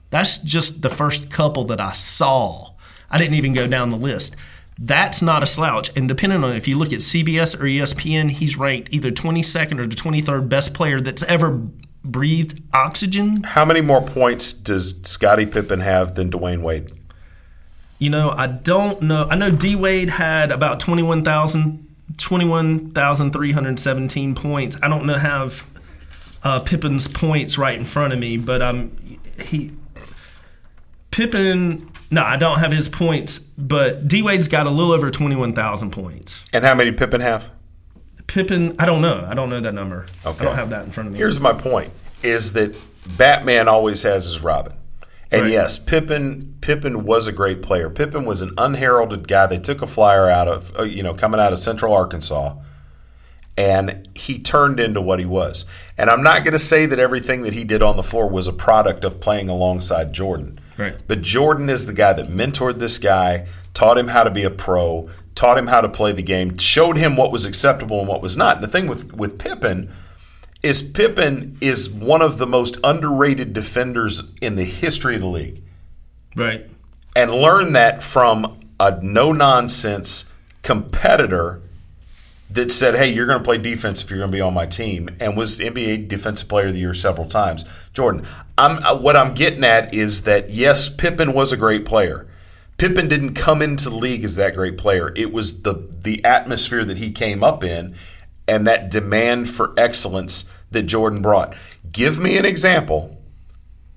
That's 0.09 0.37
just 0.37 0.81
the 0.81 0.89
first 0.89 1.29
couple 1.29 1.65
that 1.65 1.79
I 1.79 1.93
saw. 1.93 2.71
I 3.09 3.17
didn't 3.17 3.35
even 3.35 3.53
go 3.53 3.67
down 3.67 3.89
the 3.89 3.97
list. 3.97 4.35
That's 4.77 5.21
not 5.21 5.43
a 5.43 5.45
slouch. 5.45 5.95
And 5.97 6.07
depending 6.07 6.43
on 6.43 6.55
if 6.55 6.67
you 6.67 6.77
look 6.77 6.93
at 6.93 6.99
CBS 6.99 7.59
or 7.59 7.63
ESPN, 7.63 8.31
he's 8.31 8.57
ranked 8.57 8.93
either 8.93 9.11
22nd 9.11 9.79
or 9.79 9.85
the 9.85 9.95
23rd 9.95 10.47
best 10.47 10.73
player 10.73 11.01
that's 11.01 11.23
ever 11.23 11.61
breathed 12.03 12.61
oxygen. 12.73 13.43
How 13.43 13.65
many 13.65 13.81
more 13.81 14.01
points 14.01 14.53
does 14.53 15.01
Scottie 15.03 15.45
Pippen 15.45 15.81
have 15.81 16.15
than 16.15 16.31
Dwyane 16.31 16.61
Wade? 16.61 16.93
You 17.97 18.09
know, 18.09 18.29
I 18.29 18.47
don't 18.47 19.01
know. 19.01 19.27
I 19.29 19.35
know 19.35 19.51
D 19.51 19.75
Wade 19.75 20.11
had 20.11 20.51
about 20.51 20.79
21,000 20.79 21.87
21,317 22.17 24.35
points. 24.35 24.77
I 24.81 24.87
don't 24.87 25.05
know 25.05 25.15
have 25.15 25.67
uh, 26.43 26.61
Pippen's 26.61 27.07
points 27.07 27.57
right 27.57 27.77
in 27.77 27.85
front 27.85 28.13
of 28.13 28.19
me, 28.19 28.37
but 28.37 28.61
um, 28.61 29.19
he 29.39 29.71
Pippen, 31.11 31.91
no, 32.11 32.23
I 32.23 32.37
don't 32.37 32.59
have 32.59 32.71
his 32.71 32.89
points, 32.89 33.39
but 33.39 34.07
D 34.07 34.21
Wade's 34.21 34.47
got 34.47 34.67
a 34.67 34.69
little 34.69 34.91
over 34.91 35.09
21,000 35.09 35.91
points. 35.91 36.45
And 36.53 36.63
how 36.63 36.75
many 36.75 36.91
Pippen 36.91 37.21
have? 37.21 37.49
Pippen, 38.27 38.75
I 38.77 38.85
don't 38.85 39.01
know. 39.01 39.25
I 39.27 39.33
don't 39.33 39.49
know 39.49 39.59
that 39.59 39.73
number. 39.73 40.05
Okay. 40.25 40.39
I 40.39 40.43
don't 40.43 40.55
have 40.55 40.69
that 40.69 40.85
in 40.85 40.91
front 40.91 41.07
of 41.07 41.13
me. 41.13 41.19
Here's 41.19 41.39
my 41.39 41.53
point 41.53 41.91
is 42.21 42.53
that 42.53 42.75
Batman 43.17 43.67
always 43.67 44.03
has 44.03 44.25
his 44.25 44.41
Robin. 44.41 44.73
And 45.31 45.43
right. 45.43 45.51
yes, 45.51 45.77
Pippen 45.77 46.57
Pippen 46.59 47.05
was 47.05 47.27
a 47.27 47.31
great 47.31 47.61
player. 47.61 47.89
Pippen 47.89 48.25
was 48.25 48.41
an 48.41 48.51
unheralded 48.57 49.27
guy. 49.27 49.45
They 49.45 49.59
took 49.59 49.81
a 49.81 49.87
flyer 49.87 50.27
out 50.27 50.47
of 50.47 50.77
uh, 50.77 50.83
you 50.83 51.03
know 51.03 51.13
coming 51.13 51.39
out 51.39 51.53
of 51.53 51.59
Central 51.59 51.93
Arkansas 51.93 52.55
and 53.59 54.07
he 54.15 54.39
turned 54.39 54.79
into 54.79 55.01
what 55.01 55.19
he 55.19 55.25
was. 55.25 55.65
And 55.97 56.09
I'm 56.09 56.23
not 56.23 56.45
going 56.45 56.53
to 56.53 56.59
say 56.59 56.85
that 56.85 56.97
everything 56.97 57.41
that 57.41 57.53
he 57.53 57.65
did 57.65 57.83
on 57.83 57.97
the 57.97 58.03
floor 58.03 58.29
was 58.29 58.47
a 58.47 58.53
product 58.53 59.03
of 59.03 59.19
playing 59.19 59.49
alongside 59.49 60.13
Jordan. 60.13 60.58
Right. 60.79 60.95
But 61.07 61.21
Jordan 61.21 61.69
is 61.69 61.85
the 61.85 61.93
guy 61.93 62.13
that 62.13 62.27
mentored 62.27 62.79
this 62.79 62.97
guy, 62.97 63.47
taught 63.73 63.97
him 63.97 64.07
how 64.07 64.23
to 64.23 64.31
be 64.31 64.43
a 64.43 64.49
pro, 64.49 65.09
taught 65.35 65.57
him 65.57 65.67
how 65.67 65.81
to 65.81 65.89
play 65.89 66.13
the 66.13 66.23
game, 66.23 66.57
showed 66.57 66.97
him 66.97 67.17
what 67.17 67.33
was 67.33 67.45
acceptable 67.45 67.99
and 67.99 68.07
what 68.07 68.21
was 68.21 68.37
not. 68.37 68.55
And 68.55 68.63
the 68.63 68.69
thing 68.69 68.87
with 68.87 69.13
with 69.13 69.37
Pippen 69.37 69.93
is 70.63 70.81
Pippen 70.81 71.57
is 71.59 71.89
one 71.89 72.21
of 72.21 72.37
the 72.37 72.47
most 72.47 72.77
underrated 72.81 73.51
defenders 73.51 74.33
in 74.39 74.55
the 74.55 74.63
history 74.63 75.15
of 75.15 75.21
the 75.21 75.27
league. 75.27 75.61
Right. 76.33 76.69
And 77.13 77.29
learn 77.29 77.73
that 77.73 78.01
from 78.01 78.61
a 78.79 79.03
no 79.03 79.33
nonsense 79.33 80.31
competitor 80.63 81.61
that 82.51 82.71
said, 82.71 82.95
"Hey, 82.95 83.11
you're 83.11 83.25
going 83.25 83.39
to 83.39 83.43
play 83.43 83.57
defense 83.57 84.01
if 84.01 84.09
you're 84.09 84.19
going 84.19 84.31
to 84.31 84.35
be 84.35 84.41
on 84.41 84.53
my 84.53 84.65
team," 84.65 85.09
and 85.19 85.37
was 85.37 85.59
NBA 85.59 86.07
Defensive 86.07 86.47
Player 86.47 86.67
of 86.67 86.73
the 86.73 86.79
Year 86.79 86.93
several 86.93 87.27
times. 87.27 87.65
Jordan, 87.93 88.25
I'm 88.57 88.83
uh, 88.83 88.97
what 88.97 89.15
I'm 89.15 89.33
getting 89.33 89.63
at 89.63 89.93
is 89.93 90.23
that 90.23 90.49
yes, 90.49 90.89
Pippen 90.89 91.33
was 91.33 91.51
a 91.51 91.57
great 91.57 91.85
player. 91.85 92.27
Pippen 92.77 93.07
didn't 93.07 93.33
come 93.33 93.61
into 93.61 93.89
the 93.89 93.95
league 93.95 94.23
as 94.23 94.37
that 94.37 94.55
great 94.55 94.77
player. 94.77 95.13
It 95.15 95.31
was 95.31 95.63
the 95.63 95.87
the 96.01 96.23
atmosphere 96.25 96.85
that 96.85 96.97
he 96.97 97.11
came 97.11 97.43
up 97.43 97.63
in, 97.63 97.95
and 98.47 98.65
that 98.67 98.89
demand 98.89 99.49
for 99.49 99.73
excellence 99.77 100.51
that 100.71 100.83
Jordan 100.83 101.21
brought. 101.21 101.55
Give 101.91 102.19
me 102.19 102.37
an 102.37 102.45
example 102.45 103.17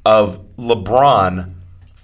of 0.05 0.41
LeBron 0.57 1.55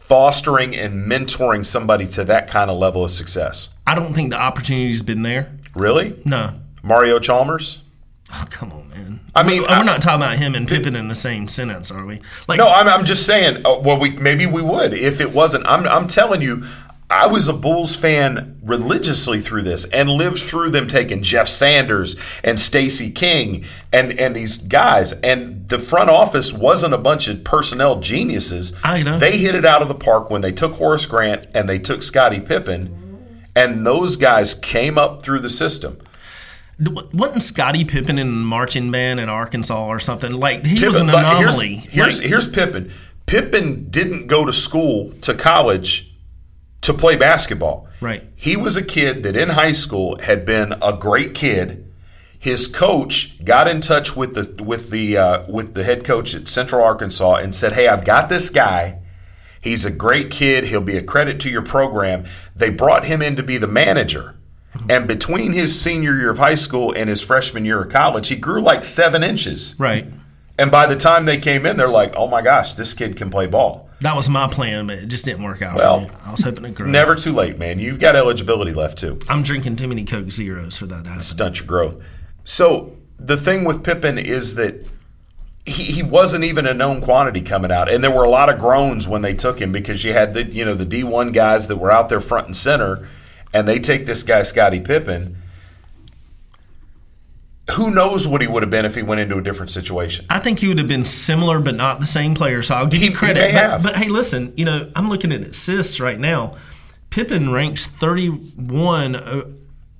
fostering 0.08 0.74
and 0.74 1.10
mentoring 1.10 1.66
somebody 1.66 2.06
to 2.06 2.24
that 2.24 2.48
kind 2.48 2.70
of 2.70 2.78
level 2.78 3.04
of 3.04 3.10
success. 3.10 3.68
I 3.86 3.94
don't 3.94 4.14
think 4.14 4.30
the 4.30 4.40
opportunity's 4.40 5.02
been 5.02 5.22
there. 5.22 5.57
Really? 5.78 6.20
No. 6.24 6.54
Mario 6.82 7.18
Chalmers? 7.18 7.82
Oh, 8.32 8.46
come 8.50 8.72
on, 8.72 8.88
man. 8.90 9.20
I 9.34 9.42
mean, 9.42 9.62
we're, 9.62 9.68
I, 9.68 9.82
not 9.82 10.02
talking 10.02 10.22
about 10.22 10.36
him 10.36 10.54
and 10.54 10.68
Pippen 10.68 10.94
in 10.94 11.08
the 11.08 11.14
same 11.14 11.48
sentence, 11.48 11.90
are 11.90 12.04
we? 12.04 12.20
Like, 12.46 12.58
no, 12.58 12.68
I'm, 12.68 12.88
I'm 12.88 13.04
just 13.06 13.24
saying. 13.24 13.64
Uh, 13.64 13.78
well, 13.78 13.98
we 13.98 14.10
maybe 14.10 14.44
we 14.44 14.60
would 14.60 14.92
if 14.92 15.20
it 15.20 15.32
wasn't. 15.32 15.64
I'm, 15.66 15.86
I'm 15.86 16.06
telling 16.08 16.42
you, 16.42 16.64
I 17.08 17.26
was 17.26 17.48
a 17.48 17.54
Bulls 17.54 17.96
fan 17.96 18.60
religiously 18.62 19.40
through 19.40 19.62
this 19.62 19.86
and 19.86 20.10
lived 20.10 20.40
through 20.40 20.72
them 20.72 20.88
taking 20.88 21.22
Jeff 21.22 21.48
Sanders 21.48 22.16
and 22.44 22.60
Stacey 22.60 23.10
King 23.10 23.64
and 23.92 24.18
and 24.18 24.36
these 24.36 24.58
guys. 24.58 25.12
And 25.20 25.66
the 25.68 25.78
front 25.78 26.10
office 26.10 26.52
wasn't 26.52 26.92
a 26.92 26.98
bunch 26.98 27.28
of 27.28 27.44
personnel 27.44 28.00
geniuses. 28.00 28.76
I 28.84 29.02
know. 29.02 29.18
They 29.18 29.38
hit 29.38 29.54
it 29.54 29.64
out 29.64 29.80
of 29.80 29.88
the 29.88 29.94
park 29.94 30.28
when 30.28 30.42
they 30.42 30.52
took 30.52 30.72
Horace 30.72 31.06
Grant 31.06 31.46
and 31.54 31.66
they 31.66 31.78
took 31.78 32.02
Scottie 32.02 32.40
Pippen 32.40 32.97
and 33.58 33.84
those 33.84 34.16
guys 34.16 34.54
came 34.54 34.96
up 34.96 35.22
through 35.22 35.40
the 35.40 35.48
system. 35.48 35.98
Wasn't 36.80 37.42
Scottie 37.42 37.84
Pippen 37.84 38.16
in 38.16 38.30
marching 38.30 38.92
band 38.92 39.18
in 39.18 39.28
Arkansas 39.28 39.84
or 39.84 39.98
something? 39.98 40.32
Like 40.32 40.64
he 40.64 40.76
Pippen, 40.76 40.88
was 40.88 41.00
an 41.00 41.08
anomaly. 41.10 41.74
Here's, 41.74 41.92
here's, 41.92 42.20
like, 42.20 42.28
here's 42.28 42.48
Pippen. 42.48 42.92
Pippen 43.26 43.90
didn't 43.90 44.28
go 44.28 44.44
to 44.44 44.52
school 44.52 45.12
to 45.22 45.34
college 45.34 46.14
to 46.82 46.94
play 46.94 47.16
basketball. 47.16 47.88
Right. 48.00 48.30
He 48.36 48.56
was 48.56 48.76
a 48.76 48.84
kid 48.84 49.24
that 49.24 49.34
in 49.34 49.50
high 49.50 49.72
school 49.72 50.20
had 50.20 50.46
been 50.46 50.74
a 50.80 50.92
great 50.92 51.34
kid. 51.34 51.92
His 52.38 52.68
coach 52.68 53.44
got 53.44 53.66
in 53.66 53.80
touch 53.80 54.14
with 54.14 54.34
the 54.34 54.62
with 54.62 54.90
the 54.90 55.16
uh, 55.16 55.50
with 55.50 55.74
the 55.74 55.82
head 55.82 56.04
coach 56.04 56.32
at 56.32 56.46
Central 56.46 56.84
Arkansas 56.84 57.34
and 57.34 57.52
said, 57.52 57.72
"Hey, 57.72 57.88
I've 57.88 58.04
got 58.04 58.28
this 58.28 58.50
guy. 58.50 59.00
He's 59.60 59.84
a 59.84 59.90
great 59.90 60.30
kid. 60.30 60.64
He'll 60.64 60.80
be 60.80 60.96
a 60.96 61.02
credit 61.02 61.40
to 61.40 61.50
your 61.50 61.62
program." 61.62 62.24
They 62.54 62.70
brought 62.70 63.06
him 63.06 63.22
in 63.22 63.36
to 63.36 63.42
be 63.42 63.58
the 63.58 63.66
manager. 63.66 64.34
And 64.88 65.06
between 65.06 65.52
his 65.52 65.80
senior 65.80 66.16
year 66.16 66.30
of 66.30 66.38
high 66.38 66.54
school 66.54 66.92
and 66.96 67.08
his 67.08 67.20
freshman 67.20 67.64
year 67.64 67.82
of 67.82 67.90
college, 67.90 68.28
he 68.28 68.36
grew 68.36 68.60
like 68.60 68.84
seven 68.84 69.22
inches. 69.22 69.74
Right. 69.78 70.06
And 70.58 70.70
by 70.70 70.86
the 70.86 70.96
time 70.96 71.24
they 71.24 71.38
came 71.38 71.66
in, 71.66 71.76
they're 71.76 71.88
like, 71.88 72.12
"Oh 72.16 72.26
my 72.28 72.42
gosh, 72.42 72.74
this 72.74 72.94
kid 72.94 73.16
can 73.16 73.30
play 73.30 73.46
ball." 73.46 73.88
That 74.00 74.14
was 74.14 74.28
my 74.28 74.46
plan, 74.46 74.86
but 74.86 74.98
it 74.98 75.06
just 75.06 75.24
didn't 75.24 75.42
work 75.42 75.60
out 75.60 75.76
Well, 75.76 76.02
for 76.02 76.12
me. 76.12 76.18
I 76.24 76.30
was 76.30 76.42
hoping 76.42 76.64
to 76.64 76.70
grow. 76.70 76.86
Never 76.86 77.16
too 77.16 77.32
late, 77.32 77.58
man. 77.58 77.80
You've 77.80 77.98
got 77.98 78.14
eligibility 78.14 78.72
left 78.72 78.98
too. 78.98 79.18
I'm 79.28 79.42
drinking 79.42 79.76
too 79.76 79.88
many 79.88 80.04
Coke 80.04 80.30
Zeros 80.30 80.78
for 80.78 80.86
that 80.86 81.02
to 81.04 81.10
happen. 81.10 81.20
Stunt 81.20 81.58
your 81.58 81.66
growth. 81.66 81.96
So 82.44 82.92
the 83.18 83.36
thing 83.36 83.64
with 83.64 83.82
Pippen 83.82 84.16
is 84.18 84.54
that 84.54 84.86
he, 85.68 85.84
he 85.84 86.02
wasn't 86.02 86.44
even 86.44 86.66
a 86.66 86.74
known 86.74 87.00
quantity 87.00 87.42
coming 87.42 87.70
out, 87.70 87.88
and 87.88 88.02
there 88.02 88.10
were 88.10 88.24
a 88.24 88.30
lot 88.30 88.52
of 88.52 88.58
groans 88.58 89.06
when 89.06 89.22
they 89.22 89.34
took 89.34 89.60
him 89.60 89.70
because 89.72 90.04
you 90.04 90.12
had 90.12 90.34
the 90.34 90.44
you 90.44 90.64
know 90.64 90.74
the 90.74 90.84
D 90.84 91.04
one 91.04 91.32
guys 91.32 91.66
that 91.68 91.76
were 91.76 91.90
out 91.92 92.08
there 92.08 92.20
front 92.20 92.46
and 92.46 92.56
center, 92.56 93.06
and 93.52 93.66
they 93.68 93.78
take 93.78 94.06
this 94.06 94.22
guy 94.22 94.42
Scottie 94.42 94.80
Pippen. 94.80 95.36
Who 97.72 97.90
knows 97.90 98.26
what 98.26 98.40
he 98.40 98.46
would 98.46 98.62
have 98.62 98.70
been 98.70 98.86
if 98.86 98.94
he 98.94 99.02
went 99.02 99.20
into 99.20 99.36
a 99.36 99.42
different 99.42 99.70
situation? 99.70 100.24
I 100.30 100.38
think 100.38 100.58
he 100.58 100.68
would 100.68 100.78
have 100.78 100.88
been 100.88 101.04
similar, 101.04 101.58
but 101.60 101.74
not 101.74 102.00
the 102.00 102.06
same 102.06 102.34
player. 102.34 102.62
So 102.62 102.74
I'll 102.74 102.86
give 102.86 103.00
He- 103.02 103.08
you 103.08 103.14
credit. 103.14 103.42
but, 103.42 103.50
have. 103.50 103.82
but 103.82 103.96
hey, 103.96 104.08
listen, 104.08 104.54
you 104.56 104.64
know, 104.64 104.90
I'm 104.96 105.10
looking 105.10 105.32
at 105.32 105.42
assists 105.42 106.00
right 106.00 106.18
now. 106.18 106.56
Pippen 107.10 107.52
ranks 107.52 107.84
31 107.86 109.16
uh, 109.16 109.42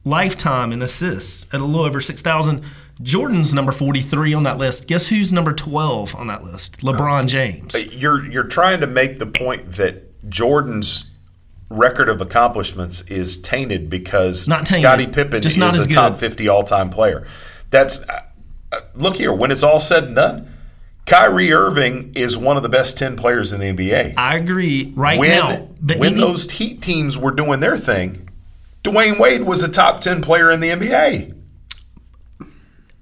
lifetime 0.04 0.72
in 0.72 0.80
assists 0.80 1.44
at 1.52 1.60
a 1.60 1.64
little 1.64 1.84
over 1.84 2.00
6,000. 2.00 2.62
Jordan's 3.02 3.54
number 3.54 3.72
43 3.72 4.34
on 4.34 4.42
that 4.42 4.58
list. 4.58 4.86
Guess 4.88 5.08
who's 5.08 5.32
number 5.32 5.52
12 5.52 6.14
on 6.16 6.26
that 6.26 6.42
list? 6.42 6.80
LeBron 6.80 7.26
James. 7.26 7.94
You're 7.94 8.26
you're 8.26 8.44
trying 8.44 8.80
to 8.80 8.86
make 8.86 9.18
the 9.18 9.26
point 9.26 9.72
that 9.72 10.28
Jordan's 10.28 11.10
record 11.70 12.08
of 12.08 12.20
accomplishments 12.20 13.02
is 13.02 13.40
tainted 13.40 13.90
because 13.90 14.48
Not 14.48 14.66
tainted, 14.66 14.82
Scottie 14.82 15.06
Pippen 15.06 15.46
is 15.46 15.58
not 15.58 15.76
a 15.76 15.80
as 15.80 15.86
top 15.86 16.16
50 16.16 16.48
all-time 16.48 16.90
player. 16.90 17.26
That's 17.70 18.00
uh, 18.08 18.22
uh, 18.72 18.80
look 18.94 19.16
here, 19.16 19.32
when 19.32 19.50
it's 19.50 19.62
all 19.62 19.78
said 19.78 20.04
and 20.04 20.16
done, 20.16 20.54
Kyrie 21.06 21.52
Irving 21.52 22.12
is 22.14 22.36
one 22.36 22.56
of 22.56 22.62
the 22.62 22.68
best 22.68 22.98
10 22.98 23.16
players 23.16 23.52
in 23.52 23.60
the 23.60 23.66
NBA. 23.66 24.14
I 24.16 24.36
agree 24.36 24.92
right 24.94 25.18
when 25.18 25.30
now. 25.30 25.68
But 25.80 25.98
when 25.98 26.12
any- 26.12 26.20
those 26.20 26.50
Heat 26.50 26.82
teams 26.82 27.16
were 27.16 27.30
doing 27.30 27.60
their 27.60 27.78
thing, 27.78 28.28
Dwyane 28.84 29.18
Wade 29.18 29.42
was 29.42 29.62
a 29.62 29.68
top 29.68 30.00
10 30.00 30.20
player 30.22 30.50
in 30.50 30.60
the 30.60 30.68
NBA. 30.68 31.34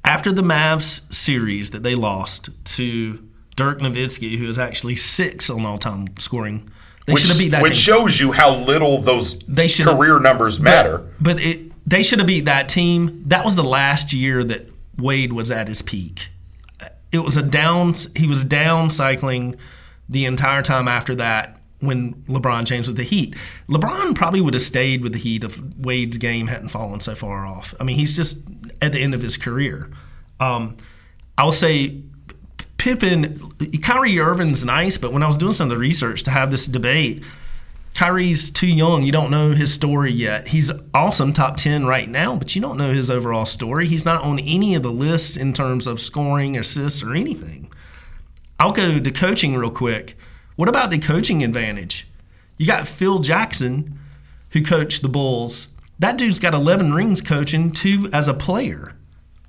After 0.06 0.32
the 0.32 0.42
Mavs 0.42 1.12
series 1.12 1.72
that 1.72 1.82
they 1.82 1.94
lost 1.94 2.48
to 2.76 3.28
Dirk 3.56 3.80
Nowitzki, 3.80 4.38
who 4.38 4.48
is 4.48 4.58
actually 4.58 4.96
six 4.96 5.50
on 5.50 5.66
all-time 5.66 6.16
scoring, 6.18 6.70
they 7.06 7.12
which 7.12 7.22
should 7.22 7.30
have 7.30 7.38
beat 7.38 7.48
that 7.50 7.58
team. 7.58 7.62
which 7.62 7.72
team. 7.72 7.94
shows 7.94 8.20
you 8.20 8.32
how 8.32 8.54
little 8.54 9.02
those 9.02 9.38
They 9.40 9.68
career 9.68 10.18
numbers 10.18 10.60
matter. 10.60 10.98
But, 10.98 11.36
but 11.36 11.40
it, 11.40 11.88
they 11.88 12.02
should 12.02 12.18
have 12.18 12.26
beat 12.26 12.46
that 12.46 12.68
team. 12.68 13.24
That 13.26 13.44
was 13.44 13.56
the 13.56 13.64
last 13.64 14.12
year 14.12 14.42
that 14.44 14.68
Wade 14.96 15.32
was 15.32 15.50
at 15.50 15.68
his 15.68 15.82
peak. 15.82 16.28
It 17.12 17.20
was 17.20 17.36
a 17.36 17.42
down. 17.42 17.94
He 18.14 18.26
was 18.26 18.44
down 18.44 18.90
cycling 18.90 19.56
the 20.08 20.24
entire 20.24 20.62
time 20.62 20.88
after 20.88 21.14
that. 21.16 21.60
When 21.78 22.14
LeBron 22.24 22.64
James 22.64 22.88
with 22.88 22.96
the 22.96 23.02
Heat, 23.02 23.36
LeBron 23.68 24.14
probably 24.14 24.40
would 24.40 24.54
have 24.54 24.62
stayed 24.62 25.02
with 25.02 25.12
the 25.12 25.18
Heat 25.18 25.44
if 25.44 25.62
Wade's 25.76 26.16
game 26.16 26.46
hadn't 26.46 26.70
fallen 26.70 27.00
so 27.00 27.14
far 27.14 27.46
off. 27.46 27.74
I 27.78 27.84
mean, 27.84 27.96
he's 27.96 28.16
just 28.16 28.38
at 28.82 28.92
the 28.92 29.00
end 29.00 29.14
of 29.14 29.22
his 29.22 29.36
career. 29.36 29.90
Um, 30.40 30.76
I'll 31.38 31.52
say 31.52 32.02
Pippen, 32.78 33.38
Kyrie 33.82 34.18
Irving's 34.18 34.64
nice, 34.64 34.98
but 34.98 35.12
when 35.12 35.22
I 35.22 35.26
was 35.26 35.36
doing 35.36 35.52
some 35.52 35.70
of 35.70 35.76
the 35.76 35.80
research 35.80 36.22
to 36.24 36.30
have 36.30 36.50
this 36.50 36.66
debate, 36.66 37.22
Kyrie's 37.96 38.50
too 38.50 38.66
young. 38.66 39.04
You 39.04 39.12
don't 39.12 39.30
know 39.30 39.52
his 39.52 39.72
story 39.72 40.12
yet. 40.12 40.48
He's 40.48 40.70
awesome, 40.92 41.32
top 41.32 41.56
10 41.56 41.86
right 41.86 42.08
now, 42.08 42.36
but 42.36 42.54
you 42.54 42.60
don't 42.60 42.76
know 42.76 42.92
his 42.92 43.10
overall 43.10 43.46
story. 43.46 43.86
He's 43.86 44.04
not 44.04 44.22
on 44.22 44.38
any 44.38 44.74
of 44.74 44.82
the 44.82 44.92
lists 44.92 45.36
in 45.36 45.54
terms 45.54 45.86
of 45.86 45.98
scoring, 45.98 46.58
assists, 46.58 47.02
or 47.02 47.14
anything. 47.14 47.72
I'll 48.60 48.72
go 48.72 49.00
to 49.00 49.10
coaching 49.10 49.56
real 49.56 49.70
quick. 49.70 50.16
What 50.56 50.68
about 50.68 50.90
the 50.90 50.98
coaching 50.98 51.42
advantage? 51.42 52.06
You 52.58 52.66
got 52.66 52.86
Phil 52.86 53.18
Jackson, 53.20 53.98
who 54.50 54.62
coached 54.62 55.00
the 55.00 55.08
Bulls. 55.08 55.68
That 55.98 56.16
dude's 56.18 56.38
got 56.38 56.54
11 56.54 56.92
rings 56.92 57.20
coaching, 57.20 57.72
two 57.72 58.08
as 58.12 58.28
a 58.28 58.34
player. 58.34 58.92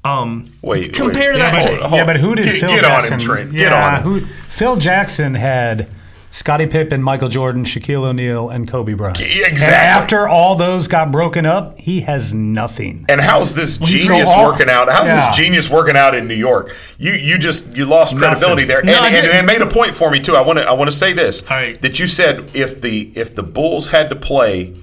Um, 0.03 0.49
Wait, 0.61 0.93
compare 0.93 1.33
wait. 1.33 1.39
that 1.39 1.63
Yeah, 1.63 1.69
to 1.77 1.79
but, 1.81 1.91
yeah, 1.91 2.05
but 2.05 2.17
who 2.17 2.35
did 2.35 2.45
Get- 2.45 2.59
Phil 2.61 2.69
get 2.69 2.85
on 2.85 2.91
him, 2.91 3.01
Jackson? 3.01 3.19
Trent. 3.19 3.51
Get 3.51 3.71
yeah, 3.71 3.87
on 3.87 3.95
him. 3.95 4.03
Who, 4.03 4.19
Phil 4.47 4.77
Jackson 4.77 5.33
had 5.35 5.89
Scottie 6.31 6.67
Pippen, 6.67 7.01
Michael 7.03 7.27
Jordan, 7.27 7.65
Shaquille 7.65 8.03
O'Neal, 8.05 8.47
and 8.49 8.69
Kobe 8.69 8.93
Bryant. 8.93 9.19
Exactly. 9.19 9.65
And 9.65 9.73
after 9.73 10.25
all 10.27 10.55
those 10.55 10.87
got 10.87 11.11
broken 11.11 11.45
up, 11.45 11.77
he 11.79 12.01
has 12.01 12.33
nothing. 12.33 13.05
And 13.09 13.19
how's 13.19 13.53
this 13.55 13.75
So 13.75 13.85
genius 13.85 14.29
all- 14.29 14.45
working 14.45 14.69
out? 14.69 14.89
How's 14.89 15.09
Yeah. 15.09 15.27
this 15.27 15.35
genius 15.35 15.69
working 15.69 15.97
out 15.97 16.15
in 16.15 16.27
New 16.27 16.35
York? 16.35 16.73
You 16.97 17.11
you 17.11 17.37
just 17.37 17.75
you 17.75 17.83
lost 17.85 18.15
credibility 18.15 18.63
there, 18.63 18.79
and, 18.79 18.87
No, 18.87 19.01
I 19.01 19.07
and, 19.07 19.15
didn't. 19.15 19.31
and 19.35 19.47
made 19.47 19.61
a 19.61 19.67
point 19.67 19.93
for 19.95 20.09
me 20.09 20.21
too. 20.21 20.37
I 20.37 20.41
want 20.41 20.59
to 20.59 20.69
I 20.69 20.71
want 20.73 20.89
to 20.89 20.95
say 20.95 21.11
this 21.11 21.41
All 21.49 21.57
right. 21.57 21.81
that 21.81 21.99
you 21.99 22.07
said 22.07 22.49
if 22.53 22.79
the 22.81 23.11
if 23.15 23.35
the 23.35 23.43
Bulls 23.43 23.89
had 23.89 24.09
to 24.09 24.15
play 24.15 24.73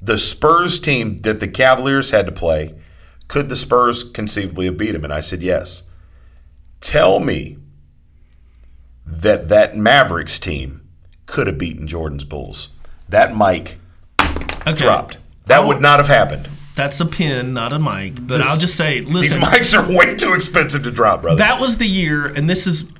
the 0.00 0.18
Spurs 0.18 0.78
team 0.80 1.20
that 1.22 1.40
the 1.40 1.48
Cavaliers 1.48 2.10
had 2.10 2.26
to 2.26 2.32
play, 2.32 2.74
could 3.28 3.48
the 3.48 3.56
Spurs 3.56 4.04
conceivably 4.04 4.66
have 4.66 4.76
beat 4.76 4.92
them? 4.92 5.04
And 5.04 5.12
I 5.12 5.20
said 5.20 5.42
yes. 5.42 5.82
Tell 6.80 7.18
me 7.20 7.58
that 9.04 9.48
that 9.48 9.76
Mavericks 9.76 10.38
team 10.38 10.88
could 11.26 11.46
have 11.46 11.58
beaten 11.58 11.86
Jordan's 11.86 12.24
Bulls. 12.24 12.74
That 13.08 13.36
mic 13.36 13.78
okay. 14.20 14.74
dropped. 14.74 15.18
That 15.46 15.66
would 15.66 15.80
not 15.80 15.98
have 15.98 16.08
happened. 16.08 16.48
That's 16.74 17.00
a 17.00 17.06
pin, 17.06 17.54
not 17.54 17.72
a 17.72 17.78
mic. 17.78 18.14
But 18.26 18.38
This- 18.38 18.46
I'll 18.46 18.58
just 18.58 18.76
say, 18.76 19.00
listen. 19.00 19.40
These 19.40 19.48
mics 19.48 19.74
are 19.74 19.96
way 19.96 20.14
too 20.14 20.34
expensive 20.34 20.82
to 20.82 20.90
drop, 20.90 21.22
brother. 21.22 21.38
that 21.38 21.60
was 21.60 21.78
the 21.78 21.86
year, 21.86 22.26
and 22.26 22.48
this 22.50 22.66
is. 22.66 22.90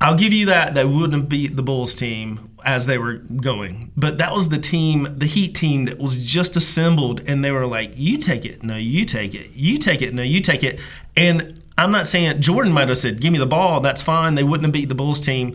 I'll 0.00 0.16
give 0.16 0.32
you 0.32 0.46
that. 0.46 0.74
They 0.74 0.84
wouldn't 0.84 1.12
have 1.12 1.28
beat 1.28 1.54
the 1.54 1.62
Bulls 1.62 1.94
team 1.94 2.50
as 2.64 2.86
they 2.86 2.98
were 2.98 3.14
going, 3.14 3.92
but 3.96 4.18
that 4.18 4.34
was 4.34 4.48
the 4.48 4.58
team, 4.58 5.08
the 5.18 5.26
Heat 5.26 5.54
team 5.54 5.86
that 5.86 5.98
was 5.98 6.24
just 6.24 6.56
assembled, 6.56 7.22
and 7.26 7.44
they 7.44 7.50
were 7.50 7.66
like, 7.66 7.92
"You 7.96 8.18
take 8.18 8.44
it, 8.44 8.62
no, 8.62 8.76
you 8.76 9.04
take 9.04 9.34
it, 9.34 9.52
you 9.54 9.78
take 9.78 10.02
it, 10.02 10.14
no, 10.14 10.22
you 10.22 10.40
take 10.40 10.62
it." 10.62 10.80
And 11.16 11.62
I'm 11.78 11.90
not 11.90 12.06
saying 12.06 12.40
Jordan 12.40 12.72
might 12.72 12.88
have 12.88 12.98
said, 12.98 13.20
"Give 13.20 13.32
me 13.32 13.38
the 13.38 13.46
ball." 13.46 13.80
That's 13.80 14.02
fine. 14.02 14.34
They 14.34 14.44
wouldn't 14.44 14.66
have 14.66 14.72
beat 14.72 14.88
the 14.88 14.94
Bulls 14.94 15.20
team. 15.20 15.54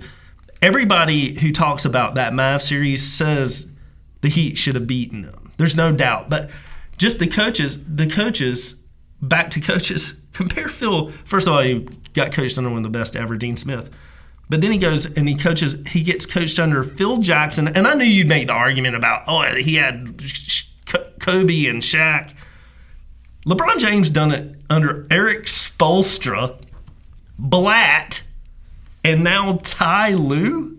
Everybody 0.62 1.40
who 1.40 1.52
talks 1.52 1.86
about 1.86 2.16
that 2.16 2.34
Mav 2.34 2.62
series 2.62 3.06
says 3.06 3.72
the 4.22 4.30
Heat 4.30 4.58
should 4.58 4.76
have 4.76 4.88
beaten 4.88 5.22
them. 5.22 5.52
There's 5.58 5.76
no 5.76 5.92
doubt. 5.92 6.30
But 6.30 6.50
just 6.98 7.20
the 7.20 7.28
coaches, 7.28 7.78
the 7.84 8.08
coaches, 8.08 8.84
back 9.22 9.50
to 9.52 9.60
coaches. 9.60 10.20
Compare 10.34 10.68
Phil. 10.68 11.12
First 11.26 11.48
of 11.48 11.54
all, 11.54 11.62
he 11.62 11.88
got 12.14 12.32
coached 12.32 12.58
under 12.58 12.70
one 12.70 12.78
of 12.78 12.84
the 12.84 12.90
best 12.90 13.16
ever, 13.16 13.38
Dean 13.38 13.56
Smith. 13.56 13.90
But 14.50 14.62
then 14.62 14.72
he 14.72 14.78
goes 14.78 15.06
and 15.06 15.28
he 15.28 15.36
coaches. 15.36 15.76
He 15.90 16.02
gets 16.04 16.26
coached 16.26 16.58
under 16.60 16.84
Phil 16.84 17.18
Jackson. 17.18 17.68
And 17.68 17.88
I 17.88 17.94
knew 17.96 18.06
you'd 18.06 18.28
make 18.28 18.48
the 18.48 18.54
argument 18.54 18.96
about 18.96 19.24
oh 19.28 19.42
he 19.56 19.76
had 19.76 20.22
Kobe 21.20 21.66
and 21.66 21.82
Shaq. 21.82 22.34
LeBron 23.46 23.78
James 23.78 24.10
done 24.10 24.32
it 24.32 24.56
under 24.70 25.06
Erik 25.10 25.46
Spoelstra, 25.46 26.62
Blatt, 27.40 28.22
and 29.04 29.24
now 29.24 29.60
Ty 29.64 30.14
Lue. 30.14 30.78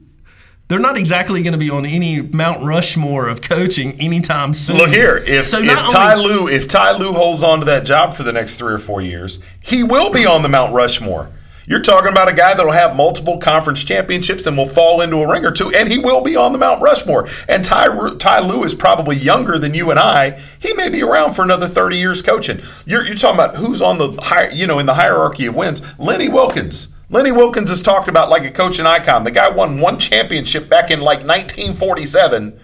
They're 0.68 0.78
not 0.78 0.98
exactly 0.98 1.42
going 1.42 1.52
to 1.52 1.58
be 1.58 1.70
on 1.70 1.86
any 1.86 2.20
Mount 2.20 2.62
Rushmore 2.62 3.26
of 3.28 3.40
coaching 3.40 3.98
anytime 3.98 4.52
soon. 4.52 4.76
Look 4.76 4.90
here, 4.90 5.16
if, 5.16 5.46
So 5.46 5.60
if 5.60 5.64
not 5.64 5.90
Ty 5.90 6.14
only- 6.14 6.26
Lue 6.26 6.48
if 6.48 6.68
Ty 6.68 6.92
Lue 6.98 7.12
holds 7.12 7.42
on 7.42 7.60
to 7.60 7.64
that 7.66 7.86
job 7.86 8.14
for 8.14 8.22
the 8.22 8.32
next 8.32 8.56
three 8.56 8.74
or 8.74 8.78
four 8.78 9.00
years, 9.00 9.42
he 9.62 9.82
will 9.82 10.10
be 10.12 10.26
on 10.26 10.42
the 10.42 10.48
Mount 10.50 10.74
Rushmore. 10.74 11.30
You're 11.68 11.82
talking 11.82 12.10
about 12.10 12.28
a 12.28 12.32
guy 12.32 12.54
that'll 12.54 12.72
have 12.72 12.96
multiple 12.96 13.36
conference 13.36 13.84
championships 13.84 14.46
and 14.46 14.56
will 14.56 14.66
fall 14.66 15.02
into 15.02 15.16
a 15.16 15.30
ring 15.30 15.44
or 15.44 15.50
two, 15.50 15.70
and 15.74 15.92
he 15.92 15.98
will 15.98 16.22
be 16.22 16.34
on 16.34 16.52
the 16.52 16.58
Mount 16.58 16.80
Rushmore. 16.80 17.28
And 17.46 17.62
Ty, 17.62 18.16
Ty 18.16 18.40
Lue 18.40 18.64
is 18.64 18.74
probably 18.74 19.16
younger 19.16 19.58
than 19.58 19.74
you 19.74 19.90
and 19.90 20.00
I. 20.00 20.40
He 20.58 20.72
may 20.72 20.88
be 20.88 21.02
around 21.02 21.34
for 21.34 21.42
another 21.42 21.68
30 21.68 21.98
years 21.98 22.22
coaching. 22.22 22.62
You're, 22.86 23.04
you're 23.04 23.16
talking 23.16 23.38
about 23.38 23.56
who's 23.56 23.82
on 23.82 23.98
the 23.98 24.12
high, 24.12 24.48
you 24.48 24.66
know, 24.66 24.78
in 24.78 24.86
the 24.86 24.94
hierarchy 24.94 25.44
of 25.44 25.56
wins. 25.56 25.82
Lenny 25.98 26.26
Wilkens. 26.26 26.94
Lenny 27.10 27.32
Wilkens 27.32 27.70
is 27.70 27.82
talked 27.82 28.08
about 28.08 28.30
like 28.30 28.44
a 28.44 28.50
coaching 28.50 28.86
icon. 28.86 29.24
The 29.24 29.30
guy 29.30 29.50
won 29.50 29.78
one 29.78 29.98
championship 29.98 30.70
back 30.70 30.90
in 30.90 31.00
like 31.00 31.18
1947. 31.18 32.58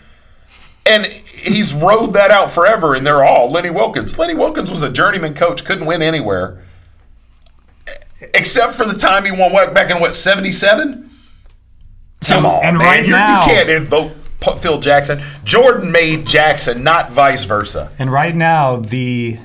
And 0.87 1.05
he's 1.05 1.75
rode 1.75 2.15
that 2.15 2.31
out 2.31 2.51
forever, 2.51 2.95
and 2.95 3.07
they're 3.07 3.25
all 3.25 3.51
Lenny 3.51 3.71
Wilkens. 3.71 4.17
Lenny 4.17 4.35
Wilkens 4.35 4.71
was 4.71 4.83
a 4.83 4.91
journeyman 4.91 5.35
coach, 5.35 5.65
couldn't 5.65 5.87
win 5.87 6.01
anywhere, 6.01 6.64
except 8.33 8.75
for 8.75 8.85
the 8.87 8.95
time 8.99 9.25
he 9.25 9.31
won 9.31 9.53
what 9.53 9.75
back 9.75 9.91
in 9.91 10.01
what 10.01 10.15
seventy 10.15 10.53
seven. 10.53 11.11
Come 12.27 12.47
on, 12.47 12.65
and 12.65 12.79
man, 12.79 12.87
right 12.87 13.01
You're- 13.07 13.19
now- 13.19 13.41
you 13.41 13.47
can't 13.53 13.69
invoke 13.69 14.13
Phil 14.59 14.79
Jackson. 14.81 15.23
Jordan 15.45 15.91
made 15.93 16.27
Jackson, 16.27 16.83
not 16.83 17.11
vice 17.11 17.45
versa. 17.45 17.91
And 17.99 18.11
right 18.13 18.35
now, 18.35 18.77
the 18.77 19.39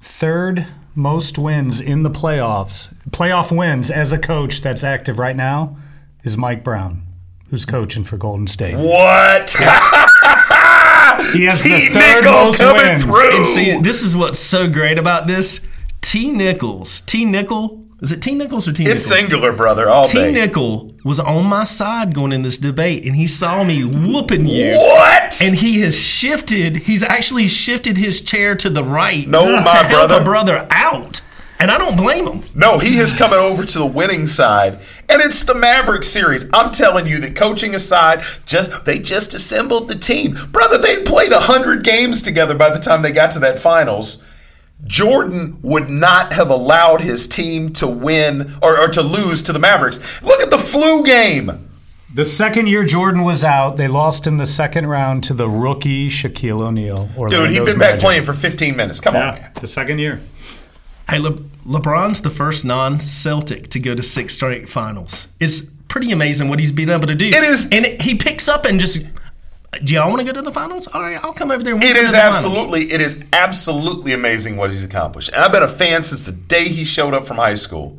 third 0.00 0.66
most 0.94 1.38
wins 1.38 1.80
in 1.80 2.02
the 2.02 2.10
playoffs, 2.10 2.92
playoff 3.10 3.56
wins 3.56 3.90
as 3.90 4.12
a 4.12 4.18
coach 4.18 4.60
that's 4.62 4.82
active 4.82 5.18
right 5.18 5.36
now, 5.36 5.76
is 6.24 6.36
Mike 6.36 6.64
Brown, 6.64 7.02
who's 7.50 7.64
coaching 7.64 8.02
for 8.04 8.16
Golden 8.16 8.46
State. 8.48 8.76
What? 8.76 9.54
He 11.32 11.44
has 11.44 11.60
T. 11.62 11.68
the 11.88 11.94
third 11.94 12.14
Nickel 12.24 12.32
most 12.32 12.58
coming 12.60 12.82
wins. 12.82 13.04
through. 13.04 13.36
And 13.38 13.46
see, 13.46 13.78
this 13.80 14.02
is 14.04 14.14
what's 14.14 14.38
so 14.38 14.68
great 14.70 14.98
about 14.98 15.26
this. 15.26 15.66
T. 16.00 16.30
Nichols, 16.30 17.00
T. 17.02 17.24
Nickel, 17.24 17.84
is 18.00 18.12
it 18.12 18.22
T. 18.22 18.34
Nichols 18.34 18.68
or 18.68 18.72
T. 18.72 18.86
It's 18.86 19.04
singular, 19.04 19.52
brother, 19.52 19.88
all 19.88 20.04
T. 20.04 20.30
Nickel 20.30 20.94
was 21.04 21.18
on 21.18 21.46
my 21.46 21.64
side 21.64 22.14
going 22.14 22.32
in 22.32 22.42
this 22.42 22.58
debate, 22.58 23.04
and 23.04 23.16
he 23.16 23.26
saw 23.26 23.64
me 23.64 23.84
whooping 23.84 24.46
you. 24.46 24.72
What? 24.76 25.40
And 25.42 25.56
he 25.56 25.80
has 25.80 25.98
shifted. 25.98 26.76
He's 26.76 27.02
actually 27.02 27.48
shifted 27.48 27.98
his 27.98 28.22
chair 28.22 28.54
to 28.56 28.70
the 28.70 28.84
right. 28.84 29.26
No, 29.26 29.46
to 29.46 29.52
my 29.62 29.70
help 29.70 29.88
brother. 29.88 30.20
a 30.20 30.24
brother 30.24 30.68
out, 30.70 31.20
and 31.58 31.72
I 31.72 31.78
don't 31.78 31.96
blame 31.96 32.26
him. 32.28 32.44
No, 32.54 32.78
he 32.78 32.98
is 32.98 33.12
coming 33.12 33.38
over 33.40 33.64
to 33.64 33.78
the 33.80 33.86
winning 33.86 34.28
side, 34.28 34.78
and 35.08 35.20
it's 35.20 35.42
the 35.42 35.56
Maverick 35.56 36.04
series. 36.04 36.48
I'm 36.52 36.70
telling 36.70 37.06
you 37.08 37.18
that 37.20 37.34
coaching 37.34 37.74
aside, 37.74 38.22
just 38.46 38.84
they 38.84 39.00
just 39.00 39.34
assembled 39.34 39.88
the 39.88 39.96
team, 39.96 40.36
brother. 40.52 40.78
They 40.78 41.02
played 41.02 41.32
hundred 41.32 41.82
games 41.82 42.22
together 42.22 42.54
by 42.54 42.70
the 42.70 42.78
time 42.78 43.02
they 43.02 43.10
got 43.12 43.32
to 43.32 43.40
that 43.40 43.58
finals. 43.58 44.22
Jordan 44.84 45.58
would 45.62 45.88
not 45.90 46.32
have 46.32 46.50
allowed 46.50 47.00
his 47.00 47.26
team 47.26 47.72
to 47.74 47.86
win 47.86 48.54
or, 48.62 48.78
or 48.78 48.88
to 48.88 49.02
lose 49.02 49.42
to 49.42 49.52
the 49.52 49.58
Mavericks. 49.58 50.00
Look 50.22 50.40
at 50.40 50.50
the 50.50 50.58
flu 50.58 51.04
game. 51.04 51.64
The 52.14 52.24
second 52.24 52.68
year 52.68 52.84
Jordan 52.84 53.22
was 53.22 53.44
out, 53.44 53.76
they 53.76 53.86
lost 53.86 54.26
in 54.26 54.38
the 54.38 54.46
second 54.46 54.86
round 54.86 55.24
to 55.24 55.34
the 55.34 55.48
rookie 55.48 56.08
Shaquille 56.08 56.62
O'Neal. 56.62 57.08
Dude, 57.28 57.50
he'd 57.50 57.58
been 57.66 57.78
back 57.78 57.94
Magic. 57.94 58.00
playing 58.00 58.24
for 58.24 58.32
15 58.32 58.74
minutes. 58.76 58.98
Come 59.00 59.14
on, 59.14 59.20
Yeah, 59.34 59.40
man. 59.42 59.50
the 59.60 59.66
second 59.66 59.98
year. 59.98 60.20
Hey, 61.10 61.18
Le- 61.18 61.32
LeBron's 61.66 62.20
the 62.22 62.30
first 62.30 62.64
non-Celtic 62.64 63.68
to 63.70 63.78
go 63.80 63.94
to 63.94 64.02
six 64.02 64.34
straight 64.34 64.68
finals. 64.68 65.28
It's 65.38 65.60
pretty 65.88 66.10
amazing 66.12 66.48
what 66.48 66.60
he's 66.60 66.72
been 66.72 66.88
able 66.90 67.06
to 67.06 67.14
do. 67.14 67.26
It 67.26 67.34
is, 67.44 67.64
and 67.72 67.84
it, 67.84 68.02
he 68.02 68.14
picks 68.14 68.48
up 68.48 68.64
and 68.64 68.78
just. 68.80 69.02
Do 69.84 69.94
y'all 69.94 70.08
want 70.08 70.20
to 70.20 70.24
go 70.24 70.32
to 70.32 70.42
the 70.42 70.52
finals? 70.52 70.88
All 70.88 71.02
right, 71.02 71.22
I'll 71.22 71.32
come 71.32 71.50
over 71.50 71.62
there. 71.62 71.76
We'll 71.76 71.84
It 71.84 71.96
is 71.96 72.12
the 72.12 72.18
finals." 72.18 72.36
absolutely, 72.36 72.92
it 72.92 73.00
is 73.00 73.22
absolutely 73.32 74.12
amazing 74.12 74.56
what 74.56 74.70
he's 74.70 74.82
accomplished. 74.82 75.28
And 75.28 75.38
I've 75.44 75.52
been 75.52 75.62
a 75.62 75.68
fan 75.68 76.02
since 76.02 76.26
the 76.26 76.32
day 76.32 76.68
he 76.68 76.84
showed 76.84 77.14
up 77.14 77.26
from 77.26 77.36
high 77.36 77.54
school. 77.54 77.98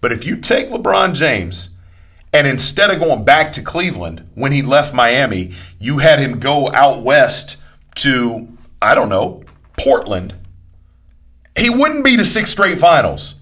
But 0.00 0.12
if 0.12 0.24
you 0.24 0.36
take 0.36 0.68
LeBron 0.68 1.14
James 1.14 1.70
and 2.32 2.46
instead 2.46 2.90
of 2.90 3.00
going 3.00 3.24
back 3.24 3.52
to 3.52 3.62
Cleveland 3.62 4.28
when 4.34 4.52
he 4.52 4.62
left 4.62 4.94
Miami, 4.94 5.52
you 5.80 5.98
had 5.98 6.18
him 6.18 6.38
go 6.38 6.70
out 6.72 7.02
west 7.02 7.56
to, 7.96 8.48
I 8.80 8.94
don't 8.94 9.08
know, 9.08 9.42
Portland, 9.78 10.34
he 11.56 11.70
wouldn't 11.70 12.04
be 12.04 12.16
to 12.16 12.24
six 12.24 12.50
straight 12.50 12.78
finals. 12.78 13.40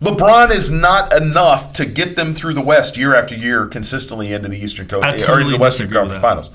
LeBron 0.00 0.50
is 0.50 0.70
not 0.70 1.12
enough 1.14 1.72
to 1.74 1.86
get 1.86 2.16
them 2.16 2.34
through 2.34 2.52
the 2.54 2.60
West 2.62 2.96
year 2.96 3.14
after 3.14 3.34
year 3.34 3.66
consistently 3.66 4.32
into 4.32 4.48
the 4.48 4.58
Eastern 4.58 4.86
Coast 4.86 5.04
I 5.04 5.32
or 5.32 5.40
into 5.40 5.52
the 5.52 5.58
Western 5.58 5.90
Conference. 5.90 6.20
Finals. 6.20 6.50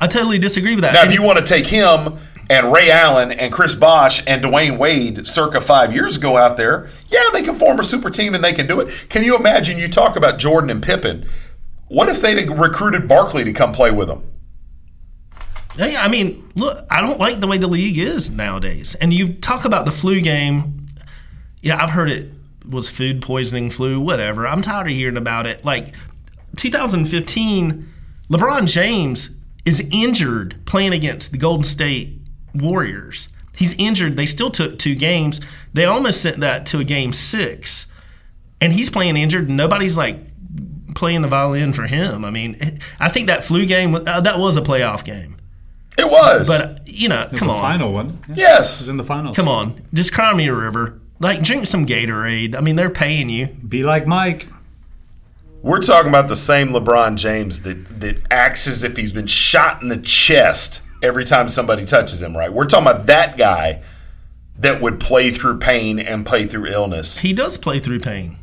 I 0.00 0.08
totally 0.08 0.38
disagree 0.38 0.74
with 0.74 0.82
that. 0.82 0.92
Now, 0.92 1.02
And- 1.02 1.12
if 1.12 1.14
you 1.18 1.22
want 1.22 1.38
to 1.38 1.44
take 1.44 1.66
him 1.66 2.18
and 2.50 2.72
Ray 2.72 2.90
Allen 2.90 3.30
and 3.30 3.52
Chris 3.52 3.74
Bosh 3.76 4.22
and 4.26 4.42
Dwyane 4.42 4.76
Wade 4.76 5.24
circa 5.26 5.60
five 5.60 5.94
years 5.94 6.16
ago 6.16 6.36
out 6.36 6.56
there, 6.56 6.88
yeah, 7.08 7.22
they 7.32 7.42
can 7.42 7.54
form 7.54 7.78
a 7.78 7.84
super 7.84 8.10
team 8.10 8.34
and 8.34 8.42
they 8.42 8.52
can 8.52 8.66
do 8.66 8.80
it. 8.80 9.08
Can 9.08 9.22
you 9.22 9.36
imagine 9.36 9.78
you 9.78 9.88
talk 9.88 10.16
about 10.16 10.38
Jordan 10.38 10.68
and 10.68 10.82
Pippen? 10.82 11.26
What 11.86 12.08
if 12.08 12.20
they'd 12.20 12.50
recruited 12.50 13.06
Barkley 13.08 13.44
to 13.44 13.52
come 13.52 13.72
play 13.72 13.92
with 13.92 14.08
them? 14.08 14.24
Yeah, 15.76 16.02
I 16.02 16.08
mean, 16.08 16.50
look, 16.56 16.84
I 16.90 17.00
don't 17.00 17.18
like 17.20 17.40
the 17.40 17.46
way 17.46 17.58
the 17.58 17.66
league 17.68 17.98
is 17.98 18.30
nowadays. 18.30 18.94
And 18.96 19.14
you 19.14 19.34
talk 19.34 19.64
about 19.64 19.84
the 19.86 19.92
flu 19.92 20.20
game. 20.20 20.88
Yeah, 21.62 21.82
I've 21.82 21.90
heard 21.90 22.10
it 22.10 22.30
was 22.68 22.88
food 22.90 23.20
poisoning, 23.22 23.70
flu, 23.70 24.00
whatever. 24.00 24.46
I'm 24.46 24.62
tired 24.62 24.86
of 24.88 24.92
hearing 24.92 25.16
about 25.16 25.46
it. 25.46 25.64
Like 25.64 25.92
2015, 26.56 27.88
LeBron 28.30 28.66
James 28.66 29.30
is 29.64 29.86
injured 29.92 30.64
playing 30.66 30.92
against 30.92 31.32
the 31.32 31.38
Golden 31.38 31.64
State 31.64 32.18
Warriors. 32.54 33.28
He's 33.56 33.74
injured. 33.78 34.16
They 34.16 34.26
still 34.26 34.50
took 34.50 34.78
two 34.78 34.94
games. 34.94 35.40
They 35.72 35.84
almost 35.84 36.20
sent 36.20 36.40
that 36.40 36.66
to 36.66 36.80
a 36.80 36.84
game 36.84 37.12
six. 37.12 37.86
And 38.60 38.72
he's 38.72 38.90
playing 38.90 39.16
injured, 39.16 39.48
nobody's 39.50 39.96
like 39.96 40.18
playing 40.94 41.22
the 41.22 41.28
violin 41.28 41.72
for 41.72 41.82
him. 41.86 42.24
I 42.24 42.30
mean, 42.30 42.78
I 43.00 43.08
think 43.08 43.26
that 43.26 43.44
flu 43.44 43.66
game, 43.66 43.94
uh, 43.94 44.20
that 44.22 44.38
was 44.38 44.56
a 44.56 44.62
playoff 44.62 45.04
game. 45.04 45.36
It 45.98 46.08
was. 46.08 46.48
But 46.48 46.86
you 46.88 47.08
know, 47.08 47.28
It's 47.30 47.38
come 47.38 47.48
the 47.48 47.54
on. 47.54 47.60
final 47.60 47.92
one. 47.92 48.18
Yes. 48.32 48.80
It 48.80 48.84
was 48.84 48.88
in 48.88 48.96
the 48.96 49.04
finals. 49.04 49.36
Come 49.36 49.48
on, 49.48 49.80
just 49.92 50.12
cry 50.12 50.32
me 50.34 50.46
a 50.48 50.54
river. 50.54 51.00
Like 51.20 51.42
drink 51.42 51.66
some 51.66 51.86
Gatorade. 51.86 52.54
I 52.56 52.60
mean, 52.60 52.76
they're 52.76 52.90
paying 52.90 53.28
you. 53.28 53.46
Be 53.46 53.84
like 53.84 54.06
Mike. 54.06 54.48
We're 55.62 55.80
talking 55.80 56.10
about 56.10 56.28
the 56.28 56.36
same 56.36 56.68
LeBron 56.68 57.16
James 57.16 57.62
that, 57.62 58.00
that 58.00 58.20
acts 58.30 58.66
as 58.66 58.84
if 58.84 58.98
he's 58.98 59.12
been 59.12 59.26
shot 59.26 59.80
in 59.80 59.88
the 59.88 59.96
chest 59.96 60.82
every 61.02 61.24
time 61.24 61.48
somebody 61.48 61.84
touches 61.86 62.20
him, 62.20 62.36
right? 62.36 62.52
We're 62.52 62.66
talking 62.66 62.86
about 62.86 63.06
that 63.06 63.38
guy 63.38 63.82
that 64.58 64.80
would 64.82 65.00
play 65.00 65.30
through 65.30 65.58
pain 65.58 65.98
and 65.98 66.26
play 66.26 66.46
through 66.46 66.66
illness. 66.66 67.18
He 67.18 67.32
does 67.32 67.56
play 67.56 67.80
through 67.80 68.00
pain. 68.00 68.36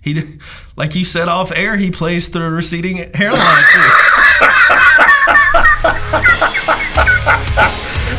He, 0.00 0.38
like 0.76 0.94
you 0.94 1.04
said 1.04 1.28
off 1.28 1.52
air, 1.52 1.76
he 1.76 1.90
plays 1.90 2.28
through 2.28 2.46
a 2.46 2.50
receding 2.50 2.96
hairline. 2.96 3.40
too. 3.72 3.90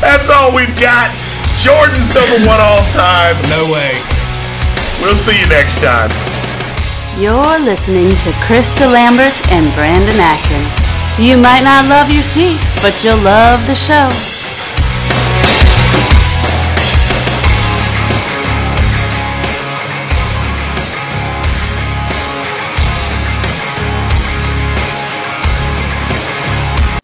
That's 0.00 0.30
all 0.30 0.54
we've 0.54 0.78
got. 0.80 1.25
Jordan's 1.66 2.14
number 2.14 2.46
one 2.46 2.60
all 2.60 2.86
time. 2.94 3.34
No 3.50 3.66
way. 3.74 3.98
We'll 5.02 5.18
see 5.18 5.34
you 5.34 5.46
next 5.48 5.82
time. 5.82 6.14
You're 7.18 7.58
listening 7.58 8.08
to 8.22 8.32
Chris 8.46 8.72
DeLambert 8.78 9.34
and 9.50 9.74
Brandon 9.74 10.14
Atkins. 10.14 10.70
You 11.18 11.36
might 11.36 11.64
not 11.64 11.88
love 11.88 12.12
your 12.12 12.22
seats, 12.22 12.80
but 12.80 13.02
you'll 13.02 13.18
love 13.18 13.66
the 13.66 13.74
show. 13.74 14.35